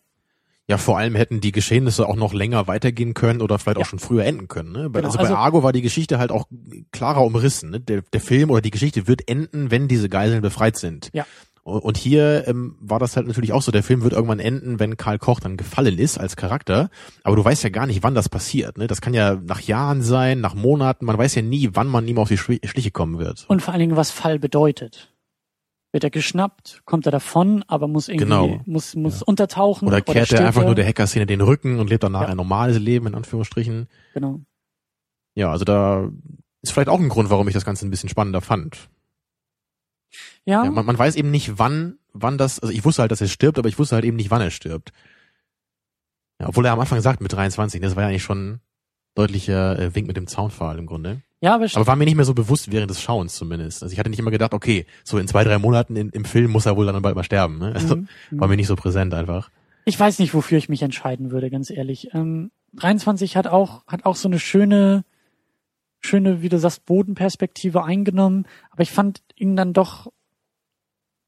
Ja, 0.69 0.77
vor 0.77 0.97
allem 0.97 1.15
hätten 1.15 1.39
die 1.39 1.53
Geschehnisse 1.53 2.07
auch 2.09 2.17
noch 2.17 2.33
länger 2.33 2.67
weitergehen 2.67 3.13
können 3.13 3.41
oder 3.41 3.57
vielleicht 3.57 3.77
Ja. 3.77 3.83
auch 3.83 3.87
schon 3.87 3.99
früher 3.99 4.25
enden 4.25 4.49
können. 4.49 4.73
Ne? 4.73 4.89
Genau, 4.91 5.05
also 5.07 5.17
bei 5.17 5.23
also- 5.23 5.35
Argo 5.35 5.63
war 5.63 5.71
die 5.71 5.81
Geschichte 5.81 6.19
halt 6.19 6.29
auch 6.29 6.45
klarer 6.91 7.23
umrissen. 7.23 7.69
Ne? 7.69 7.79
Der, 7.79 8.01
der 8.01 8.19
Film 8.19 8.49
oder 8.51 8.61
die 8.61 8.71
Geschichte 8.71 9.07
wird 9.07 9.29
enden, 9.29 9.71
wenn 9.71 9.87
diese 9.87 10.09
Geiseln 10.09 10.41
befreit 10.41 10.77
sind. 10.77 11.09
Ja. 11.13 11.25
Und 11.67 11.97
hier 11.97 12.47
ähm, 12.47 12.77
war 12.79 12.97
das 12.97 13.17
halt 13.17 13.27
natürlich 13.27 13.51
auch 13.51 13.61
so. 13.61 13.73
Der 13.73 13.83
Film 13.83 14.01
wird 14.01 14.13
irgendwann 14.13 14.39
enden, 14.39 14.79
wenn 14.79 14.95
Karl 14.95 15.19
Koch 15.19 15.41
dann 15.41 15.57
gefallen 15.57 15.97
ist 15.99 16.17
als 16.17 16.37
Charakter. 16.37 16.89
Aber 17.23 17.35
du 17.35 17.43
weißt 17.43 17.61
ja 17.63 17.69
gar 17.69 17.85
nicht, 17.87 18.03
wann 18.03 18.15
das 18.15 18.29
passiert. 18.29 18.77
Ne? 18.77 18.87
Das 18.87 19.01
kann 19.01 19.13
ja 19.13 19.35
nach 19.35 19.59
Jahren 19.59 20.01
sein, 20.01 20.39
nach 20.39 20.55
Monaten. 20.55 21.03
Man 21.05 21.17
weiß 21.17 21.35
ja 21.35 21.41
nie, 21.41 21.69
wann 21.73 21.87
man 21.87 22.07
ihm 22.07 22.19
auf 22.19 22.29
die 22.29 22.37
Schli- 22.39 22.65
Schliche 22.65 22.91
kommen 22.91 23.19
wird. 23.19 23.45
Und 23.49 23.61
vor 23.61 23.73
allen 23.73 23.81
Dingen, 23.81 23.97
was 23.97 24.11
Fall 24.11 24.39
bedeutet. 24.39 25.13
Wird 25.91 26.05
er 26.05 26.09
geschnappt, 26.09 26.83
kommt 26.85 27.05
er 27.05 27.11
davon, 27.11 27.63
aber 27.67 27.87
muss 27.89 28.07
irgendwie, 28.07 28.25
Genau. 28.25 28.61
muss, 28.65 28.95
muss 28.95 29.21
untertauchen. 29.21 29.87
Oder 29.89 29.99
kehrt 30.01 30.27
stirbt 30.27 30.41
er 30.41 30.47
einfach 30.47 30.63
nur 30.63 30.75
der 30.75 30.85
Hackerszene 30.87 31.25
den 31.25 31.41
Rücken 31.41 31.79
und 31.79 31.89
lebt 31.89 32.03
danach 32.03 32.21
Ja. 32.23 32.27
ein 32.27 32.37
normales 32.37 32.77
Leben, 32.79 33.07
in 33.07 33.15
Anführungsstrichen. 33.15 33.87
Genau. 34.13 34.39
Ja, 35.35 35.51
also 35.51 35.65
da 35.65 36.09
ist 36.61 36.71
vielleicht 36.71 36.89
auch 36.89 36.99
ein 36.99 37.09
Grund, 37.09 37.29
warum 37.29 37.47
ich 37.49 37.53
das 37.53 37.65
Ganze 37.65 37.85
ein 37.85 37.89
bisschen 37.89 38.09
spannender 38.09 38.39
fand. 38.41 38.89
Ja, 40.45 40.63
Ja, 40.65 40.71
man, 40.71 40.85
man 40.85 40.97
weiß 40.97 41.15
eben 41.15 41.31
nicht, 41.31 41.57
wann, 41.59 41.97
wann 42.13 42.37
das, 42.37 42.59
also 42.59 42.73
ich 42.73 42.83
wusste 42.85 43.01
halt, 43.01 43.11
dass 43.11 43.21
er 43.21 43.27
stirbt, 43.27 43.57
aber 43.59 43.69
ich 43.69 43.77
wusste 43.79 43.95
halt 43.95 44.05
eben 44.05 44.17
nicht, 44.17 44.31
wann 44.31 44.41
er 44.41 44.51
stirbt. 44.51 44.91
Ja, 46.39 46.47
obwohl 46.49 46.65
er 46.65 46.73
am 46.73 46.79
Anfang 46.79 47.01
sagt 47.01 47.21
mit 47.21 47.33
23, 47.33 47.81
das 47.81 47.95
war 47.95 48.03
ja 48.03 48.09
eigentlich 48.09 48.23
schon 48.23 48.51
ein 48.53 48.61
deutlicher 49.15 49.79
äh, 49.79 49.95
Wink 49.95 50.07
mit 50.07 50.17
dem 50.17 50.27
Zaunpfahl 50.27 50.77
im 50.77 50.85
Grunde. 50.85 51.21
ja, 51.41 51.55
aber, 51.55 51.65
Aber 51.73 51.87
war 51.87 51.95
mir 51.95 52.05
nicht 52.05 52.15
mehr 52.15 52.25
so 52.25 52.35
bewusst 52.35 52.71
während 52.71 52.91
des 52.91 53.01
Schauens 53.01 53.35
zumindest. 53.35 53.81
Also 53.81 53.91
ich 53.93 53.97
hatte 53.99 54.09
nicht 54.11 54.19
immer 54.19 54.29
gedacht, 54.31 54.53
okay, 54.53 54.85
so 55.03 55.17
in 55.17 55.27
zwei, 55.27 55.43
drei 55.43 55.57
Monaten 55.57 55.95
in, 55.95 56.09
im 56.09 56.25
Film 56.25 56.51
muss 56.51 56.67
er 56.67 56.77
wohl 56.77 56.85
dann 56.85 57.01
bald 57.01 57.15
mal 57.15 57.23
sterben. 57.23 57.57
Ne? 57.57 57.73
Also 57.73 57.95
Mhm. 57.95 58.07
war 58.31 58.47
mir 58.47 58.55
nicht 58.57 58.67
so 58.67 58.75
präsent 58.75 59.13
einfach. 59.15 59.49
ich 59.85 59.99
weiß 59.99 60.19
nicht, 60.19 60.33
wofür 60.35 60.57
ich 60.59 60.69
mich 60.69 60.83
entscheiden 60.83 61.31
würde, 61.31 61.49
ganz 61.49 61.71
ehrlich. 61.71 62.09
Ähm, 62.13 62.51
23 62.73 63.35
hat 63.37 63.47
auch, 63.47 63.87
hat 63.87 64.05
auch 64.05 64.15
so 64.15 64.27
eine 64.27 64.37
schöne, 64.39 65.03
schöne, 65.99 66.41
wie 66.41 66.49
du 66.49 66.59
sagst, 66.59 66.85
Bodenperspektive 66.85 67.83
eingenommen, 67.83 68.45
aber 68.71 68.83
ich 68.83 68.91
fand 68.91 69.21
ihn 69.35 69.55
dann 69.55 69.73
doch, 69.73 70.11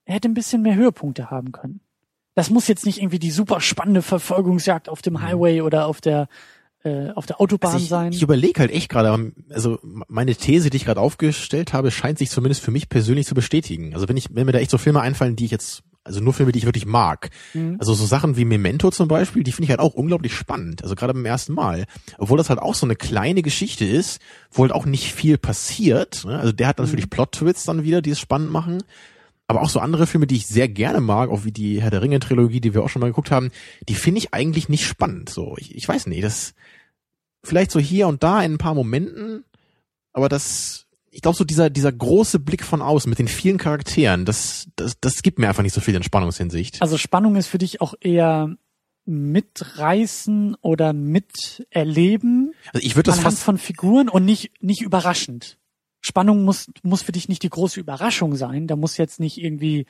er 0.06 0.16
hätte 0.16 0.30
ein 0.30 0.34
bisschen 0.34 0.62
mehr 0.62 0.76
Höhepunkte 0.76 1.30
haben 1.30 1.52
können. 1.52 1.82
Das 2.36 2.50
muss 2.50 2.68
jetzt 2.68 2.86
nicht 2.86 3.00
irgendwie 3.00 3.20
die 3.20 3.32
super 3.32 3.60
spannende 3.62 4.02
Verfolgungsjagd 4.02 4.88
auf 4.90 5.02
dem 5.02 5.14
Mhm. 5.14 5.22
Highway 5.24 5.62
oder 5.62 5.88
auf 5.88 6.00
der, 6.00 6.28
äh, 6.84 7.10
auf 7.10 7.26
der 7.26 7.42
Autobahn 7.42 7.74
also 7.74 7.84
ich, 7.84 7.90
sein. 7.90 8.14
Ich 8.14 8.22
überlege 8.22 8.62
halt 8.62 8.72
echt 8.72 8.90
gerade, 8.90 9.34
also 9.50 9.80
meine 9.84 10.34
These, 10.36 10.70
die 10.70 10.78
ich 10.78 10.86
gerade 10.86 11.02
aufgestellt 11.02 11.74
habe, 11.74 11.92
scheint 11.92 12.18
sich 12.18 12.30
zumindest 12.30 12.64
für 12.64 12.72
mich 12.72 12.88
persönlich 12.88 13.28
zu 13.28 13.36
bestätigen. 13.36 13.94
Also 13.94 14.08
wenn 14.08 14.16
ich, 14.16 14.34
wenn 14.34 14.46
mir 14.46 14.54
da 14.54 14.60
echt 14.60 14.72
so 14.72 14.78
Filme 14.78 15.02
einfallen, 15.02 15.36
die 15.36 15.46
ich 15.46 15.52
jetzt, 15.52 15.84
also 16.10 16.22
nur 16.22 16.34
Filme, 16.34 16.52
die 16.52 16.60
ich 16.60 16.66
wirklich 16.66 16.86
mag. 16.86 17.30
Mhm. 17.54 17.78
Also 17.80 17.94
so 17.94 18.06
Sachen 18.06 18.36
wie 18.36 18.46
Memento 18.46 18.92
zum 18.92 19.08
Beispiel, 19.08 19.44
die 19.44 19.52
finde 19.52 19.66
ich 19.66 19.70
halt 19.70 19.80
auch 19.80 19.94
unglaublich 19.94 20.34
spannend. 20.34 20.84
Also 20.84 20.96
gerade 20.96 21.14
beim 21.14 21.26
ersten 21.26 21.54
Mal. 21.54 21.86
Obwohl 22.18 22.38
das 22.38 22.50
halt 22.50 22.60
auch 22.60 22.76
so 22.76 22.86
eine 22.86 22.96
kleine 22.96 23.42
Geschichte 23.42 23.86
ist, 23.86 24.20
wo 24.52 24.64
halt 24.64 24.72
auch 24.72 24.86
nicht 24.86 25.14
viel 25.14 25.38
passiert. 25.38 26.26
Ne? 26.26 26.38
Also 26.38 26.52
der 26.52 26.68
hat 26.68 26.80
natürlich 26.80 27.06
mhm. 27.06 27.12
Plot-Twists 27.12 27.64
dann 27.64 27.84
wieder, 27.84 28.02
die 28.02 28.10
es 28.10 28.20
spannend 28.20 28.52
machen 28.52 28.84
aber 29.50 29.64
auch 29.64 29.70
so 29.70 29.80
andere 29.80 30.06
Filme, 30.06 30.28
die 30.28 30.36
ich 30.36 30.46
sehr 30.46 30.70
gerne 30.70 31.02
mag, 31.02 31.32
auch 31.32 31.44
wie 31.44 31.52
die 31.52 31.82
Herr 31.82 31.90
der 31.90 32.04
Ringe 32.04 32.20
Trilogie, 32.20 32.62
die 32.62 32.76
wir 32.76 32.84
auch 32.84 32.90
schon 32.90 33.00
mal 33.00 33.08
geguckt 33.08 33.32
haben, 33.32 33.50
die 33.88 33.96
finde 33.96 34.20
ich 34.20 34.32
eigentlich 34.32 34.70
nicht 34.70 34.86
spannend. 34.86 35.30
So, 35.30 35.56
ich, 35.58 35.74
ich 35.76 35.88
weiß 35.88 36.06
nicht, 36.06 36.24
das 36.24 36.54
vielleicht 37.44 37.72
so 37.72 37.80
hier 37.80 38.08
und 38.08 38.22
da 38.22 38.44
in 38.44 38.54
ein 38.54 38.58
paar 38.60 38.76
Momenten, 38.76 39.44
aber 40.14 40.30
das, 40.30 40.86
ich 41.12 41.22
glaube 41.22 41.38
so 41.38 41.44
dieser 41.44 41.70
dieser 41.70 41.92
große 41.92 42.40
Blick 42.40 42.64
von 42.64 42.82
außen 42.82 43.10
mit 43.10 43.20
den 43.20 43.28
vielen 43.28 43.58
Charakteren, 43.58 44.26
das 44.26 44.68
das 44.76 45.00
das 45.00 45.22
gibt 45.22 45.40
mir 45.40 45.48
einfach 45.48 45.64
nicht 45.64 45.74
so 45.74 45.82
viel 45.82 45.96
Entspannungshinsicht. 45.96 46.82
Also 46.82 46.98
Spannung 46.98 47.36
ist 47.36 47.48
für 47.48 47.58
dich 47.58 47.82
auch 47.82 47.94
eher 48.00 48.56
mitreißen 49.06 50.56
oder 50.62 50.94
miterleben. 50.94 52.54
Also 52.74 52.86
ich 52.86 52.96
würde 52.96 53.12
das 53.12 53.20
fast 53.20 53.40
von 53.40 53.58
Figuren 53.58 54.10
und 54.10 54.26
nicht 54.26 54.52
nicht 54.62 54.82
überraschend. 54.82 55.58
Spannung 56.02 56.44
muss, 56.44 56.72
muss 56.82 57.02
für 57.02 57.12
dich 57.12 57.28
nicht 57.28 57.44
die 57.44 57.50
große 57.50 57.80
Überraschung 57.80 58.36
sein. 58.36 58.68
Da 58.68 58.76
muss 58.76 58.98
jetzt 58.98 59.20
nicht 59.20 59.38
irgendwie 59.38 59.86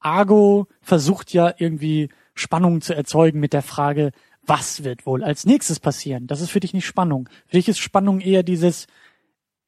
Argo 0.00 0.66
versucht 0.80 1.32
ja 1.32 1.54
irgendwie 1.56 2.08
Spannung 2.34 2.80
zu 2.80 2.94
erzeugen 2.94 3.38
mit 3.38 3.52
der 3.52 3.62
Frage, 3.62 4.12
was 4.42 4.82
wird 4.82 5.06
wohl 5.06 5.22
als 5.22 5.44
nächstes 5.44 5.78
passieren? 5.78 6.26
Das 6.26 6.40
ist 6.40 6.50
für 6.50 6.60
dich 6.60 6.72
nicht 6.72 6.86
Spannung. 6.86 7.28
Für 7.46 7.58
dich 7.58 7.68
ist 7.68 7.78
Spannung 7.78 8.20
eher 8.20 8.42
dieses, 8.42 8.86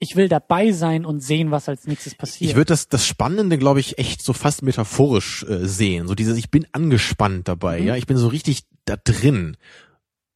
ich 0.03 0.17
will 0.17 0.29
dabei 0.29 0.73
sein 0.73 1.05
und 1.07 1.21
sehen, 1.21 1.53
was 1.53 1.69
als 1.69 1.87
nächstes 1.87 2.17
passiert. 2.17 2.51
Ich 2.51 2.57
würde 2.57 2.67
das, 2.67 2.89
das 2.89 3.07
Spannende, 3.07 3.57
glaube 3.57 3.79
ich, 3.79 3.99
echt 3.99 4.21
so 4.23 4.33
fast 4.33 4.63
metaphorisch 4.63 5.45
äh, 5.45 5.67
sehen. 5.67 6.09
So 6.09 6.17
dieses, 6.17 6.37
ich 6.37 6.51
bin 6.51 6.67
angespannt 6.73 7.47
dabei, 7.47 7.81
mhm. 7.81 7.87
ja, 7.87 7.97
ich 7.97 8.07
bin 8.07 8.17
so 8.17 8.27
richtig 8.27 8.65
da 8.85 8.97
drin 8.97 9.57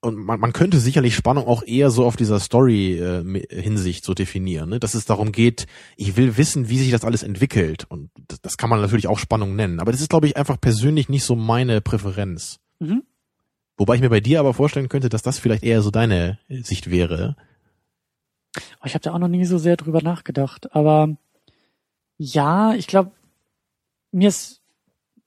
und 0.07 0.15
man, 0.17 0.39
man 0.39 0.53
könnte 0.53 0.79
sicherlich 0.79 1.17
Spannung 1.17 1.49
auch 1.49 1.65
eher 1.65 1.91
so 1.91 2.05
auf 2.05 2.15
dieser 2.15 2.39
Story-Hinsicht 2.39 4.05
äh, 4.05 4.07
so 4.07 4.15
definieren, 4.15 4.71
ne? 4.71 4.79
dass 4.79 4.95
es 4.95 5.05
darum 5.05 5.33
geht, 5.33 5.67
ich 5.97 6.17
will 6.17 6.37
wissen, 6.37 6.69
wie 6.69 6.79
sich 6.79 6.93
das 6.93 7.05
alles 7.05 7.25
entwickelt. 7.25 7.87
Und 7.89 8.11
das, 8.29 8.41
das 8.41 8.57
kann 8.57 8.71
man 8.71 8.81
natürlich 8.81 9.09
auch 9.09 9.19
Spannung 9.19 9.57
nennen. 9.57 9.81
Aber 9.81 9.91
das 9.91 10.01
ist, 10.01 10.11
glaube 10.11 10.29
ich, 10.29 10.37
einfach 10.37 10.61
persönlich 10.61 11.09
nicht 11.09 11.25
so 11.25 11.35
meine 11.35 11.81
Präferenz. 11.81 12.61
Mhm. 12.79 13.03
Wobei 13.77 13.97
ich 13.97 14.01
mir 14.01 14.11
bei 14.11 14.21
dir 14.21 14.39
aber 14.39 14.55
vorstellen 14.55 14.89
könnte, 14.89 15.09
dass 15.09 15.23
das 15.23 15.41
vielleicht 15.41 15.65
eher 15.65 15.83
so 15.83 15.91
deine 15.91 16.39
Sicht 16.49 16.89
wäre. 16.89 17.35
Oh, 18.81 18.87
ich 18.87 18.95
habe 18.95 19.03
da 19.03 19.13
auch 19.13 19.19
noch 19.19 19.29
nie 19.29 19.45
so 19.45 19.59
sehr 19.59 19.77
drüber 19.77 20.03
nachgedacht. 20.03 20.75
Aber 20.75 21.17
ja, 22.19 22.75
ich 22.75 22.87
glaube, 22.87 23.13
mir 24.13 24.29
ist 24.29 24.61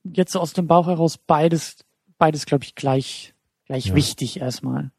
jetzt 0.04 0.32
so 0.32 0.40
aus 0.40 0.54
dem 0.54 0.68
Bauch 0.68 0.88
heraus 0.88 1.18
beides, 1.18 1.78
beides, 2.18 2.46
glaube 2.46 2.64
ich, 2.64 2.76
gleich 2.76 3.34
gleich 3.70 3.86
ja. 3.86 3.96
wichtig 3.96 4.40
erstmal. 4.40 4.92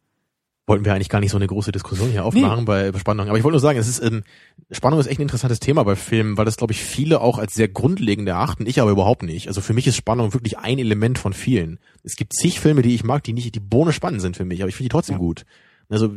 Wollten 0.66 0.85
wir 0.85 0.95
eigentlich 0.95 1.09
gar 1.09 1.18
nicht 1.18 1.33
so 1.33 1.37
eine 1.37 1.49
große 1.49 1.72
Diskussion 1.72 2.11
hier 2.11 2.24
aufmachen 2.24 2.61
nee. 2.61 2.64
bei 2.64 2.93
Spannung. 2.97 3.28
Aber 3.28 3.37
ich 3.37 3.43
wollte 3.43 3.55
nur 3.55 3.61
sagen, 3.61 3.78
es 3.78 3.89
ist 3.89 4.01
ähm, 4.01 4.22
Spannung 4.70 5.01
ist 5.01 5.09
echt 5.09 5.18
ein 5.18 5.22
interessantes 5.22 5.59
Thema 5.59 5.83
bei 5.83 5.97
Filmen, 5.97 6.37
weil 6.37 6.45
das, 6.45 6.57
glaube 6.57 6.72
ich, 6.72 6.81
viele 6.81 7.20
auch 7.20 7.39
als 7.39 7.55
sehr 7.55 7.66
grundlegend 7.66 8.28
erachten. 8.28 8.66
Ich 8.66 8.81
aber 8.81 8.93
überhaupt 8.93 9.24
nicht. 9.24 9.49
Also 9.49 9.61
für 9.61 9.72
mich 9.72 9.89
ist 9.89 9.97
Spannung 9.97 10.33
wirklich 10.33 10.59
ein 10.59 10.78
Element 10.78 11.18
von 11.18 11.33
vielen. 11.33 11.81
Es 12.05 12.14
gibt 12.14 12.35
zig 12.35 12.61
Filme, 12.61 12.83
die 12.83 12.95
ich 12.95 13.03
mag, 13.03 13.24
die 13.24 13.33
nicht 13.33 13.53
die 13.53 13.61
Bohne 13.61 13.93
spannend 13.93 14.20
sind 14.20 14.37
für 14.37 14.45
mich, 14.45 14.62
aber 14.62 14.68
ich 14.68 14.76
finde 14.76 14.91
die 14.91 14.93
trotzdem 14.93 15.16
ja. 15.16 15.18
gut. 15.18 15.45
Also 15.89 16.14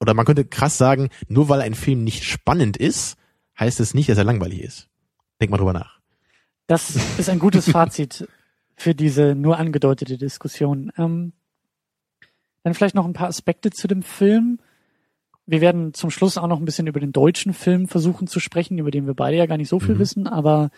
oder 0.00 0.14
man 0.14 0.24
könnte 0.24 0.44
krass 0.44 0.78
sagen, 0.78 1.08
nur 1.28 1.48
weil 1.48 1.60
ein 1.60 1.74
Film 1.74 2.04
nicht 2.04 2.24
spannend 2.24 2.76
ist, 2.76 3.16
heißt 3.58 3.80
es 3.80 3.94
nicht, 3.94 4.08
dass 4.08 4.18
er 4.18 4.24
langweilig 4.24 4.62
ist. 4.62 4.88
Denk 5.40 5.50
mal 5.50 5.58
drüber 5.58 5.72
nach. 5.72 5.98
Das 6.66 6.96
ist 7.18 7.28
ein 7.28 7.38
gutes 7.38 7.70
Fazit 7.70 8.28
für 8.76 8.94
diese 8.94 9.34
nur 9.34 9.58
angedeutete 9.58 10.18
Diskussion. 10.18 10.92
Ähm, 10.96 11.32
dann 12.62 12.74
vielleicht 12.74 12.94
noch 12.94 13.06
ein 13.06 13.12
paar 13.12 13.28
Aspekte 13.28 13.70
zu 13.70 13.88
dem 13.88 14.02
Film. 14.02 14.58
Wir 15.46 15.60
werden 15.60 15.94
zum 15.94 16.10
Schluss 16.10 16.36
auch 16.36 16.46
noch 16.46 16.58
ein 16.58 16.64
bisschen 16.64 16.86
über 16.86 17.00
den 17.00 17.12
deutschen 17.12 17.54
Film 17.54 17.88
versuchen 17.88 18.26
zu 18.26 18.38
sprechen, 18.38 18.78
über 18.78 18.90
den 18.90 19.06
wir 19.06 19.14
beide 19.14 19.36
ja 19.36 19.46
gar 19.46 19.56
nicht 19.56 19.68
so 19.68 19.80
viel 19.80 19.94
mhm. 19.94 19.98
wissen, 19.98 20.26
aber 20.26 20.70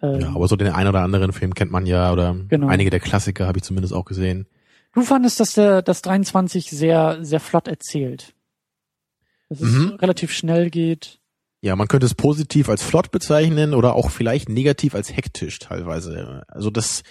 äh, 0.00 0.20
ja, 0.20 0.28
aber 0.28 0.48
so 0.48 0.56
den 0.56 0.72
einen 0.72 0.88
oder 0.88 1.00
anderen 1.00 1.32
Film 1.32 1.54
kennt 1.54 1.72
man 1.72 1.86
ja 1.86 2.12
oder 2.12 2.36
genau. 2.48 2.68
einige 2.68 2.90
der 2.90 3.00
Klassiker 3.00 3.46
habe 3.46 3.58
ich 3.58 3.64
zumindest 3.64 3.92
auch 3.92 4.04
gesehen. 4.04 4.46
Du 4.94 5.02
fandest, 5.02 5.40
dass 5.40 5.54
der 5.54 5.82
das 5.82 6.02
23 6.02 6.70
sehr 6.70 7.18
sehr 7.24 7.40
flott 7.40 7.66
erzählt, 7.66 8.34
dass 9.60 9.68
es 9.68 9.74
mhm. 9.74 9.96
relativ 10.00 10.32
schnell 10.32 10.70
geht. 10.70 11.18
Ja, 11.60 11.76
man 11.76 11.86
könnte 11.86 12.06
es 12.06 12.14
positiv 12.14 12.68
als 12.68 12.82
flott 12.82 13.10
bezeichnen 13.12 13.74
oder 13.74 13.94
auch 13.94 14.10
vielleicht 14.10 14.48
negativ 14.48 14.94
als 14.94 15.14
hektisch 15.14 15.60
teilweise. 15.60 16.42
Also 16.48 16.70
das 16.70 17.02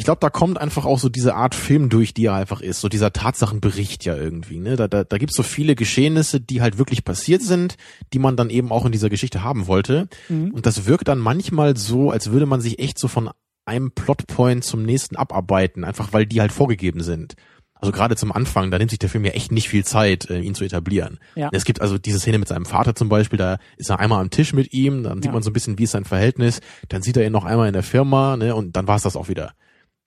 ich 0.00 0.04
glaube, 0.04 0.20
da 0.20 0.30
kommt 0.30 0.58
einfach 0.58 0.86
auch 0.86 0.98
so 0.98 1.10
diese 1.10 1.34
Art 1.34 1.54
Film 1.54 1.90
durch, 1.90 2.14
die 2.14 2.24
er 2.24 2.32
einfach 2.32 2.62
ist, 2.62 2.80
so 2.80 2.88
dieser 2.88 3.12
Tatsachenbericht 3.12 4.06
ja 4.06 4.16
irgendwie. 4.16 4.58
Ne? 4.58 4.76
Da, 4.76 4.88
da, 4.88 5.04
da 5.04 5.18
gibt 5.18 5.34
so 5.34 5.42
viele 5.42 5.74
Geschehnisse, 5.74 6.40
die 6.40 6.62
halt 6.62 6.78
wirklich 6.78 7.04
passiert 7.04 7.42
sind, 7.42 7.76
die 8.14 8.18
man 8.18 8.34
dann 8.34 8.48
eben 8.48 8.72
auch 8.72 8.86
in 8.86 8.92
dieser 8.92 9.10
Geschichte 9.10 9.44
haben 9.44 9.66
wollte. 9.66 10.08
Mhm. 10.30 10.52
Und 10.52 10.64
das 10.64 10.86
wirkt 10.86 11.08
dann 11.08 11.18
manchmal 11.18 11.76
so, 11.76 12.10
als 12.10 12.30
würde 12.30 12.46
man 12.46 12.62
sich 12.62 12.78
echt 12.78 12.98
so 12.98 13.08
von 13.08 13.28
einem 13.66 13.90
Plotpoint 13.90 14.64
zum 14.64 14.84
nächsten 14.84 15.16
abarbeiten, 15.16 15.84
einfach 15.84 16.14
weil 16.14 16.24
die 16.24 16.40
halt 16.40 16.52
vorgegeben 16.52 17.02
sind. 17.02 17.34
Also 17.80 17.92
gerade 17.92 18.16
zum 18.16 18.32
Anfang, 18.32 18.70
da 18.70 18.78
nimmt 18.78 18.90
sich 18.90 18.98
der 18.98 19.08
Film 19.08 19.24
ja 19.24 19.32
echt 19.32 19.52
nicht 19.52 19.68
viel 19.68 19.84
Zeit, 19.84 20.28
äh, 20.30 20.40
ihn 20.40 20.54
zu 20.54 20.64
etablieren. 20.64 21.18
Ja. 21.34 21.48
Es 21.52 21.64
gibt 21.64 21.80
also 21.80 21.98
diese 21.98 22.18
Szene 22.18 22.38
mit 22.38 22.48
seinem 22.48 22.66
Vater 22.66 22.94
zum 22.94 23.08
Beispiel, 23.08 23.38
da 23.38 23.58
ist 23.76 23.90
er 23.90 24.00
einmal 24.00 24.20
am 24.20 24.30
Tisch 24.30 24.52
mit 24.52 24.72
ihm, 24.72 25.02
dann 25.02 25.18
sieht 25.18 25.26
ja. 25.26 25.32
man 25.32 25.42
so 25.42 25.50
ein 25.50 25.52
bisschen, 25.52 25.78
wie 25.78 25.84
ist 25.84 25.92
sein 25.92 26.04
Verhältnis, 26.04 26.60
dann 26.88 27.02
sieht 27.02 27.16
er 27.16 27.24
ihn 27.24 27.32
noch 27.32 27.44
einmal 27.44 27.68
in 27.68 27.72
der 27.72 27.82
Firma, 27.82 28.36
ne, 28.36 28.54
und 28.54 28.76
dann 28.76 28.86
war 28.86 28.96
es 28.96 29.02
das 29.02 29.16
auch 29.16 29.28
wieder. 29.28 29.54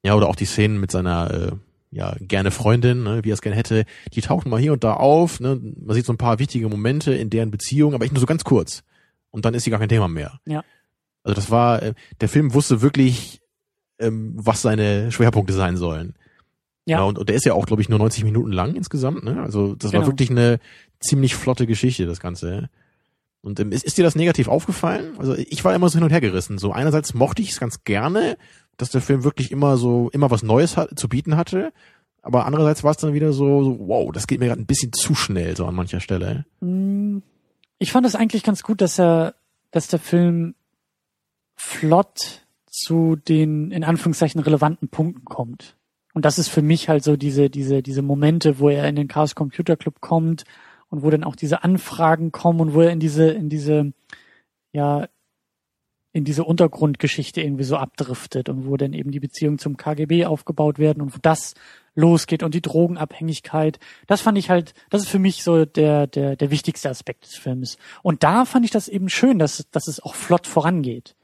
Ja, 0.03 0.15
oder 0.15 0.27
auch 0.27 0.35
die 0.35 0.45
Szenen 0.45 0.79
mit 0.79 0.91
seiner 0.91 1.31
äh, 1.31 1.51
ja 1.93 2.15
gerne 2.19 2.51
Freundin, 2.51 3.03
ne, 3.03 3.21
wie 3.23 3.31
er 3.31 3.35
es 3.35 3.41
gerne 3.41 3.55
hätte, 3.55 3.85
die 4.13 4.21
tauchen 4.21 4.49
mal 4.49 4.59
hier 4.59 4.73
und 4.73 4.83
da 4.83 4.93
auf. 4.93 5.39
Ne? 5.39 5.59
Man 5.61 5.95
sieht 5.95 6.05
so 6.05 6.13
ein 6.13 6.17
paar 6.17 6.39
wichtige 6.39 6.67
Momente 6.67 7.13
in 7.13 7.29
deren 7.29 7.51
Beziehung, 7.51 7.93
aber 7.93 8.03
echt 8.03 8.13
nur 8.13 8.19
so 8.19 8.25
ganz 8.25 8.43
kurz. 8.43 8.83
Und 9.31 9.45
dann 9.45 9.53
ist 9.53 9.63
sie 9.63 9.69
gar 9.69 9.79
kein 9.79 9.89
Thema 9.89 10.07
mehr. 10.07 10.39
Ja. 10.45 10.63
Also 11.23 11.35
das 11.35 11.51
war, 11.51 11.81
äh, 11.81 11.93
der 12.21 12.29
Film 12.29 12.53
wusste 12.53 12.81
wirklich, 12.81 13.41
ähm, 13.99 14.33
was 14.35 14.61
seine 14.61 15.11
Schwerpunkte 15.11 15.53
sein 15.53 15.77
sollen. 15.77 16.15
Ja. 16.85 16.99
ja 16.99 17.03
und, 17.03 17.17
und 17.17 17.29
der 17.29 17.35
ist 17.35 17.45
ja 17.45 17.53
auch, 17.53 17.65
glaube 17.65 17.81
ich, 17.81 17.89
nur 17.89 17.99
90 17.99 18.23
Minuten 18.23 18.51
lang 18.51 18.75
insgesamt. 18.75 19.23
Ne? 19.23 19.41
Also 19.41 19.75
das 19.75 19.91
genau. 19.91 20.03
war 20.03 20.11
wirklich 20.11 20.29
eine 20.29 20.59
ziemlich 20.99 21.35
flotte 21.35 21.67
Geschichte, 21.67 22.05
das 22.05 22.19
Ganze. 22.19 22.69
Und 23.41 23.59
ähm, 23.59 23.71
ist, 23.71 23.83
ist 23.83 23.97
dir 23.97 24.03
das 24.03 24.15
negativ 24.15 24.47
aufgefallen? 24.47 25.15
Also 25.17 25.35
ich 25.35 25.63
war 25.65 25.75
immer 25.75 25.89
so 25.89 25.95
hin 25.95 26.03
und 26.03 26.11
her 26.11 26.21
gerissen. 26.21 26.57
So 26.57 26.71
einerseits 26.71 27.13
mochte 27.13 27.41
ich 27.41 27.51
es 27.51 27.59
ganz 27.59 27.83
gerne, 27.83 28.37
dass 28.77 28.89
der 28.89 29.01
Film 29.01 29.23
wirklich 29.23 29.51
immer 29.51 29.77
so, 29.77 30.09
immer 30.11 30.31
was 30.31 30.43
Neues 30.43 30.77
hat, 30.77 30.97
zu 30.97 31.09
bieten 31.09 31.35
hatte. 31.35 31.73
Aber 32.21 32.45
andererseits 32.45 32.83
war 32.83 32.91
es 32.91 32.97
dann 32.97 33.13
wieder 33.13 33.33
so, 33.33 33.63
so 33.63 33.77
wow, 33.79 34.11
das 34.13 34.27
geht 34.27 34.39
mir 34.39 34.47
gerade 34.47 34.61
ein 34.61 34.65
bisschen 34.65 34.93
zu 34.93 35.13
schnell 35.13 35.57
so 35.57 35.65
an 35.65 35.75
mancher 35.75 35.99
Stelle. 35.99 36.45
Mm, 36.61 37.17
ich 37.79 37.91
fand 37.91 38.05
es 38.05 38.15
eigentlich 38.15 38.43
ganz 38.43 38.63
gut, 38.63 38.79
dass 38.79 38.97
er, 38.97 39.35
dass 39.71 39.87
der 39.87 39.99
Film 39.99 40.55
flott 41.55 42.45
zu 42.65 43.17
den 43.17 43.71
in 43.71 43.83
Anführungszeichen 43.83 44.41
relevanten 44.41 44.87
Punkten 44.87 45.25
kommt. 45.25 45.75
Und 46.13 46.25
das 46.25 46.39
ist 46.39 46.49
für 46.49 46.61
mich 46.61 46.89
halt 46.89 47.03
so 47.03 47.15
diese 47.17 47.49
diese 47.49 47.81
diese 47.81 48.01
Momente, 48.01 48.59
wo 48.59 48.69
er 48.69 48.87
in 48.87 48.95
den 48.95 49.07
Chaos 49.07 49.35
Computer 49.35 49.75
Club 49.75 50.01
kommt 50.01 50.43
und 50.89 51.03
wo 51.03 51.09
dann 51.09 51.23
auch 51.23 51.35
diese 51.35 51.63
Anfragen 51.63 52.31
kommen 52.31 52.59
und 52.61 52.73
wo 52.73 52.81
er 52.81 52.91
in 52.91 52.99
diese 52.99 53.29
in 53.31 53.49
diese 53.49 53.93
ja 54.71 55.07
in 56.13 56.23
diese 56.23 56.43
Untergrundgeschichte 56.43 57.41
irgendwie 57.41 57.63
so 57.63 57.75
abdriftet 57.75 58.47
und 58.47 58.67
wo 58.67 58.77
dann 58.77 58.93
eben 58.93 59.09
die 59.09 59.19
Beziehungen 59.19 59.57
zum 59.57 59.77
KGB 59.77 60.25
aufgebaut 60.25 60.77
werden 60.77 61.01
und 61.01 61.15
wo 61.15 61.19
das 61.21 61.55
losgeht 61.95 62.43
und 62.43 62.53
die 62.53 62.61
Drogenabhängigkeit. 62.61 63.79
Das 64.05 64.21
fand 64.21 64.37
ich 64.37 64.49
halt, 64.51 64.75
das 64.91 65.01
ist 65.01 65.09
für 65.09 65.19
mich 65.19 65.43
so 65.43 65.65
der, 65.65 66.05
der, 66.05 66.35
der 66.35 66.51
wichtigste 66.51 66.89
Aspekt 66.89 67.25
des 67.25 67.35
Films. 67.35 67.77
Und 68.03 68.23
da 68.23 68.45
fand 68.45 68.63
ich 68.63 68.71
das 68.71 68.87
eben 68.87 69.09
schön, 69.09 69.39
dass, 69.39 69.67
dass 69.71 69.87
es 69.87 69.99
auch 69.99 70.13
flott 70.13 70.45
vorangeht. 70.45 71.15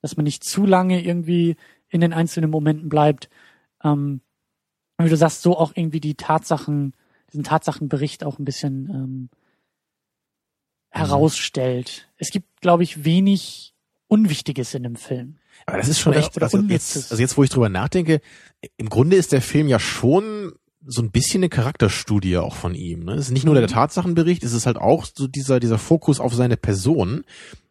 Dass 0.00 0.16
man 0.16 0.24
nicht 0.24 0.42
zu 0.42 0.66
lange 0.66 1.04
irgendwie 1.04 1.56
in 1.88 2.00
den 2.00 2.12
einzelnen 2.12 2.50
Momenten 2.50 2.88
bleibt. 2.88 3.30
Ähm, 3.84 4.22
wie 5.04 5.10
du 5.10 5.16
sagst, 5.16 5.42
so 5.42 5.56
auch 5.56 5.72
irgendwie 5.74 6.00
die 6.00 6.14
Tatsachen, 6.14 6.94
diesen 7.32 7.44
Tatsachenbericht 7.44 8.24
auch 8.24 8.38
ein 8.38 8.44
bisschen 8.44 8.90
ähm, 8.90 9.30
herausstellt. 10.90 12.08
Es 12.16 12.30
gibt, 12.30 12.60
glaube 12.60 12.82
ich, 12.82 13.04
wenig 13.04 13.74
Unwichtiges 14.08 14.74
in 14.74 14.82
dem 14.82 14.96
Film. 14.96 15.36
Aber 15.66 15.78
das 15.78 15.88
ist 15.88 16.00
schon 16.00 16.12
echt, 16.12 16.36
oder 16.36 16.44
also, 16.44 16.58
jetzt, 16.58 17.10
also 17.10 17.20
jetzt, 17.20 17.36
wo 17.36 17.44
ich 17.44 17.50
drüber 17.50 17.68
nachdenke, 17.68 18.20
im 18.76 18.88
Grunde 18.88 19.16
ist 19.16 19.32
der 19.32 19.42
Film 19.42 19.68
ja 19.68 19.78
schon 19.78 20.52
so 20.84 21.00
ein 21.00 21.10
bisschen 21.10 21.40
eine 21.40 21.48
Charakterstudie 21.48 22.36
auch 22.36 22.54
von 22.56 22.74
ihm. 22.74 23.04
Ne? 23.04 23.14
Es 23.14 23.26
ist 23.26 23.30
nicht 23.30 23.44
nur 23.44 23.54
der 23.54 23.64
mhm. 23.64 23.72
Tatsachenbericht, 23.72 24.42
es 24.42 24.52
ist 24.52 24.66
halt 24.66 24.76
auch 24.76 25.06
so 25.06 25.28
dieser, 25.28 25.60
dieser 25.60 25.78
Fokus 25.78 26.20
auf 26.20 26.34
seine 26.34 26.56
Person. 26.56 27.24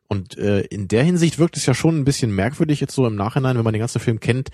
Und 0.08 0.38
äh, 0.38 0.62
in 0.62 0.88
der 0.88 1.04
Hinsicht 1.04 1.38
wirkt 1.40 1.58
es 1.58 1.66
ja 1.66 1.74
schon 1.74 1.98
ein 1.98 2.06
bisschen 2.06 2.34
merkwürdig 2.34 2.80
jetzt 2.80 2.96
so 2.96 3.06
im 3.06 3.16
Nachhinein, 3.16 3.58
wenn 3.58 3.64
man 3.64 3.74
den 3.74 3.80
ganzen 3.80 4.00
Film 4.00 4.20
kennt, 4.20 4.50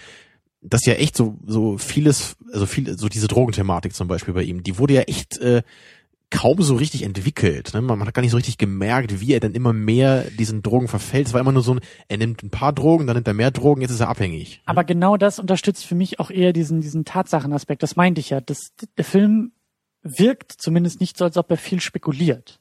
dass 0.61 0.85
ja 0.85 0.93
echt 0.93 1.15
so 1.15 1.37
so 1.45 1.77
vieles, 1.77 2.35
also 2.51 2.65
viel, 2.65 2.97
so 2.97 3.07
diese 3.09 3.27
Drogenthematik 3.27 3.93
zum 3.93 4.07
Beispiel 4.07 4.33
bei 4.33 4.43
ihm, 4.43 4.63
die 4.63 4.77
wurde 4.77 4.95
ja 4.95 5.01
echt 5.01 5.37
äh, 5.37 5.63
kaum 6.29 6.61
so 6.61 6.75
richtig 6.75 7.03
entwickelt. 7.03 7.73
Ne? 7.73 7.81
Man, 7.81 7.99
man 7.99 8.07
hat 8.07 8.13
gar 8.13 8.21
nicht 8.21 8.31
so 8.31 8.37
richtig 8.37 8.57
gemerkt, 8.57 9.21
wie 9.21 9.33
er 9.33 9.39
dann 9.39 9.53
immer 9.53 9.73
mehr 9.73 10.23
diesen 10.23 10.61
Drogen 10.61 10.87
verfällt. 10.87 11.27
Es 11.27 11.33
war 11.33 11.39
immer 11.39 11.51
nur 11.51 11.61
so 11.61 11.75
ein, 11.75 11.79
er 12.07 12.17
nimmt 12.17 12.43
ein 12.43 12.49
paar 12.49 12.73
Drogen, 12.73 13.07
dann 13.07 13.15
nimmt 13.15 13.27
er 13.27 13.33
mehr 13.33 13.51
Drogen, 13.51 13.81
jetzt 13.81 13.91
ist 13.91 14.01
er 14.01 14.09
abhängig. 14.09 14.57
Ne? 14.57 14.63
Aber 14.65 14.83
genau 14.83 15.15
das 15.17 15.39
unterstützt 15.39 15.85
für 15.85 15.95
mich 15.95 16.19
auch 16.19 16.29
eher 16.29 16.53
diesen, 16.53 16.81
diesen 16.81 17.05
Tatsachenaspekt. 17.05 17.81
Das 17.81 17.95
meinte 17.95 18.19
ich 18.19 18.29
ja. 18.29 18.41
Das, 18.41 18.73
der 18.97 19.05
Film 19.05 19.53
wirkt 20.03 20.51
zumindest 20.51 20.99
nicht 20.99 21.17
so, 21.17 21.25
als 21.25 21.37
ob 21.37 21.49
er 21.49 21.57
viel 21.57 21.79
spekuliert. 21.79 22.59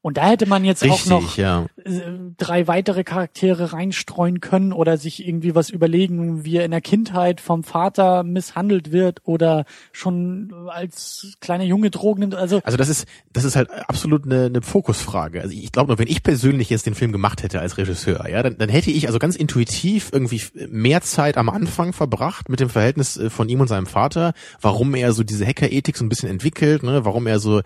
Und 0.00 0.16
da 0.16 0.28
hätte 0.28 0.46
man 0.46 0.64
jetzt 0.64 0.82
Richtig, 0.82 1.12
auch 1.12 1.22
noch 1.22 1.36
ja. 1.36 1.66
Äh, 1.84 2.00
drei 2.36 2.66
weitere 2.66 3.04
Charaktere 3.04 3.72
reinstreuen 3.72 4.40
können 4.40 4.72
oder 4.72 4.96
sich 4.96 5.26
irgendwie 5.26 5.54
was 5.54 5.70
überlegen, 5.70 6.44
wie 6.44 6.56
er 6.56 6.64
in 6.64 6.70
der 6.70 6.80
Kindheit 6.80 7.40
vom 7.40 7.64
Vater 7.64 8.22
misshandelt 8.22 8.92
wird 8.92 9.20
oder 9.24 9.64
schon 9.92 10.52
als 10.68 11.36
kleiner 11.40 11.64
Junge 11.64 11.90
Drogen 11.90 12.20
nimmt. 12.20 12.34
Also, 12.34 12.60
also 12.64 12.76
das 12.76 12.88
ist, 12.88 13.06
das 13.32 13.44
ist 13.44 13.56
halt 13.56 13.70
absolut 13.70 14.24
eine, 14.24 14.46
eine 14.46 14.62
Fokusfrage. 14.62 15.40
Also 15.40 15.54
ich 15.54 15.72
glaube 15.72 15.88
nur, 15.88 15.98
wenn 15.98 16.08
ich 16.08 16.22
persönlich 16.22 16.70
jetzt 16.70 16.86
den 16.86 16.94
Film 16.94 17.12
gemacht 17.12 17.42
hätte 17.42 17.60
als 17.60 17.76
Regisseur, 17.78 18.28
ja, 18.28 18.42
dann, 18.42 18.58
dann 18.58 18.68
hätte 18.68 18.90
ich 18.90 19.06
also 19.08 19.18
ganz 19.18 19.36
intuitiv 19.36 20.10
irgendwie 20.12 20.42
mehr 20.68 21.00
Zeit 21.00 21.36
am 21.36 21.48
Anfang 21.48 21.92
verbracht 21.92 22.48
mit 22.48 22.60
dem 22.60 22.70
Verhältnis 22.70 23.16
äh, 23.16 23.30
von 23.30 23.48
ihm 23.48 23.60
und 23.60 23.68
seinem 23.68 23.86
Vater, 23.86 24.32
warum 24.60 24.94
er 24.94 25.12
so 25.12 25.24
diese 25.24 25.46
Hackerethik 25.46 25.96
so 25.96 26.04
ein 26.04 26.08
bisschen 26.08 26.28
entwickelt, 26.28 26.82
ne, 26.82 27.04
warum 27.04 27.26
er 27.26 27.40
so 27.40 27.62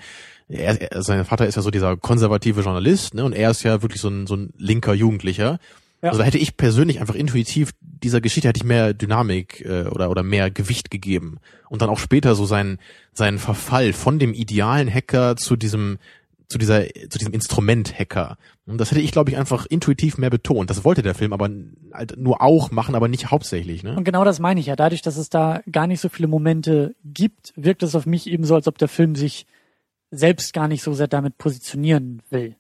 er, 0.49 0.93
er, 0.93 1.03
sein 1.03 1.25
Vater 1.25 1.47
ist 1.47 1.57
ja 1.57 1.63
so 1.63 1.71
dieser 1.71 1.97
konservative 1.97 2.61
Journalist, 2.61 3.15
ne? 3.15 3.25
Und 3.25 3.33
er 3.33 3.51
ist 3.51 3.63
ja 3.63 3.83
wirklich 3.83 4.01
so 4.01 4.09
ein, 4.09 4.27
so 4.27 4.37
ein 4.37 4.53
linker 4.57 4.95
Jugendlicher. 4.95 5.59
Ja. 6.03 6.09
Also 6.09 6.19
da 6.19 6.25
hätte 6.25 6.39
ich 6.39 6.57
persönlich 6.57 7.01
einfach 7.01 7.15
intuitiv 7.15 7.73
dieser 7.81 8.21
Geschichte 8.21 8.49
hätte 8.49 8.59
ich 8.59 8.65
mehr 8.65 8.93
Dynamik 8.93 9.65
äh, 9.65 9.85
oder 9.85 10.11
oder 10.11 10.23
mehr 10.23 10.51
Gewicht 10.51 10.91
gegeben 10.91 11.39
und 11.69 11.83
dann 11.83 11.91
auch 11.91 11.99
später 11.99 12.35
so 12.35 12.45
seinen 12.45 12.79
seinen 13.13 13.39
Verfall 13.39 13.93
von 13.93 14.19
dem 14.19 14.35
idealen 14.35 14.93
Hacker 14.93 15.37
zu 15.37 15.55
diesem 15.55 15.99
zu 16.49 16.59
dieser 16.59 16.87
zu 17.09 17.19
diesem 17.19 17.33
Instrument 17.33 17.97
Hacker. 17.97 18.37
Und 18.67 18.79
das 18.79 18.91
hätte 18.91 19.01
ich 19.01 19.13
glaube 19.13 19.31
ich 19.31 19.37
einfach 19.37 19.67
intuitiv 19.67 20.19
mehr 20.19 20.31
betont. 20.31 20.71
Das 20.71 20.85
wollte 20.85 21.03
der 21.03 21.15
Film 21.15 21.33
aber 21.33 21.49
halt 21.93 22.19
nur 22.19 22.43
auch 22.43 22.73
machen, 22.73 22.97
aber 22.97 23.07
nicht 23.07 23.31
hauptsächlich. 23.31 23.85
Ne? 23.85 23.97
Und 23.97 24.05
genau 24.05 24.25
das 24.25 24.41
meine 24.41 24.59
ich 24.59 24.67
ja. 24.67 24.75
Dadurch, 24.75 25.03
dass 25.03 25.17
es 25.17 25.31
da 25.31 25.63
gar 25.71 25.87
nicht 25.87 26.01
so 26.01 26.09
viele 26.09 26.27
Momente 26.27 26.97
gibt, 27.05 27.53
wirkt 27.55 27.85
es 27.85 27.95
auf 27.95 28.07
mich 28.07 28.27
eben 28.27 28.45
so, 28.45 28.57
als 28.57 28.67
ob 28.67 28.77
der 28.79 28.89
Film 28.89 29.15
sich 29.15 29.47
selbst 30.13 30.53
gar 30.53 30.69
nicht 30.69 30.83
so 30.83 30.93
sehr 30.93 31.09
damit 31.09 31.39
positionieren 31.39 32.23
will. 32.31 32.55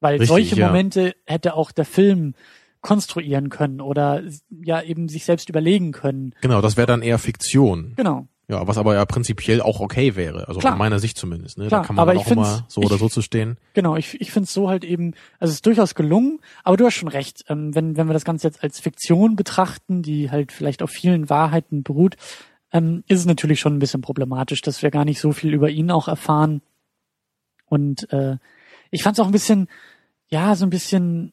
Weil 0.00 0.14
Richtig, 0.14 0.28
solche 0.28 0.56
ja. 0.56 0.66
Momente 0.66 1.14
hätte 1.24 1.54
auch 1.54 1.72
der 1.72 1.86
Film 1.86 2.34
konstruieren 2.82 3.48
können 3.48 3.80
oder 3.80 4.22
ja 4.50 4.82
eben 4.82 5.08
sich 5.08 5.24
selbst 5.24 5.48
überlegen 5.48 5.92
können. 5.92 6.34
Genau, 6.42 6.60
das 6.60 6.76
wäre 6.76 6.86
dann 6.86 7.00
eher 7.00 7.18
Fiktion. 7.18 7.94
Genau. 7.96 8.28
Ja, 8.46 8.66
was 8.68 8.76
aber 8.76 8.94
ja 8.94 9.06
prinzipiell 9.06 9.62
auch 9.62 9.80
okay 9.80 10.16
wäre, 10.16 10.48
also 10.48 10.60
Klar. 10.60 10.74
aus 10.74 10.78
meiner 10.78 10.98
Sicht 10.98 11.16
zumindest. 11.16 11.56
Ne? 11.56 11.68
Klar, 11.68 11.80
da 11.80 11.86
kann 11.86 11.96
man 11.96 12.06
aber 12.06 12.20
auch 12.20 12.30
immer 12.30 12.66
so 12.68 12.82
oder 12.82 12.98
so 12.98 13.08
zu 13.08 13.22
stehen. 13.22 13.56
Genau, 13.72 13.96
ich, 13.96 14.20
ich 14.20 14.32
finde 14.32 14.44
es 14.44 14.52
so 14.52 14.68
halt 14.68 14.84
eben, 14.84 15.14
also 15.38 15.50
es 15.50 15.56
ist 15.56 15.66
durchaus 15.66 15.94
gelungen, 15.94 16.40
aber 16.62 16.76
du 16.76 16.84
hast 16.84 16.94
schon 16.94 17.08
recht, 17.08 17.44
ähm, 17.48 17.74
wenn, 17.74 17.96
wenn 17.96 18.06
wir 18.06 18.12
das 18.12 18.26
Ganze 18.26 18.46
jetzt 18.46 18.62
als 18.62 18.80
Fiktion 18.80 19.34
betrachten, 19.34 20.02
die 20.02 20.30
halt 20.30 20.52
vielleicht 20.52 20.82
auf 20.82 20.90
vielen 20.90 21.30
Wahrheiten 21.30 21.84
beruht, 21.84 22.16
ähm, 22.74 23.04
ist 23.06 23.20
es 23.20 23.26
natürlich 23.26 23.60
schon 23.60 23.76
ein 23.76 23.78
bisschen 23.78 24.00
problematisch, 24.00 24.60
dass 24.60 24.82
wir 24.82 24.90
gar 24.90 25.04
nicht 25.04 25.20
so 25.20 25.32
viel 25.32 25.54
über 25.54 25.70
ihn 25.70 25.92
auch 25.92 26.08
erfahren. 26.08 26.60
Und 27.66 28.12
äh, 28.12 28.36
ich 28.90 29.04
fand 29.04 29.16
es 29.16 29.20
auch 29.22 29.26
ein 29.26 29.32
bisschen, 29.32 29.68
ja, 30.28 30.56
so 30.56 30.66
ein 30.66 30.70
bisschen 30.70 31.32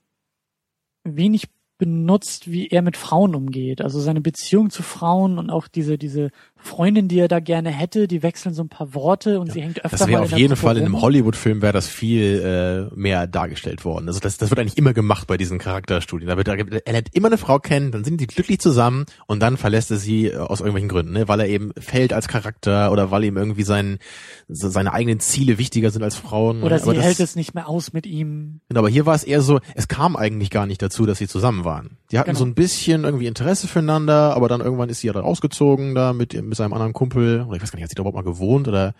wenig 1.04 1.50
benutzt, 1.80 2.52
wie 2.52 2.68
er 2.68 2.84
mit 2.84 2.96
Frauen 2.96 3.34
umgeht. 3.34 3.82
Also 3.82 4.00
seine 4.00 4.22
Beziehung 4.22 4.70
zu 4.70 4.84
Frauen 4.84 5.40
und 5.40 5.50
auch 5.50 5.68
diese, 5.68 5.98
diese 5.98 6.30
Freundin, 6.64 7.08
die 7.08 7.20
er 7.20 7.28
da 7.28 7.40
gerne 7.40 7.70
hätte, 7.70 8.08
die 8.08 8.24
wechseln 8.24 8.54
so 8.54 8.64
ein 8.64 8.70
paar 8.70 8.94
Worte 8.94 9.40
und 9.40 9.48
ja, 9.48 9.54
sie 9.54 9.62
hängt 9.62 9.84
öfter 9.84 9.98
Das 9.98 10.08
wäre 10.08 10.22
auf 10.22 10.32
jeden 10.32 10.56
Fall 10.56 10.78
in 10.78 10.86
einem 10.86 11.02
Hollywood-Film 11.02 11.62
wäre 11.62 11.74
das 11.74 11.88
viel 11.88 12.90
äh, 12.92 12.96
mehr 12.96 13.28
dargestellt 13.28 13.86
worden. 13.86 14.08
Also 14.08 14.20
das, 14.20 14.38
das 14.38 14.50
wird 14.50 14.60
eigentlich 14.60 14.78
immer 14.78 14.94
gemacht 14.94 15.28
bei 15.28 15.38
diesen 15.38 15.60
Charakterstudien. 15.60 16.30
Da 16.30 16.38
wird 16.38 16.48
er, 16.48 16.58
er 16.58 16.94
lernt 16.94 17.10
immer 17.14 17.28
eine 17.28 17.38
Frau 17.38 17.60
kennen, 17.60 17.92
dann 17.92 18.04
sind 18.04 18.22
die 18.22 18.28
glücklich 18.28 18.60
zusammen 18.60 19.06
und 19.28 19.40
dann 19.40 19.58
verlässt 19.58 19.92
er 19.92 19.98
sie 19.98 20.28
äh, 20.28 20.38
aus 20.38 20.60
irgendwelchen 20.60 20.90
Gründen, 20.90 21.14
ne? 21.14 21.28
weil 21.28 21.40
er 21.40 21.48
eben 21.48 21.72
fällt 21.80 22.14
als 22.14 22.28
Charakter 22.28 22.92
oder 22.92 23.12
weil 23.12 23.24
ihm 23.24 23.38
irgendwie 23.38 23.64
sein, 23.64 24.00
seine 24.48 24.94
eigenen 24.94 25.20
Ziele 25.20 25.58
wichtiger 25.58 25.90
sind 25.90 26.04
als 26.04 26.16
Frauen. 26.16 26.64
Oder 26.64 26.80
sie 26.80 26.94
das, 26.94 27.04
hält 27.04 27.20
es 27.20 27.36
nicht 27.36 27.56
mehr 27.56 27.68
aus 27.68 27.94
mit 27.94 28.06
ihm. 28.06 28.62
Genau, 28.70 28.80
aber 28.80 28.90
hier 28.90 29.06
war 29.06 29.16
es 29.16 29.24
eher 29.24 29.42
so, 29.42 29.60
es 29.76 29.88
kam 29.88 30.16
eigentlich 30.16 30.50
gar 30.50 30.66
nicht 30.66 30.82
dazu, 30.82 31.06
dass 31.06 31.18
sie 31.18 31.28
zusammen 31.28 31.66
waren. 31.66 31.98
Die 32.12 32.20
hatten 32.20 32.30
genau. 32.30 32.40
so 32.40 32.46
ein 32.46 32.56
bisschen 32.56 33.04
irgendwie 33.04 33.28
Interesse 33.28 33.68
füreinander, 33.68 34.36
aber 34.36 34.48
dann 34.48 34.62
irgendwann 34.62 34.90
ist 34.90 35.00
sie 35.00 35.08
ja 35.08 35.14
dann 35.14 35.24
ausgezogen 35.24 35.96
da 35.96 36.14
mit 36.14 36.34
mit 36.51 36.51
seinem 36.58 36.74
anderen 36.74 36.94
Kumpel, 36.94 37.42
oder 37.42 37.56
ich 37.56 37.62
weiß 37.62 37.72
gar 37.72 37.78
nicht, 37.78 37.84
hat 37.84 37.90
sie 37.90 37.96
da 37.96 38.02
überhaupt 38.02 38.16
mal 38.16 38.30
gewohnt 38.30 38.68
oder 38.68 38.94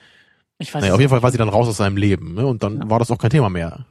ich 0.58 0.74
weiß 0.74 0.82
naja, 0.82 0.94
auf 0.94 1.00
jeden 1.00 1.10
Fall 1.10 1.24
war 1.24 1.32
sie 1.32 1.38
dann 1.38 1.50
raus 1.50 1.68
aus 1.68 1.78
seinem 1.78 1.98
Leben, 1.98 2.36
ne? 2.36 2.46
Und 2.46 2.64
dann 2.64 2.82
ja. 2.82 2.90
war 2.90 3.00
das 3.00 3.10
auch 3.10 3.18
kein 3.18 3.32
Thema 3.32 3.50
mehr. 3.50 3.86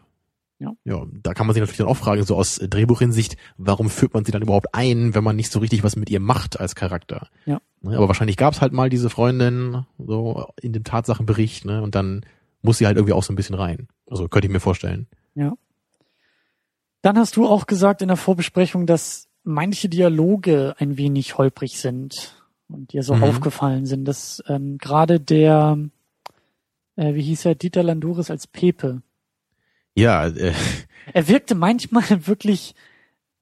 Ja. 0.60 0.72
ja, 0.84 1.06
da 1.22 1.32
kann 1.32 1.46
man 1.46 1.54
sich 1.54 1.62
natürlich 1.62 1.78
dann 1.78 1.86
auch 1.86 1.96
fragen, 1.96 2.22
so 2.22 2.36
aus 2.36 2.56
Drehbuchinsicht, 2.62 3.38
warum 3.56 3.88
führt 3.88 4.12
man 4.12 4.26
sie 4.26 4.30
dann 4.30 4.42
überhaupt 4.42 4.74
ein, 4.74 5.14
wenn 5.14 5.24
man 5.24 5.34
nicht 5.34 5.50
so 5.50 5.58
richtig 5.58 5.82
was 5.82 5.96
mit 5.96 6.10
ihr 6.10 6.20
macht 6.20 6.60
als 6.60 6.74
Charakter? 6.74 7.28
Ja. 7.46 7.60
Ne? 7.80 7.96
Aber 7.96 8.08
wahrscheinlich 8.08 8.36
gab 8.36 8.52
es 8.52 8.60
halt 8.60 8.74
mal 8.74 8.90
diese 8.90 9.08
Freundin 9.08 9.86
so 9.98 10.48
in 10.60 10.74
dem 10.74 10.84
Tatsachenbericht, 10.84 11.64
ne? 11.64 11.82
Und 11.82 11.94
dann 11.94 12.26
muss 12.62 12.78
sie 12.78 12.86
halt 12.86 12.98
irgendwie 12.98 13.14
auch 13.14 13.22
so 13.22 13.32
ein 13.32 13.36
bisschen 13.36 13.56
rein. 13.56 13.88
Also 14.08 14.28
könnte 14.28 14.48
ich 14.48 14.52
mir 14.52 14.60
vorstellen. 14.60 15.06
Ja. 15.34 15.54
Dann 17.00 17.16
hast 17.16 17.36
du 17.36 17.46
auch 17.46 17.66
gesagt 17.66 18.02
in 18.02 18.08
der 18.08 18.18
Vorbesprechung, 18.18 18.86
dass 18.86 19.28
manche 19.42 19.88
Dialoge 19.88 20.74
ein 20.78 20.98
wenig 20.98 21.38
holprig 21.38 21.80
sind 21.80 22.39
und 22.72 22.92
dir 22.92 23.02
so 23.02 23.14
mhm. 23.14 23.24
aufgefallen 23.24 23.86
sind, 23.86 24.04
dass 24.04 24.42
ähm, 24.48 24.78
gerade 24.78 25.20
der, 25.20 25.78
äh, 26.96 27.14
wie 27.14 27.22
hieß 27.22 27.46
er, 27.46 27.54
Dieter 27.54 27.82
Landuris 27.82 28.30
als 28.30 28.46
Pepe. 28.46 29.02
Ja, 29.94 30.26
äh. 30.26 30.52
er 31.12 31.28
wirkte 31.28 31.54
manchmal 31.54 32.04
wirklich 32.26 32.74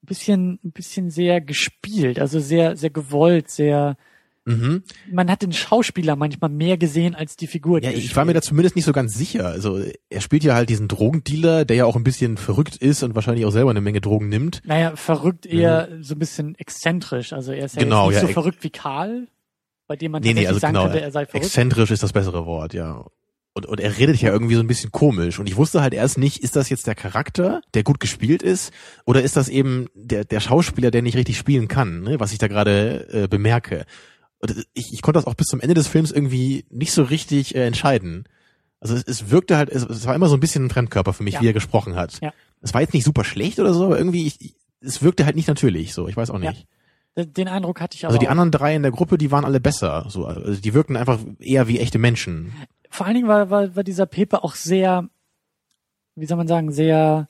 ein 0.03 0.07
bisschen, 0.07 0.59
ein 0.65 0.73
bisschen 0.73 1.11
sehr 1.11 1.41
gespielt, 1.41 2.19
also 2.19 2.41
sehr, 2.41 2.77
sehr 2.77 2.91
gewollt, 2.91 3.51
sehr, 3.51 3.97
Mhm. 4.49 4.83
Man 5.11 5.31
hat 5.31 5.43
den 5.43 5.53
Schauspieler 5.53 6.17
manchmal 6.17 6.51
mehr 6.51 6.79
gesehen 6.79 7.15
als 7.15 7.37
die 7.37 7.47
Figur. 7.47 7.83
Ja, 7.83 7.91
ich 7.91 8.15
war 8.17 8.25
mir 8.25 8.33
da 8.33 8.41
zumindest 8.41 8.77
nicht 8.77 8.87
so 8.87 8.93
ganz 8.93 9.15
sicher. 9.15 9.47
Also 9.47 9.83
er 10.09 10.21
spielt 10.21 10.43
ja 10.43 10.55
halt 10.55 10.71
diesen 10.71 10.89
Drogendealer, 10.89 11.65
der 11.65 11.77
ja 11.77 11.85
auch 11.85 11.97
ein 11.97 12.05
bisschen 12.05 12.39
verrückt 12.39 12.77
ist 12.77 13.03
und 13.03 13.15
wahrscheinlich 13.15 13.45
auch 13.45 13.51
selber 13.51 13.71
eine 13.71 13.83
Menge 13.83 14.01
Drogen 14.01 14.29
nimmt. 14.29 14.63
Naja, 14.65 14.97
verrückt 14.97 15.45
eher 15.45 15.89
mhm. 15.91 16.03
so 16.03 16.15
ein 16.15 16.19
bisschen 16.19 16.55
exzentrisch. 16.57 17.33
Also 17.33 17.53
er 17.53 17.67
ist 17.67 17.77
ja 17.77 17.83
genau, 17.83 18.09
nicht 18.09 18.21
ja, 18.21 18.27
so 18.27 18.33
verrückt 18.33 18.65
wie 18.65 18.71
Karl, 18.71 19.29
bei 19.87 19.97
dem 19.97 20.13
man 20.13 20.23
nee, 20.23 20.33
nee, 20.33 20.47
also 20.47 20.59
sagen 20.59 20.75
genau, 20.75 20.85
könnte, 20.85 21.01
er 21.01 21.13
sei 21.13 21.27
verrückt. 21.27 21.45
Exzentrisch 21.45 21.91
ist 21.91 22.03
das 22.03 22.13
bessere 22.13 22.47
Wort, 22.47 22.73
ja. 22.73 23.05
Und, 23.55 23.67
und 23.67 23.81
er 23.81 23.99
redet 23.99 24.21
ja 24.21 24.31
irgendwie 24.31 24.55
so 24.55 24.61
ein 24.61 24.69
bisschen 24.69 24.93
komisch. 24.93 25.41
Und 25.41 25.49
ich 25.49 25.57
wusste 25.57 25.83
halt 25.83 25.93
erst 25.93 26.17
nicht, 26.17 26.45
ist 26.45 26.55
das 26.55 26.71
jetzt 26.71 26.87
der 26.87 26.95
Charakter, 26.95 27.61
der 27.75 27.83
gut 27.83 27.99
gespielt 27.99 28.43
ist, 28.43 28.73
oder 29.05 29.23
ist 29.23 29.37
das 29.37 29.49
eben 29.49 29.87
der, 29.95 30.25
der 30.25 30.39
Schauspieler, 30.39 30.93
der 30.93 31.03
nicht 31.03 31.17
richtig 31.17 31.37
spielen 31.37 31.67
kann, 31.67 32.03
ne? 32.03 32.21
was 32.21 32.33
ich 32.33 32.39
da 32.39 32.47
gerade 32.47 33.09
äh, 33.11 33.27
bemerke 33.27 33.85
ich, 34.75 34.93
ich 34.93 35.03
konnte 35.03 35.19
das 35.19 35.27
auch 35.27 35.35
bis 35.35 35.49
zum 35.49 35.61
Ende 35.61 35.75
des 35.75 35.89
Films 35.89 36.13
irgendwie 36.13 36.65
nicht 36.71 36.93
so 36.93 37.03
richtig 37.03 37.55
äh, 37.55 37.67
entscheiden. 37.67 38.25
Also 38.81 38.95
es, 38.95 39.05
es 39.05 39.31
wirkte 39.31 39.57
halt, 39.57 39.69
es, 39.71 39.85
es 39.85 40.07
war 40.07 40.15
immer 40.15 40.29
so 40.29 40.37
ein 40.37 40.41
bisschen 40.41 40.67
ein 40.67 40.71
Fremdkörper 40.71 41.13
für 41.13 41.25
mich, 41.25 41.35
ja. 41.35 41.41
wie 41.41 41.49
er 41.49 41.53
gesprochen 41.53 41.97
hat. 41.97 42.21
Ja. 42.21 42.33
Es 42.61 42.75
war 42.75 42.81
jetzt 42.81 42.95
nicht 42.95 43.05
super 43.05 43.25
schlecht 43.25 43.59
oder 43.59 43.75
so, 43.75 43.87
aber 43.87 43.99
irgendwie, 43.99 44.27
ich, 44.27 44.55
es 44.81 45.03
wirkte 45.03 45.25
halt 45.27 45.37
nicht 45.37 45.49
natürlich, 45.49 45.93
so, 45.95 46.09
ich 46.09 46.17
weiß 46.17 46.31
auch 46.31 46.39
nicht. 46.39 46.67
Ja. 47.17 47.25
Den 47.25 47.49
Eindruck 47.49 47.81
hatte 47.81 47.97
ich 47.97 48.05
aber. 48.05 48.11
Also 48.13 48.21
die 48.21 48.29
auch. 48.29 48.31
anderen 48.31 48.53
drei 48.53 48.77
in 48.77 48.83
der 48.83 48.93
Gruppe, 48.93 49.19
die 49.19 49.33
waren 49.33 49.45
alle 49.45 49.59
besser. 49.59 50.07
So, 50.09 50.27
also 50.27 50.61
die 50.61 50.73
wirkten 50.73 50.97
einfach 50.97 51.19
eher 51.41 51.67
wie 51.67 51.81
echte 51.81 51.99
Menschen. 51.99 52.53
Vor 52.91 53.07
allen 53.07 53.17
Dingen 53.17 53.27
war, 53.27 53.51
war, 53.51 53.75
war 53.75 53.83
dieser 53.83 54.07
Pepe 54.07 54.45
auch 54.45 54.55
sehr, 54.55 55.09
wie 56.15 56.27
soll 56.27 56.37
man 56.37 56.47
sagen, 56.47 56.71
sehr, 56.71 57.29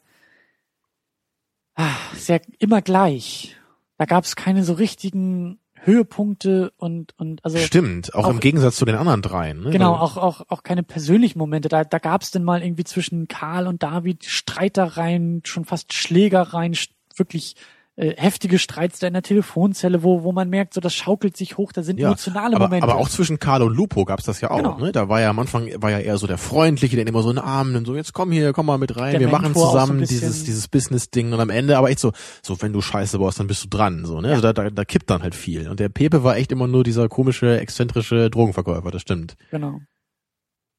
ah, 1.75 1.97
sehr 2.15 2.43
immer 2.59 2.83
gleich. 2.83 3.57
Da 3.97 4.05
gab 4.05 4.25
es 4.25 4.37
keine 4.37 4.63
so 4.63 4.75
richtigen 4.75 5.59
Höhepunkte 5.89 6.73
und 6.77 7.15
und 7.19 7.45
also 7.45 7.59
stimmt 7.59 8.15
auch, 8.15 8.27
auch 8.27 8.31
im 8.31 8.41
Gegensatz 8.41 8.77
zu 8.77 8.85
den 8.85 8.95
anderen 8.95 9.23
dreien 9.23 9.63
ne? 9.63 9.71
genau 9.71 9.95
auch 9.95 10.17
auch 10.17 10.43
auch 10.49 10.63
keine 10.63 10.83
persönlichen 10.83 11.39
Momente 11.39 11.69
da 11.69 11.85
da 11.85 11.99
gab 11.99 12.23
es 12.23 12.31
denn 12.31 12.45
mal 12.45 12.63
irgendwie 12.63 12.85
zwischen 12.85 13.27
Karl 13.27 13.67
und 13.67 13.83
David 13.83 14.25
Streitereien 14.25 15.41
schon 15.45 15.65
fast 15.65 15.95
Schlägereien 15.95 16.77
wirklich 17.17 17.57
äh, 17.99 18.15
heftige 18.17 18.61
Streits 18.61 19.01
da 19.01 19.09
in 19.09 19.13
der 19.13 19.23
Telefonzelle, 19.23 20.05
wo, 20.05 20.23
wo 20.23 20.31
man 20.31 20.49
merkt, 20.49 20.73
so 20.73 20.81
das 20.81 20.95
schaukelt 20.95 21.37
sich 21.37 21.57
hoch, 21.57 21.73
da 21.73 21.83
sind 21.83 21.99
ja, 21.99 22.07
emotionale 22.07 22.55
aber, 22.55 22.67
Momente. 22.67 22.85
Aber 22.85 22.95
auch 22.95 23.09
zwischen 23.09 23.41
Carlo 23.41 23.67
und 23.67 23.77
Lupo 23.77 24.05
gab's 24.05 24.23
das 24.23 24.41
ja 24.41 24.53
auch. 24.53 24.59
Genau. 24.59 24.79
Ne? 24.79 24.93
Da 24.93 25.09
war 25.09 25.21
ja 25.21 25.31
am 25.31 25.39
Anfang 25.41 25.69
war 25.83 25.91
ja 25.91 25.99
eher 25.99 26.17
so 26.17 26.29
der 26.29 26.39
Freundliche, 26.39 26.95
der 26.95 27.05
immer 27.09 27.23
so 27.23 27.31
einen 27.31 27.39
Arm 27.39 27.73
nimmt, 27.73 27.89
so 27.89 27.97
jetzt 27.97 28.13
komm 28.13 28.31
hier, 28.31 28.53
komm 28.53 28.67
mal 28.67 28.79
mit 28.79 28.97
rein, 28.97 29.13
der 29.13 29.21
wir 29.21 29.27
Mentor 29.27 29.41
machen 29.43 29.55
zusammen 29.55 29.99
so 29.99 30.07
dieses 30.07 30.45
dieses 30.45 30.69
Business-Ding 30.69 31.33
und 31.33 31.41
am 31.41 31.51
Ende 31.51 31.77
aber 31.77 31.91
echt 31.91 31.99
so, 31.99 32.13
so 32.41 32.63
wenn 32.63 32.73
du 32.73 32.81
Scheiße 32.81 33.19
baust, 33.19 33.41
dann 33.41 33.49
bist 33.49 33.65
du 33.65 33.69
dran. 33.69 34.05
So, 34.05 34.21
ne? 34.21 34.29
Ja. 34.29 34.35
Also 34.35 34.43
da, 34.43 34.53
da, 34.53 34.71
da 34.71 34.85
kippt 34.85 35.11
dann 35.11 35.25
halt 35.25 35.35
viel. 35.35 35.69
Und 35.69 35.81
der 35.81 35.89
Pepe 35.89 36.23
war 36.23 36.37
echt 36.37 36.53
immer 36.53 36.69
nur 36.69 36.85
dieser 36.85 37.09
komische, 37.09 37.59
exzentrische 37.59 38.31
Drogenverkäufer, 38.31 38.93
das 38.93 39.03
stimmt. 39.03 39.35
Genau. 39.51 39.81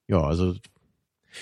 Ja, 0.08 0.22
also 0.22 0.56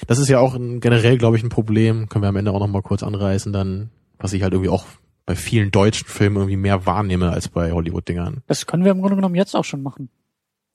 das 0.08 0.18
ist 0.18 0.28
ja 0.28 0.40
auch 0.40 0.56
ein, 0.56 0.80
generell, 0.80 1.20
glaube 1.20 1.38
ich, 1.38 1.44
ein 1.44 1.50
Problem. 1.50 2.10
Können 2.10 2.24
wir 2.24 2.30
am 2.30 2.36
Ende 2.36 2.52
auch 2.52 2.60
noch 2.60 2.68
mal 2.68 2.82
kurz 2.82 3.04
anreißen, 3.04 3.54
dann, 3.54 3.92
was 4.18 4.34
ich 4.34 4.42
halt 4.42 4.54
irgendwie 4.54 4.72
auch 4.72 4.86
bei 5.28 5.36
vielen 5.36 5.70
deutschen 5.70 6.08
Filmen 6.08 6.38
irgendwie 6.38 6.56
mehr 6.58 6.88
wahrnehme 6.88 7.30
als 7.30 7.50
bei 7.50 7.72
Hollywood-Dingern. 7.72 8.42
Das 8.48 8.66
können 8.66 8.84
wir 8.84 8.92
im 8.92 9.02
Grunde 9.02 9.18
genommen 9.18 9.36
jetzt 9.36 9.56
auch 9.56 9.66
schon 9.66 9.84
machen. 9.84 10.10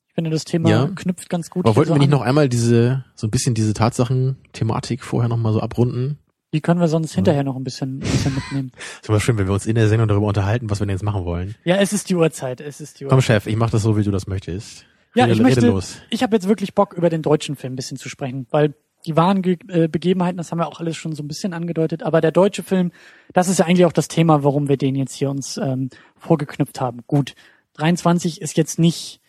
Ich 0.07 0.13
finde, 0.13 0.29
das 0.29 0.45
Thema 0.45 0.69
Ja. 0.69 0.87
knüpft 0.95 1.27
ganz 1.29 1.49
gut. 1.49 1.65
Aber 1.65 1.75
wollten 1.75 1.89
so 1.89 1.95
wir 1.95 1.99
nicht 1.99 2.11
noch 2.11 2.21
einmal 2.21 2.47
diese, 2.47 3.03
so 3.15 3.25
ein 3.27 3.31
bisschen 3.31 3.55
diese 3.55 3.73
Tatsachen-Thematik 3.73 5.03
vorher 5.03 5.27
nochmal 5.27 5.53
so 5.53 5.59
abrunden? 5.59 6.19
Die 6.53 6.61
können 6.61 6.79
wir 6.79 6.87
sonst 6.87 7.15
hinterher 7.15 7.43
noch 7.43 7.55
ein 7.55 7.63
bisschen, 7.63 7.95
ein 7.97 7.99
bisschen 8.01 8.35
mitnehmen. 8.35 8.71
Ist 9.01 9.09
immer 9.09 9.19
schön, 9.19 9.39
wenn 9.39 9.47
wir 9.47 9.53
uns 9.55 9.65
in 9.65 9.73
der 9.73 9.87
Sendung 9.87 10.07
darüber 10.07 10.27
unterhalten, 10.27 10.69
was 10.69 10.79
wir 10.79 10.85
denn 10.85 10.93
jetzt 10.95 11.03
machen 11.03 11.25
wollen. 11.25 11.55
Ja, 11.63 11.77
es 11.77 11.93
ist 11.93 12.09
die 12.11 12.15
Uhrzeit. 12.15 12.61
Es 12.61 12.79
ist 12.79 12.99
die 12.99 13.05
Komm, 13.05 13.17
Uhrzeit. 13.17 13.41
Chef, 13.43 13.47
ich 13.47 13.55
mach 13.55 13.71
das 13.71 13.81
so, 13.81 13.97
wie 13.97 14.03
du 14.03 14.11
das 14.11 14.27
möchtest. 14.27 14.85
Ja, 15.15 15.23
Rede- 15.25 15.35
ich 15.35 15.41
möchte, 15.41 15.65
los. 15.67 15.97
ich 16.11 16.21
habe 16.21 16.35
jetzt 16.35 16.47
wirklich 16.47 16.75
Bock, 16.75 16.93
über 16.93 17.09
den 17.09 17.23
deutschen 17.23 17.55
Film 17.55 17.73
ein 17.73 17.75
bisschen 17.75 17.97
zu 17.97 18.07
sprechen, 18.07 18.45
weil 18.51 18.75
die 19.05 19.15
wahren 19.15 19.41
Ge 19.41 19.57
äh, 19.67 19.87
Begebenheiten, 19.87 20.37
das 20.37 20.51
haben 20.51 20.59
wir 20.59 20.67
auch 20.67 20.79
alles 20.79 20.95
schon 20.95 21.13
so 21.13 21.23
ein 21.23 21.27
bisschen 21.27 21.53
angedeutet, 21.53 22.03
aber 22.03 22.21
der 22.21 22.31
deutsche 22.31 22.63
Film, 22.63 22.91
das 23.33 23.47
ist 23.47 23.59
ja 23.59 23.65
eigentlich 23.65 23.85
auch 23.85 23.93
das 23.93 24.07
Thema, 24.07 24.43
warum 24.43 24.69
wir 24.69 24.77
den 24.77 24.95
jetzt 24.95 25.13
hier 25.13 25.29
uns 25.29 25.57
ähm, 25.57 25.89
vorgeknüpft 26.17 26.79
haben. 26.79 27.01
Gut, 27.07 27.35
23 27.73 28.41
ist 28.41 28.57
jetzt 28.57 28.79
nicht, 28.79 29.21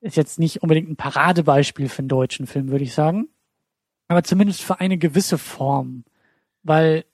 ist 0.00 0.16
jetzt 0.16 0.38
nicht 0.38 0.62
unbedingt 0.62 0.88
ein 0.88 0.96
Paradebeispiel 0.96 1.88
für 1.88 2.00
einen 2.00 2.08
deutschen 2.08 2.46
Film, 2.46 2.68
würde 2.68 2.84
ich 2.84 2.94
sagen, 2.94 3.28
aber 4.08 4.22
zumindest 4.22 4.62
für 4.62 4.80
eine 4.80 4.98
gewisse 4.98 5.38
Form, 5.38 6.04
weil, 6.62 7.04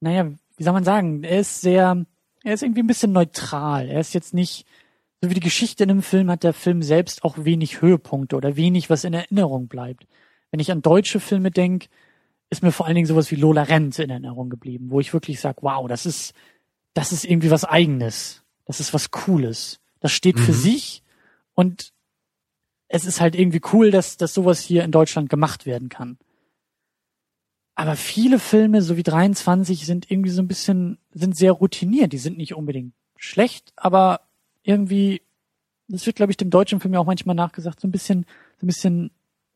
naja, 0.00 0.32
wie 0.56 0.62
soll 0.62 0.72
man 0.72 0.84
sagen, 0.84 1.24
er 1.24 1.40
ist 1.40 1.60
sehr, 1.60 2.04
er 2.44 2.54
ist 2.54 2.62
irgendwie 2.62 2.82
ein 2.82 2.88
bisschen 2.88 3.12
neutral, 3.12 3.88
er 3.88 4.00
ist 4.00 4.14
jetzt 4.14 4.34
nicht, 4.34 4.66
so 5.20 5.30
wie 5.30 5.34
die 5.34 5.40
Geschichte 5.40 5.84
in 5.84 5.90
einem 5.90 6.02
Film 6.02 6.30
hat 6.30 6.42
der 6.42 6.52
Film 6.52 6.82
selbst 6.82 7.22
auch 7.24 7.44
wenig 7.44 7.80
Höhepunkte 7.80 8.36
oder 8.36 8.56
wenig, 8.56 8.90
was 8.90 9.04
in 9.04 9.14
Erinnerung 9.14 9.68
bleibt. 9.68 10.06
Wenn 10.52 10.60
ich 10.60 10.70
an 10.70 10.82
deutsche 10.82 11.18
Filme 11.18 11.50
denke, 11.50 11.88
ist 12.50 12.62
mir 12.62 12.70
vor 12.70 12.86
allen 12.86 12.94
Dingen 12.94 13.06
sowas 13.06 13.30
wie 13.30 13.36
Lola 13.36 13.62
Rent 13.62 13.98
in 13.98 14.10
Erinnerung 14.10 14.50
geblieben, 14.50 14.90
wo 14.90 15.00
ich 15.00 15.12
wirklich 15.12 15.40
sage, 15.40 15.58
wow, 15.62 15.88
das 15.88 16.06
ist, 16.06 16.34
das 16.94 17.10
ist 17.10 17.24
irgendwie 17.24 17.50
was 17.50 17.64
Eigenes. 17.64 18.44
Das 18.66 18.78
ist 18.78 18.94
was 18.94 19.10
Cooles. 19.10 19.80
Das 20.00 20.12
steht 20.12 20.38
für 20.38 20.52
Mhm. 20.52 20.56
sich 20.56 21.02
und 21.54 21.92
es 22.88 23.06
ist 23.06 23.22
halt 23.22 23.34
irgendwie 23.34 23.62
cool, 23.72 23.90
dass, 23.90 24.18
dass 24.18 24.34
sowas 24.34 24.60
hier 24.60 24.84
in 24.84 24.92
Deutschland 24.92 25.30
gemacht 25.30 25.64
werden 25.64 25.88
kann. 25.88 26.18
Aber 27.74 27.96
viele 27.96 28.38
Filme, 28.38 28.82
so 28.82 28.98
wie 28.98 29.02
23, 29.02 29.86
sind 29.86 30.10
irgendwie 30.10 30.30
so 30.30 30.42
ein 30.42 30.48
bisschen, 30.48 30.98
sind 31.12 31.34
sehr 31.34 31.52
routiniert. 31.52 32.12
Die 32.12 32.18
sind 32.18 32.36
nicht 32.36 32.54
unbedingt 32.54 32.92
schlecht, 33.16 33.72
aber 33.76 34.20
irgendwie, 34.62 35.22
das 35.88 36.04
wird, 36.04 36.16
glaube 36.16 36.32
ich, 36.32 36.36
dem 36.36 36.50
deutschen 36.50 36.80
Film 36.80 36.92
ja 36.92 37.00
auch 37.00 37.06
manchmal 37.06 37.34
nachgesagt, 37.34 37.80
so 37.80 37.88
ein 37.88 37.92
bisschen, 37.92 38.26
so 38.58 38.66
ein 38.66 38.68
bisschen 38.68 39.10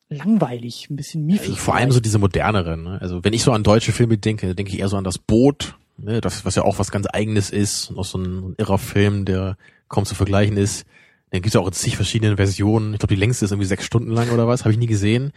langweilig, 0.09 0.89
ein 0.89 0.95
bisschen 0.95 1.25
miefig. 1.25 1.49
Also 1.49 1.55
vor 1.55 1.75
allem 1.75 1.91
so 1.91 1.99
diese 1.99 2.19
moderneren. 2.19 2.83
Ne? 2.83 3.01
Also 3.01 3.23
wenn 3.23 3.33
ich 3.33 3.43
so 3.43 3.51
an 3.51 3.63
deutsche 3.63 3.91
Filme 3.91 4.17
denke, 4.17 4.55
denke 4.55 4.71
ich 4.71 4.79
eher 4.79 4.89
so 4.89 4.97
an 4.97 5.03
das 5.03 5.17
Boot, 5.17 5.75
ne? 5.97 6.21
das 6.21 6.45
was 6.45 6.55
ja 6.55 6.63
auch 6.63 6.79
was 6.79 6.91
ganz 6.91 7.07
Eigenes 7.11 7.49
ist, 7.49 7.91
auch 7.95 8.05
so 8.05 8.17
ein, 8.17 8.49
ein 8.49 8.55
irrer 8.57 8.77
Film, 8.77 9.25
der 9.25 9.57
kaum 9.89 10.05
zu 10.05 10.15
vergleichen 10.15 10.57
ist. 10.57 10.85
Den 11.33 11.41
gibt's 11.41 11.55
ja 11.55 11.61
auch 11.61 11.67
in 11.67 11.73
zig 11.73 11.97
verschiedenen 11.97 12.37
Versionen. 12.37 12.93
Ich 12.93 12.99
glaube, 12.99 13.13
die 13.13 13.19
längste 13.19 13.45
ist 13.45 13.51
irgendwie 13.51 13.67
sechs 13.67 13.83
Stunden 13.83 14.11
lang 14.11 14.29
oder 14.29 14.47
was, 14.47 14.61
habe 14.61 14.71
ich 14.71 14.77
nie 14.77 14.87
gesehen. 14.87 15.33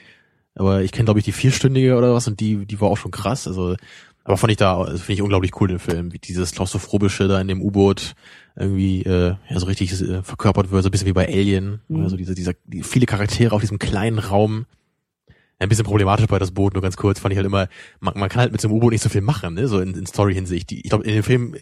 Aber 0.55 0.83
ich 0.83 0.93
kenne, 0.93 1.05
glaube 1.05 1.21
ich, 1.21 1.25
die 1.25 1.33
vierstündige 1.33 1.97
oder 1.97 2.15
was 2.15 2.29
und 2.29 2.39
die, 2.41 2.67
die 2.67 2.81
war 2.81 2.89
auch 2.89 2.97
schon 2.97 3.11
krass. 3.11 3.49
Also, 3.49 3.77
aber 4.25 4.37
fand 4.37 4.51
ich 4.51 4.59
da, 4.59 4.79
also 4.79 4.99
finde 4.99 5.15
ich 5.15 5.23
unglaublich 5.23 5.59
cool 5.61 5.69
den 5.69 5.79
Film, 5.79 6.13
wie 6.13 6.19
dieses 6.19 6.53
klaustrophobische 6.53 7.27
da 7.27 7.41
in 7.41 7.49
dem 7.49 7.63
U-Boot 7.63 8.15
irgendwie 8.57 9.03
äh, 9.03 9.35
ja 9.49 9.59
so 9.59 9.67
richtig 9.67 9.93
äh, 10.01 10.23
verkörpert 10.23 10.71
wird, 10.71 10.83
so 10.83 10.89
ein 10.89 10.93
bisschen 10.93 11.09
wie 11.09 11.13
bei 11.13 11.27
Alien. 11.27 11.81
Mhm. 11.89 12.03
Also 12.03 12.17
diese, 12.17 12.35
dieser, 12.35 12.53
die, 12.65 12.83
viele 12.83 13.07
Charaktere 13.07 13.55
auf 13.55 13.61
diesem 13.61 13.79
kleinen 13.79 14.19
Raum. 14.19 14.67
Ein 15.59 15.69
bisschen 15.69 15.85
problematisch 15.85 16.27
bei 16.27 16.39
das 16.39 16.53
Boot, 16.53 16.73
nur 16.73 16.83
ganz 16.83 16.97
kurz, 16.97 17.21
fand 17.21 17.33
ich 17.33 17.37
halt 17.37 17.47
immer, 17.47 17.69
man, 18.01 18.19
man 18.19 18.31
kann 18.31 18.41
halt 18.41 18.53
mit 18.53 18.63
so 18.63 18.69
einem 18.69 18.79
U-Boot 18.79 18.93
nicht 18.93 19.03
so 19.03 19.11
viel 19.11 19.21
machen, 19.21 19.55
ne? 19.55 19.69
so 19.69 19.79
in, 19.81 19.95
in 19.95 20.07
Story-Hinsicht. 20.07 20.73
Ich 20.73 20.85
glaube, 20.85 21.05
in 21.05 21.13
dem 21.13 21.23
Film, 21.23 21.55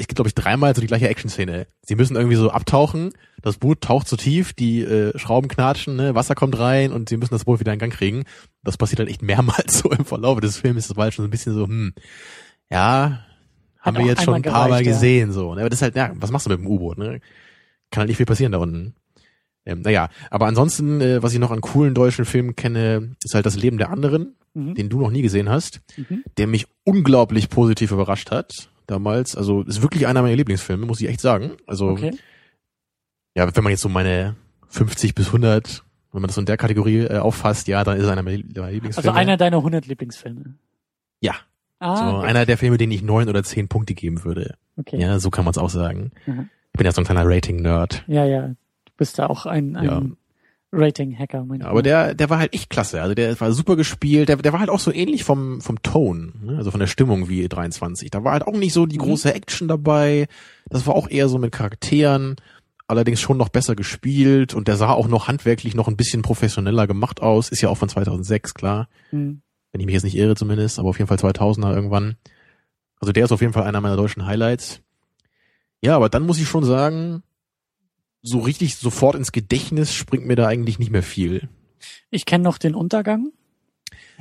es 0.00 0.06
gibt, 0.08 0.16
glaube 0.16 0.28
ich, 0.28 0.34
dreimal 0.34 0.74
so 0.74 0.80
die 0.80 0.86
gleiche 0.86 1.08
Action-Szene. 1.08 1.66
Sie 1.82 1.94
müssen 1.94 2.16
irgendwie 2.16 2.36
so 2.36 2.50
abtauchen, 2.50 3.12
das 3.42 3.58
Boot 3.58 3.82
taucht 3.82 4.08
zu 4.08 4.16
tief, 4.16 4.52
die 4.52 4.80
äh, 4.82 5.16
Schrauben 5.18 5.48
knatschen, 5.48 5.96
ne? 5.96 6.14
Wasser 6.14 6.34
kommt 6.34 6.58
rein 6.58 6.90
und 6.92 7.08
sie 7.08 7.16
müssen 7.16 7.34
das 7.34 7.44
Boot 7.44 7.60
wieder 7.60 7.72
in 7.72 7.78
Gang 7.78 7.92
kriegen. 7.92 8.24
Das 8.64 8.76
passiert 8.76 8.98
halt 9.00 9.08
echt 9.10 9.22
mehrmals 9.22 9.78
so 9.80 9.90
im 9.90 10.04
Verlauf 10.04 10.40
des 10.40 10.56
Films. 10.58 10.88
Das 10.88 10.96
war 10.96 11.04
halt 11.04 11.14
schon 11.14 11.24
so 11.24 11.28
ein 11.28 11.30
bisschen 11.30 11.54
so, 11.54 11.64
hm, 11.66 11.92
ja, 12.70 13.24
haben 13.78 13.96
wir 13.96 14.04
jetzt 14.06 14.22
schon 14.24 14.34
ein 14.34 14.42
paar 14.42 14.68
Mal 14.68 14.82
gereicht, 14.82 14.86
ja. 14.86 14.92
gesehen, 14.92 15.32
so. 15.32 15.54
Ne? 15.54 15.60
Aber 15.62 15.70
das 15.70 15.78
ist 15.78 15.82
halt, 15.82 15.96
ja, 15.96 16.12
was 16.14 16.30
machst 16.30 16.46
du 16.46 16.50
mit 16.50 16.58
dem 16.60 16.66
U-Boot, 16.66 16.98
ne? 16.98 17.20
Kann 17.90 18.00
halt 18.02 18.08
nicht 18.08 18.16
viel 18.18 18.26
passieren 18.26 18.52
da 18.52 18.58
unten. 18.58 18.94
Ähm, 19.66 19.82
naja, 19.82 20.08
aber 20.30 20.46
ansonsten, 20.46 21.00
äh, 21.00 21.22
was 21.22 21.32
ich 21.34 21.38
noch 21.38 21.50
an 21.50 21.60
coolen 21.60 21.94
deutschen 21.94 22.24
Filmen 22.24 22.56
kenne, 22.56 23.16
ist 23.22 23.34
halt 23.34 23.46
das 23.46 23.56
Leben 23.56 23.78
der 23.78 23.90
anderen, 23.90 24.34
Mhm. 24.54 24.74
den 24.74 24.88
du 24.88 25.00
noch 25.00 25.10
nie 25.10 25.22
gesehen 25.22 25.48
hast, 25.48 25.80
Mhm. 25.96 26.24
der 26.36 26.46
mich 26.46 26.66
unglaublich 26.84 27.50
positiv 27.50 27.92
überrascht 27.92 28.30
hat 28.30 28.68
damals. 28.90 29.36
Also 29.36 29.62
ist 29.62 29.82
wirklich 29.82 30.06
einer 30.06 30.22
meiner 30.22 30.36
Lieblingsfilme, 30.36 30.84
muss 30.86 31.00
ich 31.00 31.08
echt 31.08 31.20
sagen. 31.20 31.52
Also 31.66 31.88
Okay. 31.88 32.12
ja, 33.36 33.54
wenn 33.54 33.64
man 33.64 33.70
jetzt 33.70 33.82
so 33.82 33.88
meine 33.88 34.36
50 34.68 35.14
bis 35.14 35.26
100, 35.28 35.84
wenn 36.12 36.22
man 36.22 36.28
das 36.28 36.34
so 36.34 36.40
in 36.40 36.46
der 36.46 36.56
Kategorie 36.56 36.98
äh, 37.00 37.18
auffasst, 37.18 37.68
ja, 37.68 37.84
dann 37.84 37.96
ist 37.96 38.04
es 38.04 38.10
einer 38.10 38.22
meiner 38.22 38.36
Lieb- 38.36 38.56
meiner 38.56 38.70
Lieblingsfilme. 38.72 39.08
Also 39.10 39.18
einer 39.18 39.36
deiner 39.36 39.58
100 39.58 39.86
Lieblingsfilme. 39.86 40.54
ja, 41.20 41.34
Ah, 41.82 41.96
so 42.10 42.16
okay. 42.18 42.26
einer 42.26 42.44
der 42.44 42.58
Filme, 42.58 42.76
denen 42.76 42.92
ich 42.92 43.02
neun 43.02 43.28
oder 43.30 43.42
zehn 43.42 43.68
Punkte 43.68 43.94
geben 43.94 44.22
würde. 44.24 44.56
okay. 44.76 45.00
Ja, 45.00 45.18
so 45.18 45.30
kann 45.30 45.46
man 45.46 45.52
es 45.52 45.58
auch 45.58 45.70
sagen. 45.70 46.10
Mhm. 46.26 46.50
Ich 46.72 46.78
bin 46.78 46.84
ja 46.84 46.92
so 46.92 47.00
ein 47.00 47.04
kleiner 47.04 47.24
Rating-Nerd. 47.24 48.04
Ja, 48.06 48.24
ja. 48.26 48.48
Du 48.48 48.92
bist 48.98 49.18
da 49.18 49.26
auch 49.28 49.46
ein, 49.46 49.76
ein 49.76 49.84
Ja. 49.86 50.02
Rating-Hacker, 50.72 51.46
Ja, 51.58 51.66
aber 51.66 51.82
der, 51.82 52.14
der 52.14 52.30
war 52.30 52.38
halt 52.38 52.54
echt 52.54 52.70
klasse. 52.70 53.02
Also 53.02 53.14
der 53.14 53.38
war 53.40 53.50
super 53.52 53.74
gespielt. 53.76 54.28
Der, 54.28 54.36
der 54.36 54.52
war 54.52 54.60
halt 54.60 54.70
auch 54.70 54.78
so 54.78 54.92
ähnlich 54.92 55.24
vom, 55.24 55.60
vom 55.60 55.82
Tone, 55.82 56.32
ne? 56.42 56.56
also 56.58 56.70
von 56.70 56.78
der 56.80 56.86
Stimmung 56.86 57.28
wie 57.28 57.48
23. 57.48 58.10
Da 58.10 58.22
war 58.22 58.32
halt 58.32 58.46
auch 58.46 58.56
nicht 58.56 58.72
so 58.72 58.86
die 58.86 58.96
Mhm. 58.98 59.02
große 59.02 59.34
Action 59.34 59.66
dabei. 59.68 60.28
Das 60.68 60.86
war 60.86 60.94
auch 60.94 61.08
eher 61.08 61.28
so 61.28 61.38
mit 61.38 61.52
Charakteren. 61.52 62.36
Allerdings 62.86 63.20
schon 63.20 63.36
noch 63.36 63.48
besser 63.50 63.76
gespielt 63.76 64.52
und 64.54 64.66
der 64.68 64.76
sah 64.76 64.90
auch 64.92 65.06
noch 65.08 65.28
handwerklich 65.28 65.74
noch 65.74 65.86
ein 65.88 65.96
bisschen 65.96 66.22
professioneller 66.22 66.86
gemacht 66.86 67.20
aus. 67.22 67.48
Ist 67.48 67.60
ja 67.62 67.68
auch 67.68 67.76
von 67.78 67.88
2006, 67.88 68.54
klar. 68.54 68.88
Hm. 69.10 69.42
Wenn 69.72 69.80
ich 69.80 69.86
mich 69.86 69.94
jetzt 69.94 70.02
nicht 70.04 70.16
irre 70.16 70.34
zumindest, 70.34 70.78
aber 70.80 70.88
auf 70.88 70.98
jeden 70.98 71.06
Fall 71.08 71.18
2000er 71.18 71.72
irgendwann. 71.74 72.16
Also 73.00 73.12
der 73.12 73.24
ist 73.24 73.32
auf 73.32 73.40
jeden 73.40 73.52
Fall 73.52 73.62
einer 73.62 73.80
meiner 73.80 73.96
deutschen 73.96 74.26
Highlights. 74.26 74.82
Ja, 75.82 75.96
aber 75.96 76.08
dann 76.08 76.26
muss 76.26 76.40
ich 76.40 76.48
schon 76.48 76.64
sagen, 76.64 77.22
so 78.22 78.38
richtig 78.40 78.76
sofort 78.76 79.14
ins 79.14 79.32
Gedächtnis 79.32 79.94
springt 79.94 80.26
mir 80.26 80.36
da 80.36 80.46
eigentlich 80.46 80.78
nicht 80.78 80.90
mehr 80.90 81.02
viel. 81.02 81.48
Ich 82.10 82.26
kenne 82.26 82.44
noch 82.44 82.58
den 82.58 82.74
Untergang. 82.74 83.32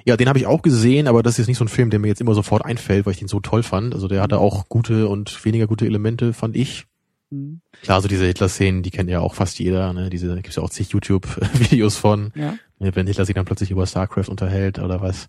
Ja, 0.06 0.16
den 0.16 0.30
habe 0.30 0.40
ich 0.40 0.48
auch 0.48 0.62
gesehen, 0.62 1.08
aber 1.08 1.24
das 1.24 1.34
ist 1.34 1.40
jetzt 1.40 1.48
nicht 1.48 1.58
so 1.58 1.66
ein 1.66 1.70
Film, 1.70 1.90
der 1.90 2.00
mir 2.00 2.08
jetzt 2.08 2.22
immer 2.22 2.34
sofort 2.34 2.64
einfällt, 2.64 3.06
weil 3.06 3.14
ich 3.14 3.20
den 3.20 3.28
so 3.28 3.42
toll 3.42 3.64
fand. 3.64 3.94
Also 3.94 4.08
der 4.08 4.22
hatte 4.22 4.40
auch 4.40 4.70
gute 4.70 5.08
und 5.10 5.44
weniger 5.44 5.68
gute 5.68 5.86
Elemente, 5.86 6.32
fand 6.34 6.56
ich. 6.56 6.86
Hm. 7.32 7.60
Klar, 7.84 8.02
so 8.02 8.08
diese 8.08 8.26
Hitler-Szenen, 8.26 8.82
die 8.82 8.92
kennt 8.92 9.10
ja 9.10 9.20
auch 9.20 9.34
fast 9.34 9.60
jeder. 9.60 9.92
Ne? 9.94 10.10
Diese 10.10 10.34
gibt's 10.36 10.56
ja 10.56 10.64
auch 10.64 10.70
zig 10.70 10.90
YouTube-Videos 10.90 11.98
von, 11.98 12.32
Ja. 12.36 12.56
ne, 12.80 12.96
wenn 12.96 13.08
Hitler 13.08 13.26
sich 13.26 13.36
dann 13.36 13.46
plötzlich 13.46 13.72
über 13.72 13.86
StarCraft 13.86 14.30
unterhält 14.30 14.80
oder 14.80 15.02
was. 15.02 15.28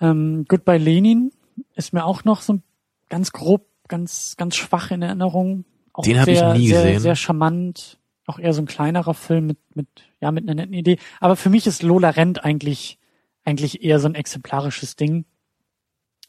Ähm, 0.00 0.44
Goodbye 0.46 0.78
Lenin 0.78 1.32
ist 1.74 1.92
mir 1.92 2.04
auch 2.04 2.24
noch 2.24 2.42
so 2.42 2.60
ganz 3.08 3.32
grob, 3.32 3.66
ganz, 3.88 4.34
ganz 4.36 4.54
schwach 4.56 4.90
in 4.90 5.02
Erinnerung. 5.02 5.64
Auch 5.92 6.04
Den 6.04 6.20
hab 6.20 6.28
ich 6.28 6.40
nie 6.40 6.68
sehr, 6.68 6.84
gesehen. 6.84 7.00
Sehr 7.00 7.16
charmant. 7.16 7.98
Auch 8.30 8.38
eher 8.38 8.52
so 8.52 8.62
ein 8.62 8.66
kleinerer 8.66 9.14
Film 9.14 9.48
mit, 9.48 9.58
mit, 9.74 9.88
ja, 10.20 10.30
mit 10.30 10.44
einer 10.44 10.54
netten 10.54 10.72
Idee. 10.74 10.98
Aber 11.18 11.34
für 11.34 11.50
mich 11.50 11.66
ist 11.66 11.82
Lola 11.82 12.10
Rent 12.10 12.44
eigentlich, 12.44 13.00
eigentlich 13.44 13.82
eher 13.82 13.98
so 13.98 14.06
ein 14.06 14.14
exemplarisches 14.14 14.94
Ding. 14.94 15.24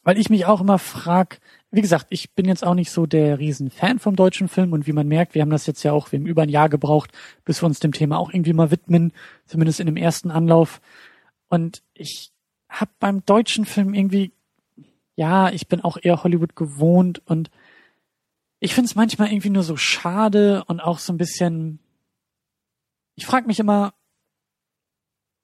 Weil 0.02 0.18
ich 0.18 0.28
mich 0.28 0.46
auch 0.46 0.60
immer 0.60 0.80
frag, 0.80 1.38
wie 1.70 1.80
gesagt, 1.80 2.06
ich 2.10 2.32
bin 2.32 2.46
jetzt 2.46 2.66
auch 2.66 2.74
nicht 2.74 2.90
so 2.90 3.06
der 3.06 3.38
Riesenfan 3.38 4.00
vom 4.00 4.16
deutschen 4.16 4.48
Film 4.48 4.72
und 4.72 4.88
wie 4.88 4.92
man 4.92 5.06
merkt, 5.06 5.36
wir 5.36 5.42
haben 5.42 5.50
das 5.50 5.66
jetzt 5.66 5.84
ja 5.84 5.92
auch, 5.92 6.10
wir 6.10 6.18
haben 6.18 6.26
über 6.26 6.42
ein 6.42 6.48
Jahr 6.48 6.68
gebraucht, 6.68 7.12
bis 7.44 7.62
wir 7.62 7.66
uns 7.66 7.78
dem 7.78 7.92
Thema 7.92 8.18
auch 8.18 8.32
irgendwie 8.32 8.52
mal 8.52 8.72
widmen, 8.72 9.12
zumindest 9.46 9.78
in 9.78 9.86
dem 9.86 9.96
ersten 9.96 10.32
Anlauf. 10.32 10.80
Und 11.48 11.84
ich 11.94 12.32
habe 12.68 12.90
beim 12.98 13.24
deutschen 13.26 13.64
Film 13.64 13.94
irgendwie, 13.94 14.32
ja, 15.14 15.50
ich 15.50 15.68
bin 15.68 15.82
auch 15.82 15.98
eher 16.02 16.24
Hollywood 16.24 16.56
gewohnt 16.56 17.22
und 17.26 17.48
ich 18.58 18.74
finde 18.74 18.86
es 18.86 18.96
manchmal 18.96 19.30
irgendwie 19.30 19.50
nur 19.50 19.62
so 19.62 19.76
schade 19.76 20.64
und 20.66 20.80
auch 20.80 20.98
so 20.98 21.12
ein 21.12 21.16
bisschen. 21.18 21.78
Ich 23.22 23.26
frage 23.26 23.46
mich 23.46 23.60
immer, 23.60 23.94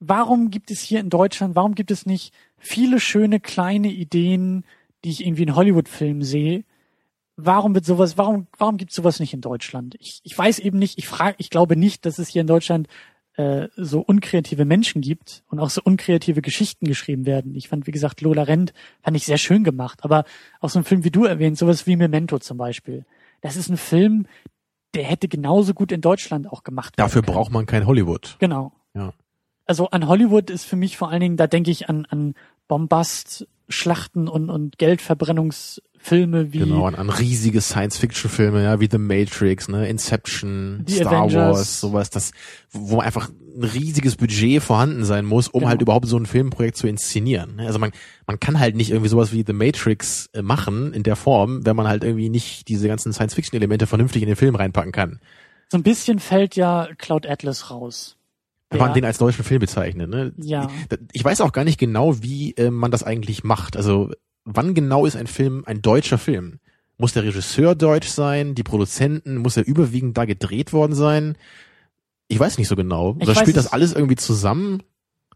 warum 0.01 0.51
gibt 0.51 0.73
es 0.73 0.81
hier 0.81 0.99
in 0.99 1.11
Deutschland, 1.11 1.55
warum 1.55 1.77
gibt 1.77 1.93
es 1.93 2.07
nicht 2.07 2.35
viele 2.57 2.99
schöne 2.99 3.39
kleine 3.39 3.87
Ideen, 3.87 4.65
die 5.05 5.11
ich 5.11 5.25
irgendwie 5.25 5.45
in 5.45 5.55
Hollywood-Filmen 5.55 6.23
sehe? 6.23 6.65
Warum 7.37 7.77
wird 7.77 7.85
sowas, 7.85 8.19
warum, 8.19 8.49
warum 8.59 8.79
gibt 8.79 8.91
es 8.91 8.97
sowas 8.97 9.21
nicht 9.21 9.33
in 9.33 9.43
Deutschland? 9.43 9.95
Ich, 10.01 10.19
ich 10.25 10.37
weiß 10.37 10.59
eben 10.59 10.81
nicht, 10.81 10.99
ich 10.99 11.07
frage, 11.07 11.37
ich 11.39 11.51
glaube 11.51 11.77
nicht, 11.77 12.05
dass 12.05 12.19
es 12.19 12.27
hier 12.27 12.41
in 12.41 12.49
Deutschland 12.49 12.89
äh, 13.37 13.69
so 13.77 14.01
unkreative 14.01 14.65
Menschen 14.65 15.01
gibt 15.01 15.45
und 15.47 15.61
auch 15.61 15.71
so 15.71 15.81
unkreative 15.85 16.43
Geschichten 16.43 16.85
geschrieben 16.85 17.27
werden. 17.27 17.55
Ich 17.55 17.69
fand, 17.69 17.87
wie 17.87 17.93
gesagt, 17.93 18.23
Lola 18.23 18.43
Rent 18.43 18.73
fand 19.03 19.17
ich 19.17 19.25
sehr 19.25 19.39
schön 19.39 19.63
gemacht, 19.63 20.01
aber 20.03 20.25
auch 20.59 20.71
so 20.71 20.81
ein 20.81 20.85
Film, 20.85 21.05
wie 21.05 21.13
du 21.13 21.27
erwähnt, 21.27 21.57
sowas 21.57 21.87
wie 21.87 21.95
Memento 21.95 22.41
zum 22.41 22.59
Beispiel. 22.59 23.07
Das 23.41 23.55
ist 23.55 23.69
ein 23.69 23.77
Film, 23.77 24.27
der 24.95 25.05
hätte 25.05 25.29
genauso 25.29 25.75
gut 25.75 25.93
in 25.93 26.01
Deutschland 26.01 26.51
auch 26.51 26.63
gemacht 26.63 26.97
werden 26.97 27.07
Dafür 27.07 27.23
braucht 27.23 27.53
man 27.53 27.67
kein 27.67 27.87
Hollywood. 27.87 28.37
Genau. 28.39 28.73
Ja. 28.95 29.13
Also 29.67 29.89
an 29.91 30.09
Hollywood 30.09 30.51
ist 30.51 30.65
für 30.65 30.77
mich 30.77 30.97
vor 30.97 31.11
allen 31.11 31.21
Dingen, 31.21 31.37
da 31.37 31.47
denke 31.47 31.71
ich 31.71 31.89
an, 31.89 32.07
an 32.07 32.35
Bombast, 32.69 33.47
Schlachten 33.69 34.29
und, 34.29 34.51
und 34.51 34.79
Geldverbrennungsfilme 34.79 36.53
wie 36.53 36.59
Genau, 36.61 36.87
an, 36.87 36.95
an 36.95 37.11
riesige 37.11 37.61
Science-Fiction-Filme, 37.61 38.63
ja, 38.63 38.81
wie 38.81 38.89
The 38.91 38.99
Matrix, 38.99 39.69
ne, 39.69 39.89
Inception, 39.89 40.85
Star 40.89 41.13
Avengers. 41.13 41.35
Wars, 41.35 41.81
sowas, 41.81 42.11
das, 42.11 42.33
wo 42.71 43.01
einfach 43.01 43.29
ein 43.29 43.65
riesiges 43.65 44.17
Budget 44.17 44.63
vorhanden 44.63 45.05
sein 45.05 45.25
muss, 45.25 45.49
um 45.49 45.61
Genau. 45.61 45.71
halt 45.71 45.83
überhaupt 45.83 46.07
so 46.07 46.17
ein 46.17 46.27
Filmprojekt 46.27 46.77
zu 46.77 46.87
inszenieren. 46.87 47.57
ne? 47.57 47.67
Also 47.67 47.79
man, 47.79 47.91
man 48.27 48.39
kann 48.39 48.59
halt 48.59 48.77
nicht 48.77 48.91
irgendwie 48.91 49.09
sowas 49.11 49.33
wie 49.33 49.45
The 49.47 49.53
Matrix 49.53 50.31
äh, 50.33 50.43
machen 50.43 50.93
in 50.93 51.03
der 51.03 51.17
Form, 51.17 51.67
wenn 51.67 51.75
man 51.77 51.89
halt 51.89 52.05
irgendwie 52.05 52.29
nicht 52.29 52.69
diese 52.69 52.87
ganzen 52.89 53.13
Science-Fiction-Elemente 53.13 53.87
vernünftig 53.87 54.23
in 54.23 54.29
den 54.29 54.37
Film 54.37 54.55
reinpacken 54.55 54.93
kann. 54.93 55.21
so 55.71 55.77
ein 55.79 55.83
bisschen 55.83 56.19
fällt 56.21 56.57
ja 56.57 56.89
Cloud 56.99 57.27
Atlas 57.27 57.71
raus. 57.71 58.17
Wenn 58.71 58.81
man 58.81 58.89
Der- 58.89 58.95
den 58.97 59.05
als 59.07 59.19
deutschen 59.19 59.45
Film 59.45 59.61
bezeichnet, 59.61 60.11
ne? 60.11 60.33
Ja. 60.37 60.69
Ich 61.13 61.25
weiß 61.25 61.41
auch 61.41 61.53
gar 61.53 61.65
nicht 61.65 61.79
genau, 61.79 62.23
wie 62.23 62.53
äh, 62.57 62.71
man 62.71 62.91
das 62.91 63.03
eigentlich 63.03 63.43
macht. 63.45 63.77
Also 63.77 64.11
wann 64.45 64.75
genau 64.75 65.07
ist 65.07 65.17
ein 65.17 65.27
Film 65.27 65.63
ein 65.67 65.81
deutscher 65.81 66.19
Film? 66.19 66.59
Muss 66.99 67.13
der 67.15 67.23
Regisseur 67.25 67.75
deutsch 67.75 68.09
sein? 68.09 68.55
Die 68.55 68.63
Produzenten? 68.65 69.37
Muss 69.39 69.57
er 69.57 69.67
überwiegend 69.67 70.19
da 70.19 70.25
gedreht 70.25 70.73
worden 70.73 70.95
sein? 70.95 71.37
Ich 72.27 72.39
weiß 72.39 72.59
nicht 72.59 72.69
so 72.69 72.77
genau. 72.77 73.17
Oder 73.21 73.35
spielt 73.35 73.57
das 73.57 73.73
alles 73.73 73.95
irgendwie 73.95 74.17
zusammen? 74.17 74.83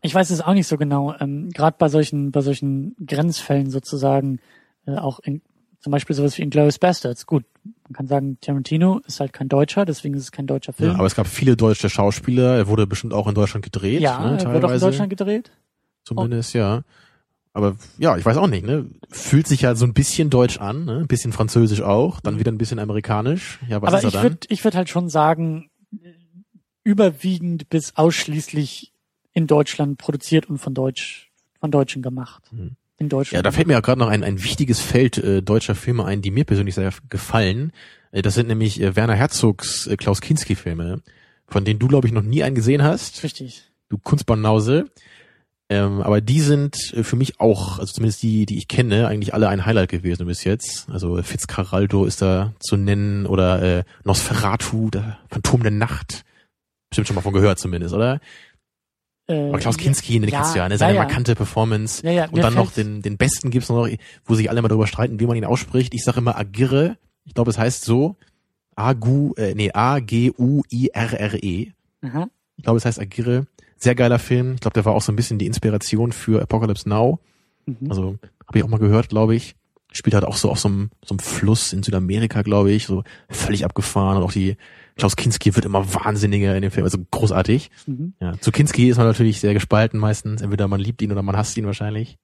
Ich 0.03 0.15
weiß 0.15 0.31
es 0.31 0.41
auch 0.41 0.53
nicht 0.53 0.67
so 0.67 0.77
genau. 0.77 1.15
Ähm, 1.21 1.49
Gerade 1.51 1.77
bei 1.79 1.89
solchen, 1.89 2.33
bei 2.33 2.41
solchen 2.43 2.95
Grenzfällen 3.07 3.71
sozusagen, 3.71 4.41
äh, 4.87 4.97
auch 4.97 5.21
in, 5.21 5.41
zum 5.79 5.93
Beispiel 5.93 6.15
sowas 6.17 6.37
wie 6.37 6.43
Inglourious 6.43 6.79
Bastards. 6.79 7.25
Gut, 7.27 7.45
man 7.93 7.97
kann 7.97 8.07
sagen, 8.07 8.39
Tarantino 8.41 9.01
ist 9.07 9.21
halt 9.21 9.35
kein 9.35 9.49
Deutscher, 9.51 9.85
deswegen 9.85 10.15
ist 10.15 10.23
es 10.23 10.33
kein 10.33 10.47
deutscher 10.47 10.73
Ja, 10.73 10.77
Film. 10.77 10.95
aber 10.97 11.07
es 11.07 11.15
gab 11.15 11.27
viele 11.27 11.57
deutsche 11.57 11.91
Schauspieler. 11.91 12.57
Er 12.57 12.67
wurde 12.67 12.87
bestimmt 12.87 13.13
auch 13.13 13.29
in 13.29 13.35
Deutschland 13.35 13.63
gedreht. 13.65 14.01
Ja, 14.01 14.19
ne, 14.19 14.25
er 14.25 14.31
wird 14.33 14.41
auch 14.47 14.55
in 14.55 14.61
teilweise. 14.63 14.87
Deutschland 14.87 15.11
gedreht. 15.11 15.51
Zumindest, 16.05 16.55
ja. 16.55 16.83
Aber 17.53 17.77
ja, 17.99 18.17
ich 18.17 18.25
weiß 18.25 18.39
auch 18.39 18.47
nicht, 18.47 18.65
ne? 18.65 18.87
Fühlt 19.11 19.47
sich 19.47 19.61
ja 19.61 19.75
so 19.75 19.85
ein 19.85 19.93
bisschen 19.93 20.31
deutsch 20.31 20.59
an, 20.59 20.87
ne? 20.87 21.01
Ein 21.01 21.07
bisschen 21.07 21.35
französisch 21.35 21.83
auch, 21.83 22.21
dann 22.21 22.39
wieder 22.39 22.51
ein 22.51 22.57
bisschen 22.57 22.79
amerikanisch. 22.79 23.59
Ja, 23.69 23.83
was 23.83 23.89
aber 23.89 23.99
ist 23.99 24.05
er 24.05 24.09
ich 24.09 24.23
würde, 24.23 24.39
ich 24.49 24.65
würde 24.65 24.77
halt 24.79 24.89
schon 24.89 25.11
sagen, 25.11 25.69
überwiegend 26.83 27.69
bis 27.69 27.95
ausschließlich 27.97 28.93
in 29.35 29.47
Deutschland 29.47 29.99
produziert 29.99 30.49
und 30.49 30.59
von 30.59 30.73
Deutsch, 30.73 31.31
von 31.61 31.71
Deutschen 31.71 32.01
gemacht. 32.01 32.43
Mhm. 32.53 32.77
In 32.99 33.09
Deutschland. 33.09 33.39
Ja, 33.39 33.43
da 33.43 33.53
fällt 33.53 33.67
mir 33.67 33.75
ja 33.75 33.81
gerade 33.81 33.99
noch 33.99 34.09
ein, 34.09 34.23
ein 34.23 34.43
wichtiges 34.43 34.81
Feld 34.81 35.19
äh, 35.19 35.43
deutscher 35.43 35.75
Filme 35.75 36.05
ein, 36.05 36.23
die 36.23 36.31
mir 36.31 36.45
persönlich 36.45 36.75
sehr 36.75 36.93
gefallen. 37.09 37.73
Äh, 38.13 38.23
das 38.23 38.35
sind 38.35 38.49
nämlich 38.49 38.81
äh, 38.81 38.95
Werner 38.97 39.15
Herzogs 39.15 39.87
äh, 39.87 39.97
Klaus 39.97 40.21
Kinski 40.21 40.55
Filme, 40.55 41.03
von 41.47 41.65
denen 41.65 41.81
du, 41.81 41.89
glaube 41.89 42.07
ich, 42.07 42.13
noch 42.13 42.23
nie 42.23 42.43
einen 42.43 42.55
gesehen 42.55 42.83
hast. 42.83 43.23
Richtig. 43.23 43.71
Du 43.89 43.99
Kunstbanause. 43.99 44.87
Ähm, 45.73 46.03
aber 46.03 46.21
die 46.21 46.41
sind 46.41 46.93
äh, 46.93 47.03
für 47.03 47.17
mich 47.17 47.41
auch, 47.41 47.79
also 47.79 47.95
zumindest 47.95 48.23
die, 48.23 48.45
die 48.45 48.59
ich 48.59 48.69
kenne, 48.69 49.09
eigentlich 49.09 49.33
alle 49.33 49.49
ein 49.49 49.65
Highlight 49.65 49.89
gewesen 49.89 50.27
bis 50.27 50.45
jetzt. 50.45 50.87
Also 50.91 51.23
Fitzcarraldo 51.23 52.05
ist 52.05 52.21
da 52.21 52.53
zu 52.61 52.77
nennen 52.77 53.25
oder 53.25 53.63
äh, 53.63 53.85
Nosferatu, 54.05 54.91
der 54.91 55.19
Phantom 55.31 55.63
der 55.63 55.71
Nacht. 55.73 56.25
Bestimmt 56.91 57.09
schon 57.09 57.15
mal 57.15 57.23
von 57.23 57.33
gehört 57.33 57.59
zumindest, 57.59 57.95
oder? 57.95 58.21
Aber 59.49 59.59
Klaus 59.59 59.77
Kinski, 59.77 60.21
den 60.21 60.29
ja, 60.29 60.39
kennst 60.39 60.55
du 60.55 60.59
ja, 60.59 60.69
ne? 60.69 60.79
seine 60.79 60.95
ja, 60.95 61.01
ja. 61.01 61.05
markante 61.05 61.35
Performance. 61.35 62.05
Ja, 62.05 62.13
ja, 62.13 62.29
Und 62.29 62.43
dann 62.43 62.55
noch 62.55 62.73
den, 62.73 63.03
den 63.03 63.17
besten 63.17 63.51
gibt's 63.51 63.69
noch, 63.69 63.89
wo 64.25 64.35
sich 64.35 64.51
alle 64.51 64.63
mal 64.63 64.69
darüber 64.69 64.87
streiten, 64.87 65.21
wie 65.21 65.27
man 65.27 65.37
ihn 65.37 65.45
ausspricht. 65.45 65.95
Ich 65.95 66.05
sage 66.05 66.19
immer 66.19 66.37
Agirre. 66.37 66.97
Ich 67.25 67.35
glaube, 67.35 67.51
es 67.51 67.59
heißt 67.59 67.85
so. 67.85 68.17
A-Gu, 68.75 69.35
äh, 69.37 69.55
nee, 69.55 69.71
A-G-U-I-R-R-E. 69.73 71.73
Aha. 72.03 72.29
Ich 72.57 72.65
glaube, 72.65 72.79
es 72.79 72.85
heißt 72.85 73.01
Agirre. 73.01 73.47
Sehr 73.77 73.95
geiler 73.95 74.19
Film. 74.19 74.55
Ich 74.55 74.61
glaube, 74.61 74.75
der 74.75 74.85
war 74.85 74.95
auch 74.95 75.03
so 75.03 75.13
ein 75.13 75.17
bisschen 75.17 75.39
die 75.39 75.47
Inspiration 75.47 76.13
für 76.13 76.43
Apocalypse 76.43 76.89
Now. 76.89 77.21
Mhm. 77.67 77.91
Also, 77.91 78.19
habe 78.47 78.59
ich 78.59 78.65
auch 78.65 78.69
mal 78.69 78.79
gehört, 78.79 79.09
glaube 79.09 79.35
ich. 79.35 79.55
Spielt 79.93 80.15
halt 80.15 80.25
auch 80.25 80.37
so 80.37 80.51
auf 80.51 80.59
so 80.59 80.69
einem, 80.69 80.91
so 81.05 81.15
einem 81.15 81.19
Fluss 81.19 81.73
in 81.73 81.83
Südamerika, 81.83 82.43
glaube 82.43 82.73
ich. 82.73 82.87
So 82.87 83.05
völlig 83.29 83.65
abgefahren. 83.65 84.17
Und 84.17 84.23
auch 84.23 84.33
die, 84.33 84.57
Klaus 84.97 85.17
Kinski 85.17 85.55
wird 85.55 85.65
immer 85.65 85.95
wahnsinniger 85.95 86.55
in 86.55 86.63
dem 86.63 86.71
Film. 86.71 86.85
Also 86.85 86.99
großartig. 87.11 87.71
Mhm. 87.87 88.15
Ja, 88.21 88.39
zu 88.41 88.53
Kinski 88.53 88.89
ist 88.89 88.99
man 88.99 89.07
natürlich 89.07 89.41
sehr 89.41 89.55
gespalten 89.55 89.99
meistens. 89.99 90.43
Entweder 90.43 90.69
man 90.69 90.81
liebt 90.81 91.03
ihn 91.03 91.13
oder 91.13 91.23
man 91.23 91.37
hasst 91.37 91.57
ihn 91.57 91.67
wahrscheinlich. 91.67 92.19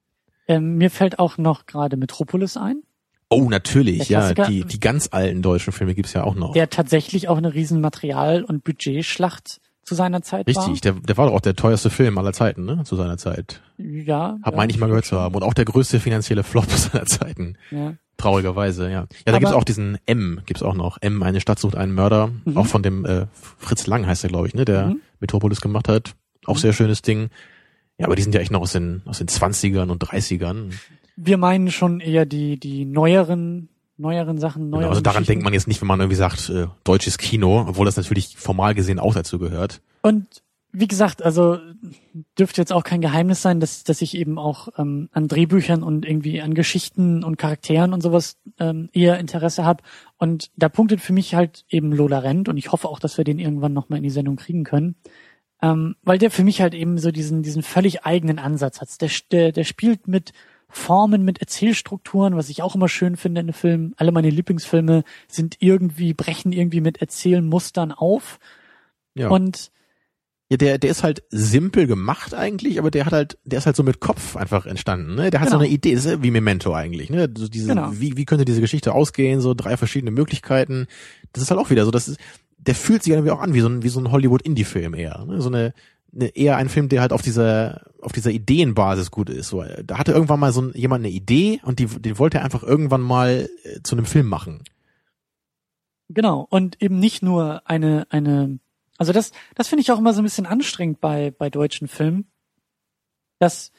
Ähm, 0.46 0.76
mir 0.76 0.90
fällt 0.90 1.18
auch 1.18 1.38
noch 1.38 1.66
gerade 1.66 1.96
Metropolis 1.96 2.56
ein, 2.56 2.82
Oh, 3.30 3.50
natürlich, 3.50 4.08
ja. 4.08 4.32
Die, 4.32 4.64
die 4.64 4.80
ganz 4.80 5.10
alten 5.12 5.42
deutschen 5.42 5.72
Filme 5.72 5.94
gibt's 5.94 6.14
ja 6.14 6.24
auch 6.24 6.34
noch. 6.34 6.54
der 6.54 6.70
tatsächlich 6.70 7.28
auch 7.28 7.36
eine 7.36 7.52
riesen 7.52 7.80
Material- 7.82 8.42
und 8.42 8.64
Budgetschlacht 8.64 9.60
zu 9.88 9.94
seiner 9.94 10.22
Zeit 10.22 10.46
Richtig, 10.46 10.80
der, 10.82 10.92
der 10.92 11.16
war 11.16 11.26
doch 11.26 11.34
auch 11.34 11.40
der 11.40 11.56
teuerste 11.56 11.90
Film 11.90 12.16
aller 12.18 12.32
Zeiten, 12.32 12.64
ne? 12.64 12.82
Zu 12.84 12.94
seiner 12.96 13.16
Zeit. 13.18 13.60
war. 13.78 13.86
Ja. 13.86 14.38
Hab 14.42 14.52
ja, 14.52 14.56
meine 14.56 14.70
ich 14.72 14.78
mal 14.78 14.86
gehört 14.86 15.04
zu 15.06 15.18
haben. 15.18 15.34
Und 15.34 15.42
auch 15.42 15.54
der 15.54 15.64
größte 15.64 15.98
finanzielle 16.00 16.42
Flop 16.44 16.66
seiner 16.70 17.06
Zeiten. 17.06 17.56
Ja. 17.70 17.94
Traurigerweise, 18.18 18.84
ja. 18.90 18.90
Ja, 18.90 19.06
da 19.24 19.32
Aber- 19.32 19.38
gibt's 19.40 19.54
auch 19.54 19.64
diesen 19.64 19.98
M, 20.06 20.40
gibt's 20.46 20.62
auch 20.62 20.74
noch. 20.74 20.98
M, 21.00 21.22
eine 21.22 21.40
Stadt 21.40 21.58
sucht 21.58 21.76
einen 21.76 21.94
Mörder. 21.94 22.30
Mhm. 22.44 22.56
Auch 22.56 22.66
von 22.66 22.82
dem 22.82 23.04
äh, 23.04 23.26
Fritz 23.32 23.86
Lang 23.86 24.06
heißt 24.06 24.24
er, 24.24 24.28
glaube 24.30 24.46
ich, 24.48 24.54
ne? 24.54 24.64
Der 24.64 24.86
Mhm. 24.88 25.00
Metropolis 25.20 25.60
gemacht 25.60 25.88
hat. 25.88 26.14
Auch 26.44 26.54
Mhm. 26.56 26.60
sehr 26.60 26.72
schönes 26.72 27.02
Ding. 27.02 27.28
Ja, 27.98 28.06
aber 28.06 28.16
die 28.16 28.22
sind 28.22 28.34
ja 28.34 28.40
echt 28.40 28.50
noch 28.52 28.60
aus 28.60 28.72
den, 28.72 29.02
aus 29.06 29.18
den 29.18 29.28
20ern 29.28 29.90
und 29.90 30.02
30ern. 30.02 30.72
Wir 31.16 31.36
meinen 31.38 31.70
schon 31.70 31.98
eher 32.00 32.26
die, 32.26 32.58
die 32.60 32.84
neueren, 32.84 33.68
neueren 33.98 34.38
Sachen, 34.38 34.70
neueren 34.70 34.82
Genau, 34.82 34.90
also 34.90 35.00
daran 35.00 35.24
denkt 35.24 35.44
man 35.44 35.52
jetzt 35.52 35.68
nicht, 35.68 35.80
wenn 35.80 35.88
man 35.88 36.00
irgendwie 36.00 36.16
sagt, 36.16 36.48
äh, 36.48 36.66
deutsches 36.84 37.18
Kino, 37.18 37.66
obwohl 37.68 37.84
das 37.84 37.96
natürlich 37.96 38.36
formal 38.36 38.74
gesehen 38.74 38.98
auch 38.98 39.14
dazu 39.14 39.38
gehört. 39.38 39.80
Und 40.02 40.42
wie 40.70 40.86
gesagt, 40.86 41.22
also 41.22 41.58
dürfte 42.38 42.60
jetzt 42.60 42.72
auch 42.72 42.84
kein 42.84 43.00
Geheimnis 43.00 43.40
sein, 43.40 43.58
dass, 43.58 43.84
dass 43.84 44.02
ich 44.02 44.16
eben 44.16 44.38
auch 44.38 44.68
ähm, 44.76 45.08
an 45.12 45.26
Drehbüchern 45.26 45.82
und 45.82 46.04
irgendwie 46.04 46.42
an 46.42 46.54
Geschichten 46.54 47.24
und 47.24 47.38
Charakteren 47.38 47.92
und 47.92 48.02
sowas 48.02 48.36
ähm, 48.58 48.90
eher 48.92 49.18
Interesse 49.18 49.64
habe. 49.64 49.82
Und 50.18 50.50
da 50.56 50.68
punktet 50.68 51.00
für 51.00 51.14
mich 51.14 51.34
halt 51.34 51.64
eben 51.70 51.92
Lola 51.92 52.18
Rent 52.18 52.48
und 52.48 52.58
ich 52.58 52.70
hoffe 52.70 52.88
auch, 52.88 53.00
dass 53.00 53.16
wir 53.16 53.24
den 53.24 53.38
irgendwann 53.38 53.72
nochmal 53.72 53.98
in 53.98 54.02
die 54.02 54.10
Sendung 54.10 54.36
kriegen 54.36 54.64
können. 54.64 54.96
Ähm, 55.60 55.96
weil 56.02 56.18
der 56.18 56.30
für 56.30 56.44
mich 56.44 56.60
halt 56.60 56.74
eben 56.74 56.98
so 56.98 57.10
diesen, 57.10 57.42
diesen 57.42 57.62
völlig 57.62 58.04
eigenen 58.04 58.38
Ansatz 58.38 58.80
hat. 58.80 59.00
Der, 59.00 59.10
der, 59.32 59.52
der 59.52 59.64
spielt 59.64 60.06
mit 60.06 60.32
Formen, 60.70 61.24
mit 61.24 61.40
Erzählstrukturen, 61.40 62.36
was 62.36 62.48
ich 62.50 62.62
auch 62.62 62.74
immer 62.74 62.88
schön 62.88 63.16
finde 63.16 63.40
in 63.40 63.52
Filmen. 63.52 63.94
Alle 63.96 64.12
meine 64.12 64.30
Lieblingsfilme 64.30 65.02
sind 65.26 65.56
irgendwie, 65.60 66.12
brechen 66.14 66.52
irgendwie 66.52 66.80
mit 66.82 67.00
Erzählmustern 67.00 67.90
auf. 67.92 68.38
Ja. 69.14 69.28
Und 69.28 69.70
Ja, 70.50 70.56
der, 70.56 70.78
der 70.78 70.90
ist 70.90 71.02
halt 71.02 71.22
simpel 71.30 71.86
gemacht 71.86 72.32
eigentlich, 72.34 72.78
aber 72.78 72.90
der 72.90 73.04
hat 73.06 73.12
halt, 73.12 73.38
der 73.44 73.58
ist 73.58 73.66
halt 73.66 73.76
so 73.76 73.82
mit 73.82 74.00
Kopf 74.00 74.36
einfach 74.36 74.64
entstanden, 74.66 75.14
ne? 75.14 75.30
Der 75.30 75.40
hat 75.40 75.48
so 75.48 75.56
Genau. 75.56 75.64
eine 75.64 75.72
Idee, 75.74 75.94
das 75.94 76.04
ist 76.06 76.22
wie 76.22 76.30
Memento 76.30 76.72
eigentlich, 76.74 77.10
ne? 77.10 77.28
So 77.36 77.48
diese, 77.48 77.68
Genau. 77.68 77.90
wie, 77.92 78.16
wie 78.16 78.24
könnte 78.24 78.44
diese 78.46 78.60
Geschichte 78.62 78.92
ausgehen, 78.94 79.40
so 79.40 79.52
drei 79.54 79.76
verschiedene 79.76 80.10
Möglichkeiten. 80.10 80.86
Das 81.32 81.42
ist 81.42 81.50
halt 81.50 81.60
auch 81.60 81.68
wieder 81.70 81.84
so, 81.84 81.90
das 81.90 82.08
ist, 82.08 82.18
der 82.58 82.74
fühlt 82.74 83.02
sich 83.02 83.12
irgendwie 83.12 83.30
auch 83.30 83.40
an 83.40 83.52
wie 83.54 83.60
so 83.60 83.68
ein, 83.68 83.82
wie 83.82 83.88
so 83.88 84.00
ein 84.00 84.10
Hollywood-Indie-Film 84.10 84.94
eher, 84.94 85.24
ne? 85.26 85.40
So 85.42 85.48
eine, 85.48 85.72
eher 86.12 86.56
ein 86.56 86.68
Film, 86.68 86.88
der 86.88 87.00
halt 87.00 87.12
auf 87.12 87.22
dieser, 87.22 87.86
auf 88.00 88.12
dieser 88.12 88.30
Ideenbasis 88.30 89.10
gut 89.10 89.30
ist. 89.30 89.48
So, 89.48 89.64
da 89.84 89.98
hatte 89.98 90.12
irgendwann 90.12 90.40
mal 90.40 90.52
so 90.52 90.62
ein, 90.62 90.72
jemand 90.74 91.04
eine 91.04 91.12
Idee 91.12 91.60
und 91.64 91.78
die, 91.78 91.86
den 91.86 92.18
wollte 92.18 92.38
er 92.38 92.44
einfach 92.44 92.62
irgendwann 92.62 93.02
mal 93.02 93.48
äh, 93.64 93.80
zu 93.82 93.96
einem 93.96 94.06
Film 94.06 94.26
machen. 94.26 94.64
Genau, 96.08 96.46
und 96.48 96.80
eben 96.82 96.98
nicht 96.98 97.22
nur 97.22 97.68
eine, 97.68 98.06
eine, 98.10 98.58
also 98.96 99.12
das, 99.12 99.32
das 99.54 99.68
finde 99.68 99.82
ich 99.82 99.92
auch 99.92 99.98
immer 99.98 100.14
so 100.14 100.22
ein 100.22 100.24
bisschen 100.24 100.46
anstrengend 100.46 101.00
bei, 101.00 101.30
bei 101.30 101.50
deutschen 101.50 101.86
Filmen, 101.86 102.30
dass, 103.38 103.72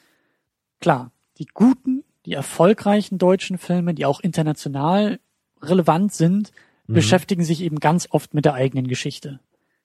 klar, 0.80 1.10
die 1.38 1.46
guten, 1.46 2.04
die 2.26 2.34
erfolgreichen 2.34 3.18
deutschen 3.18 3.58
Filme, 3.58 3.94
die 3.94 4.06
auch 4.06 4.20
international 4.20 5.18
relevant 5.60 6.12
sind, 6.12 6.52
Mhm. 6.90 6.94
beschäftigen 6.94 7.44
sich 7.44 7.62
eben 7.62 7.78
ganz 7.78 8.08
oft 8.10 8.34
mit 8.34 8.44
der 8.44 8.54
eigenen 8.54 8.88
Geschichte. 8.88 9.40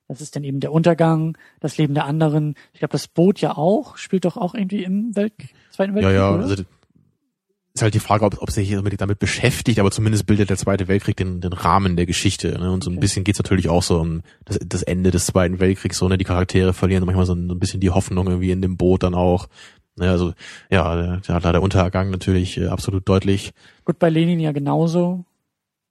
Das 0.07 0.21
ist 0.21 0.35
dann 0.35 0.43
eben 0.43 0.59
der 0.59 0.71
Untergang, 0.71 1.37
das 1.59 1.77
Leben 1.77 1.93
der 1.95 2.05
anderen. 2.05 2.55
Ich 2.73 2.79
glaube, 2.79 2.91
das 2.91 3.07
Boot 3.07 3.41
ja 3.41 3.57
auch, 3.57 3.97
spielt 3.97 4.25
doch 4.25 4.37
auch 4.37 4.53
irgendwie 4.53 4.83
im 4.83 5.15
Welt, 5.15 5.33
Zweiten 5.71 5.91
Ja, 5.91 5.95
Weltkrieg, 5.95 6.15
ja, 6.15 6.33
oder? 6.33 6.43
also 6.43 6.63
ist 7.73 7.81
halt 7.81 7.93
die 7.93 7.99
Frage, 7.99 8.23
ob, 8.23 8.41
ob 8.41 8.51
sich 8.51 8.73
unbedingt 8.77 9.01
damit 9.01 9.19
beschäftigt, 9.19 9.79
aber 9.79 9.91
zumindest 9.91 10.25
bildet 10.25 10.49
der 10.49 10.55
Zweite 10.55 10.87
Weltkrieg 10.87 11.17
den, 11.17 11.41
den 11.41 11.51
Rahmen 11.51 11.97
der 11.97 12.05
Geschichte. 12.05 12.57
Ne? 12.57 12.71
Und 12.71 12.85
so 12.85 12.89
ein 12.89 12.93
Okay. 12.93 13.01
bisschen 13.01 13.23
geht's 13.25 13.39
natürlich 13.39 13.67
auch 13.67 13.83
so 13.83 13.99
um 13.99 14.21
das, 14.45 14.59
das 14.65 14.81
Ende 14.81 15.11
des 15.11 15.25
Zweiten 15.25 15.59
Weltkriegs, 15.59 15.97
so, 15.97 16.07
ne? 16.07 16.17
Die 16.17 16.23
Charaktere 16.23 16.71
verlieren 16.73 17.03
manchmal 17.05 17.25
so 17.25 17.33
ein, 17.33 17.49
so 17.49 17.53
ein 17.53 17.59
bisschen 17.59 17.81
die 17.81 17.89
Hoffnung 17.89 18.27
irgendwie 18.27 18.51
in 18.51 18.61
dem 18.61 18.77
Boot 18.77 19.03
dann 19.03 19.13
auch. 19.13 19.49
Ne? 19.97 20.09
Also 20.09 20.33
ja, 20.69 21.17
der, 21.17 21.39
der 21.39 21.61
Untergang 21.61 22.11
natürlich 22.11 22.57
äh, 22.57 22.67
absolut 22.67 23.09
deutlich. 23.09 23.51
Gut, 23.83 23.99
bei 23.99 24.09
Lenin 24.09 24.39
ja 24.39 24.53
genauso. 24.53 25.25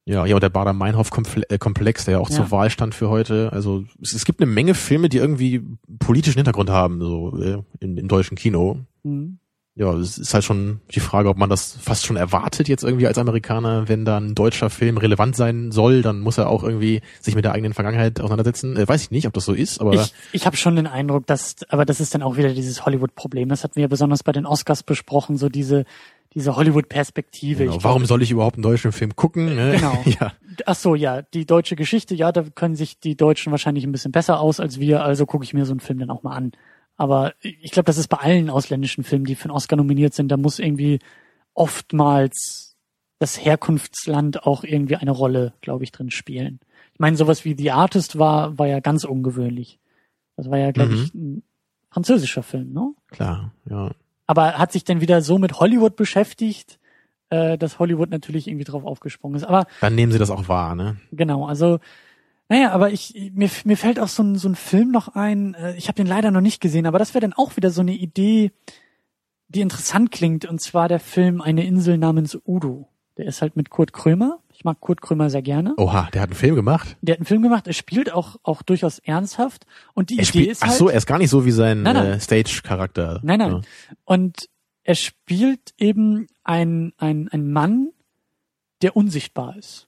Ja, 0.06 0.26
ja, 0.26 0.34
und 0.34 0.42
der 0.42 0.50
Bader-Meinhof-Komplex, 0.50 2.04
der 2.04 2.12
ja 2.12 2.18
auch 2.18 2.28
Ja. 2.28 2.36
zur 2.36 2.50
Wahl 2.50 2.68
stand 2.68 2.94
für 2.94 3.08
heute. 3.08 3.50
Also 3.52 3.84
es, 4.02 4.12
es 4.12 4.24
gibt 4.26 4.40
eine 4.40 4.50
Menge 4.50 4.74
Filme, 4.74 5.08
die 5.08 5.16
irgendwie 5.16 5.62
politischen 5.98 6.38
Hintergrund 6.38 6.68
haben, 6.68 7.00
so 7.00 7.38
äh, 7.40 7.62
im, 7.80 7.96
im 7.96 8.08
deutschen 8.08 8.36
Kino. 8.36 8.80
Hm. 9.02 9.38
Ja, 9.76 9.92
es 9.94 10.18
ist 10.18 10.32
halt 10.32 10.44
schon 10.44 10.80
die 10.94 11.00
Frage, 11.00 11.28
ob 11.28 11.36
man 11.36 11.50
das 11.50 11.76
fast 11.80 12.06
schon 12.06 12.16
erwartet 12.16 12.68
jetzt 12.68 12.84
irgendwie 12.84 13.08
als 13.08 13.18
Amerikaner, 13.18 13.88
wenn 13.88 14.04
da 14.04 14.18
ein 14.18 14.36
deutscher 14.36 14.70
Film 14.70 14.98
relevant 14.98 15.34
sein 15.34 15.72
soll, 15.72 16.00
dann 16.00 16.20
muss 16.20 16.38
er 16.38 16.48
auch 16.48 16.62
irgendwie 16.62 17.02
sich 17.20 17.34
mit 17.34 17.44
der 17.44 17.52
eigenen 17.52 17.74
Vergangenheit 17.74 18.20
auseinandersetzen. 18.20 18.76
Äh, 18.76 18.86
weiß 18.86 19.02
ich 19.02 19.10
nicht, 19.10 19.26
ob 19.26 19.32
das 19.32 19.44
so 19.44 19.52
ist, 19.52 19.80
aber 19.80 19.94
Ich, 19.94 20.14
ich 20.30 20.46
habe 20.46 20.56
schon 20.56 20.76
den 20.76 20.86
Eindruck, 20.86 21.26
dass, 21.26 21.56
aber 21.70 21.84
das 21.84 21.98
ist 21.98 22.14
dann 22.14 22.22
auch 22.22 22.36
wieder 22.36 22.54
dieses 22.54 22.86
Hollywood-Problem. 22.86 23.48
Das 23.48 23.64
hatten 23.64 23.74
wir 23.74 23.82
ja 23.82 23.88
besonders 23.88 24.22
bei 24.22 24.30
den 24.30 24.46
Oscars 24.46 24.84
besprochen, 24.84 25.38
so 25.38 25.48
diese, 25.48 25.86
diese 26.34 26.54
Hollywood-Perspektive. 26.54 27.64
Genau. 27.64 27.82
Warum 27.82 28.06
soll 28.06 28.22
ich 28.22 28.30
überhaupt 28.30 28.54
einen 28.54 28.62
deutschen 28.62 28.92
Film 28.92 29.16
gucken? 29.16 29.56
Ne? 29.56 29.72
Genau. 29.74 30.04
ja. 30.20 30.32
Ach 30.66 30.76
so, 30.76 30.94
ja, 30.94 31.22
die 31.22 31.46
deutsche 31.46 31.74
Geschichte, 31.74 32.14
ja, 32.14 32.30
da 32.30 32.44
können 32.54 32.76
sich 32.76 33.00
die 33.00 33.16
Deutschen 33.16 33.50
wahrscheinlich 33.50 33.84
ein 33.84 33.90
bisschen 33.90 34.12
besser 34.12 34.38
aus 34.38 34.60
als 34.60 34.78
wir, 34.78 35.02
also 35.02 35.26
gucke 35.26 35.42
ich 35.42 35.52
mir 35.52 35.64
so 35.66 35.72
einen 35.72 35.80
Film 35.80 35.98
dann 35.98 36.10
auch 36.10 36.22
mal 36.22 36.36
an. 36.36 36.52
Aber 36.96 37.34
ich 37.40 37.70
glaube, 37.72 37.86
das 37.86 37.98
ist 37.98 38.08
bei 38.08 38.18
allen 38.18 38.50
ausländischen 38.50 39.02
Filmen, 39.04 39.24
die 39.24 39.34
für 39.34 39.44
einen 39.46 39.56
Oscar 39.56 39.76
nominiert 39.76 40.14
sind, 40.14 40.28
da 40.28 40.36
muss 40.36 40.58
irgendwie 40.58 41.00
oftmals 41.54 42.76
das 43.18 43.42
Herkunftsland 43.44 44.44
auch 44.46 44.64
irgendwie 44.64 44.96
eine 44.96 45.10
Rolle, 45.10 45.54
glaube 45.60 45.84
ich, 45.84 45.92
drin 45.92 46.10
spielen. 46.10 46.60
Ich 46.92 47.00
meine, 47.00 47.16
sowas 47.16 47.44
wie 47.44 47.56
The 47.56 47.70
Artist 47.72 48.18
war, 48.18 48.58
war 48.58 48.66
ja 48.66 48.80
ganz 48.80 49.04
ungewöhnlich. 49.04 49.78
Das 50.36 50.50
war 50.50 50.58
ja, 50.58 50.72
glaube 50.72 50.94
Mhm. 50.94 51.02
ich, 51.02 51.14
ein 51.14 51.42
französischer 51.90 52.42
Film, 52.42 52.72
ne? 52.72 52.92
Klar, 53.10 53.52
ja. 53.68 53.90
Aber 54.26 54.58
hat 54.58 54.72
sich 54.72 54.84
dann 54.84 55.00
wieder 55.00 55.20
so 55.22 55.38
mit 55.38 55.60
Hollywood 55.60 55.96
beschäftigt, 55.96 56.78
äh, 57.30 57.56
dass 57.58 57.78
Hollywood 57.78 58.10
natürlich 58.10 58.46
irgendwie 58.48 58.64
drauf 58.64 58.84
aufgesprungen 58.84 59.36
ist. 59.36 59.44
Aber 59.44 59.66
Dann 59.80 59.94
nehmen 59.94 60.12
sie 60.12 60.18
das 60.18 60.30
auch 60.30 60.48
wahr, 60.48 60.74
ne? 60.74 60.96
Genau, 61.12 61.46
also 61.46 61.78
naja, 62.48 62.72
aber 62.72 62.90
ich 62.90 63.30
mir, 63.34 63.50
mir 63.64 63.76
fällt 63.76 63.98
auch 63.98 64.08
so 64.08 64.22
ein, 64.22 64.36
so 64.36 64.48
ein 64.48 64.54
Film 64.54 64.90
noch 64.90 65.08
ein, 65.08 65.54
äh, 65.54 65.74
ich 65.76 65.88
habe 65.88 65.96
den 65.96 66.06
leider 66.06 66.30
noch 66.30 66.40
nicht 66.40 66.60
gesehen, 66.60 66.86
aber 66.86 66.98
das 66.98 67.14
wäre 67.14 67.22
dann 67.22 67.32
auch 67.32 67.56
wieder 67.56 67.70
so 67.70 67.80
eine 67.80 67.94
Idee, 67.94 68.52
die 69.48 69.60
interessant 69.60 70.10
klingt, 70.10 70.44
und 70.44 70.60
zwar 70.60 70.88
der 70.88 71.00
Film 71.00 71.40
Eine 71.40 71.64
Insel 71.64 71.98
namens 71.98 72.38
Udo. 72.46 72.88
Der 73.16 73.26
ist 73.26 73.42
halt 73.42 73.54
mit 73.54 73.70
Kurt 73.70 73.92
Krömer. 73.92 74.40
Ich 74.52 74.64
mag 74.64 74.80
Kurt 74.80 75.00
Krömer 75.00 75.30
sehr 75.30 75.42
gerne. 75.42 75.74
Oha, 75.76 76.08
der 76.12 76.22
hat 76.22 76.30
einen 76.30 76.36
Film 76.36 76.56
gemacht. 76.56 76.96
Der 77.00 77.12
hat 77.14 77.20
einen 77.20 77.26
Film 77.26 77.42
gemacht, 77.42 77.66
er 77.68 77.72
spielt 77.72 78.12
auch, 78.12 78.36
auch 78.42 78.62
durchaus 78.62 78.98
ernsthaft. 78.98 79.66
Und 79.94 80.10
die 80.10 80.14
Er 80.14 80.22
Idee 80.22 80.26
spielt, 80.26 80.50
ist 80.50 80.62
ach 80.64 80.68
halt. 80.68 80.78
so, 80.78 80.88
er 80.88 80.96
ist 80.98 81.06
gar 81.06 81.18
nicht 81.18 81.30
so 81.30 81.44
wie 81.44 81.52
sein 81.52 81.82
Nein, 81.82 81.94
nein. 81.94 82.06
äh, 82.14 82.20
Stage-Charakter. 82.20 83.20
Nein, 83.22 83.38
nein. 83.38 83.52
Ja. 83.52 83.60
Und 84.04 84.48
er 84.82 84.96
spielt 84.96 85.74
eben 85.78 86.26
ein, 86.42 86.92
ein, 86.98 87.28
ein 87.28 87.52
Mann, 87.52 87.90
der 88.82 88.96
unsichtbar 88.96 89.56
ist. 89.56 89.86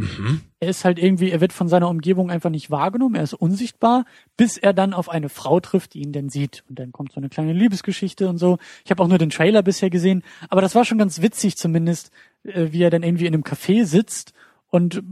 Mhm. 0.00 0.42
er 0.60 0.68
ist 0.68 0.84
halt 0.84 0.98
irgendwie, 0.98 1.32
er 1.32 1.40
wird 1.40 1.52
von 1.52 1.66
seiner 1.68 1.88
Umgebung 1.88 2.30
einfach 2.30 2.50
nicht 2.50 2.70
wahrgenommen, 2.70 3.16
er 3.16 3.24
ist 3.24 3.34
unsichtbar, 3.34 4.04
bis 4.36 4.56
er 4.56 4.72
dann 4.72 4.94
auf 4.94 5.08
eine 5.08 5.28
Frau 5.28 5.58
trifft, 5.58 5.94
die 5.94 6.02
ihn 6.02 6.12
dann 6.12 6.28
sieht. 6.28 6.62
Und 6.68 6.78
dann 6.78 6.92
kommt 6.92 7.12
so 7.12 7.18
eine 7.18 7.28
kleine 7.28 7.52
Liebesgeschichte 7.52 8.28
und 8.28 8.38
so. 8.38 8.58
Ich 8.84 8.92
habe 8.92 9.02
auch 9.02 9.08
nur 9.08 9.18
den 9.18 9.30
Trailer 9.30 9.62
bisher 9.62 9.90
gesehen, 9.90 10.22
aber 10.50 10.60
das 10.60 10.76
war 10.76 10.84
schon 10.84 10.98
ganz 10.98 11.20
witzig 11.20 11.56
zumindest, 11.56 12.12
äh, 12.44 12.68
wie 12.70 12.82
er 12.82 12.90
dann 12.90 13.02
irgendwie 13.02 13.26
in 13.26 13.34
einem 13.34 13.42
Café 13.42 13.84
sitzt 13.84 14.34
und 14.68 15.02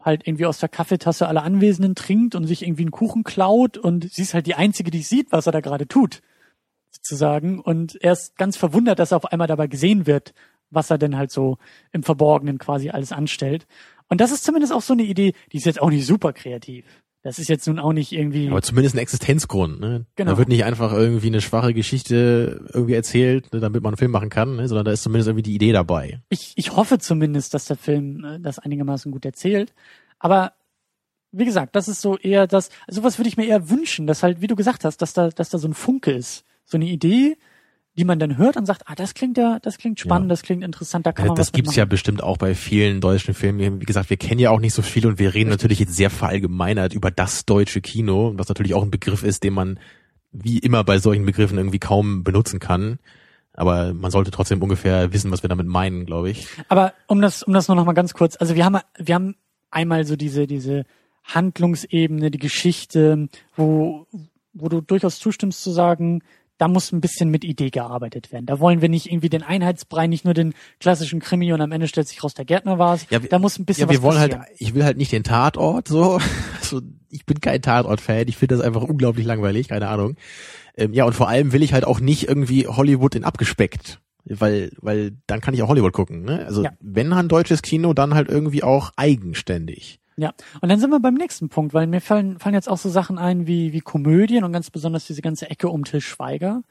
halt 0.00 0.26
irgendwie 0.26 0.46
aus 0.46 0.58
der 0.58 0.68
Kaffeetasse 0.68 1.26
alle 1.26 1.42
Anwesenden 1.42 1.94
trinkt 1.94 2.34
und 2.34 2.46
sich 2.46 2.62
irgendwie 2.62 2.82
einen 2.82 2.90
Kuchen 2.90 3.24
klaut 3.24 3.78
und 3.78 4.12
sie 4.12 4.22
ist 4.22 4.34
halt 4.34 4.46
die 4.46 4.54
Einzige, 4.54 4.90
die 4.90 5.02
sieht, 5.02 5.32
was 5.32 5.46
er 5.46 5.52
da 5.52 5.60
gerade 5.60 5.88
tut, 5.88 6.22
sozusagen. 6.90 7.58
Und 7.58 7.96
er 8.02 8.12
ist 8.12 8.36
ganz 8.36 8.56
verwundert, 8.56 8.98
dass 8.98 9.12
er 9.12 9.16
auf 9.16 9.32
einmal 9.32 9.48
dabei 9.48 9.66
gesehen 9.66 10.06
wird, 10.06 10.34
was 10.70 10.90
er 10.90 10.98
denn 10.98 11.16
halt 11.16 11.30
so 11.30 11.58
im 11.92 12.02
Verborgenen 12.02 12.58
quasi 12.58 12.90
alles 12.90 13.12
anstellt. 13.12 13.66
Und 14.14 14.20
das 14.20 14.30
ist 14.30 14.44
zumindest 14.44 14.72
auch 14.72 14.80
so 14.80 14.92
eine 14.92 15.02
Idee, 15.02 15.32
die 15.50 15.56
ist 15.56 15.66
jetzt 15.66 15.82
auch 15.82 15.90
nicht 15.90 16.06
super 16.06 16.32
kreativ. 16.32 16.84
Das 17.24 17.40
ist 17.40 17.48
jetzt 17.48 17.66
nun 17.66 17.80
auch 17.80 17.92
nicht 17.92 18.12
irgendwie. 18.12 18.48
Aber 18.48 18.62
zumindest 18.62 18.94
ein 18.94 19.00
Existenzgrund. 19.00 19.80
Ne? 19.80 20.06
Genau. 20.14 20.30
Da 20.30 20.38
wird 20.38 20.48
nicht 20.48 20.64
einfach 20.64 20.92
irgendwie 20.92 21.26
eine 21.26 21.40
schwache 21.40 21.74
Geschichte 21.74 22.64
irgendwie 22.72 22.94
erzählt, 22.94 23.52
ne, 23.52 23.58
damit 23.58 23.82
man 23.82 23.90
einen 23.90 23.96
Film 23.96 24.12
machen 24.12 24.30
kann, 24.30 24.54
ne? 24.54 24.68
sondern 24.68 24.84
da 24.84 24.92
ist 24.92 25.02
zumindest 25.02 25.26
irgendwie 25.26 25.42
die 25.42 25.56
Idee 25.56 25.72
dabei. 25.72 26.20
Ich, 26.28 26.52
ich 26.54 26.76
hoffe 26.76 27.00
zumindest, 27.00 27.54
dass 27.54 27.64
der 27.64 27.76
Film 27.76 28.24
äh, 28.24 28.38
das 28.38 28.60
einigermaßen 28.60 29.10
gut 29.10 29.24
erzählt. 29.24 29.74
Aber 30.20 30.52
wie 31.32 31.44
gesagt, 31.44 31.74
das 31.74 31.88
ist 31.88 32.00
so 32.00 32.16
eher 32.16 32.46
das, 32.46 32.70
sowas 32.86 33.18
würde 33.18 33.30
ich 33.30 33.36
mir 33.36 33.48
eher 33.48 33.68
wünschen, 33.68 34.06
dass 34.06 34.22
halt, 34.22 34.42
wie 34.42 34.46
du 34.46 34.54
gesagt 34.54 34.84
hast, 34.84 35.02
dass 35.02 35.12
da, 35.12 35.30
dass 35.30 35.50
da 35.50 35.58
so 35.58 35.66
ein 35.66 35.74
Funke 35.74 36.12
ist. 36.12 36.44
So 36.66 36.78
eine 36.78 36.86
Idee, 36.86 37.36
die 37.96 38.04
man 38.04 38.18
dann 38.18 38.36
hört 38.38 38.56
und 38.56 38.66
sagt, 38.66 38.82
ah, 38.86 38.94
das 38.94 39.14
klingt 39.14 39.36
ja, 39.38 39.58
das 39.62 39.78
klingt 39.78 40.00
spannend, 40.00 40.26
Ja. 40.26 40.30
das 40.30 40.42
klingt 40.42 40.64
interessant, 40.64 41.06
da 41.06 41.12
kann 41.12 41.28
man 41.28 41.36
das 41.36 41.52
gibt's 41.52 41.76
ja 41.76 41.84
bestimmt 41.84 42.22
auch 42.22 42.38
bei 42.38 42.54
vielen 42.54 43.00
deutschen 43.00 43.34
Filmen. 43.34 43.80
Wie 43.80 43.84
gesagt, 43.84 44.10
wir 44.10 44.16
kennen 44.16 44.40
ja 44.40 44.50
auch 44.50 44.60
nicht 44.60 44.74
so 44.74 44.82
viel 44.82 45.06
und 45.06 45.18
wir 45.18 45.34
reden 45.34 45.50
natürlich 45.50 45.78
jetzt 45.78 45.94
sehr 45.94 46.10
verallgemeinert 46.10 46.92
über 46.92 47.10
das 47.10 47.44
deutsche 47.46 47.80
Kino, 47.80 48.32
was 48.36 48.48
natürlich 48.48 48.74
auch 48.74 48.82
ein 48.82 48.90
Begriff 48.90 49.22
ist, 49.22 49.44
den 49.44 49.54
man 49.54 49.78
wie 50.32 50.58
immer 50.58 50.82
bei 50.82 50.98
solchen 50.98 51.24
Begriffen 51.24 51.56
irgendwie 51.58 51.78
kaum 51.78 52.24
benutzen 52.24 52.58
kann. 52.58 52.98
Aber 53.52 53.94
man 53.94 54.10
sollte 54.10 54.32
trotzdem 54.32 54.60
ungefähr 54.60 55.12
wissen, 55.12 55.30
was 55.30 55.44
wir 55.44 55.48
damit 55.48 55.68
meinen, 55.68 56.06
glaube 56.06 56.30
ich. 56.30 56.48
Aber 56.68 56.92
um 57.06 57.20
das, 57.22 57.44
um 57.44 57.52
das 57.52 57.68
nur 57.68 57.76
noch 57.76 57.84
mal 57.84 57.92
ganz 57.92 58.12
kurz, 58.12 58.36
also 58.40 58.56
wir 58.56 58.64
haben, 58.64 58.78
wir 58.98 59.14
haben 59.14 59.36
einmal 59.70 60.04
so 60.04 60.16
diese, 60.16 60.48
diese 60.48 60.84
Handlungsebene, 61.22 62.32
die 62.32 62.38
Geschichte, 62.38 63.28
wo, 63.56 64.08
wo 64.52 64.68
du 64.68 64.80
durchaus 64.80 65.20
zustimmst 65.20 65.62
zu 65.62 65.70
sagen, 65.70 66.22
da 66.58 66.68
muss 66.68 66.92
ein 66.92 67.00
bisschen 67.00 67.30
mit 67.30 67.44
Idee 67.44 67.70
gearbeitet 67.70 68.30
werden. 68.32 68.46
Da 68.46 68.60
wollen 68.60 68.80
wir 68.80 68.88
nicht 68.88 69.10
irgendwie 69.10 69.28
den 69.28 69.42
Einheitsbrei, 69.42 70.06
nicht 70.06 70.24
nur 70.24 70.34
den 70.34 70.54
klassischen 70.80 71.20
Krimi 71.20 71.52
und 71.52 71.60
am 71.60 71.72
Ende 71.72 71.88
stellt 71.88 72.06
sich 72.08 72.22
raus, 72.22 72.34
der 72.34 72.44
Gärtner 72.44 72.78
war 72.78 72.94
es. 72.94 73.06
Ja, 73.10 73.18
da 73.18 73.38
muss 73.38 73.58
ein 73.58 73.64
bisschen 73.64 73.82
Ja, 73.82 73.90
wir 73.90 73.98
was 73.98 74.02
wollen 74.04 74.16
passieren. 74.18 74.40
halt, 74.40 74.50
ich 74.58 74.74
will 74.74 74.84
halt 74.84 74.96
nicht 74.96 75.12
den 75.12 75.24
Tatort 75.24 75.88
so. 75.88 76.20
Also, 76.60 76.80
ich 77.10 77.26
bin 77.26 77.40
kein 77.40 77.60
Tatort-Fan. 77.60 78.26
Ich 78.28 78.36
finde 78.38 78.56
das 78.56 78.64
einfach 78.64 78.82
unglaublich 78.82 79.26
langweilig, 79.26 79.68
keine 79.68 79.88
Ahnung. 79.88 80.16
Ähm, 80.76 80.94
ja, 80.94 81.04
und 81.04 81.12
vor 81.12 81.28
allem 81.28 81.52
will 81.52 81.62
ich 81.62 81.74
halt 81.74 81.84
auch 81.84 82.00
nicht 82.00 82.26
irgendwie 82.26 82.66
Hollywood 82.66 83.14
in 83.14 83.22
abgespeckt. 83.24 84.00
Weil, 84.24 84.72
weil 84.80 85.12
dann 85.26 85.42
kann 85.42 85.52
ich 85.52 85.62
auch 85.62 85.68
Hollywood 85.68 85.92
gucken. 85.92 86.22
Ne? 86.22 86.46
Also 86.46 86.64
Ja. 86.64 86.70
wenn 86.80 87.12
ein 87.12 87.28
deutsches 87.28 87.60
Kino, 87.60 87.92
dann 87.92 88.14
halt 88.14 88.30
irgendwie 88.30 88.62
auch 88.62 88.90
eigenständig. 88.96 90.00
Ja, 90.16 90.32
und 90.60 90.68
dann 90.68 90.78
sind 90.78 90.90
wir 90.90 91.00
beim 91.00 91.14
nächsten 91.14 91.48
Punkt, 91.48 91.74
weil 91.74 91.86
mir 91.86 92.00
fallen, 92.00 92.38
fallen 92.38 92.54
jetzt 92.54 92.68
auch 92.68 92.78
so 92.78 92.88
Sachen 92.88 93.18
ein 93.18 93.46
wie, 93.46 93.72
wie 93.72 93.80
Komödien 93.80 94.44
und 94.44 94.52
ganz 94.52 94.70
besonders 94.70 95.06
diese 95.06 95.22
ganze 95.22 95.50
Ecke 95.50 95.68
um 95.68 95.84
Till 95.84 96.00
Schweiger. 96.00 96.62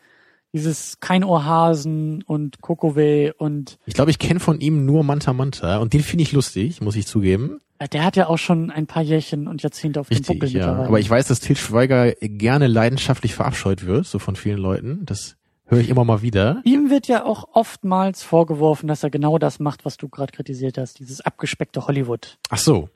Dieses 0.53 0.99
Kein 0.99 1.23
Ohrhasen 1.23 2.21
und 2.23 2.61
Kokoway 2.61 3.33
und 3.35 3.79
Ich 3.85 3.95
glaube, 3.95 4.11
ich 4.11 4.19
kenne 4.19 4.39
von 4.39 4.59
ihm 4.59 4.85
nur 4.85 5.03
Manta 5.03 5.33
Manta 5.33 5.77
und 5.79 5.93
den 5.93 6.01
finde 6.01 6.23
ich 6.23 6.31
lustig, 6.31 6.79
muss 6.79 6.95
ich 6.95 7.07
zugeben. 7.07 7.59
der 7.91 8.05
hat 8.05 8.15
ja 8.15 8.27
auch 8.27 8.37
schon 8.37 8.69
ein 8.69 8.85
paar 8.85 9.01
Jährchen 9.01 9.47
und 9.47 9.63
Jahrzehnte 9.63 9.99
auf 9.99 10.09
dem 10.09 10.17
Richtig, 10.17 10.39
Buckel 10.39 10.55
ja. 10.55 10.75
Aber 10.83 10.99
ich 10.99 11.09
weiß, 11.09 11.27
dass 11.27 11.39
Til 11.39 11.55
Schweiger 11.55 12.11
gerne 12.21 12.67
leidenschaftlich 12.67 13.33
verabscheut 13.33 13.85
wird, 13.85 14.05
so 14.05 14.19
von 14.19 14.35
vielen 14.35 14.59
Leuten. 14.59 15.05
Das 15.05 15.37
höre 15.65 15.79
ich 15.79 15.89
immer 15.89 16.05
mal 16.05 16.21
wieder. 16.21 16.61
Ihm 16.63 16.89
wird 16.89 17.07
ja 17.07 17.25
auch 17.25 17.49
oftmals 17.53 18.21
vorgeworfen, 18.21 18.87
dass 18.87 19.03
er 19.03 19.09
genau 19.09 19.39
das 19.39 19.59
macht, 19.59 19.85
was 19.85 19.97
du 19.97 20.07
gerade 20.07 20.31
kritisiert 20.31 20.77
hast, 20.77 20.99
dieses 20.99 21.19
abgespeckte 21.21 21.87
Hollywood. 21.87 22.37
Ach 22.49 22.59
so. 22.59 22.89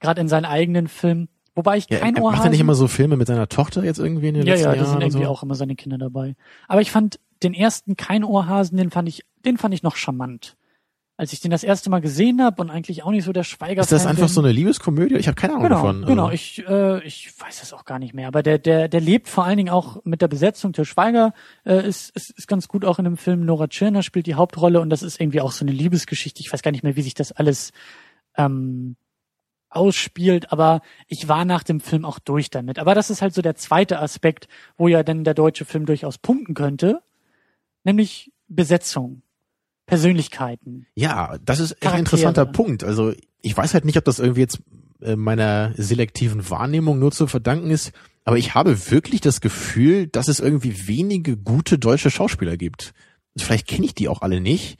Gerade 0.00 0.20
in 0.20 0.28
seinen 0.28 0.44
eigenen 0.44 0.88
Filmen. 0.88 1.28
Wobei 1.54 1.76
ich 1.78 1.88
Ja, 1.90 1.98
kein 1.98 2.14
er- 2.16 2.22
Ohrhasen... 2.22 2.38
macht 2.38 2.46
er 2.46 2.50
nicht 2.50 2.60
immer 2.60 2.74
so 2.74 2.86
Filme 2.88 3.16
mit 3.16 3.26
seiner 3.26 3.48
Tochter 3.48 3.82
jetzt 3.84 3.98
irgendwie 3.98 4.28
in 4.28 4.34
den 4.34 4.46
ja, 4.46 4.54
letzten 4.54 4.68
ja, 4.68 4.74
da 4.74 4.84
sind 4.84 4.88
Jahren? 4.92 5.02
irgendwie 5.02 5.24
so? 5.24 5.30
auch 5.30 5.42
immer 5.42 5.54
seine 5.54 5.74
Kinder 5.74 5.98
dabei. 5.98 6.36
Aber 6.68 6.80
ich 6.80 6.90
fand 6.90 7.18
den 7.42 7.54
ersten 7.54 7.96
Kein 7.96 8.24
Ohrhasen, 8.24 8.76
den 8.78 8.90
fand 8.90 9.08
ich, 9.08 9.24
den 9.44 9.58
fand 9.58 9.74
ich 9.74 9.82
noch 9.82 9.96
charmant. 9.96 10.56
Als 11.20 11.32
ich 11.32 11.40
den 11.40 11.50
das 11.50 11.64
erste 11.64 11.90
Mal 11.90 12.00
gesehen 12.00 12.40
habe 12.40 12.62
und 12.62 12.70
eigentlich 12.70 13.02
auch 13.02 13.10
nicht 13.10 13.24
so 13.24 13.32
der 13.32 13.42
Schweiger 13.42 13.80
Ist 13.80 13.90
das 13.90 14.06
einfach 14.06 14.26
bin. 14.26 14.32
so 14.32 14.40
eine 14.40 14.52
Liebeskomödie? 14.52 15.16
Ich 15.16 15.26
habe 15.26 15.34
keine 15.34 15.54
Ahnung 15.54 15.64
Genau, 15.64 15.74
davon. 15.82 16.04
genau. 16.06 16.22
Also, 16.26 16.34
Ich, 16.34 16.64
äh, 16.68 17.04
ich 17.04 17.32
weiß 17.40 17.60
es 17.64 17.72
auch 17.72 17.84
gar 17.84 17.98
nicht 17.98 18.14
mehr. 18.14 18.28
Aber 18.28 18.44
der, 18.44 18.58
der, 18.58 18.86
der 18.86 19.00
lebt 19.00 19.28
vor 19.28 19.44
allen 19.44 19.56
Dingen 19.56 19.68
auch 19.70 20.04
mit 20.04 20.22
der 20.22 20.28
Besetzung. 20.28 20.72
Til 20.74 20.84
Schweiger 20.84 21.32
äh, 21.64 21.84
ist, 21.84 22.10
ist, 22.14 22.30
ist 22.38 22.46
ganz 22.46 22.68
gut 22.68 22.84
auch 22.84 23.00
in 23.00 23.04
dem 23.04 23.16
Film. 23.16 23.44
Nora 23.44 23.66
Tschirner 23.66 24.04
spielt 24.04 24.26
die 24.26 24.36
Hauptrolle 24.36 24.80
und 24.80 24.90
das 24.90 25.02
ist 25.02 25.20
irgendwie 25.20 25.40
auch 25.40 25.50
so 25.50 25.64
eine 25.64 25.72
Liebesgeschichte. 25.72 26.38
Ich 26.40 26.52
weiß 26.52 26.62
gar 26.62 26.70
nicht 26.70 26.84
mehr, 26.84 26.94
wie 26.94 27.02
sich 27.02 27.14
das 27.14 27.32
alles 27.32 27.72
ähm, 28.36 28.94
ausspielt, 29.70 30.52
aber 30.52 30.80
ich 31.06 31.28
war 31.28 31.44
nach 31.44 31.62
dem 31.62 31.80
Film 31.80 32.04
auch 32.04 32.18
durch 32.18 32.50
damit. 32.50 32.78
Aber 32.78 32.94
das 32.94 33.10
ist 33.10 33.22
halt 33.22 33.34
so 33.34 33.42
der 33.42 33.54
zweite 33.54 34.00
Aspekt, 34.00 34.48
wo 34.76 34.88
ja 34.88 35.02
dann 35.02 35.24
der 35.24 35.34
deutsche 35.34 35.64
Film 35.64 35.86
durchaus 35.86 36.18
punkten 36.18 36.54
könnte, 36.54 37.02
nämlich 37.84 38.32
Besetzung, 38.48 39.22
Persönlichkeiten. 39.86 40.86
ja, 40.94 41.36
das 41.44 41.60
ist 41.60 41.72
echt 41.82 41.92
ein 41.92 42.00
interessanter 42.00 42.46
Punkt. 42.46 42.84
Also 42.84 43.12
ich 43.40 43.56
weiß 43.56 43.74
halt 43.74 43.84
nicht, 43.84 43.96
ob 43.96 44.04
das 44.04 44.18
irgendwie 44.18 44.40
jetzt 44.40 44.60
äh, 45.00 45.16
meiner 45.16 45.72
selektiven 45.76 46.48
Wahrnehmung 46.50 46.98
nur 46.98 47.12
zu 47.12 47.26
verdanken 47.26 47.70
ist, 47.70 47.92
aber 48.24 48.36
ich 48.36 48.54
habe 48.54 48.90
wirklich 48.90 49.20
das 49.20 49.40
Gefühl, 49.40 50.06
dass 50.06 50.28
es 50.28 50.40
irgendwie 50.40 50.86
wenige 50.86 51.36
gute 51.36 51.78
deutsche 51.78 52.10
Schauspieler 52.10 52.56
gibt. 52.56 52.92
Vielleicht 53.36 53.66
kenne 53.66 53.86
ich 53.86 53.94
die 53.94 54.08
auch 54.08 54.22
alle 54.22 54.40
nicht, 54.40 54.78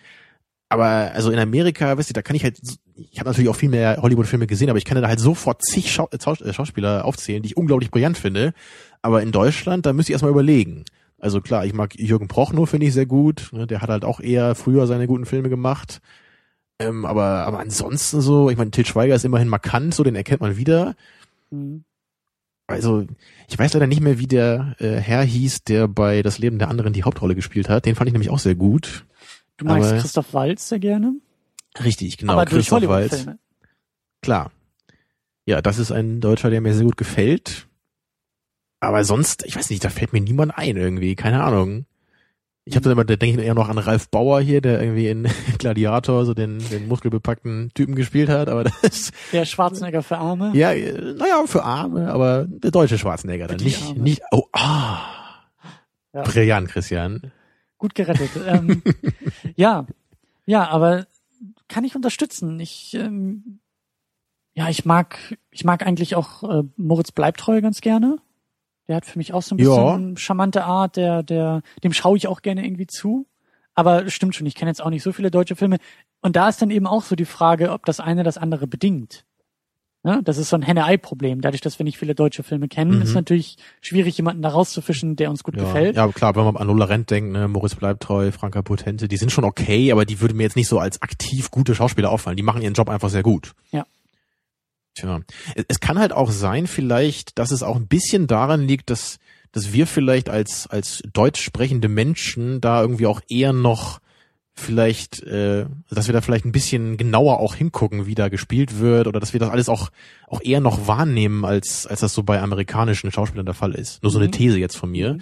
aber 0.69 1.13
also 1.15 1.31
in 1.31 1.39
Amerika, 1.39 1.97
weißt 1.97 2.11
du, 2.11 2.15
da 2.15 2.23
kann 2.23 2.37
ich 2.37 2.45
halt, 2.45 2.59
ich 3.11 3.21
habe 3.21 3.31
natürlich 3.31 3.49
auch 3.49 3.57
viel 3.57 3.69
mehr 3.69 3.99
Hollywood-Filme 4.03 4.47
gesehen, 4.47 4.71
aber 4.71 4.79
ich 4.79 4.85
kann 4.85 5.01
da 5.01 5.09
halt 5.09 5.21
sofort 5.21 5.63
zig 5.63 5.93
Schau 5.93 6.09
äh, 6.11 6.17
äh, 6.17 6.53
Schauspieler 6.53 7.05
aufzählen, 7.05 7.43
die 7.43 7.49
ich 7.49 7.57
unglaublich 7.57 7.91
brillant 7.91 8.19
finde. 8.19 8.53
Aber 9.03 9.23
in 9.23 9.33
Deutschland, 9.33 9.87
da 9.87 9.93
müsste 9.93 10.11
ich 10.11 10.15
erstmal 10.15 10.33
überlegen. 10.33 10.85
Also 11.21 11.41
klar, 11.41 11.65
ich 11.65 11.73
mag 11.75 11.95
Jürgen 11.99 12.29
Prochnow, 12.29 12.69
finde 12.69 12.87
ich 12.87 12.95
sehr 12.95 13.07
gut. 13.07 13.49
ne, 13.53 13.67
Der 13.67 13.81
hat 13.83 13.89
halt 13.91 14.05
auch 14.05 14.21
eher 14.21 14.55
früher 14.55 14.87
seine 14.87 15.07
guten 15.07 15.27
Filme 15.27 15.49
gemacht. 15.49 16.01
Ähm, 16.81 17.05
aber, 17.05 17.45
aber 17.47 17.59
ansonsten 17.59 18.21
so, 18.21 18.51
ich 18.51 18.57
meine, 18.57 18.71
Til 18.71 18.87
Schweiger 18.87 19.15
ist 19.17 19.25
immerhin 19.25 19.49
markant, 19.49 19.95
so 19.95 20.05
den 20.05 20.15
erkennt 20.15 20.41
man 20.41 20.57
wieder. 20.57 20.95
Hm. 21.51 21.83
Also, 22.69 23.07
ich 23.49 23.59
weiß 23.59 23.73
leider 23.73 23.87
nicht 23.87 24.03
mehr, 24.03 24.19
wie 24.19 24.27
der 24.27 24.77
äh, 24.79 24.97
Herr 24.97 25.23
hieß, 25.23 25.65
der 25.65 25.89
bei 25.89 26.23
Das 26.23 26.39
Leben 26.39 26.59
der 26.59 26.69
anderen 26.69 26.93
die 26.93 27.03
Hauptrolle 27.03 27.35
gespielt 27.35 27.69
hat. 27.69 27.87
Den 27.87 27.95
fand 27.95 28.09
ich 28.09 28.13
nämlich 28.13 28.31
auch 28.31 28.39
sehr 28.39 28.55
gut. 28.55 29.07
Du 29.57 29.65
magst 29.65 29.91
Aber- 29.91 30.01
Christoph 30.01 30.35
Waltz 30.35 30.69
sehr 30.69 30.79
gerne, 30.79 31.15
Richtig, 31.85 32.19
genau. 32.19 32.35
aber 32.35 32.45
durch 32.45 32.69
Christoph 32.69 32.89
Waltz. 32.89 33.27
Klar. 34.23 34.51
Ja, 35.47 35.63
das 35.63 35.79
ist 35.79 35.93
ein 35.93 36.21
Deutscher, 36.21 36.51
der 36.51 36.61
mir 36.61 36.75
sehr 36.75 36.85
gut 36.85 36.97
gefällt. 36.97 37.67
Aber 38.81 39.05
sonst, 39.05 39.45
ich 39.47 39.57
weiß 39.57 39.71
nicht, 39.71 39.85
da 39.85 39.89
fällt 39.89 40.13
mir 40.13 40.21
niemand 40.21 40.57
ein 40.57 40.77
irgendwie, 40.77 41.15
keine 41.17 41.43
Ahnung. 41.43 41.87
Ich 42.65 42.77
habe 42.77 42.85
dann 42.85 42.93
immer, 42.93 43.05
da 43.05 43.17
denke 43.17 43.41
ich 43.41 43.47
eher 43.47 43.55
noch 43.55 43.71
an 43.71 43.79
Ralf 43.79 44.11
Bauer 44.11 44.41
hier, 44.43 44.61
der 44.61 44.81
irgendwie 44.83 45.09
in 45.09 45.27
Gladiator 45.59 46.27
so 46.27 46.35
den, 46.35 46.59
den 46.69 46.87
muskelbepackten 46.87 47.71
Typen 47.75 47.95
gespielt 47.95 48.29
hat, 48.29 48.49
aber 48.51 48.65
das 48.83 49.11
Der 49.33 49.47
Schwarzenegger 49.47 50.03
für 50.03 50.19
Arme. 50.19 50.51
ja, 50.55 50.73
äh, 50.73 51.15
naja, 51.15 51.43
für 51.47 51.65
Arme, 51.65 52.13
aber 52.13 52.45
der 52.47 52.71
deutsche 52.71 52.99
Schwarzenegger 52.99 53.47
dann 53.47 53.57
nicht, 53.57 53.83
Arme. 53.83 54.01
nicht, 54.01 54.21
oh, 54.33 54.45
ah, 54.53 55.01
Ja. 56.13 56.23
brillant, 56.23 56.69
Christian. 56.69 57.33
Gut 57.79 57.95
gerettet. 57.95 58.31
ähm, 58.47 58.83
ja, 59.57 59.87
ja, 60.45 60.69
aber 60.69 61.07
kann 61.69 61.85
ich 61.85 61.95
unterstützen. 61.97 62.59
Ich, 62.61 62.95
ähm, 62.95 63.61
ja, 64.55 64.69
ich 64.69 64.85
mag, 64.85 65.39
ich 65.51 65.65
mag 65.65 65.87
eigentlich 65.87 66.17
auch 66.17 66.43
äh, 66.43 66.63
Moritz 66.77 67.13
Bleibtreu 67.13 67.61
ganz 67.61 67.81
gerne. 67.81 68.19
Der 68.89 68.97
hat 68.97 69.07
für 69.07 69.19
mich 69.19 69.33
auch 69.35 69.43
so 69.43 69.55
ein 69.55 69.59
Ja. 69.59 69.67
bisschen 69.69 70.17
charmante 70.17 70.65
Art. 70.65 70.97
Der, 70.97 71.23
der, 71.23 71.63
dem 71.85 71.93
schaue 71.93 72.17
ich 72.17 72.27
auch 72.27 72.43
gerne 72.43 72.65
irgendwie 72.65 72.87
zu. 72.87 73.27
Aber 73.75 74.09
stimmt 74.11 74.35
schon, 74.35 74.47
ich 74.47 74.55
kenne 74.57 74.71
jetzt 74.71 74.83
auch 74.83 74.91
nicht 74.91 75.03
so 75.03 75.13
viele 75.13 75.31
deutsche 75.31 75.55
Filme. 75.55 75.79
Und 76.21 76.35
da 76.35 76.49
ist 76.49 76.61
dann 76.61 76.71
eben 76.71 76.87
auch 76.87 77.03
so 77.05 77.15
die 77.15 77.25
Frage, 77.27 77.71
ob 77.71 77.85
das 77.85 78.01
eine 78.01 78.25
das 78.25 78.39
andere 78.39 78.67
bedingt. 78.67 79.25
Ne? 80.05 80.21
Das 80.25 80.39
ist 80.39 80.49
so 80.51 80.57
ein 80.57 80.63
Henne-Ei-Problem. 80.63 81.41
Dadurch, 81.41 81.61
dass 81.61 81.79
wir 81.81 81.85
nicht 81.85 81.99
viele 81.99 82.15
deutsche 82.15 82.43
Filme 82.45 82.69
kennen, 82.69 82.97
Mhm. 82.97 83.03
ist 83.03 83.15
natürlich 83.15 83.57
schwierig, 83.81 84.17
jemanden 84.17 84.43
da 84.43 84.49
rauszufischen, 84.51 85.17
der 85.17 85.29
uns 85.29 85.43
gut 85.43 85.57
Ja, 85.57 85.65
gefällt. 85.65 85.97
ja, 85.97 86.07
klar, 86.09 86.37
wenn 86.37 86.45
man 86.45 86.57
an 86.57 86.67
Lola 86.69 86.85
Rent 86.85 87.11
denkt, 87.11 87.33
ne, 87.33 87.49
Moritz 87.49 87.75
Bleibtreu, 87.75 88.31
Franka 88.31 88.63
Potente, 88.63 89.09
die 89.09 89.17
sind 89.17 89.33
schon 89.33 89.45
okay, 89.45 89.91
aber 89.91 90.05
die 90.05 90.21
würden 90.21 90.37
mir 90.37 90.45
jetzt 90.45 90.57
nicht 90.57 90.69
so 90.69 90.79
als 90.79 91.03
aktiv 91.03 91.51
gute 91.51 91.75
Schauspieler 91.75 92.11
auffallen. 92.11 92.37
Die 92.37 92.43
machen 92.45 92.63
ihren 92.63 92.75
Job 92.75 92.89
einfach 92.89 93.11
sehr 93.11 93.23
gut. 93.25 93.53
Ja. 93.73 93.85
Tja. 94.95 95.21
Es, 95.55 95.65
es 95.69 95.81
kann 95.81 95.99
halt 95.99 96.13
auch 96.13 96.31
sein, 96.31 96.67
vielleicht, 96.67 97.39
dass 97.39 97.51
es 97.51 97.63
auch 97.63 97.77
ein 97.77 97.89
bisschen 97.89 98.27
daran 98.27 98.63
liegt, 98.67 98.91
dass, 98.91 99.19
dass 99.53 99.73
wir 99.73 99.87
vielleicht 99.87 100.29
als, 100.29 100.67
als 100.69 101.03
deutsch 101.13 101.43
sprechende 101.43 101.89
Menschen 101.89 102.61
da 102.61 102.81
irgendwie 102.81 103.07
auch 103.07 103.21
eher 103.29 103.53
noch 103.53 104.01
vielleicht, 104.59 105.23
äh, 105.23 105.67
dass 105.91 106.09
wir 106.09 106.13
da 106.13 106.21
vielleicht 106.21 106.45
ein 106.45 106.53
bisschen 106.53 106.97
genauer 106.97 107.41
auch 107.41 107.55
hingucken, 107.55 108.07
wie 108.07 108.15
da 108.15 108.29
gespielt 108.29 108.79
wird, 108.79 109.07
oder 109.07 109.21
dass 109.21 109.33
wir 109.33 109.41
das 109.41 109.51
alles 109.51 109.69
auch, 109.69 109.91
auch 110.27 110.41
eher 110.43 110.61
noch 110.61 110.87
wahrnehmen, 110.87 111.45
als, 111.45 111.87
als 111.87 112.01
das 112.01 112.15
so 112.15 112.23
bei 112.23 112.41
amerikanischen 112.41 113.11
Schauspielern 113.11 113.47
der 113.47 113.55
Fall 113.55 113.75
ist. 113.75 114.03
Nur 114.03 114.13
so 114.13 114.19
eine 114.19 114.29
Mhm. 114.29 114.33
These 114.33 114.59
jetzt 114.59 114.77
von 114.77 114.91
mir. 114.91 115.15
Mhm. 115.15 115.21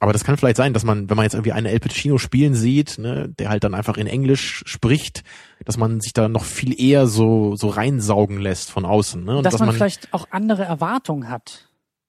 Aber 0.00 0.12
das 0.12 0.22
kann 0.22 0.36
vielleicht 0.36 0.56
sein, 0.56 0.72
dass 0.72 0.84
man, 0.84 1.10
wenn 1.10 1.16
man 1.16 1.24
jetzt 1.24 1.34
irgendwie 1.34 1.52
einen 1.52 1.66
El 1.66 1.80
Pacino 1.80 2.18
spielen 2.18 2.54
sieht, 2.54 2.98
ne, 2.98 3.28
der 3.36 3.48
halt 3.48 3.64
dann 3.64 3.74
einfach 3.74 3.96
in 3.96 4.06
Englisch 4.06 4.62
spricht, 4.64 5.24
dass 5.64 5.76
man 5.76 6.00
sich 6.00 6.12
da 6.12 6.28
noch 6.28 6.44
viel 6.44 6.80
eher 6.80 7.08
so 7.08 7.56
so 7.56 7.68
reinsaugen 7.68 8.38
lässt 8.38 8.70
von 8.70 8.84
außen. 8.84 9.24
Ne? 9.24 9.38
Und 9.38 9.44
dass, 9.44 9.58
man, 9.58 9.72
vielleicht 9.72 10.14
auch 10.14 10.28
andere 10.30 10.62
Erwartungen 10.62 11.28
hat 11.28 11.67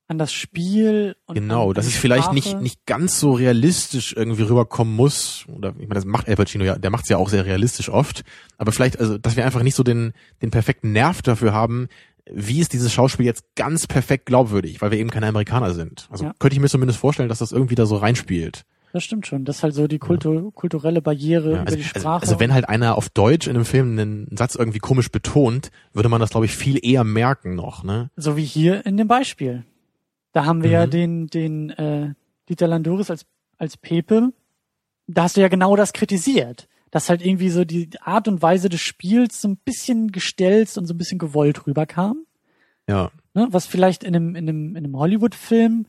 an 0.09 0.17
das 0.17 0.33
Spiel. 0.33 1.15
Und 1.27 1.35
genau, 1.35 1.71
dass 1.71 1.85
es 1.85 1.95
vielleicht 1.95 2.33
nicht 2.33 2.59
nicht 2.59 2.85
ganz 2.85 3.19
so 3.19 3.31
realistisch 3.31 4.13
irgendwie 4.17 4.41
rüberkommen 4.43 4.93
muss. 4.95 5.45
Oder 5.47 5.69
ich 5.69 5.87
meine, 5.87 5.93
das 5.93 6.05
macht 6.05 6.27
El 6.27 6.35
Pacino 6.35 6.65
ja, 6.65 6.77
der 6.77 6.89
macht 6.89 7.03
es 7.03 7.09
ja 7.09 7.17
auch 7.17 7.29
sehr 7.29 7.45
realistisch 7.45 7.89
oft. 7.89 8.23
Aber 8.57 8.71
vielleicht, 8.71 8.99
also, 8.99 9.17
dass 9.17 9.37
wir 9.37 9.45
einfach 9.45 9.63
nicht 9.63 9.75
so 9.75 9.83
den 9.83 10.13
den 10.41 10.51
perfekten 10.51 10.91
Nerv 10.91 11.21
dafür 11.21 11.53
haben. 11.53 11.87
Wie 12.31 12.59
ist 12.59 12.73
dieses 12.73 12.91
Schauspiel 12.93 13.25
jetzt 13.25 13.43
ganz 13.55 13.87
perfekt 13.87 14.27
glaubwürdig, 14.27 14.81
weil 14.81 14.91
wir 14.91 14.99
eben 14.99 15.09
keine 15.09 15.27
Amerikaner 15.27 15.73
sind? 15.73 16.07
Also 16.11 16.25
Ja. 16.25 16.33
könnte 16.37 16.53
ich 16.55 16.59
mir 16.59 16.69
zumindest 16.69 16.99
vorstellen, 16.99 17.29
dass 17.29 17.39
das 17.39 17.51
irgendwie 17.51 17.73
da 17.75 17.85
so 17.87 17.95
reinspielt. 17.95 18.65
Das 18.93 19.03
stimmt 19.03 19.27
schon. 19.27 19.45
Das 19.45 19.57
ist 19.57 19.63
halt 19.63 19.73
so 19.75 19.87
die 19.87 19.99
Kultu 19.99 20.49
kulturelle 20.51 21.01
Barriere 21.01 21.51
Ja, 21.51 21.61
über 21.61 21.65
also, 21.67 21.75
die 21.77 21.83
also, 21.83 21.99
Sprache. 21.99 22.21
also 22.23 22.39
wenn 22.39 22.53
halt 22.53 22.67
einer 22.69 22.97
auf 22.97 23.09
Deutsch 23.09 23.47
in 23.47 23.55
einem 23.55 23.65
Film 23.65 23.91
einen 23.99 24.27
Satz 24.35 24.55
irgendwie 24.55 24.79
komisch 24.79 25.09
betont, 25.11 25.69
würde 25.93 26.09
man 26.09 26.19
das, 26.19 26.31
glaube 26.31 26.45
ich, 26.45 26.55
viel 26.55 26.79
eher 26.83 27.03
merken 27.03 27.53
noch, 27.55 27.83
ne? 27.83 28.09
so 28.15 28.35
wie 28.37 28.43
hier 28.45 28.85
in 28.87 28.97
dem 28.97 29.07
Beispiel. 29.07 29.63
Da 30.31 30.45
haben 30.45 30.63
wir 30.63 30.69
ja 30.69 30.85
Mhm. 30.85 30.91
den, 30.91 31.27
den 31.27 31.69
äh, 31.71 32.13
Dieter 32.47 32.67
Landouris 32.67 33.09
als, 33.09 33.25
als 33.57 33.77
Pepe. 33.77 34.31
Da 35.07 35.23
hast 35.23 35.37
du 35.37 35.41
ja 35.41 35.47
genau 35.47 35.75
das 35.75 35.93
kritisiert. 35.93 36.67
Dass 36.91 37.09
halt 37.09 37.23
irgendwie 37.23 37.49
so 37.49 37.65
die 37.65 37.89
Art 38.01 38.27
und 38.27 38.41
Weise 38.41 38.67
des 38.69 38.81
Spiels 38.81 39.41
so 39.41 39.47
ein 39.47 39.57
bisschen 39.57 40.11
gestelzt 40.11 40.77
und 40.77 40.85
so 40.87 40.93
ein 40.93 40.97
bisschen 40.97 41.19
gewollt 41.19 41.67
rüberkam. 41.67 42.25
Ja. 42.87 43.11
Ne? 43.35 43.47
Was 43.51 43.67
vielleicht 43.67 44.03
in 44.03 44.15
einem, 44.15 44.35
in 44.35 44.49
einem, 44.49 44.75
in 44.75 44.85
einem 44.85 44.97
Hollywood-Film 44.97 45.85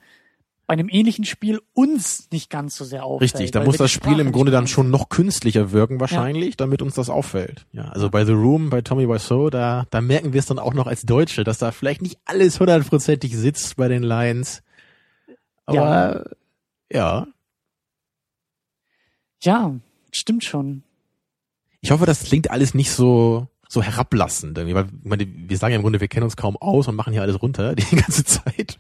bei 0.70 0.74
einem 0.74 0.88
ähnlichen 0.88 1.24
Spiel 1.24 1.60
uns 1.72 2.28
nicht 2.30 2.48
ganz 2.48 2.76
so 2.76 2.84
sehr 2.84 3.04
auffällt. 3.04 3.34
Richtig, 3.34 3.50
da 3.50 3.64
muss 3.64 3.76
das 3.76 3.90
Spiel 3.90 4.12
Sprache 4.12 4.20
im 4.20 4.30
Grunde 4.30 4.52
dann 4.52 4.68
schon 4.68 4.88
noch 4.88 5.08
künstlicher 5.08 5.72
wirken 5.72 5.98
wahrscheinlich, 5.98 6.56
damit 6.56 6.80
uns 6.80 6.94
das 6.94 7.10
auffällt. 7.10 7.66
Ja, 7.72 7.88
also 7.88 8.08
bei 8.08 8.24
The 8.24 8.34
Room, 8.34 8.70
bei 8.70 8.80
Tommy 8.80 9.08
Wiseau, 9.08 9.50
da, 9.50 9.86
da 9.90 10.00
merken 10.00 10.32
wir 10.32 10.38
es 10.38 10.46
dann 10.46 10.60
auch 10.60 10.72
noch 10.72 10.86
als 10.86 11.02
Deutsche, 11.02 11.42
dass 11.42 11.58
da 11.58 11.72
vielleicht 11.72 12.02
nicht 12.02 12.20
alles 12.24 12.60
hundertprozentig 12.60 13.36
sitzt 13.36 13.78
bei 13.78 13.88
den 13.88 14.04
Lines. 14.04 14.62
Aber 15.66 16.30
ja. 16.88 17.26
Ja, 19.42 19.74
stimmt 20.12 20.44
schon. 20.44 20.84
Ich 21.80 21.90
hoffe, 21.90 22.06
das 22.06 22.22
klingt 22.22 22.52
alles 22.52 22.74
nicht 22.74 22.92
so 22.92 23.48
so 23.66 23.82
herablassend, 23.82 24.56
irgendwie, 24.56 24.76
weil 24.76 24.86
meine, 25.02 25.26
wir 25.26 25.56
sagen 25.56 25.72
ja 25.72 25.76
im 25.76 25.82
Grunde, 25.82 26.00
wir 26.00 26.08
kennen 26.08 26.24
uns 26.24 26.36
kaum 26.36 26.56
aus 26.56 26.86
und 26.86 26.94
machen 26.94 27.12
hier 27.12 27.22
alles 27.22 27.42
runter 27.42 27.74
die 27.76 27.96
ganze 27.96 28.22
Zeit. 28.22 28.78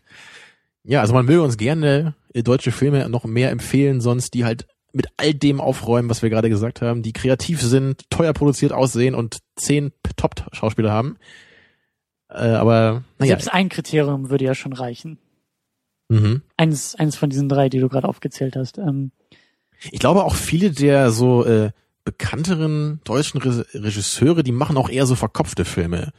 Ja, 0.84 1.00
also 1.00 1.12
man 1.12 1.26
möge 1.26 1.42
uns 1.42 1.56
gerne 1.56 2.14
äh, 2.32 2.42
deutsche 2.42 2.72
Filme 2.72 3.08
noch 3.08 3.24
mehr 3.24 3.50
empfehlen, 3.50 4.00
sonst 4.00 4.34
die 4.34 4.44
halt 4.44 4.66
mit 4.92 5.06
all 5.16 5.34
dem 5.34 5.60
aufräumen, 5.60 6.08
was 6.10 6.22
wir 6.22 6.30
gerade 6.30 6.48
gesagt 6.48 6.82
haben, 6.82 7.02
die 7.02 7.12
kreativ 7.12 7.62
sind, 7.62 8.08
teuer 8.10 8.32
produziert 8.32 8.72
aussehen 8.72 9.14
und 9.14 9.38
zehn 9.56 9.92
Top-Schauspieler 10.16 10.90
haben. 10.90 11.16
Äh, 12.28 12.48
aber 12.48 13.04
naja, 13.18 13.32
Selbst 13.32 13.52
ein 13.52 13.68
Kriterium 13.68 14.30
würde 14.30 14.44
ja 14.44 14.54
schon 14.54 14.72
reichen. 14.72 15.18
mhm. 16.08 16.42
Eins, 16.56 16.94
eins 16.96 17.16
von 17.16 17.30
diesen 17.30 17.48
drei, 17.48 17.68
die 17.68 17.78
du 17.78 17.88
gerade 17.88 18.08
aufgezählt 18.08 18.56
hast. 18.56 18.78
Ähm, 18.78 19.12
ich 19.90 20.00
glaube 20.00 20.24
auch 20.24 20.34
viele 20.34 20.70
der 20.70 21.10
so 21.10 21.44
äh, 21.44 21.70
bekannteren 22.04 23.00
deutschen 23.04 23.40
Re 23.40 23.64
Regisseure, 23.74 24.42
die 24.42 24.52
machen 24.52 24.76
auch 24.76 24.88
eher 24.88 25.06
so 25.06 25.14
verkopfte 25.14 25.64
Filme. 25.64 26.12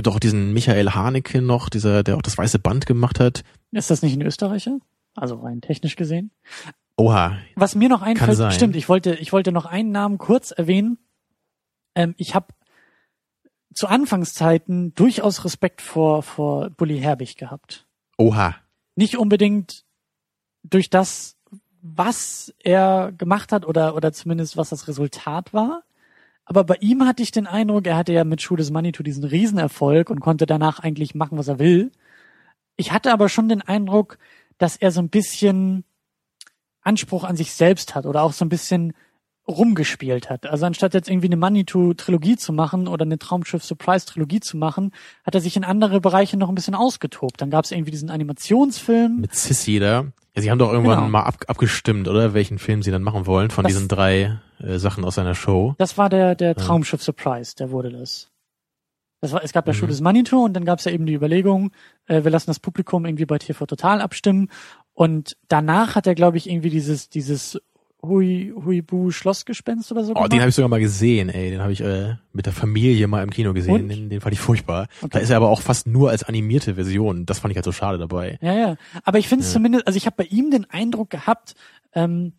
Gibt 0.00 0.14
auch 0.14 0.18
diesen 0.18 0.54
Michael 0.54 0.94
Haneke 0.94 1.42
noch, 1.42 1.68
dieser, 1.68 2.02
der 2.02 2.16
auch 2.16 2.22
das 2.22 2.38
weiße 2.38 2.58
Band 2.58 2.86
gemacht 2.86 3.20
hat. 3.20 3.44
ist 3.70 3.90
das 3.90 4.00
nicht 4.00 4.16
ein 4.16 4.22
Österreicher? 4.22 4.78
Also 5.14 5.34
rein 5.34 5.60
technisch 5.60 5.94
gesehen. 5.94 6.30
Oha, 6.96 7.36
Was 7.54 7.74
mir 7.74 7.90
noch 7.90 8.00
einfällt, 8.00 8.54
stimmt, 8.54 8.76
ich 8.76 8.88
wollte, 8.88 9.16
ich 9.16 9.34
wollte 9.34 9.52
noch 9.52 9.66
einen 9.66 9.92
Namen 9.92 10.16
kurz 10.16 10.52
erwähnen. 10.52 10.96
Ähm, 11.94 12.14
ich 12.16 12.34
habe 12.34 12.46
zu 13.74 13.88
Anfangszeiten 13.88 14.94
durchaus 14.94 15.44
Respekt 15.44 15.82
vor, 15.82 16.22
vor 16.22 16.70
Bully 16.70 16.98
Herbig 16.98 17.36
gehabt. 17.36 17.86
oha. 18.16 18.56
Nicht 18.96 19.18
unbedingt 19.18 19.84
durch 20.62 20.88
das, 20.88 21.36
was 21.82 22.54
er 22.58 23.12
gemacht 23.18 23.52
hat 23.52 23.66
oder, 23.66 23.94
oder 23.94 24.14
zumindest 24.14 24.56
was 24.56 24.70
das 24.70 24.88
Resultat 24.88 25.52
war. 25.52 25.82
Aber 26.50 26.64
bei 26.64 26.74
ihm 26.80 27.06
hatte 27.06 27.22
ich 27.22 27.30
den 27.30 27.46
Eindruck, 27.46 27.86
er 27.86 27.96
hatte 27.96 28.12
ja 28.12 28.24
mit 28.24 28.42
Schuh 28.42 28.56
des 28.56 28.72
Manitou 28.72 29.04
diesen 29.04 29.22
Riesenerfolg 29.22 30.10
und 30.10 30.18
konnte 30.18 30.46
danach 30.46 30.80
eigentlich 30.80 31.14
machen, 31.14 31.38
was 31.38 31.46
er 31.46 31.60
will. 31.60 31.92
Ich 32.74 32.90
hatte 32.90 33.12
aber 33.12 33.28
schon 33.28 33.48
den 33.48 33.62
Eindruck, 33.62 34.18
dass 34.58 34.76
er 34.76 34.90
so 34.90 35.00
ein 35.00 35.10
bisschen 35.10 35.84
Anspruch 36.80 37.22
an 37.22 37.36
sich 37.36 37.52
selbst 37.52 37.94
hat 37.94 38.04
oder 38.04 38.22
auch 38.24 38.32
so 38.32 38.44
ein 38.44 38.48
bisschen 38.48 38.94
rumgespielt 39.50 40.30
hat. 40.30 40.46
Also 40.46 40.66
anstatt 40.66 40.94
jetzt 40.94 41.08
irgendwie 41.10 41.26
eine 41.28 41.36
Manitou-Trilogie 41.36 42.36
zu 42.36 42.52
machen 42.52 42.88
oder 42.88 43.04
eine 43.04 43.18
Traumschiff-Surprise-Trilogie 43.18 44.40
zu 44.40 44.56
machen, 44.56 44.92
hat 45.24 45.34
er 45.34 45.40
sich 45.40 45.56
in 45.56 45.64
andere 45.64 46.00
Bereiche 46.00 46.36
noch 46.36 46.48
ein 46.48 46.54
bisschen 46.54 46.74
ausgetobt. 46.74 47.40
Dann 47.40 47.50
gab 47.50 47.64
es 47.64 47.72
irgendwie 47.72 47.90
diesen 47.90 48.10
Animationsfilm. 48.10 49.20
Mit 49.20 49.34
Sissy 49.34 49.78
da. 49.78 50.06
Ja, 50.34 50.42
sie 50.42 50.50
haben 50.50 50.58
doch 50.58 50.72
irgendwann 50.72 50.98
Genau. 50.98 51.08
mal 51.10 51.22
ab, 51.24 51.44
abgestimmt, 51.48 52.06
oder? 52.08 52.34
Welchen 52.34 52.58
Film 52.58 52.82
sie 52.82 52.90
dann 52.90 53.02
machen 53.02 53.26
wollen 53.26 53.50
von 53.50 53.64
Das- 53.64 53.72
diesen 53.72 53.88
drei 53.88 54.38
äh, 54.60 54.78
Sachen 54.78 55.04
aus 55.04 55.16
seiner 55.16 55.34
Show. 55.34 55.74
Das 55.78 55.98
war 55.98 56.08
der, 56.08 56.34
der 56.34 56.54
Traumschiff 56.54 57.02
Surprise, 57.02 57.54
der 57.56 57.70
wurde 57.70 57.90
das. 57.90 58.28
Das 59.22 59.32
war, 59.32 59.42
es 59.44 59.52
gab 59.52 59.66
ja 59.66 59.72
Mhm. 59.72 59.76
Show 59.76 59.86
des 59.86 60.00
Manitou 60.00 60.44
und 60.44 60.54
dann 60.54 60.64
gab 60.64 60.78
es 60.78 60.84
ja 60.86 60.92
eben 60.92 61.04
die 61.06 61.14
Überlegung, 61.14 61.72
äh, 62.06 62.24
wir 62.24 62.30
lassen 62.30 62.46
das 62.50 62.60
Publikum 62.60 63.04
irgendwie 63.04 63.26
bei 63.26 63.38
TV 63.38 63.66
Total 63.66 64.00
abstimmen. 64.00 64.48
Und 64.94 65.36
danach 65.48 65.94
hat 65.94 66.06
er, 66.06 66.14
glaube 66.14 66.36
ich, 66.36 66.48
irgendwie 66.48 66.70
dieses, 66.70 67.08
dieses 67.08 67.60
Hui, 68.02 68.52
Huibu 68.64 69.10
Schlossgespenst 69.10 69.92
oder 69.92 70.04
so 70.04 70.12
Oh, 70.12 70.14
gemacht. 70.14 70.32
den 70.32 70.40
habe 70.40 70.48
ich 70.48 70.54
sogar 70.54 70.68
mal 70.68 70.80
gesehen, 70.80 71.28
ey. 71.28 71.50
Den 71.50 71.60
habe 71.60 71.72
ich 71.72 71.80
äh, 71.82 72.16
mit 72.32 72.46
der 72.46 72.52
Familie 72.52 73.06
mal 73.08 73.22
im 73.22 73.30
Kino 73.30 73.52
gesehen. 73.52 73.88
Den, 73.88 74.08
den 74.08 74.20
fand 74.20 74.32
ich 74.32 74.40
furchtbar. 74.40 74.88
Okay. 75.02 75.10
Da 75.12 75.18
ist 75.18 75.30
er 75.30 75.36
aber 75.36 75.50
auch 75.50 75.60
fast 75.60 75.86
nur 75.86 76.10
als 76.10 76.22
animierte 76.24 76.76
Version. 76.76 77.26
Das 77.26 77.38
fand 77.40 77.52
ich 77.52 77.56
halt 77.56 77.64
so 77.64 77.72
schade 77.72 77.98
dabei. 77.98 78.38
Ja, 78.40 78.54
ja. 78.54 78.76
Aber 79.04 79.18
ich 79.18 79.28
finde 79.28 79.42
es 79.44 79.50
Ja. 79.50 79.54
zumindest, 79.54 79.86
also 79.86 79.96
ich 79.96 80.06
habe 80.06 80.16
bei 80.16 80.24
ihm 80.24 80.50
den 80.50 80.64
Eindruck 80.70 81.10
gehabt, 81.10 81.54
ähm, 81.94 82.32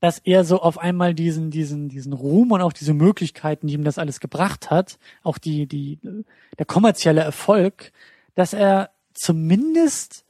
dass 0.00 0.20
er 0.20 0.44
so 0.44 0.60
auf 0.62 0.78
einmal 0.78 1.12
diesen, 1.12 1.50
diesen, 1.50 1.88
diesen 1.88 2.12
Ruhm 2.12 2.52
und 2.52 2.60
auch 2.62 2.72
diese 2.72 2.94
Möglichkeiten, 2.94 3.66
die 3.66 3.74
ihm 3.74 3.84
das 3.84 3.98
alles 3.98 4.20
gebracht 4.20 4.70
hat, 4.70 4.98
auch 5.24 5.38
die, 5.38 5.66
die, 5.66 5.98
der 6.56 6.66
kommerzielle 6.66 7.20
Erfolg, 7.20 7.92
dass 8.36 8.52
er 8.52 8.90
zumindest 9.12 10.24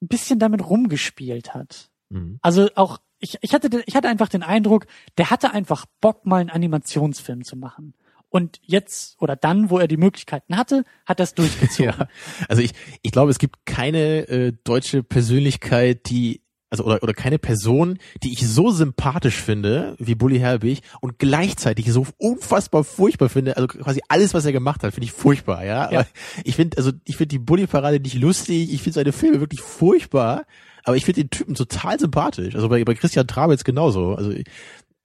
ein 0.00 0.08
bisschen 0.08 0.38
damit 0.38 0.64
rumgespielt 0.68 1.52
hat. 1.54 1.90
Mhm. 2.10 2.38
Also 2.42 2.68
auch, 2.76 2.98
ich, 3.22 3.38
ich 3.40 3.54
hatte, 3.54 3.82
ich 3.86 3.96
hatte 3.96 4.08
einfach 4.08 4.28
den 4.28 4.42
Eindruck, 4.42 4.86
der 5.16 5.30
hatte 5.30 5.52
einfach 5.52 5.86
Bock, 6.00 6.26
mal 6.26 6.40
einen 6.40 6.50
Animationsfilm 6.50 7.44
zu 7.44 7.56
machen. 7.56 7.94
Und 8.28 8.60
jetzt 8.62 9.20
oder 9.20 9.36
dann, 9.36 9.70
wo 9.70 9.78
er 9.78 9.88
die 9.88 9.96
Möglichkeiten 9.96 10.56
hatte, 10.56 10.84
hat 11.06 11.20
er 11.20 11.24
es 11.24 11.34
durchgezogen. 11.34 11.94
Ja, 11.98 12.08
also 12.48 12.62
ich, 12.62 12.72
ich 13.02 13.12
glaube, 13.12 13.30
es 13.30 13.38
gibt 13.38 13.64
keine 13.64 14.28
äh, 14.28 14.52
deutsche 14.64 15.02
Persönlichkeit, 15.02 16.08
die 16.08 16.42
also 16.70 16.84
oder, 16.84 17.02
oder 17.02 17.12
keine 17.12 17.38
Person, 17.38 17.98
die 18.22 18.32
ich 18.32 18.48
so 18.48 18.70
sympathisch 18.70 19.36
finde 19.36 19.94
wie 19.98 20.14
Bully 20.14 20.38
Herbig 20.38 20.80
und 21.02 21.18
gleichzeitig 21.18 21.92
so 21.92 22.06
unfassbar 22.16 22.82
furchtbar 22.82 23.28
finde. 23.28 23.56
Also 23.58 23.68
quasi 23.68 24.00
alles, 24.08 24.32
was 24.32 24.46
er 24.46 24.52
gemacht 24.52 24.82
hat, 24.82 24.94
finde 24.94 25.04
ich 25.04 25.12
furchtbar, 25.12 25.66
ja. 25.66 25.92
ja. 25.92 26.06
ich 26.44 26.56
finde, 26.56 26.78
also 26.78 26.90
ich 27.04 27.18
finde 27.18 27.28
die 27.28 27.38
Bully-Parade 27.38 28.00
nicht 28.00 28.14
lustig, 28.14 28.72
ich 28.72 28.82
finde 28.82 28.94
seine 28.94 29.12
Filme 29.12 29.40
wirklich 29.40 29.60
furchtbar, 29.60 30.46
aber 30.84 30.96
ich 30.96 31.04
finde 31.04 31.22
den 31.22 31.30
Typen 31.30 31.54
total 31.54 31.98
sympathisch. 31.98 32.54
Also 32.54 32.68
bei, 32.68 32.84
bei 32.84 32.94
Christian 32.94 33.26
Trabitz 33.26 33.64
genauso. 33.64 34.14
Also 34.14 34.32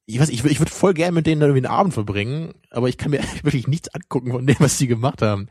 ich 0.05 0.19
weiß, 0.19 0.29
ich, 0.29 0.43
ich 0.45 0.59
würde 0.59 0.71
voll 0.71 0.93
gerne 0.93 1.11
mit 1.11 1.27
denen 1.27 1.41
irgendwie 1.41 1.65
einen 1.65 1.73
Abend 1.73 1.93
verbringen, 1.93 2.53
aber 2.71 2.89
ich 2.89 2.97
kann 2.97 3.11
mir 3.11 3.21
wirklich 3.43 3.67
nichts 3.67 3.93
angucken 3.93 4.31
von 4.31 4.45
dem, 4.45 4.57
was 4.59 4.77
die 4.77 4.87
gemacht 4.87 5.21
haben 5.21 5.49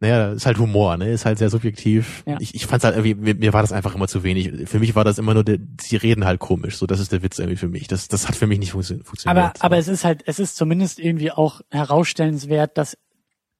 naja, 0.00 0.32
ist 0.32 0.44
halt 0.44 0.58
Humor, 0.58 0.98
ne? 0.98 1.10
Ist 1.10 1.24
halt 1.24 1.38
sehr 1.38 1.48
subjektiv. 1.48 2.22
Ja. 2.26 2.36
Ich, 2.38 2.54
ich 2.54 2.66
fand's 2.66 2.84
halt 2.84 2.96
irgendwie, 2.96 3.14
mir, 3.14 3.34
mir 3.34 3.52
war 3.52 3.62
das 3.62 3.72
einfach 3.72 3.94
immer 3.94 4.08
zu 4.08 4.22
wenig. 4.22 4.68
Für 4.68 4.78
mich 4.78 4.94
war 4.94 5.04
das 5.04 5.18
immer 5.18 5.32
nur, 5.32 5.42
der, 5.42 5.58
sie 5.80 5.96
reden 5.96 6.26
halt 6.26 6.38
komisch. 6.38 6.76
So, 6.76 6.86
das 6.86 7.00
ist 7.00 7.12
der 7.12 7.22
Witz 7.22 7.38
irgendwie 7.38 7.56
für 7.56 7.68
mich. 7.68 7.88
Das, 7.88 8.08
das 8.08 8.28
hat 8.28 8.36
für 8.36 8.46
mich 8.46 8.58
nicht 8.58 8.72
funktio 8.72 8.98
funktioniert. 9.02 9.38
Aber, 9.38 9.52
aber 9.64 9.78
es 9.78 9.88
ist 9.88 10.04
halt, 10.04 10.22
es 10.26 10.38
ist 10.38 10.56
zumindest 10.56 10.98
irgendwie 10.98 11.30
auch 11.30 11.62
herausstellenswert, 11.70 12.76
dass, 12.76 12.98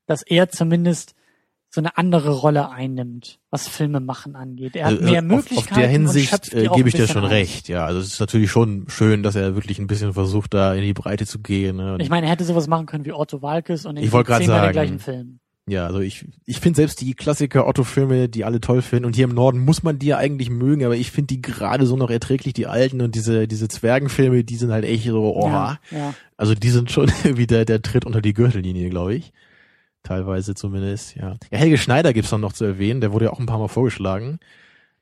dass 0.07 0.23
er 0.23 0.51
zumindest 0.51 1.15
so 1.77 1.83
eine 1.83 1.99
andere 1.99 2.31
Rolle 2.31 2.71
einnimmt, 2.71 3.39
was 3.51 3.69
Filme 3.69 4.01
machen 4.01 4.35
angeht. 4.35 4.77
Er 4.77 4.87
hat 4.87 5.03
mehr 5.03 5.21
Möglichkeiten. 5.21 5.75
Auf, 5.75 5.79
der 5.79 5.89
Hinsicht 5.89 6.55
äh, 6.55 6.69
gebe 6.69 6.89
ich 6.89 6.95
dir 6.95 7.07
schon 7.07 7.25
aus. 7.27 7.31
recht, 7.31 7.69
ja. 7.69 7.85
Also 7.85 8.01
es 8.01 8.15
ist 8.15 8.21
natürlich 8.21 8.51
schon 8.51 8.87
schön, 8.89 9.23
dass 9.23 9.35
er 9.35 9.57
wirklich 9.57 9.79
ein 9.79 9.87
bisschen 9.87 10.15
versucht, 10.15 10.55
da 10.55 10.75
in 10.75 10.81
die 10.81 10.95
Breite 10.95 11.27
zu 11.27 11.39
gehen. 11.39 11.77
Ne? 11.77 11.99
Ich 12.01 12.09
meine, 12.09 12.29
er 12.29 12.33
hätte 12.33 12.45
sowas 12.45 12.67
machen 12.67 12.87
können 12.87 13.05
wie 13.05 13.13
Otto 13.13 13.43
Walkes 13.43 13.85
und 13.85 13.99
in 13.99 14.05
ich 14.05 14.13
wollte 14.13 14.33
sagen, 14.43 14.47
den 14.47 14.73
gleichen 14.73 14.99
Film. 15.01 15.39
Ja, 15.69 15.87
also 15.87 16.01
ich, 16.01 16.25
ich 16.47 16.61
finde 16.61 16.77
selbst 16.79 17.03
die 17.03 17.13
Klassiker 17.13 17.69
Otto-Filme, 17.69 18.31
die 18.31 18.47
alle 18.47 18.63
toll 18.63 18.81
finden, 18.81 19.05
und 19.05 19.15
hier 19.15 19.25
im 19.25 19.35
Norden 19.35 19.59
muss 19.59 19.83
man 19.83 19.99
die 19.99 20.07
ja 20.07 20.17
eigentlich 20.17 20.49
mögen, 20.49 20.83
aber 20.83 20.97
ich 20.97 21.11
finde 21.11 21.35
die 21.35 21.43
gerade 21.43 21.85
so 21.85 21.97
noch 21.97 22.09
erträglich, 22.09 22.55
die 22.55 22.69
alten 22.69 23.03
und 23.03 23.15
diese, 23.15 23.47
diese 23.47 23.69
Zwergenfilme, 23.69 24.45
die 24.45 24.57
sind 24.57 24.71
halt 24.71 24.87
echt 24.87 25.05
so, 25.05 25.37
oh, 25.37 25.47
ja, 25.47 25.79
ja. 25.91 26.15
also 26.39 26.55
die 26.55 26.71
sind 26.71 26.91
schon 26.91 27.13
irgendwie 27.25 27.47
der, 27.47 27.67
der 27.67 27.83
Tritt 27.83 28.07
unter 28.07 28.23
die 28.23 28.33
Gürtellinie, 28.33 28.89
glaube 28.89 29.17
ich. 29.17 29.35
Teilweise 30.07 30.55
zumindest, 30.55 31.17
ja. 31.17 31.35
Ja, 31.51 31.59
Helge 31.59 31.79
Schneider 31.79 32.13
gibt's 32.13 32.31
dann 32.31 32.41
noch 32.41 32.53
zu 32.53 32.65
erwähnen, 32.65 33.01
der 33.01 33.13
wurde 33.13 33.25
ja 33.25 33.33
auch 33.33 33.41
ein 33.41 33.47
paar 33.47 33.59
Mal 33.59 33.67
vorgeschlagen. 33.67 34.39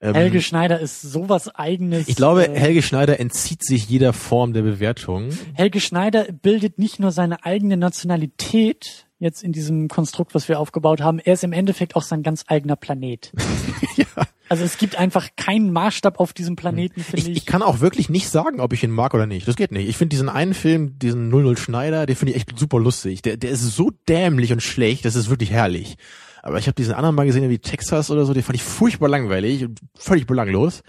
Ähm, 0.00 0.14
Helge 0.14 0.40
Schneider 0.40 0.80
ist 0.80 1.02
sowas 1.02 1.54
eigenes. 1.54 2.08
Ich 2.08 2.16
glaube, 2.16 2.48
äh, 2.48 2.58
Helge 2.58 2.80
Schneider 2.80 3.20
entzieht 3.20 3.62
sich 3.62 3.86
jeder 3.86 4.14
Form 4.14 4.54
der 4.54 4.62
Bewertung. 4.62 5.28
Helge 5.52 5.80
Schneider 5.80 6.24
bildet 6.24 6.78
nicht 6.78 7.00
nur 7.00 7.10
seine 7.10 7.44
eigene 7.44 7.76
Nationalität, 7.76 9.03
jetzt 9.18 9.42
in 9.42 9.52
diesem 9.52 9.88
Konstrukt, 9.88 10.34
was 10.34 10.48
wir 10.48 10.58
aufgebaut 10.58 11.00
haben, 11.00 11.18
er 11.18 11.34
ist 11.34 11.44
im 11.44 11.52
Endeffekt 11.52 11.96
auch 11.96 12.02
sein 12.02 12.22
ganz 12.22 12.44
eigener 12.48 12.76
Planet. 12.76 13.32
ja. 13.96 14.06
Also 14.48 14.64
es 14.64 14.76
gibt 14.76 14.96
einfach 14.96 15.30
keinen 15.36 15.72
Maßstab 15.72 16.20
auf 16.20 16.32
diesem 16.32 16.56
Planeten, 16.56 17.02
finde 17.02 17.22
ich, 17.22 17.28
ich. 17.28 17.36
Ich 17.38 17.46
kann 17.46 17.62
auch 17.62 17.80
wirklich 17.80 18.10
nicht 18.10 18.28
sagen, 18.28 18.60
ob 18.60 18.72
ich 18.72 18.84
ihn 18.84 18.90
mag 18.90 19.14
oder 19.14 19.26
nicht. 19.26 19.48
Das 19.48 19.56
geht 19.56 19.72
nicht. 19.72 19.88
Ich 19.88 19.96
finde 19.96 20.10
diesen 20.10 20.28
einen 20.28 20.54
Film, 20.54 20.98
diesen 20.98 21.28
00 21.28 21.56
Schneider, 21.56 22.06
den 22.06 22.16
finde 22.16 22.32
ich 22.32 22.36
echt 22.36 22.58
super 22.58 22.78
lustig. 22.78 23.22
Der, 23.22 23.36
der 23.36 23.50
ist 23.50 23.62
so 23.62 23.90
dämlich 24.08 24.52
und 24.52 24.62
schlecht, 24.62 25.04
das 25.04 25.16
ist 25.16 25.30
wirklich 25.30 25.50
herrlich. 25.50 25.96
Aber 26.42 26.58
ich 26.58 26.66
habe 26.66 26.74
diesen 26.74 26.92
anderen 26.92 27.14
mal 27.14 27.24
gesehen, 27.24 27.48
wie 27.48 27.58
Texas 27.58 28.10
oder 28.10 28.26
so, 28.26 28.34
den 28.34 28.42
fand 28.42 28.56
ich 28.56 28.62
furchtbar 28.62 29.08
langweilig 29.08 29.64
und 29.64 29.80
völlig 29.94 30.26
belanglos. 30.26 30.82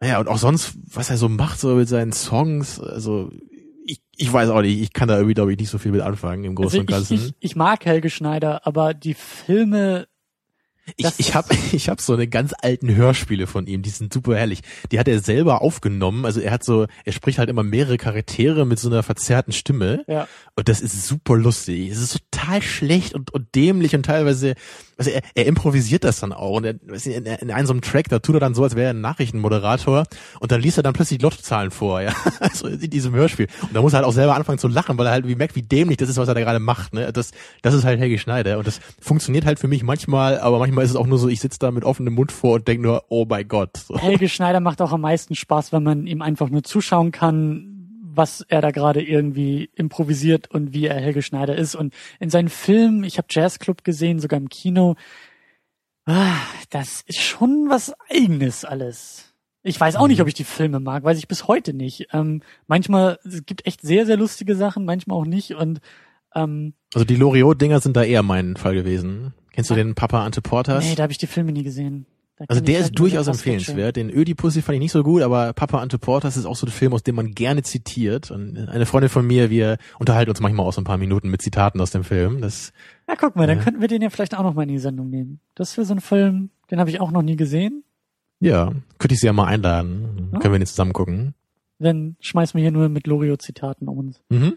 Naja, 0.00 0.20
und 0.20 0.28
auch 0.28 0.36
sonst, 0.38 0.74
was 0.92 1.08
er 1.08 1.16
so 1.16 1.28
macht, 1.28 1.60
so 1.60 1.74
mit 1.76 1.88
seinen 1.88 2.12
Songs, 2.12 2.78
also 2.78 3.30
ich, 3.84 4.00
ich 4.16 4.32
weiß 4.32 4.50
auch 4.50 4.62
nicht, 4.62 4.80
ich 4.80 4.92
kann 4.92 5.08
da 5.08 5.16
irgendwie, 5.16 5.34
glaube 5.34 5.52
ich, 5.52 5.58
nicht 5.58 5.70
so 5.70 5.78
viel 5.78 5.92
mit 5.92 6.00
anfangen 6.00 6.44
im 6.44 6.54
Großen 6.54 6.70
also 6.70 6.80
und 6.80 6.86
Ganzen. 6.86 7.14
Ich, 7.14 7.24
ich, 7.26 7.34
ich 7.40 7.56
mag 7.56 7.84
Helge 7.84 8.10
Schneider, 8.10 8.66
aber 8.66 8.94
die 8.94 9.14
Filme 9.14 10.06
ich, 10.96 11.06
ich 11.18 11.34
habe 11.34 11.54
ich 11.72 11.88
hab 11.88 12.00
so 12.00 12.14
eine 12.14 12.26
ganz 12.26 12.52
alten 12.60 12.94
Hörspiele 12.94 13.46
von 13.46 13.66
ihm, 13.66 13.82
die 13.82 13.90
sind 13.90 14.12
super 14.12 14.36
herrlich. 14.36 14.60
Die 14.90 14.98
hat 14.98 15.08
er 15.08 15.20
selber 15.20 15.62
aufgenommen. 15.62 16.24
Also 16.24 16.40
er 16.40 16.52
hat 16.52 16.64
so, 16.64 16.86
er 17.04 17.12
spricht 17.12 17.38
halt 17.38 17.48
immer 17.48 17.62
mehrere 17.62 17.98
Charaktere 17.98 18.66
mit 18.66 18.78
so 18.78 18.88
einer 18.88 19.02
verzerrten 19.02 19.52
Stimme. 19.52 20.04
Ja. 20.06 20.26
Und 20.56 20.68
das 20.68 20.80
ist 20.80 21.06
super 21.06 21.36
lustig. 21.36 21.90
Es 21.90 21.98
ist 21.98 22.20
total 22.30 22.62
schlecht 22.62 23.14
und, 23.14 23.32
und 23.32 23.54
dämlich 23.54 23.94
und 23.94 24.04
teilweise 24.04 24.54
also 25.02 25.10
er, 25.10 25.22
er 25.34 25.46
improvisiert 25.46 26.04
das 26.04 26.20
dann 26.20 26.32
auch 26.32 26.56
und 26.56 26.64
er, 26.64 26.74
in, 27.04 27.26
in 27.26 27.50
einem 27.50 27.66
so 27.66 27.72
einem 27.72 27.80
Track, 27.80 28.08
da 28.08 28.18
tut 28.20 28.36
er 28.36 28.40
dann 28.40 28.54
so, 28.54 28.62
als 28.62 28.76
wäre 28.76 28.86
er 28.86 28.94
ein 28.94 29.00
Nachrichtenmoderator 29.00 30.04
und 30.40 30.52
dann 30.52 30.60
liest 30.60 30.76
er 30.76 30.82
dann 30.82 30.92
plötzlich 30.92 31.20
Lottozahlen 31.20 31.70
vor, 31.70 32.00
ja, 32.00 32.14
also 32.40 32.68
in 32.68 32.90
diesem 32.90 33.14
Hörspiel. 33.14 33.48
Und 33.62 33.74
da 33.74 33.82
muss 33.82 33.92
er 33.92 33.98
halt 33.98 34.06
auch 34.06 34.12
selber 34.12 34.36
anfangen 34.36 34.58
zu 34.58 34.68
lachen, 34.68 34.96
weil 34.98 35.06
er 35.06 35.12
halt 35.12 35.26
wie 35.26 35.34
merkt, 35.34 35.56
wie 35.56 35.62
dämlich 35.62 35.96
das 35.96 36.08
ist, 36.08 36.18
was 36.18 36.28
er 36.28 36.34
da 36.34 36.40
gerade 36.40 36.60
macht, 36.60 36.94
ne, 36.94 37.12
das, 37.12 37.32
das 37.62 37.74
ist 37.74 37.84
halt 37.84 37.98
Helge 37.98 38.18
Schneider 38.18 38.58
und 38.58 38.66
das 38.66 38.80
funktioniert 39.00 39.44
halt 39.44 39.58
für 39.58 39.68
mich 39.68 39.82
manchmal, 39.82 40.38
aber 40.38 40.58
manchmal 40.58 40.71
ist 40.80 40.90
es 40.90 40.96
auch 40.96 41.06
nur 41.06 41.18
so, 41.18 41.28
ich 41.28 41.40
sitze 41.40 41.58
da 41.58 41.70
mit 41.70 41.84
offenem 41.84 42.14
Mund 42.14 42.32
vor 42.32 42.54
und 42.54 42.68
denke 42.68 42.82
nur, 42.82 43.04
oh 43.08 43.26
mein 43.28 43.46
Gott. 43.46 43.76
So. 43.76 43.98
Helge 43.98 44.28
Schneider 44.28 44.60
macht 44.60 44.80
auch 44.80 44.92
am 44.92 45.02
meisten 45.02 45.34
Spaß, 45.34 45.72
wenn 45.72 45.82
man 45.82 46.06
ihm 46.06 46.22
einfach 46.22 46.48
nur 46.48 46.62
zuschauen 46.62 47.12
kann, 47.12 48.00
was 48.14 48.42
er 48.42 48.60
da 48.60 48.70
gerade 48.70 49.02
irgendwie 49.02 49.70
improvisiert 49.74 50.50
und 50.50 50.72
wie 50.72 50.86
er 50.86 51.00
Helge 51.00 51.22
Schneider 51.22 51.56
ist. 51.56 51.74
Und 51.74 51.94
in 52.20 52.30
seinen 52.30 52.48
Filmen, 52.48 53.04
ich 53.04 53.18
habe 53.18 53.28
Jazzclub 53.30 53.84
gesehen, 53.84 54.20
sogar 54.20 54.38
im 54.38 54.48
Kino, 54.48 54.96
ah, 56.06 56.36
das 56.70 57.02
ist 57.06 57.20
schon 57.20 57.66
was 57.68 57.94
eigenes 58.10 58.64
alles. 58.64 59.32
Ich 59.62 59.78
weiß 59.78 59.96
auch 59.96 60.08
nicht, 60.08 60.18
mhm. 60.18 60.22
ob 60.22 60.28
ich 60.28 60.34
die 60.34 60.44
Filme 60.44 60.80
mag, 60.80 61.04
weiß 61.04 61.18
ich 61.18 61.28
bis 61.28 61.46
heute 61.46 61.72
nicht. 61.72 62.08
Ähm, 62.12 62.42
manchmal, 62.66 63.18
es 63.24 63.46
gibt 63.46 63.64
echt 63.66 63.80
sehr, 63.80 64.06
sehr 64.06 64.16
lustige 64.16 64.56
Sachen, 64.56 64.84
manchmal 64.84 65.18
auch 65.18 65.24
nicht. 65.24 65.54
Und 65.54 65.80
ähm, 66.34 66.74
Also 66.92 67.04
die 67.04 67.16
Loriot-Dinger 67.16 67.80
sind 67.80 67.96
da 67.96 68.02
eher 68.02 68.22
mein 68.22 68.56
Fall 68.56 68.74
gewesen. 68.74 69.34
Kennst 69.52 69.70
du 69.70 69.74
den 69.74 69.94
Papa 69.94 70.24
Ante 70.24 70.42
Portas? 70.42 70.84
Nee, 70.84 70.94
da 70.94 71.02
habe 71.04 71.12
ich 71.12 71.18
die 71.18 71.26
Filme 71.26 71.52
nie 71.52 71.62
gesehen. 71.62 72.06
Also 72.48 72.60
der 72.60 72.78
ist 72.78 72.84
halt 72.84 72.98
durchaus 72.98 73.28
empfehlenswert. 73.28 73.96
Den 73.96 74.10
Ödipussy 74.10 74.62
fand 74.62 74.74
ich 74.74 74.80
nicht 74.80 74.92
so 74.92 75.02
gut, 75.02 75.22
aber 75.22 75.52
Papa 75.52 75.80
Ante 75.80 75.98
Portas 75.98 76.36
ist 76.36 76.46
auch 76.46 76.56
so 76.56 76.66
ein 76.66 76.72
Film, 76.72 76.92
aus 76.92 77.02
dem 77.02 77.14
man 77.14 77.32
gerne 77.32 77.62
zitiert. 77.62 78.30
Und 78.30 78.56
eine 78.68 78.86
Freundin 78.86 79.10
von 79.10 79.26
mir, 79.26 79.50
wir 79.50 79.76
unterhalten 79.98 80.30
uns 80.30 80.40
manchmal 80.40 80.66
auch 80.66 80.72
so 80.72 80.80
ein 80.80 80.84
paar 80.84 80.98
Minuten 80.98 81.28
mit 81.28 81.42
Zitaten 81.42 81.80
aus 81.80 81.90
dem 81.90 82.04
Film. 82.04 82.40
Das, 82.40 82.72
ja, 83.08 83.14
guck 83.16 83.36
mal, 83.36 83.46
dann 83.46 83.60
könnten 83.60 83.80
wir 83.80 83.88
den 83.88 84.02
ja 84.02 84.10
vielleicht 84.10 84.36
auch 84.36 84.42
noch 84.42 84.54
mal 84.54 84.62
in 84.62 84.70
die 84.70 84.78
Sendung 84.78 85.10
nehmen. 85.10 85.40
Das 85.54 85.76
wäre 85.76 85.86
so 85.86 85.94
ein 85.94 86.00
Film, 86.00 86.50
den 86.70 86.80
habe 86.80 86.90
ich 86.90 87.00
auch 87.00 87.12
noch 87.12 87.22
nie 87.22 87.36
gesehen. 87.36 87.84
Ja, 88.40 88.72
könnte 88.98 89.14
ich 89.14 89.20
sie 89.20 89.26
ja 89.26 89.32
mal 89.32 89.46
einladen. 89.46 90.30
Ja? 90.32 90.40
Können 90.40 90.54
wir 90.54 90.58
den 90.58 90.66
zusammen 90.66 90.92
gucken. 90.92 91.34
Dann 91.78 92.16
schmeißen 92.20 92.56
wir 92.56 92.62
hier 92.62 92.72
nur 92.72 92.88
mit 92.88 93.06
Lorio-Zitaten 93.06 93.88
um 93.88 93.98
uns. 93.98 94.20
Mhm. 94.30 94.54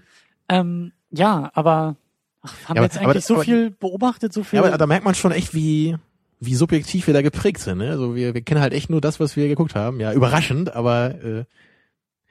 Ähm, 0.49 0.91
ja, 1.11 1.51
aber 1.53 1.97
ach, 2.45 2.69
haben 2.69 2.75
ja, 2.75 2.81
wir 2.81 2.85
jetzt 2.85 2.97
eigentlich 2.97 3.09
aber, 3.09 3.21
so 3.21 3.33
aber, 3.35 3.43
viel 3.43 3.71
beobachtet, 3.71 4.33
so 4.33 4.43
viel. 4.43 4.57
Ja, 4.57 4.65
aber 4.65 4.77
da 4.77 4.87
merkt 4.87 5.05
man 5.05 5.15
schon 5.15 5.31
echt, 5.31 5.53
wie 5.53 5.95
wie 6.39 6.55
subjektiv 6.55 7.07
wir 7.07 7.13
da 7.13 7.21
geprägt 7.21 7.59
sind. 7.59 7.79
Ne? 7.79 7.89
Also 7.89 8.15
wir, 8.15 8.33
wir 8.33 8.41
kennen 8.41 8.61
halt 8.61 8.73
echt 8.73 8.89
nur 8.89 9.01
das, 9.01 9.19
was 9.19 9.35
wir 9.35 9.47
geguckt 9.47 9.75
haben. 9.75 9.99
Ja, 9.99 10.13
überraschend, 10.13 10.73
aber 10.75 11.15
äh, 11.23 11.45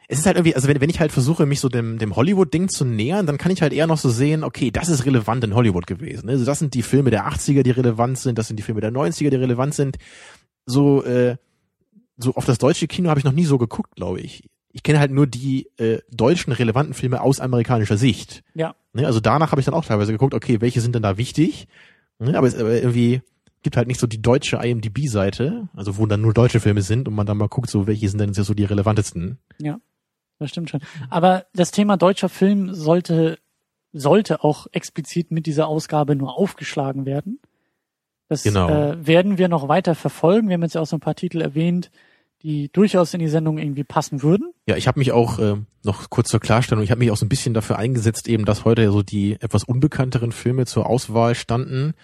es 0.08 0.18
ist 0.18 0.26
halt 0.26 0.36
irgendwie, 0.36 0.54
also 0.54 0.68
wenn, 0.68 0.80
wenn 0.80 0.90
ich 0.90 1.00
halt 1.00 1.12
versuche, 1.12 1.46
mich 1.46 1.60
so 1.60 1.68
dem, 1.68 1.98
dem 1.98 2.14
Hollywood-Ding 2.14 2.68
zu 2.68 2.84
nähern, 2.84 3.26
dann 3.26 3.38
kann 3.38 3.52
ich 3.52 3.62
halt 3.62 3.72
eher 3.72 3.86
noch 3.86 3.98
so 3.98 4.10
sehen, 4.10 4.44
okay, 4.44 4.70
das 4.70 4.88
ist 4.88 5.06
relevant 5.06 5.44
in 5.44 5.54
Hollywood 5.54 5.86
gewesen. 5.86 6.26
Ne? 6.26 6.32
Also 6.32 6.44
das 6.44 6.58
sind 6.58 6.74
die 6.74 6.82
Filme 6.82 7.10
der 7.10 7.26
80er, 7.26 7.62
die 7.62 7.70
relevant 7.70 8.18
sind, 8.18 8.38
das 8.38 8.48
sind 8.48 8.56
die 8.56 8.62
Filme 8.62 8.80
der 8.80 8.92
90er, 8.92 9.30
die 9.30 9.36
relevant 9.36 9.74
sind. 9.74 9.96
So, 10.66 11.02
äh, 11.04 11.36
so 12.16 12.34
auf 12.34 12.44
das 12.44 12.58
deutsche 12.58 12.86
Kino 12.86 13.08
habe 13.08 13.18
ich 13.18 13.24
noch 13.24 13.32
nie 13.32 13.44
so 13.44 13.58
geguckt, 13.58 13.96
glaube 13.96 14.20
ich. 14.20 14.44
Ich 14.74 14.82
kenne 14.82 14.98
halt 14.98 15.12
nur 15.12 15.28
die 15.28 15.70
äh, 15.78 16.00
deutschen 16.10 16.52
relevanten 16.52 16.94
Filme 16.94 17.20
aus 17.22 17.38
amerikanischer 17.38 17.96
Sicht. 17.96 18.42
Ja. 18.54 18.74
Ne? 18.92 19.06
Also 19.06 19.20
danach 19.20 19.52
habe 19.52 19.60
ich 19.60 19.64
dann 19.64 19.74
auch 19.74 19.84
teilweise 19.84 20.10
geguckt, 20.10 20.34
okay, 20.34 20.60
welche 20.60 20.80
sind 20.80 20.96
denn 20.96 21.02
da 21.02 21.16
wichtig? 21.16 21.68
Ne? 22.18 22.36
Aber, 22.36 22.48
es, 22.48 22.58
aber 22.58 22.72
irgendwie 22.72 23.22
gibt 23.62 23.76
halt 23.76 23.86
nicht 23.86 24.00
so 24.00 24.08
die 24.08 24.20
deutsche 24.20 24.56
IMDb-Seite, 24.56 25.68
also 25.74 25.96
wo 25.96 26.06
dann 26.06 26.20
nur 26.20 26.34
deutsche 26.34 26.58
Filme 26.58 26.82
sind 26.82 27.06
und 27.06 27.14
man 27.14 27.24
dann 27.24 27.38
mal 27.38 27.48
guckt, 27.48 27.70
so 27.70 27.86
welche 27.86 28.08
sind 28.08 28.18
denn 28.18 28.34
so 28.34 28.52
die 28.52 28.64
relevantesten. 28.64 29.38
Ja, 29.58 29.78
das 30.40 30.50
stimmt 30.50 30.70
schon. 30.70 30.82
Aber 31.08 31.46
das 31.54 31.70
Thema 31.70 31.96
deutscher 31.96 32.28
Film 32.28 32.74
sollte, 32.74 33.38
sollte 33.92 34.42
auch 34.42 34.66
explizit 34.72 35.30
mit 35.30 35.46
dieser 35.46 35.68
Ausgabe 35.68 36.16
nur 36.16 36.36
aufgeschlagen 36.36 37.06
werden. 37.06 37.38
Das 38.28 38.42
genau. 38.42 38.68
äh, 38.68 39.06
werden 39.06 39.38
wir 39.38 39.48
noch 39.48 39.68
weiter 39.68 39.94
verfolgen. 39.94 40.48
Wir 40.48 40.54
haben 40.54 40.62
jetzt 40.62 40.74
ja 40.74 40.80
auch 40.80 40.86
so 40.86 40.96
ein 40.96 41.00
paar 41.00 41.14
Titel 41.14 41.40
erwähnt, 41.40 41.90
die 42.44 42.70
durchaus 42.72 43.14
in 43.14 43.20
die 43.20 43.28
Sendung 43.28 43.58
irgendwie 43.58 43.84
passen 43.84 44.22
würden. 44.22 44.52
Ja, 44.68 44.76
ich 44.76 44.86
habe 44.86 45.00
mich 45.00 45.12
auch 45.12 45.38
äh, 45.38 45.56
noch 45.82 46.10
kurz 46.10 46.28
zur 46.28 46.40
Klarstellung, 46.40 46.84
ich 46.84 46.90
habe 46.90 47.00
mich 47.00 47.10
auch 47.10 47.16
so 47.16 47.26
ein 47.26 47.30
bisschen 47.30 47.54
dafür 47.54 47.78
eingesetzt, 47.78 48.28
eben, 48.28 48.44
dass 48.44 48.64
heute 48.64 48.92
so 48.92 49.02
die 49.02 49.32
etwas 49.40 49.64
unbekannteren 49.64 50.30
Filme 50.30 50.66
zur 50.66 50.86
Auswahl 50.86 51.34
standen 51.34 51.94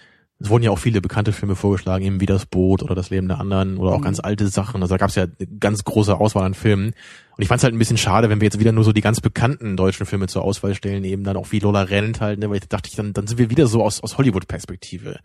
es 0.41 0.49
wurden 0.49 0.63
ja 0.63 0.71
auch 0.71 0.79
viele 0.79 1.01
bekannte 1.01 1.33
Filme 1.33 1.55
vorgeschlagen, 1.55 2.03
eben 2.03 2.19
wie 2.19 2.25
das 2.25 2.45
Boot 2.45 2.81
oder 2.81 2.95
das 2.95 3.11
Leben 3.11 3.27
der 3.27 3.39
anderen 3.39 3.77
oder 3.77 3.91
auch 3.91 3.99
mhm. 3.99 4.03
ganz 4.03 4.19
alte 4.19 4.47
Sachen. 4.47 4.81
Also 4.81 4.95
da 4.95 4.97
gab 4.97 5.09
es 5.09 5.15
ja 5.15 5.23
eine 5.23 5.59
ganz 5.59 5.83
große 5.83 6.15
Auswahl 6.15 6.45
an 6.45 6.55
Filmen. 6.55 6.93
Und 7.37 7.43
ich 7.43 7.47
fand 7.47 7.59
es 7.59 7.63
halt 7.63 7.75
ein 7.75 7.79
bisschen 7.79 7.97
schade, 7.97 8.29
wenn 8.29 8.41
wir 8.41 8.45
jetzt 8.45 8.59
wieder 8.59 8.71
nur 8.71 8.83
so 8.83 8.91
die 8.91 9.01
ganz 9.01 9.21
bekannten 9.21 9.77
deutschen 9.77 10.05
Filme 10.05 10.27
zur 10.27 10.43
Auswahl 10.43 10.73
stellen, 10.73 11.03
eben 11.03 11.23
dann 11.23 11.37
auch 11.37 11.51
wie 11.51 11.59
Lola 11.59 11.83
rennt 11.83 12.21
halt, 12.21 12.39
ne? 12.39 12.49
weil 12.49 12.57
ich 12.57 12.67
dachte 12.67 12.89
ich, 12.89 12.95
dann, 12.95 13.13
dann 13.13 13.27
sind 13.27 13.37
wir 13.37 13.49
wieder 13.51 13.67
so 13.67 13.83
aus, 13.83 14.01
aus 14.01 14.17
Hollywood-Perspektive. 14.17 15.19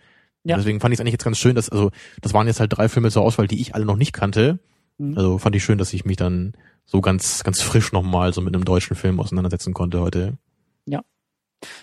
Ja. 0.45 0.57
Deswegen 0.57 0.81
fand 0.81 0.93
ich 0.93 0.99
es 0.99 1.01
eigentlich 1.01 1.15
jetzt 1.15 1.25
ganz 1.25 1.39
schön, 1.39 1.57
dass, 1.57 1.71
also, 1.71 1.91
das 2.21 2.35
waren 2.35 2.47
jetzt 2.47 2.61
halt 2.61 2.77
drei 2.77 2.89
Filme 2.89 3.11
zur 3.11 3.23
Auswahl, 3.23 3.49
die 3.49 3.61
ich 3.61 3.75
alle 3.75 3.85
noch 3.85 3.97
nicht 3.97 4.13
kannte. 4.13 4.59
Mhm. 4.99 5.17
Also 5.17 5.39
fand 5.39 5.57
ich 5.57 5.65
schön, 5.65 5.79
dass 5.79 5.93
ich 5.93 6.05
mich 6.05 6.17
dann 6.17 6.55
so 6.85 7.01
ganz, 7.01 7.43
ganz 7.45 7.63
frisch 7.63 7.93
nochmal 7.93 8.33
so 8.33 8.41
mit 8.41 8.55
einem 8.55 8.65
deutschen 8.65 8.97
Film 8.97 9.21
auseinandersetzen 9.21 9.75
konnte 9.75 10.01
heute. 10.01 10.39
Ja. 10.87 11.03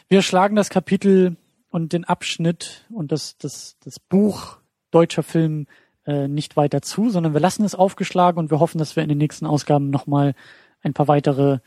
Wir 0.08 0.22
schlagen 0.22 0.56
das 0.56 0.70
Kapitel 0.70 1.36
und 1.70 1.94
den 1.94 2.06
Abschnitt 2.06 2.86
und 2.90 3.12
das, 3.12 3.38
das, 3.38 3.78
das 3.84 4.00
Buch 4.00 4.58
deutscher 4.92 5.24
Film 5.24 5.68
äh, 6.06 6.28
nicht 6.28 6.56
weiter 6.56 6.82
zu, 6.82 7.10
sondern 7.10 7.34
wir 7.34 7.42
lassen 7.42 7.66
es 7.66 7.76
aufgeschlagen 7.76 8.40
und 8.40 8.52
wir 8.52 8.60
hoffen, 8.60 8.78
dass 8.78 8.96
wir 8.96 9.04
in 9.04 9.10
den 9.10 9.18
nächsten 9.18 9.46
Ausgaben 9.46 9.90
nochmal 9.90 10.36
ein 10.82 10.94
paar 10.94 11.08
weitere 11.08 11.60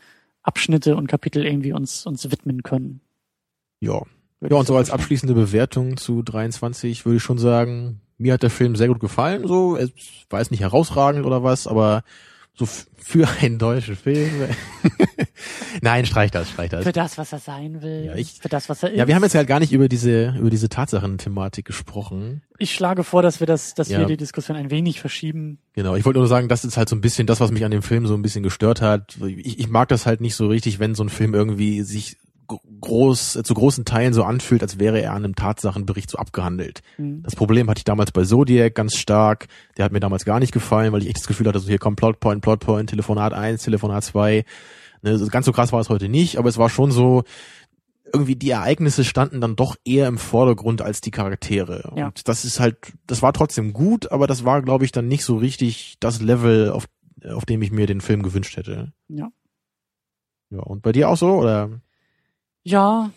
Abschnitte 0.43 0.95
und 0.95 1.07
Kapitel 1.07 1.45
irgendwie 1.45 1.73
uns, 1.73 2.05
uns 2.05 2.29
widmen 2.31 2.63
können. 2.63 3.01
Ja. 3.79 4.01
Ja, 4.39 4.55
und 4.55 4.67
so 4.67 4.77
als 4.77 4.91
abschließende 4.91 5.33
Bewertung 5.33 5.97
zu 5.97 6.21
23 6.21 7.05
würde 7.05 7.17
ich 7.17 7.23
schon 7.23 7.39
sagen, 7.39 8.01
mir 8.17 8.33
hat 8.33 8.43
der 8.43 8.49
Film 8.49 8.75
sehr 8.75 8.87
gut 8.87 8.99
gefallen, 8.99 9.47
so, 9.47 9.75
es 9.77 9.91
war 10.29 10.39
jetzt 10.39 10.51
nicht 10.51 10.61
herausragend 10.61 11.25
oder 11.25 11.43
was, 11.43 11.67
aber 11.67 12.03
so 12.55 12.65
für 12.97 13.27
einen 13.41 13.59
deutschen 13.59 13.95
Film. 13.95 14.31
Nein, 15.81 16.05
streich 16.05 16.31
das, 16.31 16.49
streich 16.49 16.69
das. 16.71 16.83
Für 16.83 16.91
das, 16.91 17.17
was 17.17 17.31
er 17.31 17.39
sein 17.39 17.81
will. 17.81 18.05
Ja, 18.07 18.15
ich- 18.15 18.33
für 18.41 18.49
das, 18.49 18.67
was 18.69 18.81
er 18.83 18.91
ist. 18.91 18.97
Ja, 18.97 19.07
wir 19.07 19.15
haben 19.15 19.23
jetzt 19.23 19.35
halt 19.35 19.47
gar 19.47 19.59
nicht 19.59 19.71
über 19.71 19.87
diese 19.87 20.33
über 20.37 20.49
diese 20.49 20.67
Tatsachen-Thematik 20.69 21.65
gesprochen. 21.65 22.41
ich 22.57 22.73
schlage 22.73 23.03
vor, 23.03 23.21
dass 23.21 23.39
wir 23.39 23.47
das, 23.47 23.75
dass 23.75 23.89
Ja. 23.89 23.99
wir 23.99 24.05
die 24.07 24.17
Diskussion 24.17 24.57
ein 24.57 24.71
wenig 24.71 24.99
verschieben. 24.99 25.59
Genau, 25.73 25.95
ich 25.95 26.05
wollte 26.05 26.19
nur 26.19 26.27
sagen, 26.27 26.47
das 26.49 26.65
ist 26.65 26.77
halt 26.77 26.89
so 26.89 26.95
ein 26.95 27.01
bisschen 27.01 27.27
das, 27.27 27.39
was 27.39 27.51
mich 27.51 27.63
an 27.63 27.71
dem 27.71 27.83
Film 27.83 28.07
so 28.07 28.15
ein 28.15 28.21
bisschen 28.23 28.43
gestört 28.43 28.81
hat. 28.81 29.17
Ich, 29.27 29.59
ich 29.59 29.67
mag 29.69 29.89
das 29.89 30.05
halt 30.07 30.21
nicht 30.21 30.35
so 30.35 30.47
richtig, 30.47 30.79
wenn 30.79 30.95
so 30.95 31.03
ein 31.03 31.09
Film 31.09 31.33
irgendwie 31.35 31.83
sich 31.83 32.17
groß, 32.47 33.39
zu 33.43 33.53
großen 33.53 33.85
Teilen 33.85 34.13
so 34.13 34.23
anfühlt, 34.23 34.61
als 34.61 34.79
wäre 34.79 35.01
er 35.01 35.13
an 35.13 35.23
einem 35.23 35.35
Tatsachenbericht 35.35 36.09
so 36.09 36.17
abgehandelt. 36.17 36.81
Hm. 36.95 37.23
Das 37.23 37.35
Problem 37.35 37.69
hatte 37.69 37.79
ich 37.79 37.85
damals 37.85 38.11
bei 38.11 38.23
Zodiac 38.23 38.75
ganz 38.75 38.95
stark. 38.95 39.47
Der 39.77 39.85
hat 39.85 39.91
mir 39.91 39.99
damals 39.99 40.25
gar 40.25 40.39
nicht 40.39 40.53
gefallen, 40.53 40.93
weil 40.93 41.01
ich 41.01 41.07
echt 41.07 41.17
das 41.17 41.27
Gefühl 41.27 41.47
hatte, 41.47 41.59
so 41.59 41.67
hier 41.67 41.79
kommt 41.79 41.97
Plotpoint, 41.97 42.41
Plotpoint, 42.41 42.89
Telefonat 42.89 43.33
1, 43.33 43.63
Telefonat 43.63 44.03
2. 44.03 44.45
Ne, 45.03 45.27
ganz 45.29 45.45
so 45.45 45.51
krass 45.51 45.71
war 45.71 45.79
es 45.79 45.89
heute 45.89 46.09
nicht, 46.09 46.37
aber 46.37 46.49
es 46.49 46.57
war 46.57 46.69
schon 46.69 46.91
so, 46.91 47.23
irgendwie 48.13 48.35
die 48.35 48.49
Ereignisse 48.49 49.03
standen 49.03 49.41
dann 49.41 49.55
doch 49.55 49.75
eher 49.85 50.07
im 50.07 50.17
Vordergrund 50.17 50.81
als 50.81 51.01
die 51.01 51.11
Charaktere. 51.11 51.93
Ja. 51.95 52.07
Und 52.07 52.27
das 52.27 52.45
ist 52.45 52.59
halt, 52.59 52.77
das 53.05 53.21
war 53.21 53.33
trotzdem 53.33 53.73
gut, 53.73 54.11
aber 54.11 54.27
das 54.27 54.45
war, 54.45 54.61
glaube 54.61 54.85
ich, 54.85 54.91
dann 54.91 55.07
nicht 55.07 55.23
so 55.23 55.37
richtig 55.37 55.97
das 55.99 56.21
Level, 56.21 56.71
auf, 56.71 56.85
auf 57.29 57.45
dem 57.45 57.61
ich 57.61 57.71
mir 57.71 57.87
den 57.87 58.01
Film 58.01 58.23
gewünscht 58.23 58.57
hätte. 58.57 58.93
Ja. 59.07 59.29
Ja, 60.49 60.59
und 60.59 60.81
bei 60.81 60.93
dir 60.93 61.09
auch 61.09 61.17
so, 61.17 61.33
oder? 61.33 61.81
Ja, 62.67 63.11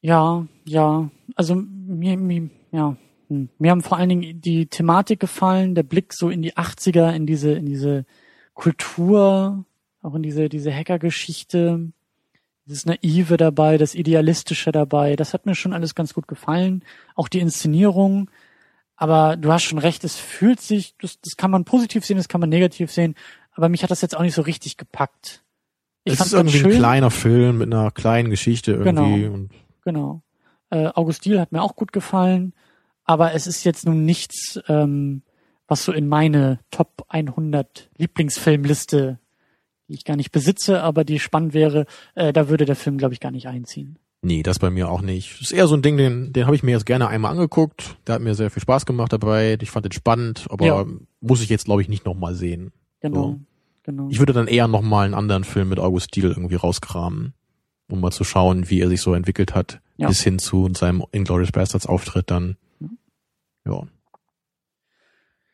ja, 0.00 0.48
ja. 0.64 1.08
Also 1.36 1.54
mir, 1.54 2.16
mir, 2.16 2.50
ja, 2.72 2.96
hm. 3.28 3.50
mir 3.56 3.70
haben 3.70 3.82
vor 3.82 3.98
allen 3.98 4.08
Dingen 4.08 4.40
die 4.40 4.66
Thematik 4.66 5.20
gefallen, 5.20 5.76
der 5.76 5.84
Blick 5.84 6.12
so 6.12 6.28
in 6.28 6.42
die 6.42 6.54
80er, 6.54 7.14
in 7.14 7.26
diese, 7.26 7.52
in 7.52 7.66
diese 7.66 8.04
Kultur, 8.54 9.64
auch 10.02 10.16
in 10.16 10.24
diese, 10.24 10.48
diese 10.48 10.74
Hackergeschichte, 10.74 11.92
dieses 12.66 12.84
Naive 12.84 13.36
dabei, 13.36 13.78
das 13.78 13.94
Idealistische 13.94 14.72
dabei. 14.72 15.14
Das 15.14 15.32
hat 15.32 15.46
mir 15.46 15.54
schon 15.54 15.72
alles 15.72 15.94
ganz 15.94 16.12
gut 16.12 16.26
gefallen. 16.26 16.82
Auch 17.14 17.28
die 17.28 17.38
Inszenierung. 17.38 18.28
Aber 18.96 19.36
du 19.36 19.52
hast 19.52 19.62
schon 19.62 19.78
recht, 19.78 20.02
es 20.02 20.16
fühlt 20.16 20.60
sich, 20.60 20.96
das, 21.00 21.20
das 21.20 21.36
kann 21.36 21.52
man 21.52 21.64
positiv 21.64 22.04
sehen, 22.04 22.16
das 22.16 22.28
kann 22.28 22.40
man 22.40 22.50
negativ 22.50 22.90
sehen. 22.90 23.14
Aber 23.52 23.68
mich 23.68 23.84
hat 23.84 23.92
das 23.92 24.02
jetzt 24.02 24.16
auch 24.16 24.22
nicht 24.22 24.34
so 24.34 24.42
richtig 24.42 24.78
gepackt. 24.78 25.44
Es 26.12 26.20
ist 26.20 26.32
irgendwie 26.32 26.60
ganz 26.62 26.74
ein 26.74 26.78
kleiner 26.78 27.10
Film 27.10 27.58
mit 27.58 27.72
einer 27.72 27.90
kleinen 27.90 28.30
Geschichte 28.30 28.72
irgendwie. 28.72 29.22
Genau. 29.22 29.34
Und 29.34 29.50
Genau. 29.84 30.22
Äh, 30.70 30.86
Augustil 30.88 31.38
hat 31.40 31.52
mir 31.52 31.62
auch 31.62 31.76
gut 31.76 31.92
gefallen, 31.92 32.52
aber 33.04 33.34
es 33.34 33.46
ist 33.46 33.64
jetzt 33.64 33.86
nun 33.86 34.04
nichts, 34.04 34.58
ähm, 34.68 35.22
was 35.68 35.84
so 35.84 35.92
in 35.92 36.08
meine 36.08 36.58
Top 36.70 37.04
100 37.08 37.88
Lieblingsfilmliste, 37.98 39.18
die 39.88 39.94
ich 39.94 40.04
gar 40.04 40.16
nicht 40.16 40.32
besitze, 40.32 40.82
aber 40.82 41.04
die 41.04 41.18
spannend 41.18 41.54
wäre, 41.54 41.86
äh, 42.14 42.32
da 42.32 42.48
würde 42.48 42.64
der 42.64 42.76
Film, 42.76 42.98
glaube 42.98 43.14
ich, 43.14 43.20
gar 43.20 43.30
nicht 43.30 43.46
einziehen. 43.48 43.98
Nee, 44.22 44.42
das 44.42 44.58
bei 44.58 44.70
mir 44.70 44.88
auch 44.90 45.02
nicht. 45.02 45.34
Das 45.34 45.42
ist 45.42 45.52
eher 45.52 45.68
so 45.68 45.76
ein 45.76 45.82
Ding, 45.82 45.96
den, 45.96 46.32
den 46.32 46.46
habe 46.46 46.56
ich 46.56 46.62
mir 46.64 46.72
jetzt 46.72 46.86
gerne 46.86 47.06
einmal 47.06 47.30
angeguckt. 47.32 47.96
Der 48.06 48.16
hat 48.16 48.22
mir 48.22 48.34
sehr 48.34 48.50
viel 48.50 48.62
Spaß 48.62 48.86
gemacht 48.86 49.12
dabei. 49.12 49.56
Ich 49.60 49.70
fand 49.70 49.84
den 49.84 49.92
spannend, 49.92 50.46
aber 50.50 50.66
Ja. 50.66 50.84
muss 51.20 51.42
ich 51.42 51.48
jetzt, 51.48 51.66
glaube 51.66 51.82
ich, 51.82 51.88
nicht 51.88 52.04
nochmal 52.04 52.34
sehen. 52.34 52.72
Genau. 53.00 53.22
So. 53.22 53.40
Genau. 53.86 54.08
Ich 54.10 54.18
würde 54.18 54.32
dann 54.32 54.48
eher 54.48 54.68
nochmal 54.68 55.06
einen 55.06 55.14
anderen 55.14 55.44
Film 55.44 55.68
mit 55.70 55.78
August 55.78 56.14
Diel 56.14 56.24
irgendwie 56.26 56.56
rauskramen, 56.56 57.32
um 57.88 58.00
mal 58.00 58.10
zu 58.10 58.24
schauen, 58.24 58.68
wie 58.68 58.80
er 58.80 58.88
sich 58.88 59.00
so 59.00 59.14
entwickelt 59.14 59.54
hat, 59.54 59.80
Ja. 59.96 60.08
bis 60.08 60.22
hin 60.22 60.38
zu 60.38 60.68
seinem 60.74 61.04
Inglourious 61.12 61.52
Bastards 61.52 61.86
Auftritt 61.86 62.30
dann. 62.30 62.56
Ja. 63.64 63.82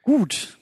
Gut. 0.02 0.58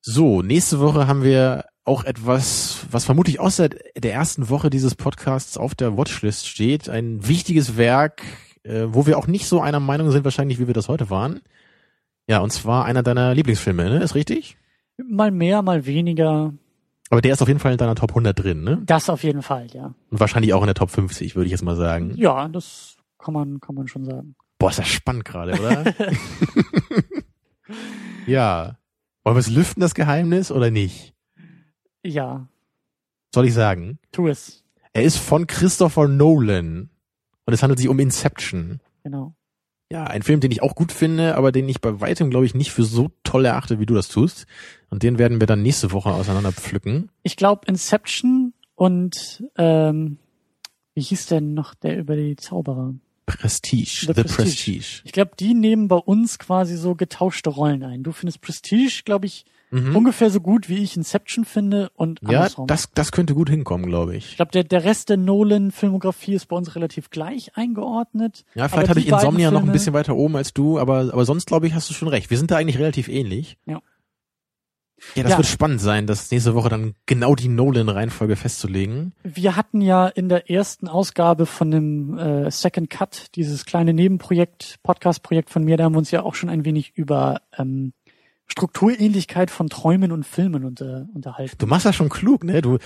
So, 0.00 0.40
nächste 0.42 0.80
Woche 0.80 1.06
haben 1.06 1.22
wir 1.22 1.64
auch 1.84 2.04
etwas, 2.04 2.86
was 2.90 3.04
vermutlich 3.04 3.40
aus 3.40 3.56
der, 3.56 3.70
der 3.96 4.12
ersten 4.12 4.48
Woche 4.48 4.70
dieses 4.70 4.94
Podcasts 4.94 5.58
auf 5.58 5.74
der 5.74 5.96
Watchlist 5.96 6.46
steht. 6.48 6.88
Ein 6.88 7.26
wichtiges 7.26 7.76
Werk, 7.76 8.22
äh, 8.62 8.86
wo 8.88 9.06
wir 9.06 9.18
auch 9.18 9.26
nicht 9.26 9.46
so 9.46 9.60
einer 9.60 9.80
Meinung 9.80 10.10
sind, 10.10 10.24
wahrscheinlich, 10.24 10.58
wie 10.58 10.66
wir 10.66 10.74
das 10.74 10.88
heute 10.88 11.10
waren. 11.10 11.40
Ja, 12.28 12.38
und 12.38 12.52
zwar 12.52 12.84
einer 12.84 13.02
deiner 13.02 13.34
Lieblingsfilme, 13.34 13.84
ne? 13.90 14.02
Ist 14.02 14.14
richtig? 14.14 14.56
Mal 15.08 15.30
mehr, 15.32 15.62
mal 15.62 15.84
weniger. 15.86 16.54
Aber 17.10 17.20
der 17.20 17.32
ist 17.32 17.42
auf 17.42 17.48
jeden 17.48 17.60
Fall 17.60 17.72
in 17.72 17.78
deiner 17.78 17.96
Top 17.96 18.10
100 18.12 18.38
drin, 18.38 18.62
ne? 18.62 18.80
Das 18.86 19.10
auf 19.10 19.22
jeden 19.24 19.42
Fall, 19.42 19.66
ja. 19.72 19.94
Und 20.10 20.20
wahrscheinlich 20.20 20.54
auch 20.54 20.62
in 20.62 20.66
der 20.66 20.74
Top 20.74 20.90
50, 20.90 21.34
würde 21.36 21.46
ich 21.46 21.50
jetzt 21.50 21.62
mal 21.62 21.76
sagen. 21.76 22.14
Ja, 22.16 22.48
das 22.48 22.96
kann 23.18 23.34
man, 23.34 23.60
kann 23.60 23.74
man 23.74 23.88
schon 23.88 24.04
sagen. 24.04 24.36
Boah, 24.58 24.70
ist 24.70 24.78
das 24.78 24.88
spannend 24.88 25.24
gerade, 25.24 25.52
oder? 25.60 25.84
ja. 28.26 28.76
Wollen 29.24 29.36
wir 29.36 29.40
es 29.40 29.50
lüften, 29.50 29.80
das 29.80 29.94
Geheimnis, 29.94 30.50
oder 30.50 30.70
nicht? 30.70 31.14
Ja, 32.02 32.46
Soll 33.34 33.46
ich 33.46 33.54
sagen? 33.54 33.98
tu 34.12 34.28
es. 34.28 34.64
Er 34.92 35.02
ist 35.02 35.18
von 35.18 35.46
Christopher 35.46 36.08
Nolan. 36.08 36.90
Und 37.46 37.54
es 37.54 37.62
handelt 37.62 37.78
sich 37.78 37.88
um 37.88 37.98
Inception. 37.98 38.80
Genau. 39.04 39.34
Ja, 39.92 40.04
ein 40.04 40.22
Film, 40.22 40.38
den 40.38 40.52
ich 40.52 40.62
auch 40.62 40.76
gut 40.76 40.92
finde, 40.92 41.36
aber 41.36 41.50
den 41.50 41.68
ich 41.68 41.80
bei 41.80 42.00
weitem, 42.00 42.30
glaube 42.30 42.46
ich, 42.46 42.54
nicht 42.54 42.70
für 42.70 42.84
so 42.84 43.10
toll 43.24 43.44
erachte, 43.44 43.80
wie 43.80 43.86
du 43.86 43.94
das 43.94 44.08
tust. 44.08 44.46
Und 44.88 45.02
den 45.02 45.18
werden 45.18 45.40
wir 45.40 45.48
dann 45.48 45.62
nächste 45.62 45.90
Woche 45.90 46.10
auseinander 46.10 46.52
pflücken. 46.52 47.10
Ich 47.24 47.36
glaube 47.36 47.66
Inception 47.66 48.52
und 48.76 49.42
ähm, 49.56 50.18
wie 50.94 51.02
hieß 51.02 51.26
denn 51.26 51.54
noch 51.54 51.74
der 51.74 51.98
über 51.98 52.14
die 52.14 52.36
Zauberer? 52.36 52.94
Prestige. 53.26 54.06
The 54.06 54.12
The, 54.14 54.22
Prestige. 54.22 54.34
Prestige. 54.34 55.02
Ich 55.04 55.12
glaube, 55.12 55.32
die 55.38 55.54
nehmen 55.54 55.88
bei 55.88 55.96
uns 55.96 56.38
quasi 56.38 56.76
so 56.76 56.94
getauschte 56.94 57.50
Rollen 57.50 57.82
ein. 57.82 58.02
Du 58.02 58.12
findest 58.12 58.40
Prestige, 58.40 59.02
glaube 59.04 59.26
ich, 59.26 59.44
Mhm. 59.72 59.94
ungefähr 59.96 60.30
so 60.30 60.40
gut, 60.40 60.68
wie 60.68 60.78
ich 60.82 60.96
Inception 60.96 61.44
finde 61.44 61.90
und 61.94 62.20
Ja, 62.22 62.38
andersrum. 62.40 62.66
das, 62.66 62.90
das 62.94 63.12
könnte 63.12 63.34
gut 63.34 63.48
hinkommen, 63.50 63.86
glaube 63.86 64.16
ich 64.16 64.30
ich. 64.30 64.36
glaube, 64.36 64.50
der, 64.52 64.64
der 64.64 64.84
Rest 64.84 65.08
der 65.10 65.16
Nolan-Filmografie 65.16 66.34
ist 66.34 66.46
bei 66.46 66.56
uns 66.56 66.74
relativ 66.74 67.10
gleich 67.10 67.56
eingeordnet. 67.56 68.44
Ja, 68.54 68.68
vielleicht 68.68 68.88
habe 68.88 68.98
ich 69.00 69.06
Insomnia 69.08 69.30
beiden 69.48 69.54
noch 69.54 69.60
ein 69.60 69.64
Filme- 69.66 69.72
bisschen 69.72 69.92
weiter 69.94 70.16
oben 70.16 70.36
als 70.36 70.52
du, 70.52 70.78
aber, 70.78 71.10
aber 71.12 71.24
sonst 71.24 71.46
glaube 71.46 71.66
ich, 71.68 71.74
hast 71.74 71.88
du 71.88 71.94
schon 71.94 72.08
recht. 72.08 72.30
Wir 72.30 72.38
sind 72.38 72.50
da 72.50 72.56
eigentlich 72.56 72.78
relativ 72.78 73.08
ähnlich. 73.08 73.56
Ja. 73.66 73.80
Ja, 75.14 75.22
das 75.22 75.32
Ja. 75.32 75.38
wird 75.38 75.46
spannend 75.46 75.80
sein, 75.80 76.06
das 76.06 76.30
nächste 76.30 76.54
Woche 76.54 76.68
dann 76.68 76.94
genau 77.06 77.34
die 77.34 77.48
Nolan-Reihenfolge 77.48 78.36
festzulegen. 78.36 79.14
Wir 79.22 79.56
hatten 79.56 79.80
ja 79.80 80.06
in 80.08 80.28
der 80.28 80.50
ersten 80.50 80.88
Ausgabe 80.88 81.46
von 81.46 81.70
dem 81.70 82.18
äh, 82.18 82.50
Second 82.50 82.90
Cut, 82.90 83.28
dieses 83.34 83.64
kleine 83.64 83.94
Nebenprojekt, 83.94 84.78
Podcast-Projekt 84.82 85.48
von 85.48 85.64
mir, 85.64 85.78
da 85.78 85.84
haben 85.84 85.94
wir 85.94 85.98
uns 86.00 86.10
ja 86.10 86.22
auch 86.22 86.34
schon 86.34 86.50
ein 86.50 86.66
wenig 86.66 86.92
über 86.96 87.40
ähm, 87.56 87.94
Strukturähnlichkeit 88.50 89.50
von 89.50 89.68
Träumen 89.68 90.12
und 90.12 90.24
Filmen 90.26 90.64
unter, 90.64 91.06
unterhalten. 91.14 91.54
Du 91.58 91.66
machst 91.66 91.86
das 91.86 91.94
schon 91.96 92.08
klug, 92.08 92.44
ne? 92.44 92.60
Du, 92.62 92.78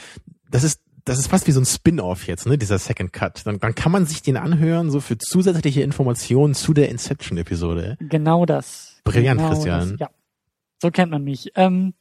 das 0.51 0.63
ist, 0.65 0.81
das 1.05 1.19
ist 1.19 1.27
fast 1.29 1.47
wie 1.47 1.53
so 1.53 1.61
ein 1.61 1.65
Spin-off 1.67 2.27
jetzt, 2.27 2.47
ne? 2.47 2.59
Dieser 2.59 2.79
Second 2.79 3.13
Cut. 3.13 3.47
Dann, 3.47 3.59
dann 3.61 3.75
kann 3.75 3.91
man 3.93 4.07
sich 4.07 4.23
den 4.23 4.37
anhören, 4.37 4.91
so 4.91 5.01
für 5.01 5.19
zusätzliche 5.19 5.83
Informationen 5.83 6.55
zu 6.55 6.75
der 6.75 6.89
Inception-Episode. 6.91 7.97
Genau 8.01 8.47
das. 8.47 9.01
Brillant, 9.05 9.39
genau 9.41 9.51
Christian. 9.51 9.91
Das, 9.91 10.01
ja. 10.01 10.11
So 10.81 10.91
kennt 10.91 11.11
man 11.11 11.25
mich. 11.25 11.51
Ähm, 11.55 11.95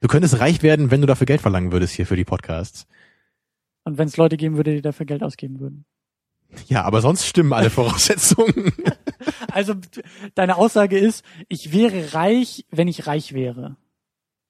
Du 0.00 0.08
könntest 0.08 0.38
reich 0.40 0.62
werden, 0.62 0.90
wenn 0.90 1.00
du 1.00 1.06
dafür 1.06 1.26
Geld 1.26 1.40
verlangen 1.40 1.72
würdest 1.72 1.94
hier 1.94 2.06
für 2.06 2.16
die 2.16 2.24
Podcasts. 2.24 2.86
und 3.84 3.98
wenn 3.98 4.08
es 4.08 4.16
Leute 4.16 4.36
geben 4.36 4.56
würde, 4.56 4.74
die 4.74 4.82
dafür 4.82 5.06
Geld 5.06 5.22
ausgeben 5.22 5.58
würden. 5.58 5.84
Ja, 6.68 6.82
aber 6.84 7.00
sonst 7.00 7.26
stimmen 7.26 7.52
alle 7.52 7.70
Voraussetzungen. 7.70 8.72
Also 9.52 9.74
deine 10.34 10.56
Aussage 10.56 10.98
ist, 10.98 11.24
ich 11.48 11.72
wäre 11.72 12.12
reich, 12.12 12.66
wenn 12.70 12.88
ich 12.88 13.06
reich 13.06 13.32
wäre. 13.32 13.76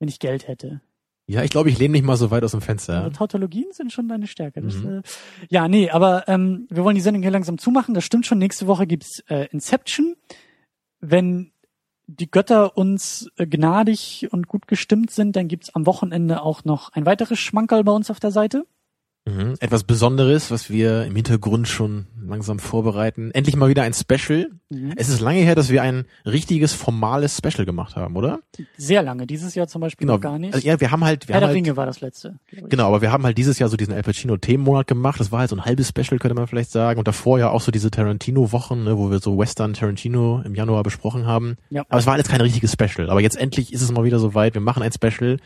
Wenn 0.01 0.09
ich 0.09 0.19
Geld 0.19 0.49
hätte. 0.49 0.81
ja, 1.29 1.43
ich 1.45 1.51
glaube, 1.51 1.71
ich 1.71 1.79
lehne 1.79 1.93
nicht 1.93 2.05
mal 2.05 2.17
so 2.17 2.31
weit 2.33 2.43
aus 2.43 2.51
dem 2.51 2.61
Fenster. 2.61 3.05
Also 3.05 3.11
Tautologien 3.11 3.67
sind 3.73 3.93
schon 3.93 4.09
deine 4.09 4.27
Stärke. 4.27 4.61
Das, 4.63 4.75
Mhm. 4.75 4.99
äh, 4.99 5.03
ja, 5.49 5.69
nee, 5.69 5.91
aber 5.91 6.27
ähm, 6.29 6.67
wir 6.71 6.83
wollen 6.83 6.97
die 6.97 7.01
Sendung 7.01 7.23
hier 7.23 7.31
langsam 7.31 7.57
zumachen. 7.59 7.95
Das 7.95 8.05
stimmt 8.05 8.27
schon. 8.27 8.39
Nächste 8.39 8.67
Woche 8.67 8.87
gibt's 8.87 9.21
äh, 9.29 9.47
Inception. 9.53 10.17
Wenn 11.01 11.53
die 12.09 12.31
Götter 12.31 12.77
uns 12.77 13.29
äh, 13.37 13.47
gnadig 13.47 14.27
und 14.33 14.49
gut 14.49 14.67
gestimmt 14.67 15.11
sind, 15.13 15.37
dann 15.37 15.47
gibt's 15.49 15.73
am 15.75 15.87
Wochenende 15.87 16.43
auch 16.43 16.65
noch 16.65 16.91
ein 16.93 17.07
weiteres 17.07 17.39
Schmankerl 17.39 17.85
bei 17.85 17.93
uns 17.93 18.11
auf 18.11 18.19
der 18.21 18.33
Seite. 18.33 18.67
Mhm. 19.27 19.57
Etwas 19.59 19.83
Besonderes, 19.83 20.53
was 20.53 20.71
wir 20.71 21.05
im 21.05 21.17
Hintergrund 21.17 21.67
schon 21.67 22.07
langsam 22.25 22.61
vorbereiten. 22.61 23.33
Endlich 23.33 23.57
mal 23.57 23.69
wieder 23.69 23.83
ein 23.83 23.93
Special. 23.93 24.51
Mhm. 24.69 24.93
Es 24.97 25.09
ist 25.09 25.21
lange 25.21 25.41
her, 25.41 25.57
dass 25.57 25.69
wir 25.69 25.83
ein 25.83 26.05
richtiges, 26.25 26.73
formales 26.73 27.37
Special 27.37 27.67
gemacht 27.67 27.97
haben, 27.97 28.17
oder? 28.17 28.39
Sehr 28.77 29.03
lange. 29.03 29.27
Dieses 29.27 29.57
Jahr 29.57 29.67
zum 29.67 29.81
Beispiel 29.81 30.07
noch 30.07 30.21
gar 30.21 30.39
nicht. 30.39 30.55
Also, 30.55 30.67
ja, 30.67 30.81
wir 30.81 30.93
haben 30.93 31.05
halt, 31.05 31.27
wir 31.27 31.35
Herr 31.35 31.41
haben 31.41 31.41
der 31.43 31.49
halt, 31.49 31.57
Ringe 31.57 31.77
war 31.77 31.87
das 31.87 32.01
letzte. 32.01 32.39
Genau, 32.51 32.87
aber 32.87 33.03
wir 33.03 33.11
haben 33.11 33.25
halt 33.25 33.37
dieses 33.37 33.59
Jahr 33.59 33.69
so 33.69 33.77
diesen 33.77 33.95
Al 33.95 34.03
Pacino 34.03 34.37
Themenmonat 34.37 34.87
gemacht. 34.87 35.19
Das 35.19 35.33
war 35.33 35.41
halt 35.41 35.51
so 35.51 35.57
ein 35.57 35.65
halbes 35.65 35.89
Special, 35.89 36.19
könnte 36.21 36.35
man 36.35 36.47
vielleicht 36.47 36.71
sagen. 36.71 36.99
Und 36.99 37.09
davor 37.09 37.41
ja 37.41 37.51
auch 37.51 37.61
so 37.61 37.73
diese 37.73 37.91
Tarantino-Wochen, 37.91 38.85
ne, 38.85 38.97
wo 38.97 39.11
wir 39.11 39.19
so 39.19 39.37
Western 39.37 39.75
Tarantino 39.75 40.41
im 40.45 40.55
Januar 40.55 40.85
besprochen 40.85 41.27
haben. 41.27 41.57
Ja. 41.71 41.83
Aber 41.89 41.99
es 41.99 42.07
war 42.07 42.15
alles 42.15 42.29
kein 42.29 42.41
richtiges 42.41 42.73
Special. 42.73 43.11
Aber 43.11 43.21
jetzt 43.21 43.37
endlich 43.37 43.73
ist 43.73 43.83
es 43.83 43.91
mal 43.91 44.05
wieder 44.05 44.21
soweit. 44.21 44.55
Wir 44.55 44.61
machen 44.61 44.85
ein 44.85 44.93
Special. 44.93 45.39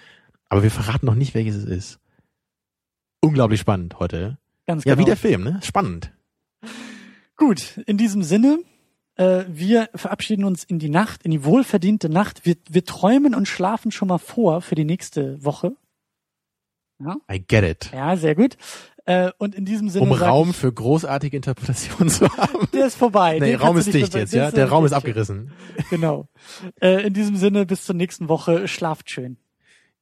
Aber 0.51 0.63
wir 0.63 0.71
verraten 0.71 1.07
noch 1.07 1.15
nicht, 1.15 1.35
welches 1.35 1.57
es 1.57 1.65
ist. 1.65 2.01
Unglaublich 3.21 3.61
spannend 3.61 3.99
heute. 3.99 4.39
Ganz 4.67 4.85
Ja, 4.85 4.95
genau. 4.95 5.05
wie 5.05 5.11
der 5.11 5.17
Film, 5.17 5.45
ne? 5.45 5.61
Spannend. 5.63 6.13
Gut, 7.37 7.79
in 7.87 7.97
diesem 7.97 8.23
Sinne, 8.23 8.61
äh, 9.17 9.45
wir 9.49 9.89
verabschieden 9.95 10.45
uns 10.45 10.65
in 10.65 10.79
die 10.79 10.89
Nacht, 10.89 11.23
in 11.25 11.31
die 11.31 11.45
wohlverdiente 11.45 12.09
Nacht. 12.09 12.45
Wir, 12.45 12.57
wir 12.69 12.85
träumen 12.85 13.35
und 13.35 13.49
schlafen 13.49 13.93
schon 13.93 14.09
mal 14.09 14.19
vor 14.19 14.61
für 14.63 14.75
die 14.75 14.85
nächste 14.85 15.43
Woche. 15.45 15.75
Ja, 16.99 17.17
I 17.33 17.41
get 17.41 17.65
it. 17.65 17.91
ja 17.95 18.17
sehr 18.17 18.35
gut. 18.35 18.57
Äh, 19.07 19.31
und 19.39 19.55
in 19.55 19.65
diesem 19.65 19.89
Sinne. 19.89 20.05
Um 20.05 20.13
Raum 20.13 20.51
ich, 20.51 20.57
für 20.57 20.73
großartige 20.73 21.35
Interpretation 21.35 22.09
zu 22.09 22.29
haben. 22.37 22.69
der 22.73 22.87
ist 22.87 22.97
vorbei. 22.97 23.39
Nee, 23.41 23.55
Raum 23.55 23.77
ist 23.79 23.93
dicht 23.93 24.15
jetzt, 24.15 24.35
ja? 24.35 24.51
Der 24.51 24.69
Raum 24.69 24.85
ist 24.85 24.93
abgerissen. 24.93 25.51
Genau. 25.89 26.29
Äh, 26.81 27.07
in 27.07 27.15
diesem 27.15 27.37
Sinne, 27.37 27.65
bis 27.65 27.85
zur 27.85 27.95
nächsten 27.95 28.29
Woche. 28.29 28.69
Schlaft 28.69 29.11
schön. 29.11 29.39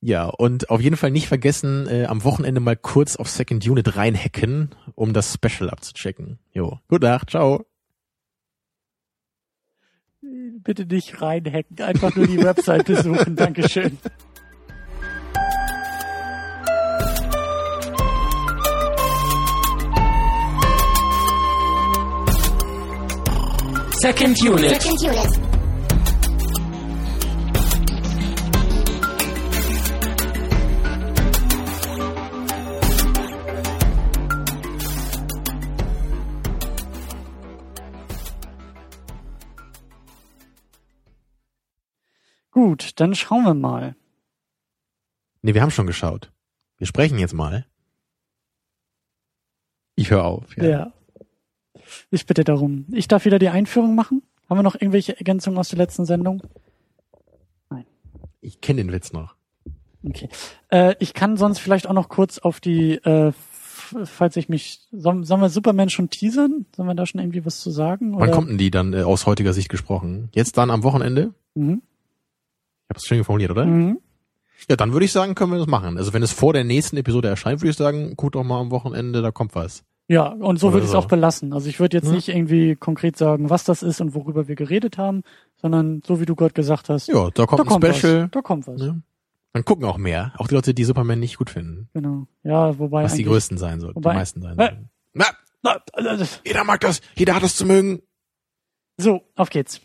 Ja, 0.00 0.26
und 0.26 0.70
auf 0.70 0.80
jeden 0.80 0.96
Fall 0.96 1.10
nicht 1.10 1.26
vergessen, 1.26 1.88
äh, 1.88 2.04
am 2.04 2.22
Wochenende 2.22 2.60
mal 2.60 2.76
kurz 2.76 3.16
auf 3.16 3.28
Second 3.28 3.66
Unit 3.66 3.96
reinhacken, 3.96 4.70
um 4.94 5.12
das 5.12 5.34
Special 5.34 5.70
abzuchecken. 5.70 6.38
Jo, 6.52 6.78
gute 6.88 7.06
Nacht, 7.06 7.30
ciao. 7.30 7.66
Bitte 10.20 10.84
nicht 10.86 11.20
reinhacken, 11.20 11.80
einfach 11.80 12.14
nur 12.14 12.26
die 12.26 12.38
Website 12.38 12.84
besuchen. 12.86 13.34
Dankeschön. 13.36 13.98
Second 24.00 24.40
Unit. 24.42 24.80
Second 24.80 25.02
unit. 25.02 25.47
Gut, 42.58 42.98
dann 42.98 43.14
schauen 43.14 43.44
wir 43.44 43.54
mal. 43.54 43.94
Nee, 45.42 45.54
wir 45.54 45.62
haben 45.62 45.70
schon 45.70 45.86
geschaut. 45.86 46.32
Wir 46.76 46.88
sprechen 46.88 47.16
jetzt 47.16 47.32
mal. 47.32 47.66
Ich 49.94 50.10
höre 50.10 50.24
auf. 50.24 50.56
Ja. 50.56 50.64
Ja. 50.64 50.92
Ich 52.10 52.26
bitte 52.26 52.42
darum. 52.42 52.86
Ich 52.90 53.06
darf 53.06 53.26
wieder 53.26 53.38
die 53.38 53.48
Einführung 53.48 53.94
machen. 53.94 54.22
Haben 54.48 54.58
wir 54.58 54.64
noch 54.64 54.74
irgendwelche 54.74 55.16
Ergänzungen 55.16 55.56
aus 55.56 55.68
der 55.68 55.78
letzten 55.78 56.04
Sendung? 56.04 56.42
Ich 58.40 58.60
kenne 58.60 58.82
den 58.82 58.90
Witz 58.90 59.12
noch. 59.12 59.36
Okay. 60.04 60.28
Äh, 60.72 60.96
ich 60.98 61.14
kann 61.14 61.36
sonst 61.36 61.60
vielleicht 61.60 61.86
auch 61.86 61.92
noch 61.92 62.08
kurz 62.08 62.38
auf 62.38 62.58
die, 62.58 62.94
äh, 62.94 63.30
falls 64.02 64.34
ich 64.34 64.48
mich, 64.48 64.80
sollen, 64.90 65.22
sollen 65.22 65.42
wir 65.42 65.48
Superman 65.48 65.90
schon 65.90 66.10
teasern? 66.10 66.66
Sollen 66.74 66.88
wir 66.88 66.96
da 66.96 67.06
schon 67.06 67.20
irgendwie 67.20 67.46
was 67.46 67.60
zu 67.60 67.70
sagen? 67.70 68.18
Wann 68.18 68.32
kommt 68.32 68.48
denn 68.48 68.58
die 68.58 68.72
dann 68.72 68.94
äh, 68.94 69.02
aus 69.02 69.26
heutiger 69.26 69.52
Sicht 69.52 69.68
gesprochen? 69.68 70.28
Jetzt 70.32 70.58
dann 70.58 70.72
am 70.72 70.82
Wochenende? 70.82 71.34
Mhm. 71.54 71.82
Ich 72.88 72.90
habe 72.90 72.98
es 73.00 73.04
schön 73.06 73.22
formuliert, 73.22 73.50
oder? 73.50 73.66
Mhm. 73.66 73.98
Ja, 74.68 74.76
dann 74.76 74.92
würde 74.92 75.04
ich 75.04 75.12
sagen, 75.12 75.34
können 75.34 75.52
wir 75.52 75.58
das 75.58 75.66
machen. 75.68 75.98
Also 75.98 76.14
wenn 76.14 76.22
es 76.22 76.32
vor 76.32 76.54
der 76.54 76.64
nächsten 76.64 76.96
Episode 76.96 77.28
erscheint, 77.28 77.60
würde 77.60 77.70
ich 77.70 77.76
sagen, 77.76 78.14
guckt 78.16 78.34
doch 78.34 78.42
mal 78.44 78.58
am 78.60 78.70
Wochenende, 78.70 79.20
da 79.20 79.30
kommt 79.30 79.54
was. 79.54 79.84
Ja, 80.08 80.28
und 80.28 80.58
so 80.58 80.68
würde 80.72 80.80
ich 80.80 80.86
es 80.86 80.92
so. 80.92 80.98
auch 80.98 81.04
belassen. 81.04 81.52
Also 81.52 81.68
ich 81.68 81.78
würde 81.80 81.98
jetzt 81.98 82.06
Ja. 82.06 82.12
nicht 82.14 82.28
irgendwie 82.28 82.74
konkret 82.74 83.18
sagen, 83.18 83.50
was 83.50 83.64
das 83.64 83.82
ist 83.82 84.00
und 84.00 84.14
worüber 84.14 84.48
wir 84.48 84.54
geredet 84.56 84.96
haben, 84.96 85.22
sondern 85.60 86.00
so 86.04 86.18
wie 86.18 86.24
du 86.24 86.34
gerade 86.34 86.54
gesagt 86.54 86.88
hast, 86.88 87.08
Ja, 87.08 87.28
da 87.30 87.44
kommt 87.44 87.60
da 87.60 87.64
ein 87.64 87.68
kommt 87.68 87.84
Special. 87.94 88.22
was. 88.24 88.30
Da 88.30 88.40
kommt 88.40 88.66
was. 88.66 88.80
Ne? 88.80 89.02
Dann 89.52 89.64
gucken 89.66 89.84
auch 89.84 89.98
mehr. 89.98 90.32
Auch 90.38 90.48
die 90.48 90.54
Leute, 90.54 90.72
die 90.72 90.84
Superman 90.84 91.20
nicht 91.20 91.36
gut 91.36 91.50
finden. 91.50 91.88
Genau. 91.92 92.26
Ja, 92.42 92.78
wobei 92.78 93.04
Was 93.04 93.14
die 93.14 93.24
größten 93.24 93.58
sein 93.58 93.80
sollten, 93.80 94.00
die 94.00 94.08
meisten 94.08 94.40
sein 94.40 94.58
Äh. 94.58 94.62
sollten. 94.70 94.90
Na, 95.12 95.26
Na, 95.62 95.76
also, 95.92 96.24
jeder 96.46 96.64
mag 96.64 96.80
das, 96.80 97.02
jeder 97.16 97.34
hat 97.34 97.42
das 97.42 97.54
zu 97.56 97.66
mögen. 97.66 98.00
So, 98.96 99.22
auf 99.36 99.50
geht's. 99.50 99.80